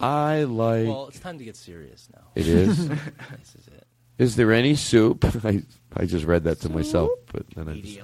[0.00, 0.86] I like.
[0.88, 2.22] Well, it's time to get serious now.
[2.34, 2.88] It is.
[2.88, 3.86] this is it.
[4.18, 5.24] Is there any soup?
[5.44, 5.62] I
[5.96, 8.00] I just read that to myself, but then I just,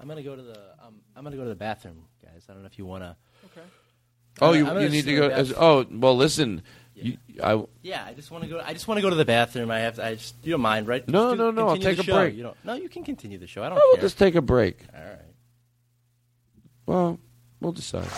[0.00, 0.58] I'm gonna go to the.
[0.84, 2.44] Um, I'm gonna go to the bathroom, guys.
[2.48, 3.16] I don't know if you wanna.
[4.40, 5.28] Oh, you, you need to go.
[5.28, 6.62] As, oh, well, listen.
[6.94, 8.60] You, I Yeah, I just want to go.
[8.64, 9.70] I just want to go to the bathroom.
[9.70, 9.96] I have.
[9.96, 10.34] To, I just.
[10.42, 11.06] You don't mind, right?
[11.08, 12.14] No, do- no, no, I'll take a show.
[12.14, 12.34] break.
[12.36, 12.56] You don't.
[12.64, 13.62] No, you can continue the show.
[13.62, 14.78] I don't Oh, we'll just take a break.
[14.94, 15.16] All right.
[16.86, 17.18] Well,
[17.60, 18.08] we'll decide.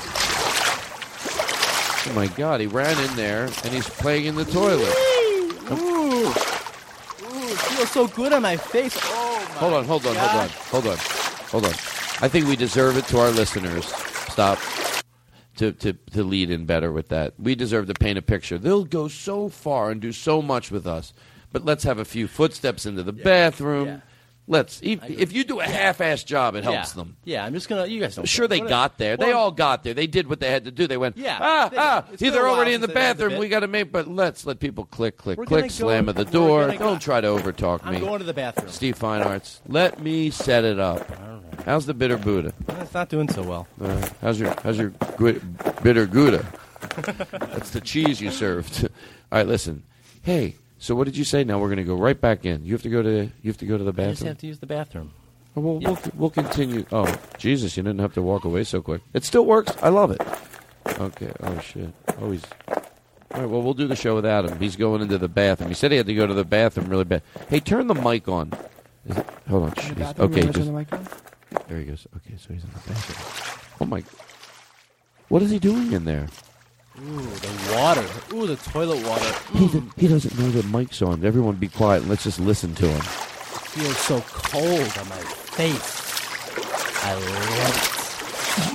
[2.04, 2.60] Oh my God!
[2.60, 4.88] He ran in there and he's playing in the toilet.
[5.70, 8.98] Um, ooh, ooh, feels so good on my face.
[9.00, 9.60] Oh my.
[9.60, 10.96] Hold on, hold on, hold on, hold on,
[11.50, 11.72] hold on.
[12.20, 13.86] I think we deserve it to our listeners.
[14.32, 14.58] Stop.
[15.62, 17.34] To, to, to lead in better with that.
[17.38, 18.58] We deserve to paint a picture.
[18.58, 21.12] They'll go so far and do so much with us.
[21.52, 24.02] But let's have a few footsteps into the bathroom.
[24.48, 24.80] Let's.
[24.82, 26.94] If, if you do a half-ass job, it helps yeah.
[26.96, 27.16] them.
[27.22, 27.86] Yeah, I'm just gonna.
[27.86, 28.28] You guys don't.
[28.28, 29.16] Sure, they got there.
[29.16, 29.94] They all got there.
[29.94, 30.88] They did what they had to do.
[30.88, 32.04] They went, Yeah, ah, they- ah.
[32.16, 33.38] See, they're already in the since they did the bathroom.
[33.38, 33.92] We got to make.
[33.92, 36.66] But let's let people click, click, We're click, slam go- at the door.
[36.66, 37.98] gonna go- Don't try to overtalk me.
[37.98, 38.68] I'm going to the bathroom.
[38.72, 39.60] Steve Feinartz.
[39.68, 41.08] Let me set it up.
[41.64, 42.52] How's the bitter Buddha?
[42.68, 43.66] It's not doing so well.
[43.80, 45.40] Uh, how's your how's your gui-
[45.82, 46.44] bitter Gouda?
[47.32, 48.84] That's the cheese you served.
[49.30, 49.84] All right, listen.
[50.22, 51.44] Hey, so what did you say?
[51.44, 52.64] Now we're going to go right back in.
[52.64, 54.28] You have to go to you have to go to the I just bathroom.
[54.28, 55.12] have to use the bathroom.
[55.56, 56.84] Oh, well, we'll we'll continue.
[56.90, 57.76] Oh, Jesus!
[57.76, 59.02] You didn't have to walk away so quick.
[59.12, 59.72] It still works.
[59.82, 60.20] I love it.
[60.98, 61.30] Okay.
[61.42, 61.92] Oh shit.
[62.20, 62.42] Oh, he's.
[62.68, 63.48] All right.
[63.48, 64.58] Well, we'll do the show without him.
[64.58, 65.68] He's going into the bathroom.
[65.70, 67.22] He said he had to go to the bathroom really bad.
[67.48, 68.52] Hey, turn the mic on.
[69.06, 69.70] Is it, hold on.
[69.72, 70.18] Jeez.
[70.18, 70.20] Okay.
[70.20, 71.06] wanna turn Just, the mic on?
[71.68, 72.06] There he goes.
[72.16, 73.76] Okay, so he's in the bathroom.
[73.80, 74.02] Oh my.
[75.28, 76.28] What is he doing in there?
[77.00, 78.06] Ooh, the water.
[78.34, 79.24] Ooh, the toilet water.
[79.52, 79.72] He, mm.
[79.72, 81.24] d- he doesn't know the mic's on.
[81.24, 83.00] Everyone be quiet and let's just listen to him.
[83.00, 85.22] feels so cold on my
[85.56, 86.02] face.
[87.02, 87.92] I love it.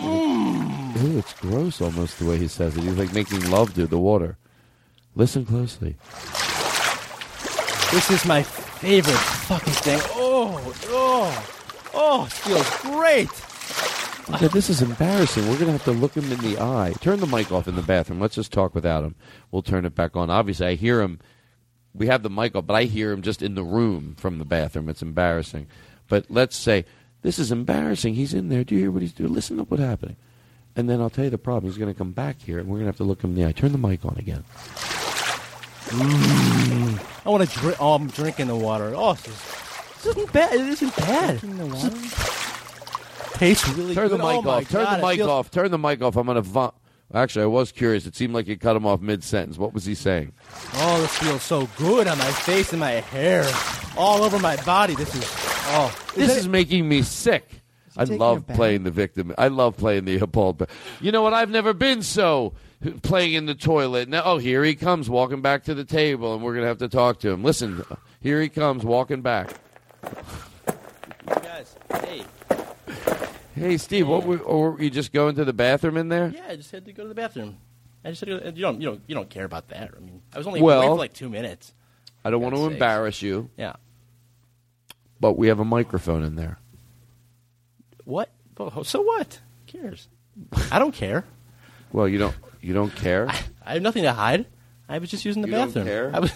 [0.03, 1.19] Ooh, mm.
[1.19, 2.83] it's gross almost the way he says it.
[2.83, 4.37] He's like making love to the water.
[5.15, 5.95] Listen closely.
[7.91, 9.99] This is my favorite fucking thing.
[10.13, 11.56] Oh, oh,
[11.93, 13.29] oh, it feels great.
[14.35, 15.43] Okay, this is embarrassing.
[15.43, 16.93] We're going to have to look him in the eye.
[16.99, 18.19] Turn the mic off in the bathroom.
[18.19, 19.15] Let's just talk without him.
[19.51, 20.29] We'll turn it back on.
[20.29, 21.19] Obviously, I hear him.
[21.93, 24.45] We have the mic off, but I hear him just in the room from the
[24.45, 24.89] bathroom.
[24.89, 25.67] It's embarrassing.
[26.09, 26.85] But let's say,
[27.21, 28.15] this is embarrassing.
[28.15, 28.65] He's in there.
[28.65, 29.33] Do you hear what he's doing?
[29.33, 30.17] Listen to what's happening.
[30.75, 31.71] And then I'll tell you the problem.
[31.71, 33.35] He's going to come back here, and we're going to have to look him in
[33.37, 33.53] the eye.
[33.53, 34.43] Turn the mic on again.
[35.87, 37.25] Mm.
[37.25, 37.81] I want to drink.
[37.81, 38.93] Oh, I'm drinking the water.
[38.93, 39.66] Oh, this, is,
[40.03, 40.53] this isn't bad.
[40.53, 41.39] It isn't bad.
[41.39, 44.19] This is- tastes really Turn good.
[44.19, 44.69] the mic oh my off.
[44.69, 45.51] Turn God, the it mic feels- off.
[45.51, 46.15] Turn the mic off.
[46.15, 46.71] I'm going to vom.
[47.13, 48.05] Actually, I was curious.
[48.05, 49.57] It seemed like you cut him off mid sentence.
[49.57, 50.33] What was he saying?
[50.75, 53.45] Oh, this feels so good on my face and my hair,
[53.97, 54.93] all over my body.
[54.95, 55.23] This is.
[55.69, 57.47] Oh, This is making me sick.
[57.95, 58.57] I taking a love bath?
[58.57, 59.33] playing the victim.
[59.37, 60.57] I love playing the appalled.
[60.59, 60.67] ba-
[61.01, 61.33] You know what?
[61.33, 62.53] I've never been so
[63.03, 64.07] playing in the toilet.
[64.09, 66.89] Now, oh, here he comes walking back to the table, and we're gonna have to
[66.89, 67.41] talk to him.
[67.43, 67.83] Listen,
[68.21, 69.51] here he comes walking back.
[71.41, 71.75] Guys.
[72.01, 72.23] Hey.
[73.55, 76.29] Hey, Steve, what were, or were you just going to the bathroom in there?
[76.29, 77.57] Yeah, I just had to go to the bathroom.
[78.05, 79.91] I just had to go, you don't you don't you don't care about that.
[79.95, 81.73] I mean, I was only Well- away for like two minutes.
[82.23, 82.73] I don't want to God's sakes.
[82.75, 83.49] embarrass you.
[83.57, 83.73] Yeah.
[85.19, 86.59] But we have a microphone in there.
[88.03, 88.29] What?
[88.59, 89.39] Oh, So what?
[89.71, 90.07] Who cares?
[90.71, 91.25] I don't care.
[91.91, 92.35] Well, you don't.
[92.61, 93.27] You don't care.
[93.65, 94.45] I have nothing to hide.
[94.89, 95.85] I was just using the You don't bathroom.
[95.85, 96.11] care?
[96.13, 96.31] I was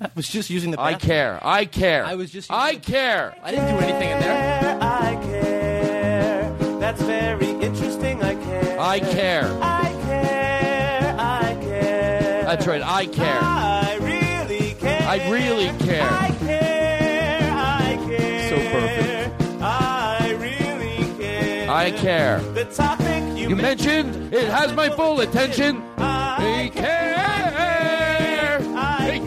[0.00, 1.38] I was just using the I care.
[1.42, 2.04] I care.
[2.04, 2.50] I was just.
[2.50, 3.34] I care.
[3.42, 4.78] I didn't do anything in there.
[4.80, 6.56] I care.
[6.80, 8.22] That's very interesting.
[8.22, 8.80] I care.
[8.80, 9.58] I care.
[9.62, 11.16] I care.
[11.18, 12.42] I care.
[12.44, 12.82] That's right.
[12.82, 13.38] I care.
[13.40, 15.02] I really care.
[15.08, 16.02] I really care.
[16.02, 17.52] I care.
[17.52, 18.48] I care.
[18.50, 19.62] So perfect.
[19.62, 21.70] I really care.
[21.70, 22.40] I care.
[22.40, 25.82] The topic you, You mentioned it has my full attention.
[25.96, 27.13] I care.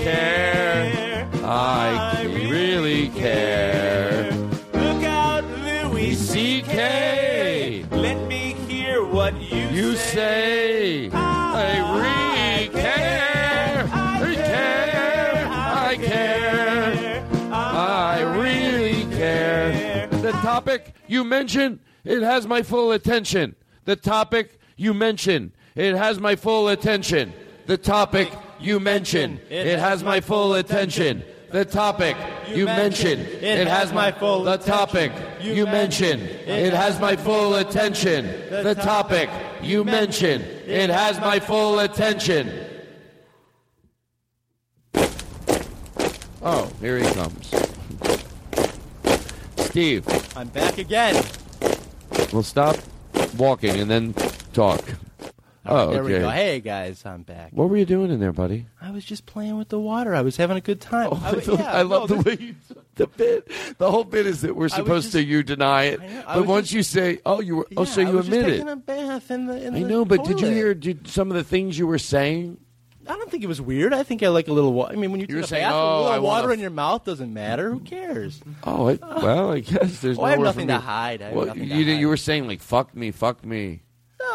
[0.08, 1.30] I care.
[1.44, 4.32] I really care.
[4.74, 7.86] Look out, Louis C.K.
[7.92, 13.90] Let me hear what you, You say I really care.
[13.92, 15.48] I care.
[15.50, 17.28] I care.
[17.42, 20.08] I really care.
[20.08, 23.56] The topic you mentioned, it has my full attention.
[23.86, 27.34] The topic you mentioned, it has my full attention.
[27.66, 31.24] The topic you mentioned, it has my full attention.
[31.52, 32.18] The topic
[32.50, 38.26] you mentioned, it has my full The topic you mentioned, it has my full attention.
[38.50, 39.30] The topic
[39.62, 42.52] you mentioned, it has my full attention.
[46.42, 47.54] Oh, here he comes.
[49.58, 50.06] Steve,
[50.36, 51.24] I'm back again.
[52.34, 52.78] we'll stop
[53.38, 54.14] walking and then
[54.54, 54.82] talk.
[55.70, 56.14] Oh, there okay.
[56.14, 56.30] we go.
[56.30, 57.52] Hey guys, I'm back.
[57.52, 58.66] What were you doing in there, buddy?
[58.82, 60.16] I was just playing with the water.
[60.16, 61.10] I was having a good time.
[61.12, 62.56] Oh, I, was- yeah, I love no, the way you
[62.96, 63.52] the bit.
[63.78, 66.84] The whole bit is that we're supposed to you deny it, but once just- you
[66.84, 68.68] say, "Oh, you were," oh, so Yeah, I you just admit it.
[68.68, 69.62] a bath in the.
[69.66, 72.00] In I the know, but did you hear did some of the things you were
[72.00, 72.58] saying?
[73.10, 73.94] I don't think it was weird.
[73.94, 74.74] I think I like a little.
[74.74, 76.72] Wa- I mean, when you, You a saying, bath, "Oh, a little water in your
[76.72, 77.72] mouth doesn't matter.
[77.72, 78.42] Who cares?
[78.66, 80.18] Oh, I, well, I guess there's.
[80.20, 81.22] Oh, I have nothing to hide.
[81.22, 82.00] I have Well, nothing to you, hide.
[82.00, 83.84] you were saying like "fuck me, fuck me."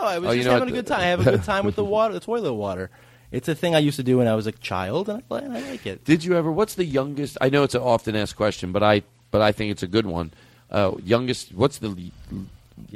[0.01, 1.01] No, I was Oh, you just know having what a good time.
[1.01, 2.91] I have a good time with the water, the toilet water.
[3.31, 5.61] It's a thing I used to do when I was a child, and I, I
[5.71, 6.05] like it.
[6.05, 6.53] Did you ever?
[6.53, 7.39] What's the youngest?
[7.41, 10.07] I know it's an often asked question, but I but I think it's a good
[10.07, 10.33] one.
[10.71, 11.53] Uh, youngest?
[11.55, 12.11] What's the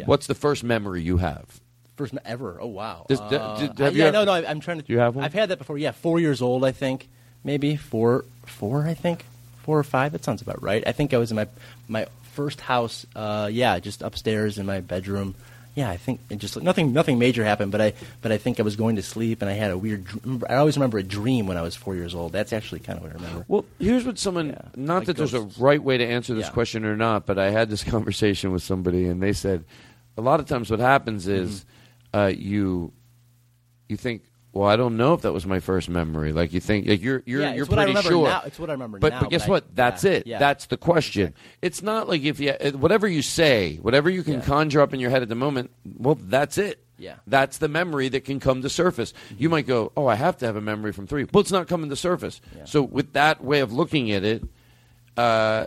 [0.05, 1.61] what's the first memory you have?
[1.97, 2.59] First ever.
[2.61, 3.07] Oh wow.
[3.09, 4.33] Does- Uh, have you yeah, ever- no, no.
[4.33, 4.83] I, I'm trying to.
[4.85, 5.25] Do you have one?
[5.25, 5.79] I've had that before.
[5.79, 6.65] Yeah, four years old.
[6.65, 7.09] I think
[7.43, 8.87] maybe four, four.
[8.87, 9.25] I think
[9.63, 10.13] four or five.
[10.13, 10.85] That sounds about right.
[10.87, 11.47] I think I was in my
[11.89, 13.07] my first house.
[13.17, 15.35] Uh, yeah, just upstairs in my bedroom.
[15.77, 18.63] Yeah, I think it just nothing nothing major happened, but I but I think I
[18.63, 20.07] was going to sleep and I had a weird.
[20.49, 22.33] I always remember a dream when I was four years old.
[22.33, 23.45] That's actually kind of what I remember.
[23.47, 24.57] Well, here's what someone.
[24.75, 26.53] not like that there's a right way to answer this Yeah.
[26.53, 29.65] question or not, but I had this conversation with somebody, and they said
[30.17, 31.67] a lot of times what happens is
[32.15, 32.19] Mm-hmm.
[32.19, 32.93] uh, you
[33.89, 34.23] you think.
[34.57, 36.33] Well, I don't know if that was my first memory.
[36.33, 38.29] Like you think, like you're you're Yeah, it's you're what I pretty remember sure.
[38.29, 39.77] now- it's what I remember but now, but guess but I- what?
[39.77, 40.27] That's yeah, it.
[40.27, 40.39] yeah.
[40.39, 41.35] That's the question.
[41.61, 45.11] It's not like if you whatever you say, whatever you can conjure up in your
[45.11, 45.71] head at the moment.
[45.99, 46.83] Well, that's it.
[46.99, 47.17] Yeah.
[47.27, 49.13] That's the memory that can come to surface.
[49.37, 51.27] You might go, "Oh, I have to have a memory from three.
[51.31, 52.41] Well, it's not coming to surface.
[52.65, 54.43] So, with that way of looking at it,
[55.19, 55.67] uh,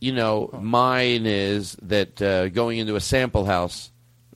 [0.00, 3.90] you know, mine is that uh, going into a sample house.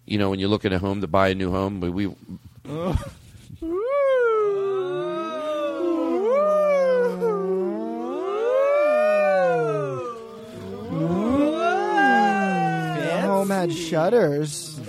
[0.07, 1.91] You know, when you look at a home to buy a new home, we.
[1.91, 2.15] we
[13.65, 14.81] Home had shutters.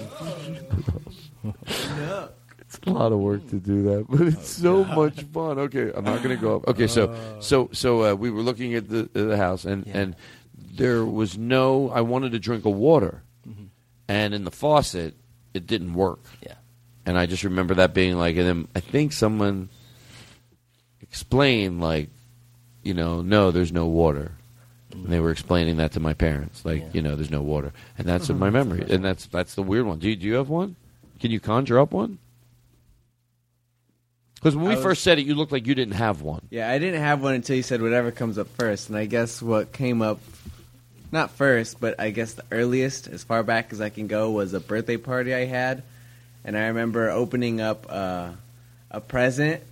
[2.60, 5.60] It's a lot of work to do that, but it's so much fun.
[5.60, 6.68] Okay, I'm not going to go up.
[6.68, 10.16] Okay, so so so uh, we were looking at the the house, and and
[10.56, 11.90] there was no.
[11.90, 13.24] I wanted to drink a water,
[14.08, 15.14] and in the faucet,
[15.54, 16.20] it didn't work.
[16.46, 16.56] Yeah,
[17.06, 19.70] and I just remember that being like, and then I think someone
[21.02, 22.10] explained like,
[22.84, 24.34] you know, no, there's no water.
[25.04, 28.08] And they were explaining that to my parents, like, you know, there's no water, and
[28.08, 30.00] that's in my memory, and that's that's the weird one.
[30.00, 30.76] Do you, do you have one?
[31.20, 32.18] Can you conjure up one?
[34.36, 36.42] Because when we was- first said it, you looked like you didn't have one.
[36.50, 39.42] Yeah, I didn't have one until you said whatever comes up first, and I guess
[39.42, 40.20] what came up,
[41.12, 44.54] not first, but I guess the earliest, as far back as I can go, was
[44.54, 45.84] a birthday party I had,
[46.44, 48.30] and I remember opening up uh,
[48.92, 49.64] a present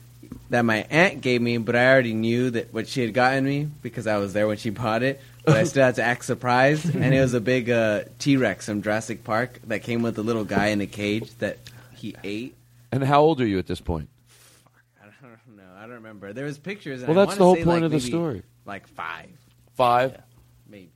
[0.50, 3.68] that my aunt gave me, but I already knew that what she had gotten me
[3.82, 5.22] because I was there when she bought it.
[5.46, 8.66] But I still had to act surprised, and it was a big uh, T Rex
[8.66, 11.58] from Jurassic Park that came with a little guy in a cage that
[11.96, 12.56] he ate.
[12.92, 14.08] And how old are you at this point?
[15.02, 15.64] I don't know.
[15.78, 16.32] I don't remember.
[16.32, 17.02] There was pictures.
[17.02, 18.44] And Well, I that's the whole say, point like, of the story.
[18.66, 19.30] Like five,
[19.76, 20.22] Five.
[20.68, 20.92] maybe.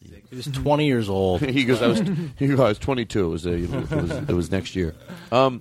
[0.00, 1.40] He was 20 years old.
[1.42, 2.00] he goes, I was,
[2.38, 3.24] he goes, I was 22.
[3.24, 4.94] It was, uh, it was, it was next year.
[5.30, 5.60] Um,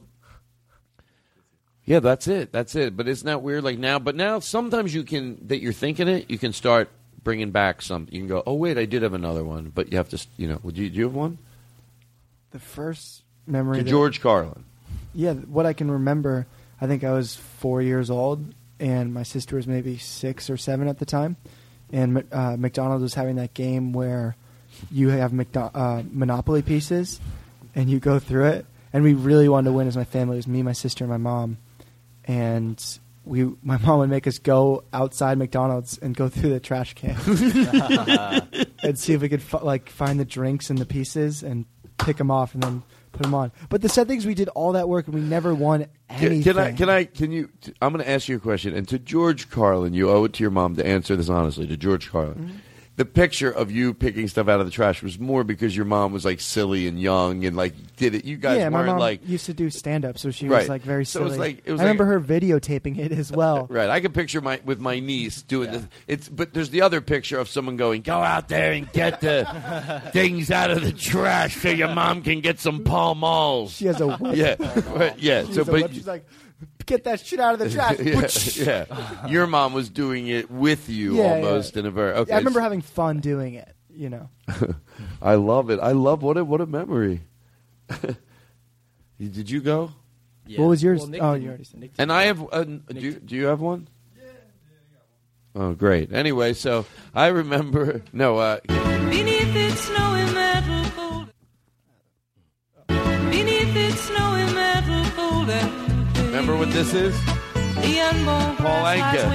[1.86, 2.52] yeah, that's it.
[2.52, 2.96] That's it.
[2.96, 4.00] But it's not weird like now.
[4.00, 6.90] But now sometimes you can that you're thinking it, you can start
[7.24, 8.08] bringing back some.
[8.12, 9.70] You can go, oh wait, I did have another one.
[9.74, 11.38] But you have to, you know, would you do you have one?
[12.52, 13.78] The first memory.
[13.78, 14.66] To that- George Carlin.
[15.14, 16.48] Yeah, what I can remember,
[16.80, 20.88] I think I was four years old, and my sister was maybe six or seven
[20.88, 21.36] at the time.
[21.92, 24.38] And uh, McDonald's was having that game where
[24.90, 27.20] you have McDo- uh, Monopoly pieces,
[27.76, 28.66] and you go through it.
[28.94, 30.36] And we really wanted to win as my family.
[30.36, 31.58] It was me, my sister, and my mom.
[32.26, 32.84] And
[33.26, 37.16] we, my mom would make us go outside McDonald's and go through the trash can
[38.84, 41.66] and see if we could f- like find the drinks and the pieces and
[42.00, 43.52] pick them off and then put them on.
[43.70, 46.44] But the sad thing is, we did all that work and we never won anything.
[46.44, 46.72] Can, can I?
[46.74, 47.04] Can I?
[47.06, 47.50] Can you?
[47.62, 50.34] t- I'm going to ask you a question, and to George Carlin, you owe it
[50.34, 51.68] to your mom to answer this honestly.
[51.68, 52.58] To George Carlin, Mm-hmm.
[52.98, 56.12] The picture of you picking stuff out of the trash was more because your mom
[56.12, 58.26] was like silly and young and like did it.
[58.26, 60.60] You guys yeah, my weren't mom like used to do stand up, so she Right.
[60.60, 61.26] was like very So silly.
[61.26, 63.66] it was like- it was I remember her videotaping it as well.
[63.72, 65.84] Right, I can picture my with my niece doing this.
[66.08, 70.02] It's but there's the other picture of someone going, "Go out there and get the
[70.12, 74.02] things out of the trash so your mom can get some Pall Malls." She has
[74.02, 74.36] a whip.
[74.36, 75.46] yeah, yeah.
[75.46, 76.26] She So, but she's like,
[76.86, 78.58] get that shit out of the trash.
[78.58, 79.28] yeah, yeah.
[79.28, 82.14] Your mom was doing it with you Yeah, almost in a very.
[82.14, 83.74] Okay, I remember having fun doing it.
[83.94, 84.30] You know,
[85.22, 85.80] I love it.
[85.80, 87.22] I love what a what a memory.
[89.20, 89.92] Did you go?
[90.56, 91.02] What was yours?
[91.02, 91.80] Well, Nick oh, didn't- you already said.
[91.80, 92.42] Nick And I have.
[92.52, 93.88] Uh, do, you, do you have one?
[94.18, 94.24] Yeah.
[95.56, 96.12] Oh, great.
[96.12, 98.02] Anyway, so I remember.
[98.12, 101.28] No, uh, Beneath its snowy metal fold.
[103.30, 103.76] Beneath
[106.42, 107.16] Remember what this is?
[107.24, 109.30] Paul Anka.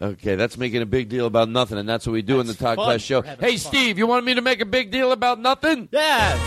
[0.00, 2.54] Okay, that's making a big deal about nothing, and that's what we do in the
[2.54, 2.86] Todd fun.
[2.86, 3.22] Glass Show.
[3.22, 5.88] Hey, Steve, you wanted me to make a big deal about nothing?
[5.90, 6.38] Yeah.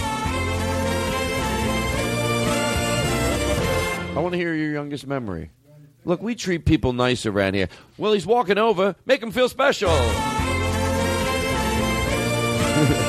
[4.16, 5.52] I want to hear your youngest memory.
[6.06, 7.68] Look, we treat people nice around here.
[7.98, 8.96] Well, he's walking over.
[9.06, 9.90] Make him feel special.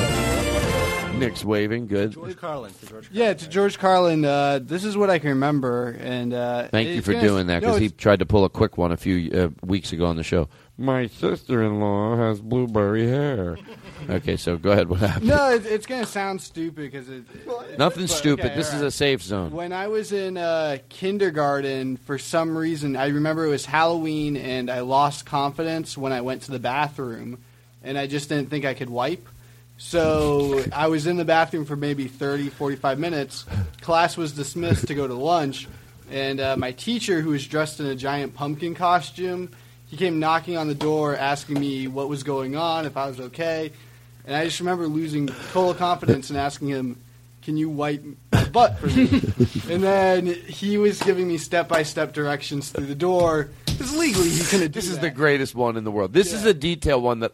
[1.21, 1.87] Nick's waving.
[1.87, 2.11] Good.
[2.11, 2.73] George Carlin.
[2.73, 4.25] To George Yeah, to George Carlin.
[4.25, 7.61] Uh, this is what I can remember, and uh, Thank you for gonna- doing that
[7.61, 10.15] no, because he tried to pull a quick one a few uh, weeks ago on
[10.17, 10.49] the show.
[10.77, 13.57] My sister-in-law has blueberry hair.
[14.09, 14.89] okay, so go ahead.
[14.89, 15.27] What happened?
[15.27, 17.23] no, it, it's gonna sound stupid because it,
[17.77, 18.45] Nothing but- stupid.
[18.47, 19.51] okay, this all is a safe zone.
[19.51, 24.71] When I was in uh, kindergarten, for some reason, I remember it was Halloween, and
[24.71, 27.37] I lost confidence when I went to the bathroom,
[27.83, 29.27] and I just didn't think I could wipe.
[29.81, 33.45] So I was in the bathroom for maybe 30, 45 minutes.
[33.81, 35.67] Class was dismissed to go to lunch,
[36.11, 39.49] and uh, my teacher, who was dressed in a giant pumpkin costume,
[39.87, 43.19] he came knocking on the door asking me what was going on, if I was
[43.19, 43.71] okay.
[44.25, 47.01] And I just remember losing total confidence and asking him,
[47.41, 49.09] "Can you wipe my butt for me?"
[49.69, 53.49] and then he was giving me step by step directions through the door.
[53.65, 55.01] Because legally he couldn't do This is that.
[55.01, 56.13] the greatest one in the world.
[56.13, 57.33] This is a detail one that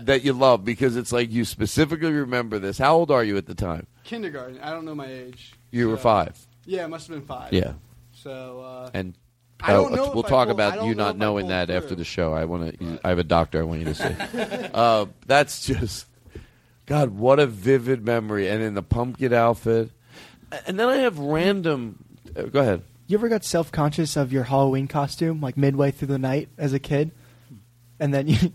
[0.00, 2.78] that you love because it's like you specifically remember this.
[2.78, 3.86] How old are you at the time?
[4.04, 4.60] kindergarten.
[4.60, 5.52] I don't know my age.
[5.70, 6.38] You were five.
[6.66, 7.52] Yeah, it must have been five.
[7.52, 7.72] Yeah.
[8.12, 9.14] So uh, And
[9.60, 11.48] I don't uh, know we'll I talk pulled- I about don't you know not knowing
[11.48, 11.76] that through.
[11.76, 12.32] after the show.
[12.34, 12.98] I want to.
[13.04, 13.60] I have a doctor.
[13.60, 14.68] I want you to see.
[14.74, 16.06] uh, that's just
[16.86, 17.10] God.
[17.10, 18.48] What a vivid memory.
[18.48, 19.90] And in the pumpkin outfit,
[20.66, 22.04] and then I have random.
[22.36, 22.82] Uh, go ahead.
[23.06, 26.72] You ever got self conscious of your Halloween costume, like midway through the night as
[26.72, 27.10] a kid,
[27.98, 28.52] and then you?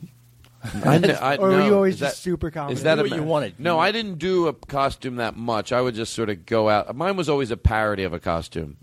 [0.64, 1.66] I, I, or were no.
[1.66, 2.80] you always Is just super confident?
[2.80, 3.60] Is that a what you wanted.
[3.60, 5.72] No, I didn't do a costume that much.
[5.72, 6.96] I would just sort of go out.
[6.96, 8.78] Mine was always a parody of a costume.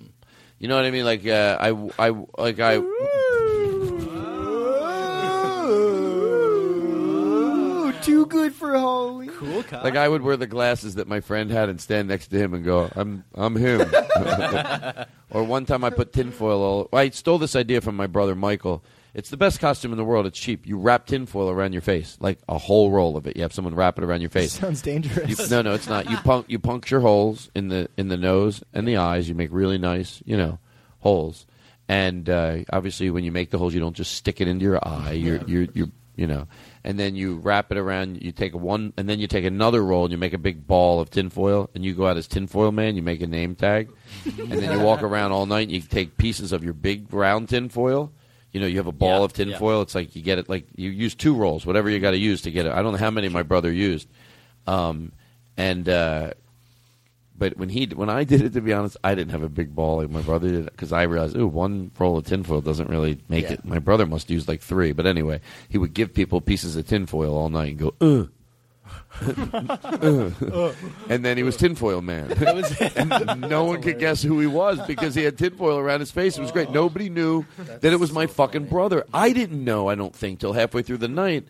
[0.59, 1.05] You know what I mean?
[1.05, 2.77] Like uh, I, I, like I.
[2.77, 2.97] Ooh,
[8.03, 9.29] too good for Halloween.
[9.31, 12.39] Cool Like I would wear the glasses that my friend had and stand next to
[12.39, 13.81] him and go, "I'm, I'm him."
[15.31, 16.63] or one time I put tinfoil.
[16.63, 18.83] All, I stole this idea from my brother Michael.
[19.17, 20.27] It's the best costume in the world.
[20.27, 20.67] It's cheap.
[20.67, 23.35] You wrap tinfoil around your face, like a whole roll of it.
[23.35, 24.53] You have someone wrap it around your face.
[24.53, 25.39] Sounds dangerous.
[25.41, 26.11] You- no, no, it's not.
[26.11, 29.27] You punk, you puncture holes in the in the nose and the eyes.
[29.27, 30.59] You make really nice, you know,
[30.99, 31.47] holes.
[31.89, 34.81] And uh, obviously, when you make the holes, you don't just stick it into your
[34.87, 35.13] eye.
[35.13, 36.47] You're, you're, you're, you know.
[36.85, 38.23] And then you wrap it around.
[38.23, 40.67] You take a one, and then you take another roll, and you make a big
[40.67, 42.97] ball of tinfoil, and you go out as tinfoil man.
[42.97, 43.89] You make a name tag,
[44.27, 45.63] and then you walk around all night.
[45.69, 48.13] and You take pieces of your big round tinfoil.
[48.57, 49.83] You know, you have a ball Yeah, of tinfoil.
[49.83, 52.41] It's like you get it like you use two rolls, whatever you got to use
[52.43, 52.73] to get it.
[52.73, 54.09] I don't know how many my brother used,
[54.67, 55.13] um,
[55.59, 56.31] and uh,
[57.37, 59.75] but when he when I did it, to be honest, I didn't have a big
[59.75, 63.19] ball like my brother did because I realized, ooh, one roll of tinfoil doesn't really
[63.29, 63.53] make Yeah.
[63.53, 63.65] it.
[63.67, 64.93] My brother must use like three.
[64.93, 68.25] But anyway, he would give people pieces of tinfoil all night and go, uh.
[71.09, 72.33] And then he was tinfoil man.
[72.97, 76.37] and no one could guess who he was because he had tinfoil around his face.
[76.37, 76.71] It was great.
[76.71, 79.05] Nobody knew that it was my fucking brother.
[79.15, 79.89] I didn't know.
[79.89, 81.47] I don't think till halfway through the night.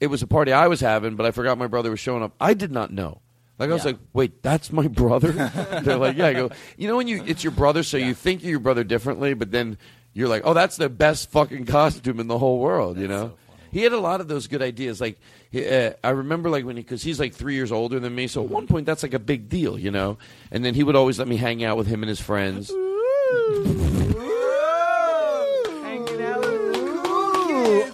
[0.00, 2.34] It was a party I was having, but I forgot my brother was showing up.
[2.40, 3.20] I did not know.
[3.58, 5.30] Like I was like, wait, that's my brother.
[5.84, 6.26] They're like, yeah.
[6.26, 8.82] I go, you know when you it's your brother, so you think of your brother
[8.82, 9.78] differently, but then
[10.12, 12.98] you're like, oh, that's the best fucking costume in the whole world.
[12.98, 13.34] You know.
[13.72, 15.00] He had a lot of those good ideas.
[15.00, 15.18] Like
[15.54, 18.26] uh, I remember, like when he, because he's like three years older than me.
[18.26, 20.18] So at one point, that's like a big deal, you know.
[20.50, 22.70] And then he would always let me hang out with him and his friends.
[22.70, 22.76] Ooh,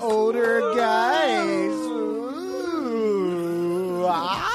[0.01, 1.71] older guys.
[2.91, 4.55] Ooh, ah.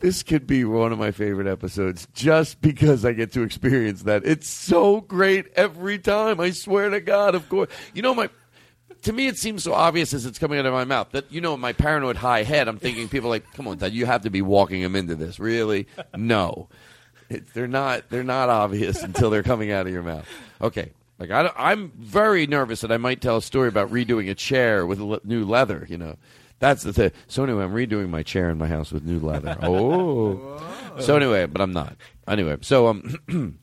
[0.00, 4.24] This could be one of my favorite episodes just because I get to experience that.
[4.24, 6.38] It's so great every time.
[6.38, 7.68] I swear to God, of course.
[7.92, 8.30] You know, my.
[9.02, 11.40] To me, it seems so obvious as it's coming out of my mouth that you
[11.40, 14.22] know, in my paranoid high head, I'm thinking people like, "Come on, Dad, you have
[14.22, 15.86] to be walking him into this." Really?
[16.16, 16.68] No,
[17.28, 18.08] it, they're not.
[18.10, 20.26] They're not obvious until they're coming out of your mouth.
[20.60, 24.34] Okay, like I, I'm very nervous that I might tell a story about redoing a
[24.34, 25.86] chair with le- new leather.
[25.88, 26.16] You know,
[26.58, 27.12] that's the thing.
[27.28, 29.56] So anyway, I'm redoing my chair in my house with new leather.
[29.62, 30.60] Oh,
[31.00, 31.96] so anyway, but I'm not.
[32.26, 33.18] Anyway, so um,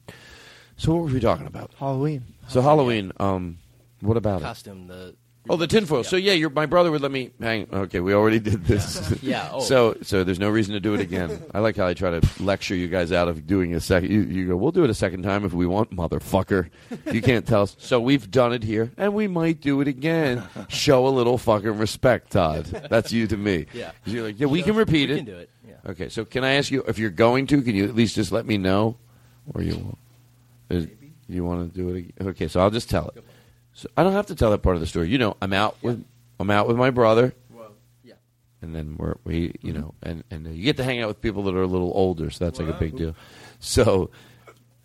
[0.77, 1.71] so what were we talking about?
[1.77, 2.23] Halloween.
[2.47, 3.11] So Halloween.
[3.19, 3.57] Um,
[4.01, 4.43] what about it?
[4.43, 5.15] Costume, the
[5.49, 6.05] Oh, the tinfoil.
[6.05, 7.67] So yeah, your my brother would let me hang.
[7.71, 9.01] Okay, we already did this.
[9.23, 9.61] Yeah, oh.
[9.61, 11.43] So so there's no reason to do it again.
[11.53, 14.11] I like how I try to lecture you guys out of doing a second.
[14.11, 16.69] You, you go, we'll do it a second time if we want, motherfucker.
[17.11, 17.75] You can't tell us.
[17.79, 20.43] So we've done it here, and we might do it again.
[20.67, 22.65] Show a little fucking respect, Todd.
[22.65, 23.67] That's you to me.
[23.73, 23.91] Yeah.
[24.05, 25.17] You're like, yeah, we can repeat we it.
[25.17, 25.75] can do it, yeah.
[25.91, 27.61] Okay, so can I ask you if you're going to?
[27.61, 28.97] Can you at least just let me know,
[29.53, 29.97] or you won't?
[30.69, 30.87] Is,
[31.29, 31.97] you want to do it?
[31.97, 32.27] Again?
[32.29, 33.23] Okay, so I'll just tell it.
[33.73, 35.09] So I don't have to tell that part of the story.
[35.09, 36.03] You know, I'm out with
[36.39, 37.33] I'm out with my brother.
[38.03, 38.13] yeah.
[38.61, 41.43] and then we're we you know and and you get to hang out with people
[41.43, 43.15] that are a little older, so that's like a big deal.
[43.59, 44.09] So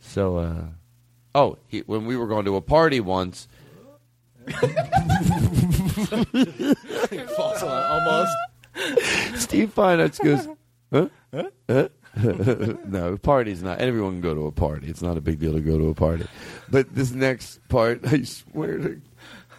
[0.00, 0.64] so uh
[1.34, 3.48] oh he, when we were going to a party once.
[7.36, 8.32] False alarm, almost.
[9.34, 10.48] Steve Feinartz goes,
[10.90, 11.08] huh?
[11.68, 11.88] Huh?
[12.86, 13.78] no, party's not.
[13.80, 14.88] Everyone can go to a party.
[14.88, 16.26] It's not a big deal to go to a party.
[16.70, 19.00] But this next part, I swear to,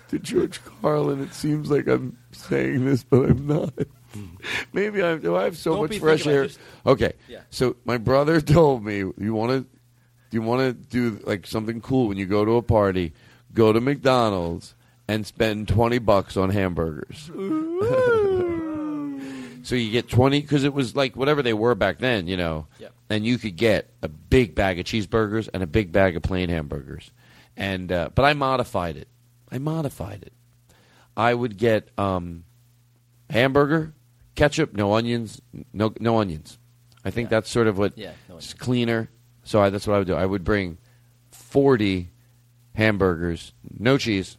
[0.10, 3.74] to George Carlin, it seems like I'm saying this, but I'm not.
[4.14, 4.26] Hmm.
[4.74, 5.24] Maybe I'm.
[5.36, 6.48] I have so Don't much be fresh thinking about air.
[6.48, 7.42] just- okay, Yeah.
[7.52, 9.66] so my brother told me, you want to,
[10.32, 13.14] you want to do like something cool when you go to a party.
[13.54, 14.76] Go to McDonald's
[15.08, 17.30] and spend twenty bucks on hamburgers.
[19.70, 22.66] So you get 20 because it was like whatever they were back then, you know.
[22.80, 22.92] Yep.
[23.12, 26.50] And you could get a big bag of cheeseburgers and a big bag of plain
[26.50, 27.12] hamburgers.
[27.56, 29.08] And uh, but I modified it.
[29.52, 30.34] I modified it.
[31.16, 32.46] I would get um,
[33.30, 33.94] hamburger,
[34.34, 35.40] ketchup, no onions,
[35.72, 36.58] no no onions.
[37.06, 39.12] I think that's sort of what Yeah, no it's cleaner.
[39.44, 40.16] So I, that's what I would do.
[40.16, 40.80] I would bring
[41.30, 42.10] 40
[42.74, 44.38] hamburgers, no cheese,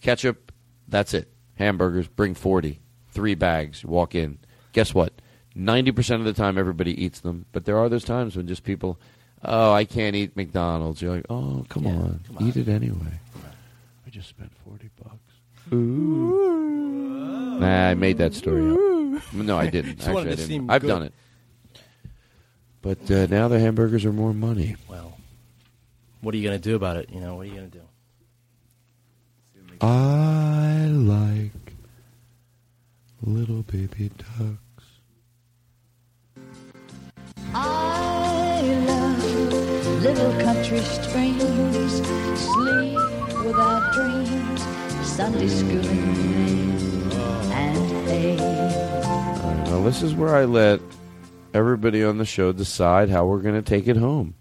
[0.00, 0.50] ketchup,
[0.88, 1.30] that's it.
[1.56, 2.80] Hamburgers, bring 40.
[3.10, 4.38] Three bags, walk in.
[4.76, 5.14] Guess what?
[5.56, 7.46] 90% of the time, everybody eats them.
[7.52, 8.98] But there are those times when just people,
[9.42, 11.00] oh, I can't eat McDonald's.
[11.00, 13.18] You're like, oh, come, on, eat it anyway.
[14.06, 15.72] I just spent 40 bucks.
[15.72, 17.56] Ooh.
[17.58, 19.32] Nah, I made that story up.
[19.32, 19.98] No, I didn't.
[20.06, 20.68] Actually, I didn't.
[20.68, 20.88] I've good.
[20.88, 21.14] done it.
[22.82, 24.76] But uh, now the hamburgers are more money.
[24.90, 25.16] Well,
[26.20, 27.08] what are you going to do about it?
[27.10, 27.84] You know, what are you going to do?
[29.80, 31.72] I like
[33.22, 34.65] little baby ducks.
[37.58, 42.02] I love little country streams,
[42.38, 42.98] sleep
[43.46, 44.62] without dreams,
[45.08, 45.86] Sunday school
[47.50, 48.36] and hay.
[48.36, 50.82] Now this is where I let
[51.54, 54.34] everybody on the show decide how we're going to take it home.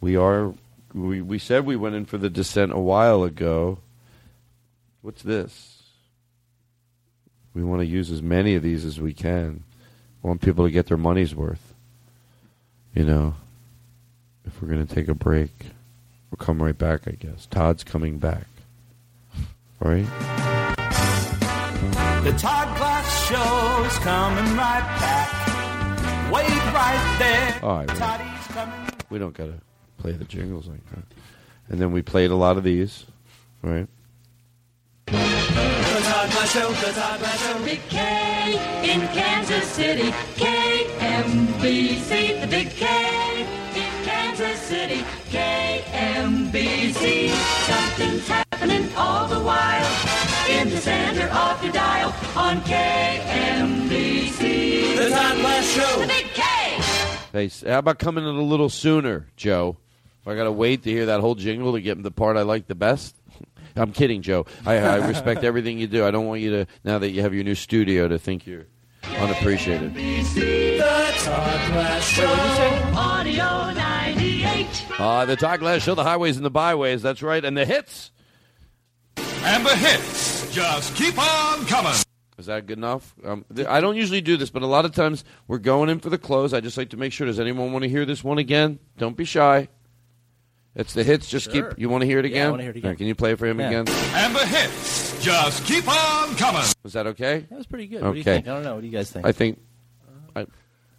[0.00, 0.54] We are
[0.94, 3.78] we we said we went in for the descent a while ago.
[5.02, 5.82] What's this?
[7.54, 9.64] We want to use as many of these as we can.
[10.22, 11.69] I want people to get their money's worth.
[12.94, 13.34] You know,
[14.44, 15.50] if we're going to take a break,
[16.30, 17.46] we'll come right back, I guess.
[17.46, 18.46] Todd's coming back.
[19.82, 20.06] All right?
[22.24, 25.30] The Todd Glass Show's coming right back.
[26.32, 27.58] Wait right there.
[27.62, 27.88] All right.
[27.88, 28.90] Toddy's coming.
[29.08, 29.60] We don't got to
[29.98, 31.04] play the jingles like that.
[31.68, 33.06] And then we played a lot of these,
[33.62, 33.86] right?
[35.06, 37.64] The Todd Glass Show, the Todd Glass Show.
[37.64, 38.52] Big K
[38.82, 40.12] in Kansas City.
[41.20, 43.42] KMBC, the Big K
[43.74, 45.02] in Kansas City.
[45.28, 47.28] KMBC.
[47.28, 49.86] Something's happening all the while
[50.48, 54.38] in the center of your dial on KMBC.
[54.96, 56.00] The Todd Glass Show.
[56.00, 56.42] The Big K.
[57.32, 59.76] Hey, how about coming in a little sooner, Joe?
[60.22, 62.42] If I got to wait to hear that whole jingle to get the part I
[62.42, 63.14] like the best.
[63.76, 64.46] I'm kidding, Joe.
[64.64, 66.06] I, I respect everything you do.
[66.06, 68.64] I don't want you to, now that you have your new studio, to think you're
[69.04, 69.92] unappreciated.
[71.20, 72.26] The Todd Glass Show.
[72.96, 74.86] Audio 98.
[74.98, 77.02] Uh, the Todd Glass Show, the highways and the byways.
[77.02, 77.44] That's right.
[77.44, 78.10] And the hits.
[79.18, 81.92] And the hits just keep on coming.
[82.38, 83.14] Is that good enough?
[83.24, 86.00] Um, th- I don't usually do this, but a lot of times we're going in
[86.00, 86.54] for the close.
[86.54, 87.26] I just like to make sure.
[87.26, 88.78] Does anyone want to hear this one again?
[88.96, 89.68] Don't be shy.
[90.74, 91.28] It's the hits.
[91.28, 91.70] Just Sure.
[91.70, 91.78] keep.
[91.78, 92.50] You want to hear it Yeah, I again?
[92.52, 92.86] wanna hear it again.
[92.86, 93.66] All right, can you play it for him Yeah.
[93.68, 93.88] again?
[94.14, 96.62] And the hits just keep on coming.
[96.82, 97.46] Was that okay?
[97.50, 97.98] That was pretty good.
[97.98, 98.06] Okay.
[98.06, 98.48] What do you think?
[98.48, 98.74] I don't know.
[98.76, 99.26] What do you guys think?
[99.26, 99.60] I think,
[100.34, 100.46] I,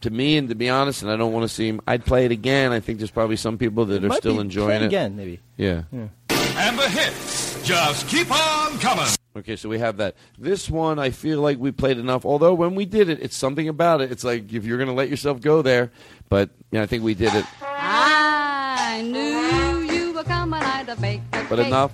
[0.02, 2.32] to me, and to be honest, and I don't want to seem, I'd play it
[2.32, 2.72] again.
[2.72, 5.16] I think there's probably some people that It are still be- enjoying it it again,
[5.16, 5.40] maybe.
[5.58, 5.84] Yeah.
[6.30, 9.06] And the hits just keep on coming.
[9.38, 10.16] Okay, so we have that.
[10.38, 12.26] This one, I feel like we played enough.
[12.26, 14.12] Although when we did it, it's something about it.
[14.12, 15.92] It's like if you're going to let yourself go there,
[16.28, 17.46] but yeah, I think we did it.
[17.62, 20.60] I knew you were coming.
[20.62, 21.68] I'd have baked a But cake.
[21.68, 21.92] enough.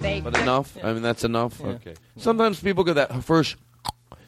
[0.00, 0.76] Baked But a- enough.
[0.82, 1.60] I mean, that's enough.
[1.62, 1.94] Okay.
[2.16, 3.56] Sometimes people go that first.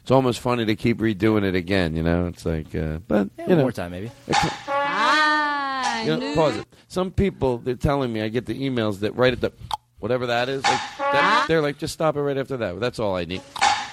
[0.03, 1.95] It's almost funny to keep redoing it again.
[1.95, 4.11] You know, it's like, uh, but Yeah, you one know, more time, maybe.
[4.27, 6.67] I You know, pause it.
[6.89, 9.53] Some people they're telling me I get the emails that right at the
[9.99, 10.61] whatever that is.
[10.61, 12.81] Like that, they're like, just stop it right after that.
[12.81, 13.41] That's all I need.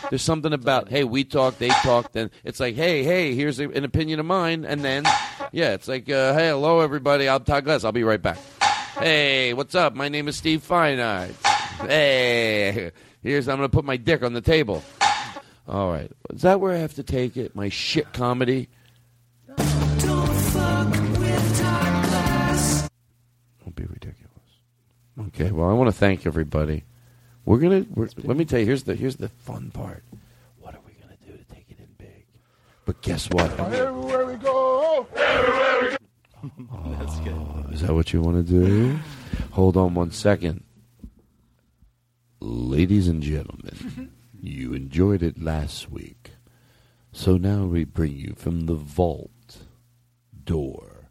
[0.09, 2.11] There's something about hey, we talk, they talk.
[2.11, 5.05] Then it's like hey, hey, here's a, an opinion of mine, and then
[5.53, 7.85] yeah, it's like uh, hey, hello everybody, I'm Todd Glass.
[7.85, 8.39] I'll be right back.
[8.99, 9.95] Hey, what's up?
[9.95, 11.37] My name is Steve Feinartz.
[11.87, 12.91] Hey,
[13.23, 14.83] here's I'm gonna put my dick on the table.
[15.71, 16.11] All right.
[16.31, 17.55] Is that where I have to take it?
[17.55, 18.69] My shit comedy?
[19.57, 19.67] Don't
[23.77, 24.27] be ridiculous.
[25.29, 26.83] Okay, well, I want to thank everybody.
[27.45, 27.87] We're gonna.
[27.95, 28.67] Let me tell you.
[28.67, 30.03] Here's the here's the fun part.
[30.59, 32.25] What are we gonna do to take it in big?
[32.85, 33.51] But guess what?
[33.61, 35.07] Everywhere we go.
[35.15, 35.97] Everywhere we go.
[36.73, 37.75] Oh, That's good.
[37.75, 38.99] Is that what you want to do?
[39.53, 40.65] Hold on one second,
[42.41, 44.11] ladies and gentlemen.
[44.43, 46.33] you enjoyed it last week.
[47.13, 49.59] So now we bring you from the vault
[50.45, 51.11] door.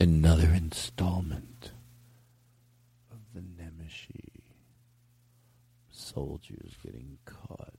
[0.00, 1.72] Another installment
[3.10, 4.42] of the Nemeshi
[5.90, 7.74] soldiers getting caught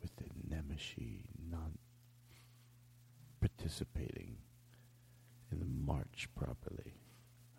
[0.00, 1.72] with the Nemeshi not
[3.40, 4.17] participating
[5.88, 6.94] march properly.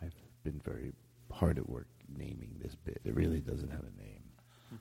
[0.02, 0.94] I've been very
[1.32, 3.02] hard at work naming this bit.
[3.04, 4.24] It really doesn't have a name,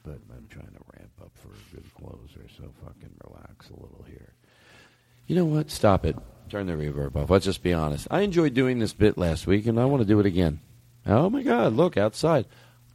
[0.04, 4.04] but I'm trying to ramp up for a good closer, so fucking relax a little
[4.06, 4.34] here.
[5.26, 5.70] You know what?
[5.70, 6.16] Stop it.
[6.48, 7.30] Turn the reverb off.
[7.30, 8.06] Let's just be honest.
[8.10, 10.60] I enjoyed doing this bit last week, and I want to do it again.
[11.06, 11.74] Oh my God!
[11.74, 12.46] Look outside.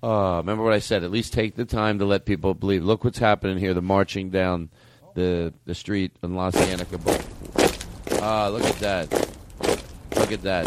[0.01, 1.03] Uh, remember what I said?
[1.03, 2.83] At least take the time to let people believe.
[2.83, 3.73] Look what's happening here.
[3.73, 4.69] The marching down
[5.15, 7.27] the the street in Los Angeles.
[8.21, 9.32] Ah, look at that.
[10.15, 10.65] Look at that.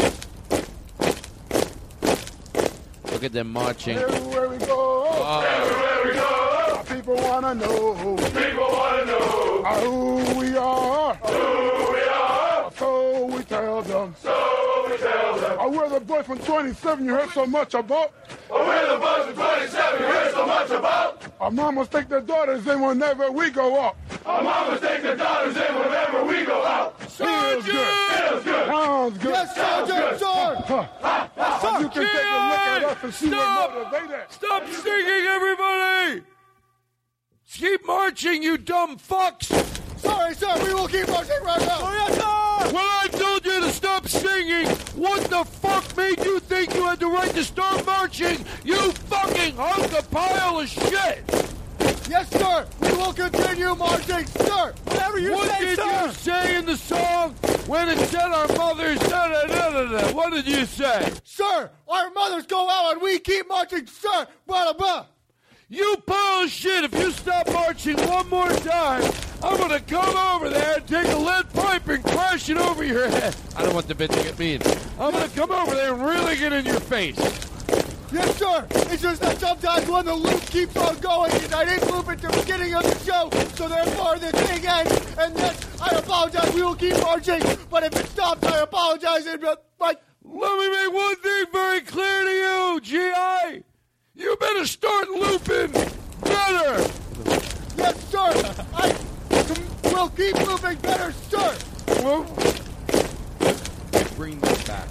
[3.11, 3.97] Look at them marching.
[3.97, 5.05] Everywhere we go,
[5.43, 6.83] everywhere we go.
[6.87, 8.15] People wanna know.
[8.17, 11.15] People wanna know who we are.
[11.15, 12.71] Who we are.
[12.77, 14.15] So we tell them.
[14.21, 14.66] So
[15.69, 15.93] we tell them.
[15.93, 18.13] Oh, we're the boys from 27 you heard so much about.
[18.49, 21.23] Oh, we're the boys from 27 you heard so much about.
[21.39, 23.97] Our mamas take their daughters in whenever we go out.
[24.25, 26.99] Our mamas take their daughters in whenever we go out.
[27.01, 27.87] Feels good.
[27.87, 28.67] Feels good.
[28.67, 29.29] Sounds good.
[29.31, 30.19] Yes, Sounds Sergeant, good.
[30.19, 30.65] Sergeant.
[30.65, 31.27] Huh.
[31.35, 31.79] Huh.
[31.79, 33.73] You can take a look at us and see Stop.
[33.75, 34.25] what motivated.
[34.31, 36.21] Stop singing, everybody!
[37.53, 39.47] Keep marching, you dumb fucks!
[39.99, 41.77] Sorry, sir, we will keep marching right now.
[41.79, 42.75] Oh, yes, sir.
[42.75, 43.06] When I told you
[43.67, 44.65] to stop singing,
[44.95, 48.45] what the fuck made you think you had the right to start marching?
[48.63, 51.23] You fucking hunk of pile of shit!
[52.09, 52.65] Yes, sir.
[52.79, 54.73] We will continue marching, sir.
[54.85, 57.33] Whatever you what say, did you say in the song
[57.67, 58.99] when it said our mothers?
[58.99, 60.15] Da, da, da, da, da.
[60.15, 61.11] What did you say?
[61.25, 64.27] Sir, our mothers go out and we keep marching, sir.
[64.45, 65.05] Blah, blah, blah.
[65.69, 66.85] You pile of shit!
[66.85, 69.03] If you stop marching one more time,
[69.43, 73.09] I'm gonna come over there and take a lead pipe and crash it over your
[73.09, 73.35] head.
[73.53, 74.61] I don't want the bit to get mean.
[74.97, 77.17] I'm gonna come over there and really get in your face.
[78.13, 78.65] Yes, sir.
[78.71, 82.21] It's just that sometimes when the loop keeps on going, and I didn't loop at
[82.21, 85.17] the beginning of the show, so therefore the thing ends.
[85.17, 86.53] And yes, I apologize.
[86.53, 89.25] We will keep marching, but if it stops, I apologize.
[89.25, 93.63] And but, but Let me make one thing very clear to you, G.I.
[94.17, 95.71] You better start looping
[96.21, 96.89] better.
[97.77, 98.65] yes, sir.
[98.73, 98.95] I
[99.83, 101.55] will keep moving better, sir.
[102.01, 102.23] Well,
[104.15, 104.87] bring this back.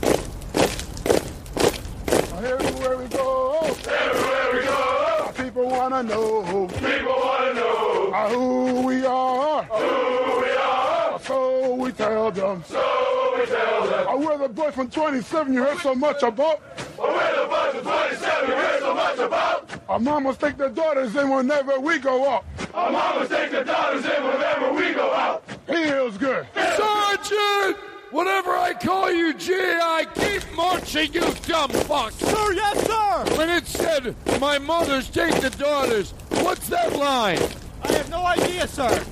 [2.37, 6.69] Everywhere we go, everywhere we go, people wanna know.
[6.69, 9.65] People wanna know who we are.
[9.65, 11.19] Who we are.
[11.21, 12.63] So we tell them.
[12.69, 14.07] So we tell them.
[14.09, 16.61] Oh, we're the boys from 27 you heard so much about.
[16.99, 19.71] Oh, we're the boys from 27 you heard so much about.
[19.89, 22.45] Our mamas take their daughters in whenever we go out.
[22.75, 25.45] Our mamas take their daughters in whenever we go out.
[25.67, 26.47] Feels good.
[26.55, 27.77] Sergeant!
[28.13, 32.13] Whatever I call you, G.I., keep marching, you dumb fuck!
[32.13, 33.37] Sir, yes, sir.
[33.37, 37.41] When it said, my mothers take the daughters, what's that line?
[37.83, 39.05] I have no idea, sir.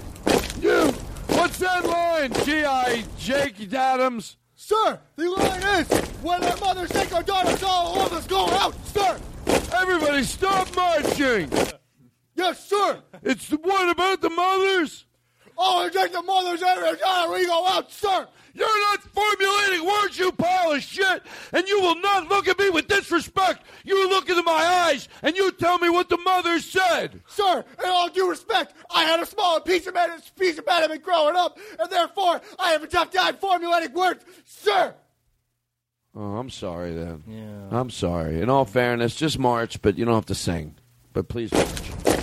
[0.60, 0.93] You,
[1.44, 3.04] what's that line, G.I.
[3.18, 4.38] Jake Adams?
[4.54, 5.88] Sir, the line is
[6.22, 9.20] when our mothers take our daughters, all of us go out, sir.
[9.76, 11.50] Everybody stop marching!
[12.34, 13.02] Yes, sir.
[13.22, 15.04] It's the one about the mothers?
[15.56, 18.26] Oh, and take the mothers every time ah, we go out, sir.
[18.54, 22.70] You're not formulating words, you pile of shit, and you will not look at me
[22.70, 23.64] with disrespect.
[23.84, 27.20] You look into my eyes and you tell me what the mother said.
[27.26, 31.02] Sir, in all due respect, I had a small piece of man- piece of impediment
[31.02, 34.94] growing up, and therefore I have a tough time formulating words, sir.
[36.16, 37.24] Oh, I'm sorry then.
[37.26, 37.76] Yeah.
[37.76, 38.40] I'm sorry.
[38.40, 40.76] In all fairness, just march, but you don't have to sing.
[41.12, 42.14] But please march.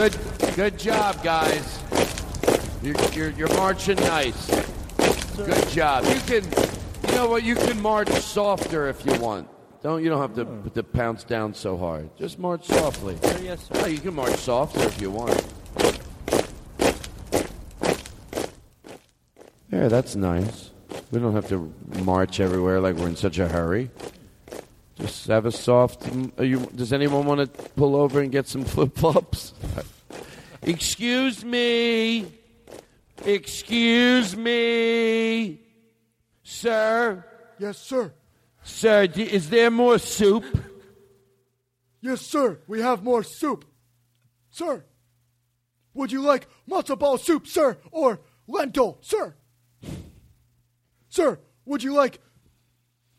[0.00, 0.18] Good,
[0.60, 1.78] good, job, guys.
[2.82, 4.46] You're, you're, you're marching nice.
[5.34, 6.04] Good job.
[6.04, 6.44] You can,
[7.08, 7.44] you know what?
[7.44, 9.48] You can march softer if you want.
[9.82, 12.14] Don't you don't have to, to pounce down so hard.
[12.18, 13.16] Just march softly.
[13.42, 15.42] yes, Oh, you can march softer if you want.
[19.72, 20.72] Yeah, that's nice.
[21.10, 21.72] We don't have to
[22.02, 23.90] march everywhere like we're in such a hurry.
[24.96, 26.02] Just have a soft.
[26.02, 29.54] Mm, are you, does anyone want to pull over and get some flip flops?
[30.62, 32.32] Excuse me.
[33.24, 35.60] Excuse me.
[36.42, 37.24] Sir.
[37.58, 38.12] Yes, sir.
[38.62, 40.44] Sir, d- is there more soup?
[42.00, 42.58] Yes, sir.
[42.66, 43.64] We have more soup.
[44.50, 44.84] Sir,
[45.94, 49.34] would you like matzo ball soup, sir, or lentil, sir?
[51.08, 52.18] Sir, would you like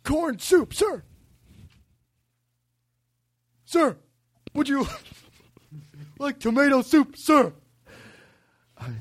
[0.04, 1.04] corn soup, sir?
[3.66, 3.98] Sir,
[4.54, 4.86] would you
[6.22, 7.54] like tomato soup, sir?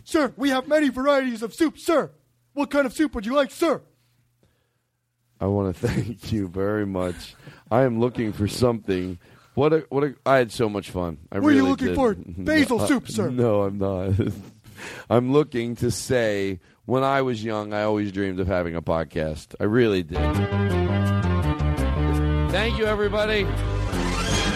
[0.05, 2.10] Sir, we have many varieties of soup, sir.
[2.52, 3.81] What kind of soup would you like, sir?
[5.40, 7.34] I want to thank you very much.
[7.70, 9.18] I am looking for something.
[9.55, 11.18] What a, what a, I had so much fun.
[11.32, 11.97] I What are you looking did.
[11.97, 12.15] for?
[12.18, 13.31] Basil No, soup, sir.
[13.31, 14.12] No, I'm not.
[15.10, 19.55] I'm looking to say when I was young, I always dreamed of having a podcast.
[19.60, 20.18] I really did.
[22.50, 23.47] Thank you, everybody.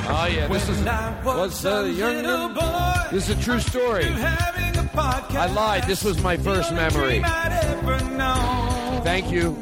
[0.06, 0.84] Oh yeah, this is
[1.24, 2.22] was uh, young.
[3.10, 4.04] This is a true story.
[4.06, 5.84] I lied.
[5.84, 7.20] This was my first memory.
[9.02, 9.56] Thank you,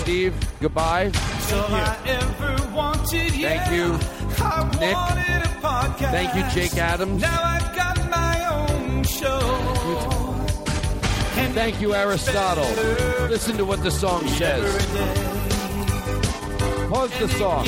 [0.00, 0.34] Steve.
[0.60, 1.10] Goodbye.
[1.10, 1.50] Thank
[3.70, 3.92] you,
[4.80, 4.96] Nick.
[6.10, 7.22] Thank you, Jake Adams.
[11.54, 12.64] Thank you, Aristotle.
[13.28, 14.86] Listen to what the song says.
[16.88, 17.66] Pause the song.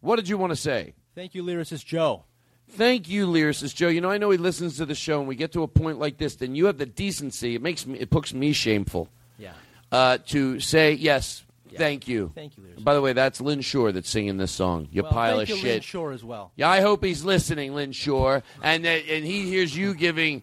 [0.00, 0.94] What did you want to say?
[1.14, 2.24] Thank you, lyricist Joe.
[2.70, 3.88] Thank you, lyricist Joe.
[3.88, 5.98] You know, I know he listens to the show, and we get to a point
[5.98, 7.54] like this, then you have the decency.
[7.54, 9.08] It makes me, it puts me shameful.
[9.38, 9.52] Yeah.
[9.90, 11.44] Uh, to say yes,
[11.76, 12.32] thank you.
[12.34, 12.84] Thank you, lyricist.
[12.84, 14.88] By the way, that's Lynn Shore that's singing this song.
[14.90, 15.72] You Well, pile thank of you, shit.
[15.72, 16.52] Lynn Shore as well.
[16.56, 20.42] Yeah, I hope he's listening, Lynn Shore, and that, and he hears you giving.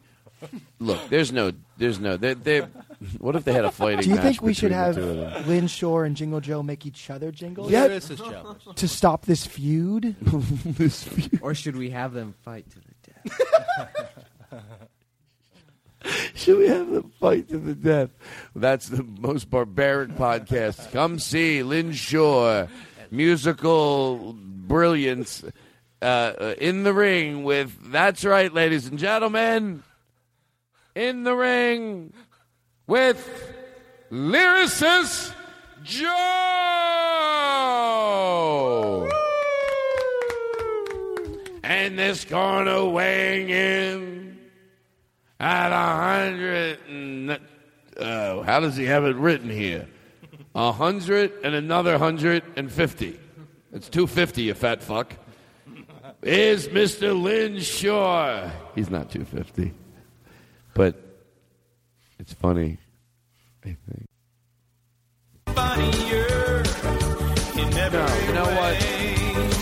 [0.80, 2.16] Look, there's no, there's no.
[2.16, 2.70] They're, they're,
[3.20, 4.02] what if they had a fighting?
[4.02, 5.48] Do you match think we should have two of them?
[5.48, 7.72] Lynn Shore and Jingle Joe make each other jingle?
[7.72, 7.88] Yeah.
[7.88, 8.74] Lyricist Joe.
[8.74, 10.16] To stop this feud?
[10.22, 11.40] this feud.
[11.42, 14.26] Or should we have them fight to the death?
[16.34, 18.10] Should we have them fight to the death?
[18.56, 20.94] That's the most barbaric podcast.
[20.94, 22.70] Come see Lynn Shore,
[23.12, 25.44] musical brilliance
[26.02, 27.92] uh, uh, in the ring with.
[27.92, 29.84] That's right, ladies and gentlemen,
[30.96, 32.14] in the ring
[32.90, 33.54] with
[34.12, 35.34] lyricist
[35.84, 36.10] Joe.
[41.64, 44.40] And this corner weighing in
[45.40, 47.40] at a hundred and
[47.96, 49.88] uh, how does he have it written here?
[50.56, 53.20] A hundred and another hundred and fifty.
[53.72, 55.14] It's two fifty, you fat fuck.
[56.24, 57.14] Is Mr.
[57.22, 58.52] Lynn Shore?
[58.74, 59.76] He's not two fifty,
[60.74, 61.09] but
[62.30, 62.78] it's funny.
[63.66, 64.06] I think.
[67.92, 68.80] No, you know what?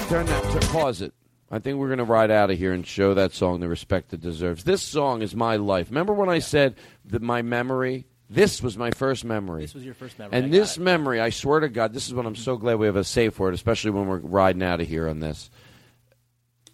[0.10, 0.44] Turn that.
[0.52, 1.14] Turn, pause it.
[1.50, 4.14] I think we're going to ride out of here and show that song the respect
[4.14, 4.66] it deserves.
[4.66, 5.90] This song is my life.
[5.90, 8.06] Remember when I said that my memory?
[8.30, 9.62] This was my first memory.
[9.62, 10.38] This was your first memory.
[10.38, 12.88] And got this memory, I swear to God, this is what I'm so glad we
[12.88, 15.50] have a safe word, especially when we're riding out of here on this.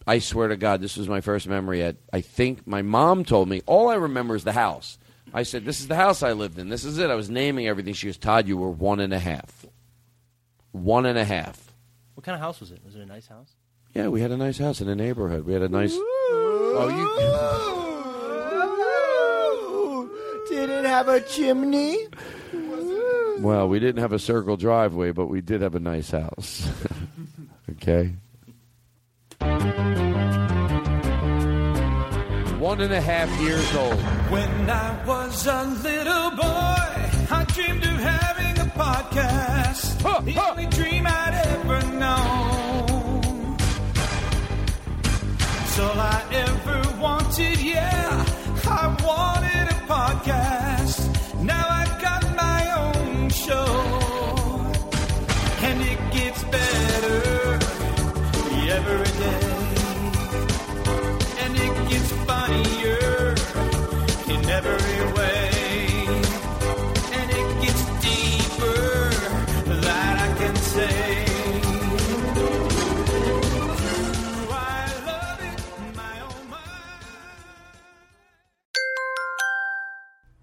[0.08, 1.84] I swear to God, this was my first memory.
[1.84, 3.62] At I think my mom told me.
[3.68, 4.98] All I remember is the house.
[5.34, 6.70] I said, "This is the house I lived in.
[6.70, 7.94] This is it." I was naming everything.
[7.94, 9.66] She goes, "Todd, you were one and a half.
[10.72, 11.74] One and a half."
[12.16, 12.80] What kind of house was it?
[12.86, 13.56] Was it a nice house?
[13.94, 15.46] Yeah, we had a nice house in a neighborhood.
[15.46, 15.94] We had a nice.
[15.96, 16.90] Oh,
[20.50, 20.56] you.
[20.56, 22.08] Did it have a chimney?
[23.40, 26.70] Well, we didn't have a circle driveway, but we did have a nice house.
[27.72, 28.14] okay.
[32.64, 34.00] One and a half years old.
[34.32, 36.86] When I was a little boy,
[37.30, 40.24] I dreamed of having a podcast.
[40.24, 43.58] the only dream I'd ever known.
[45.62, 48.26] It's all I ever wanted, yeah.
[48.66, 51.44] I wanted a podcast.
[51.44, 53.68] Now I've got my own show.
[55.68, 56.93] And it gets better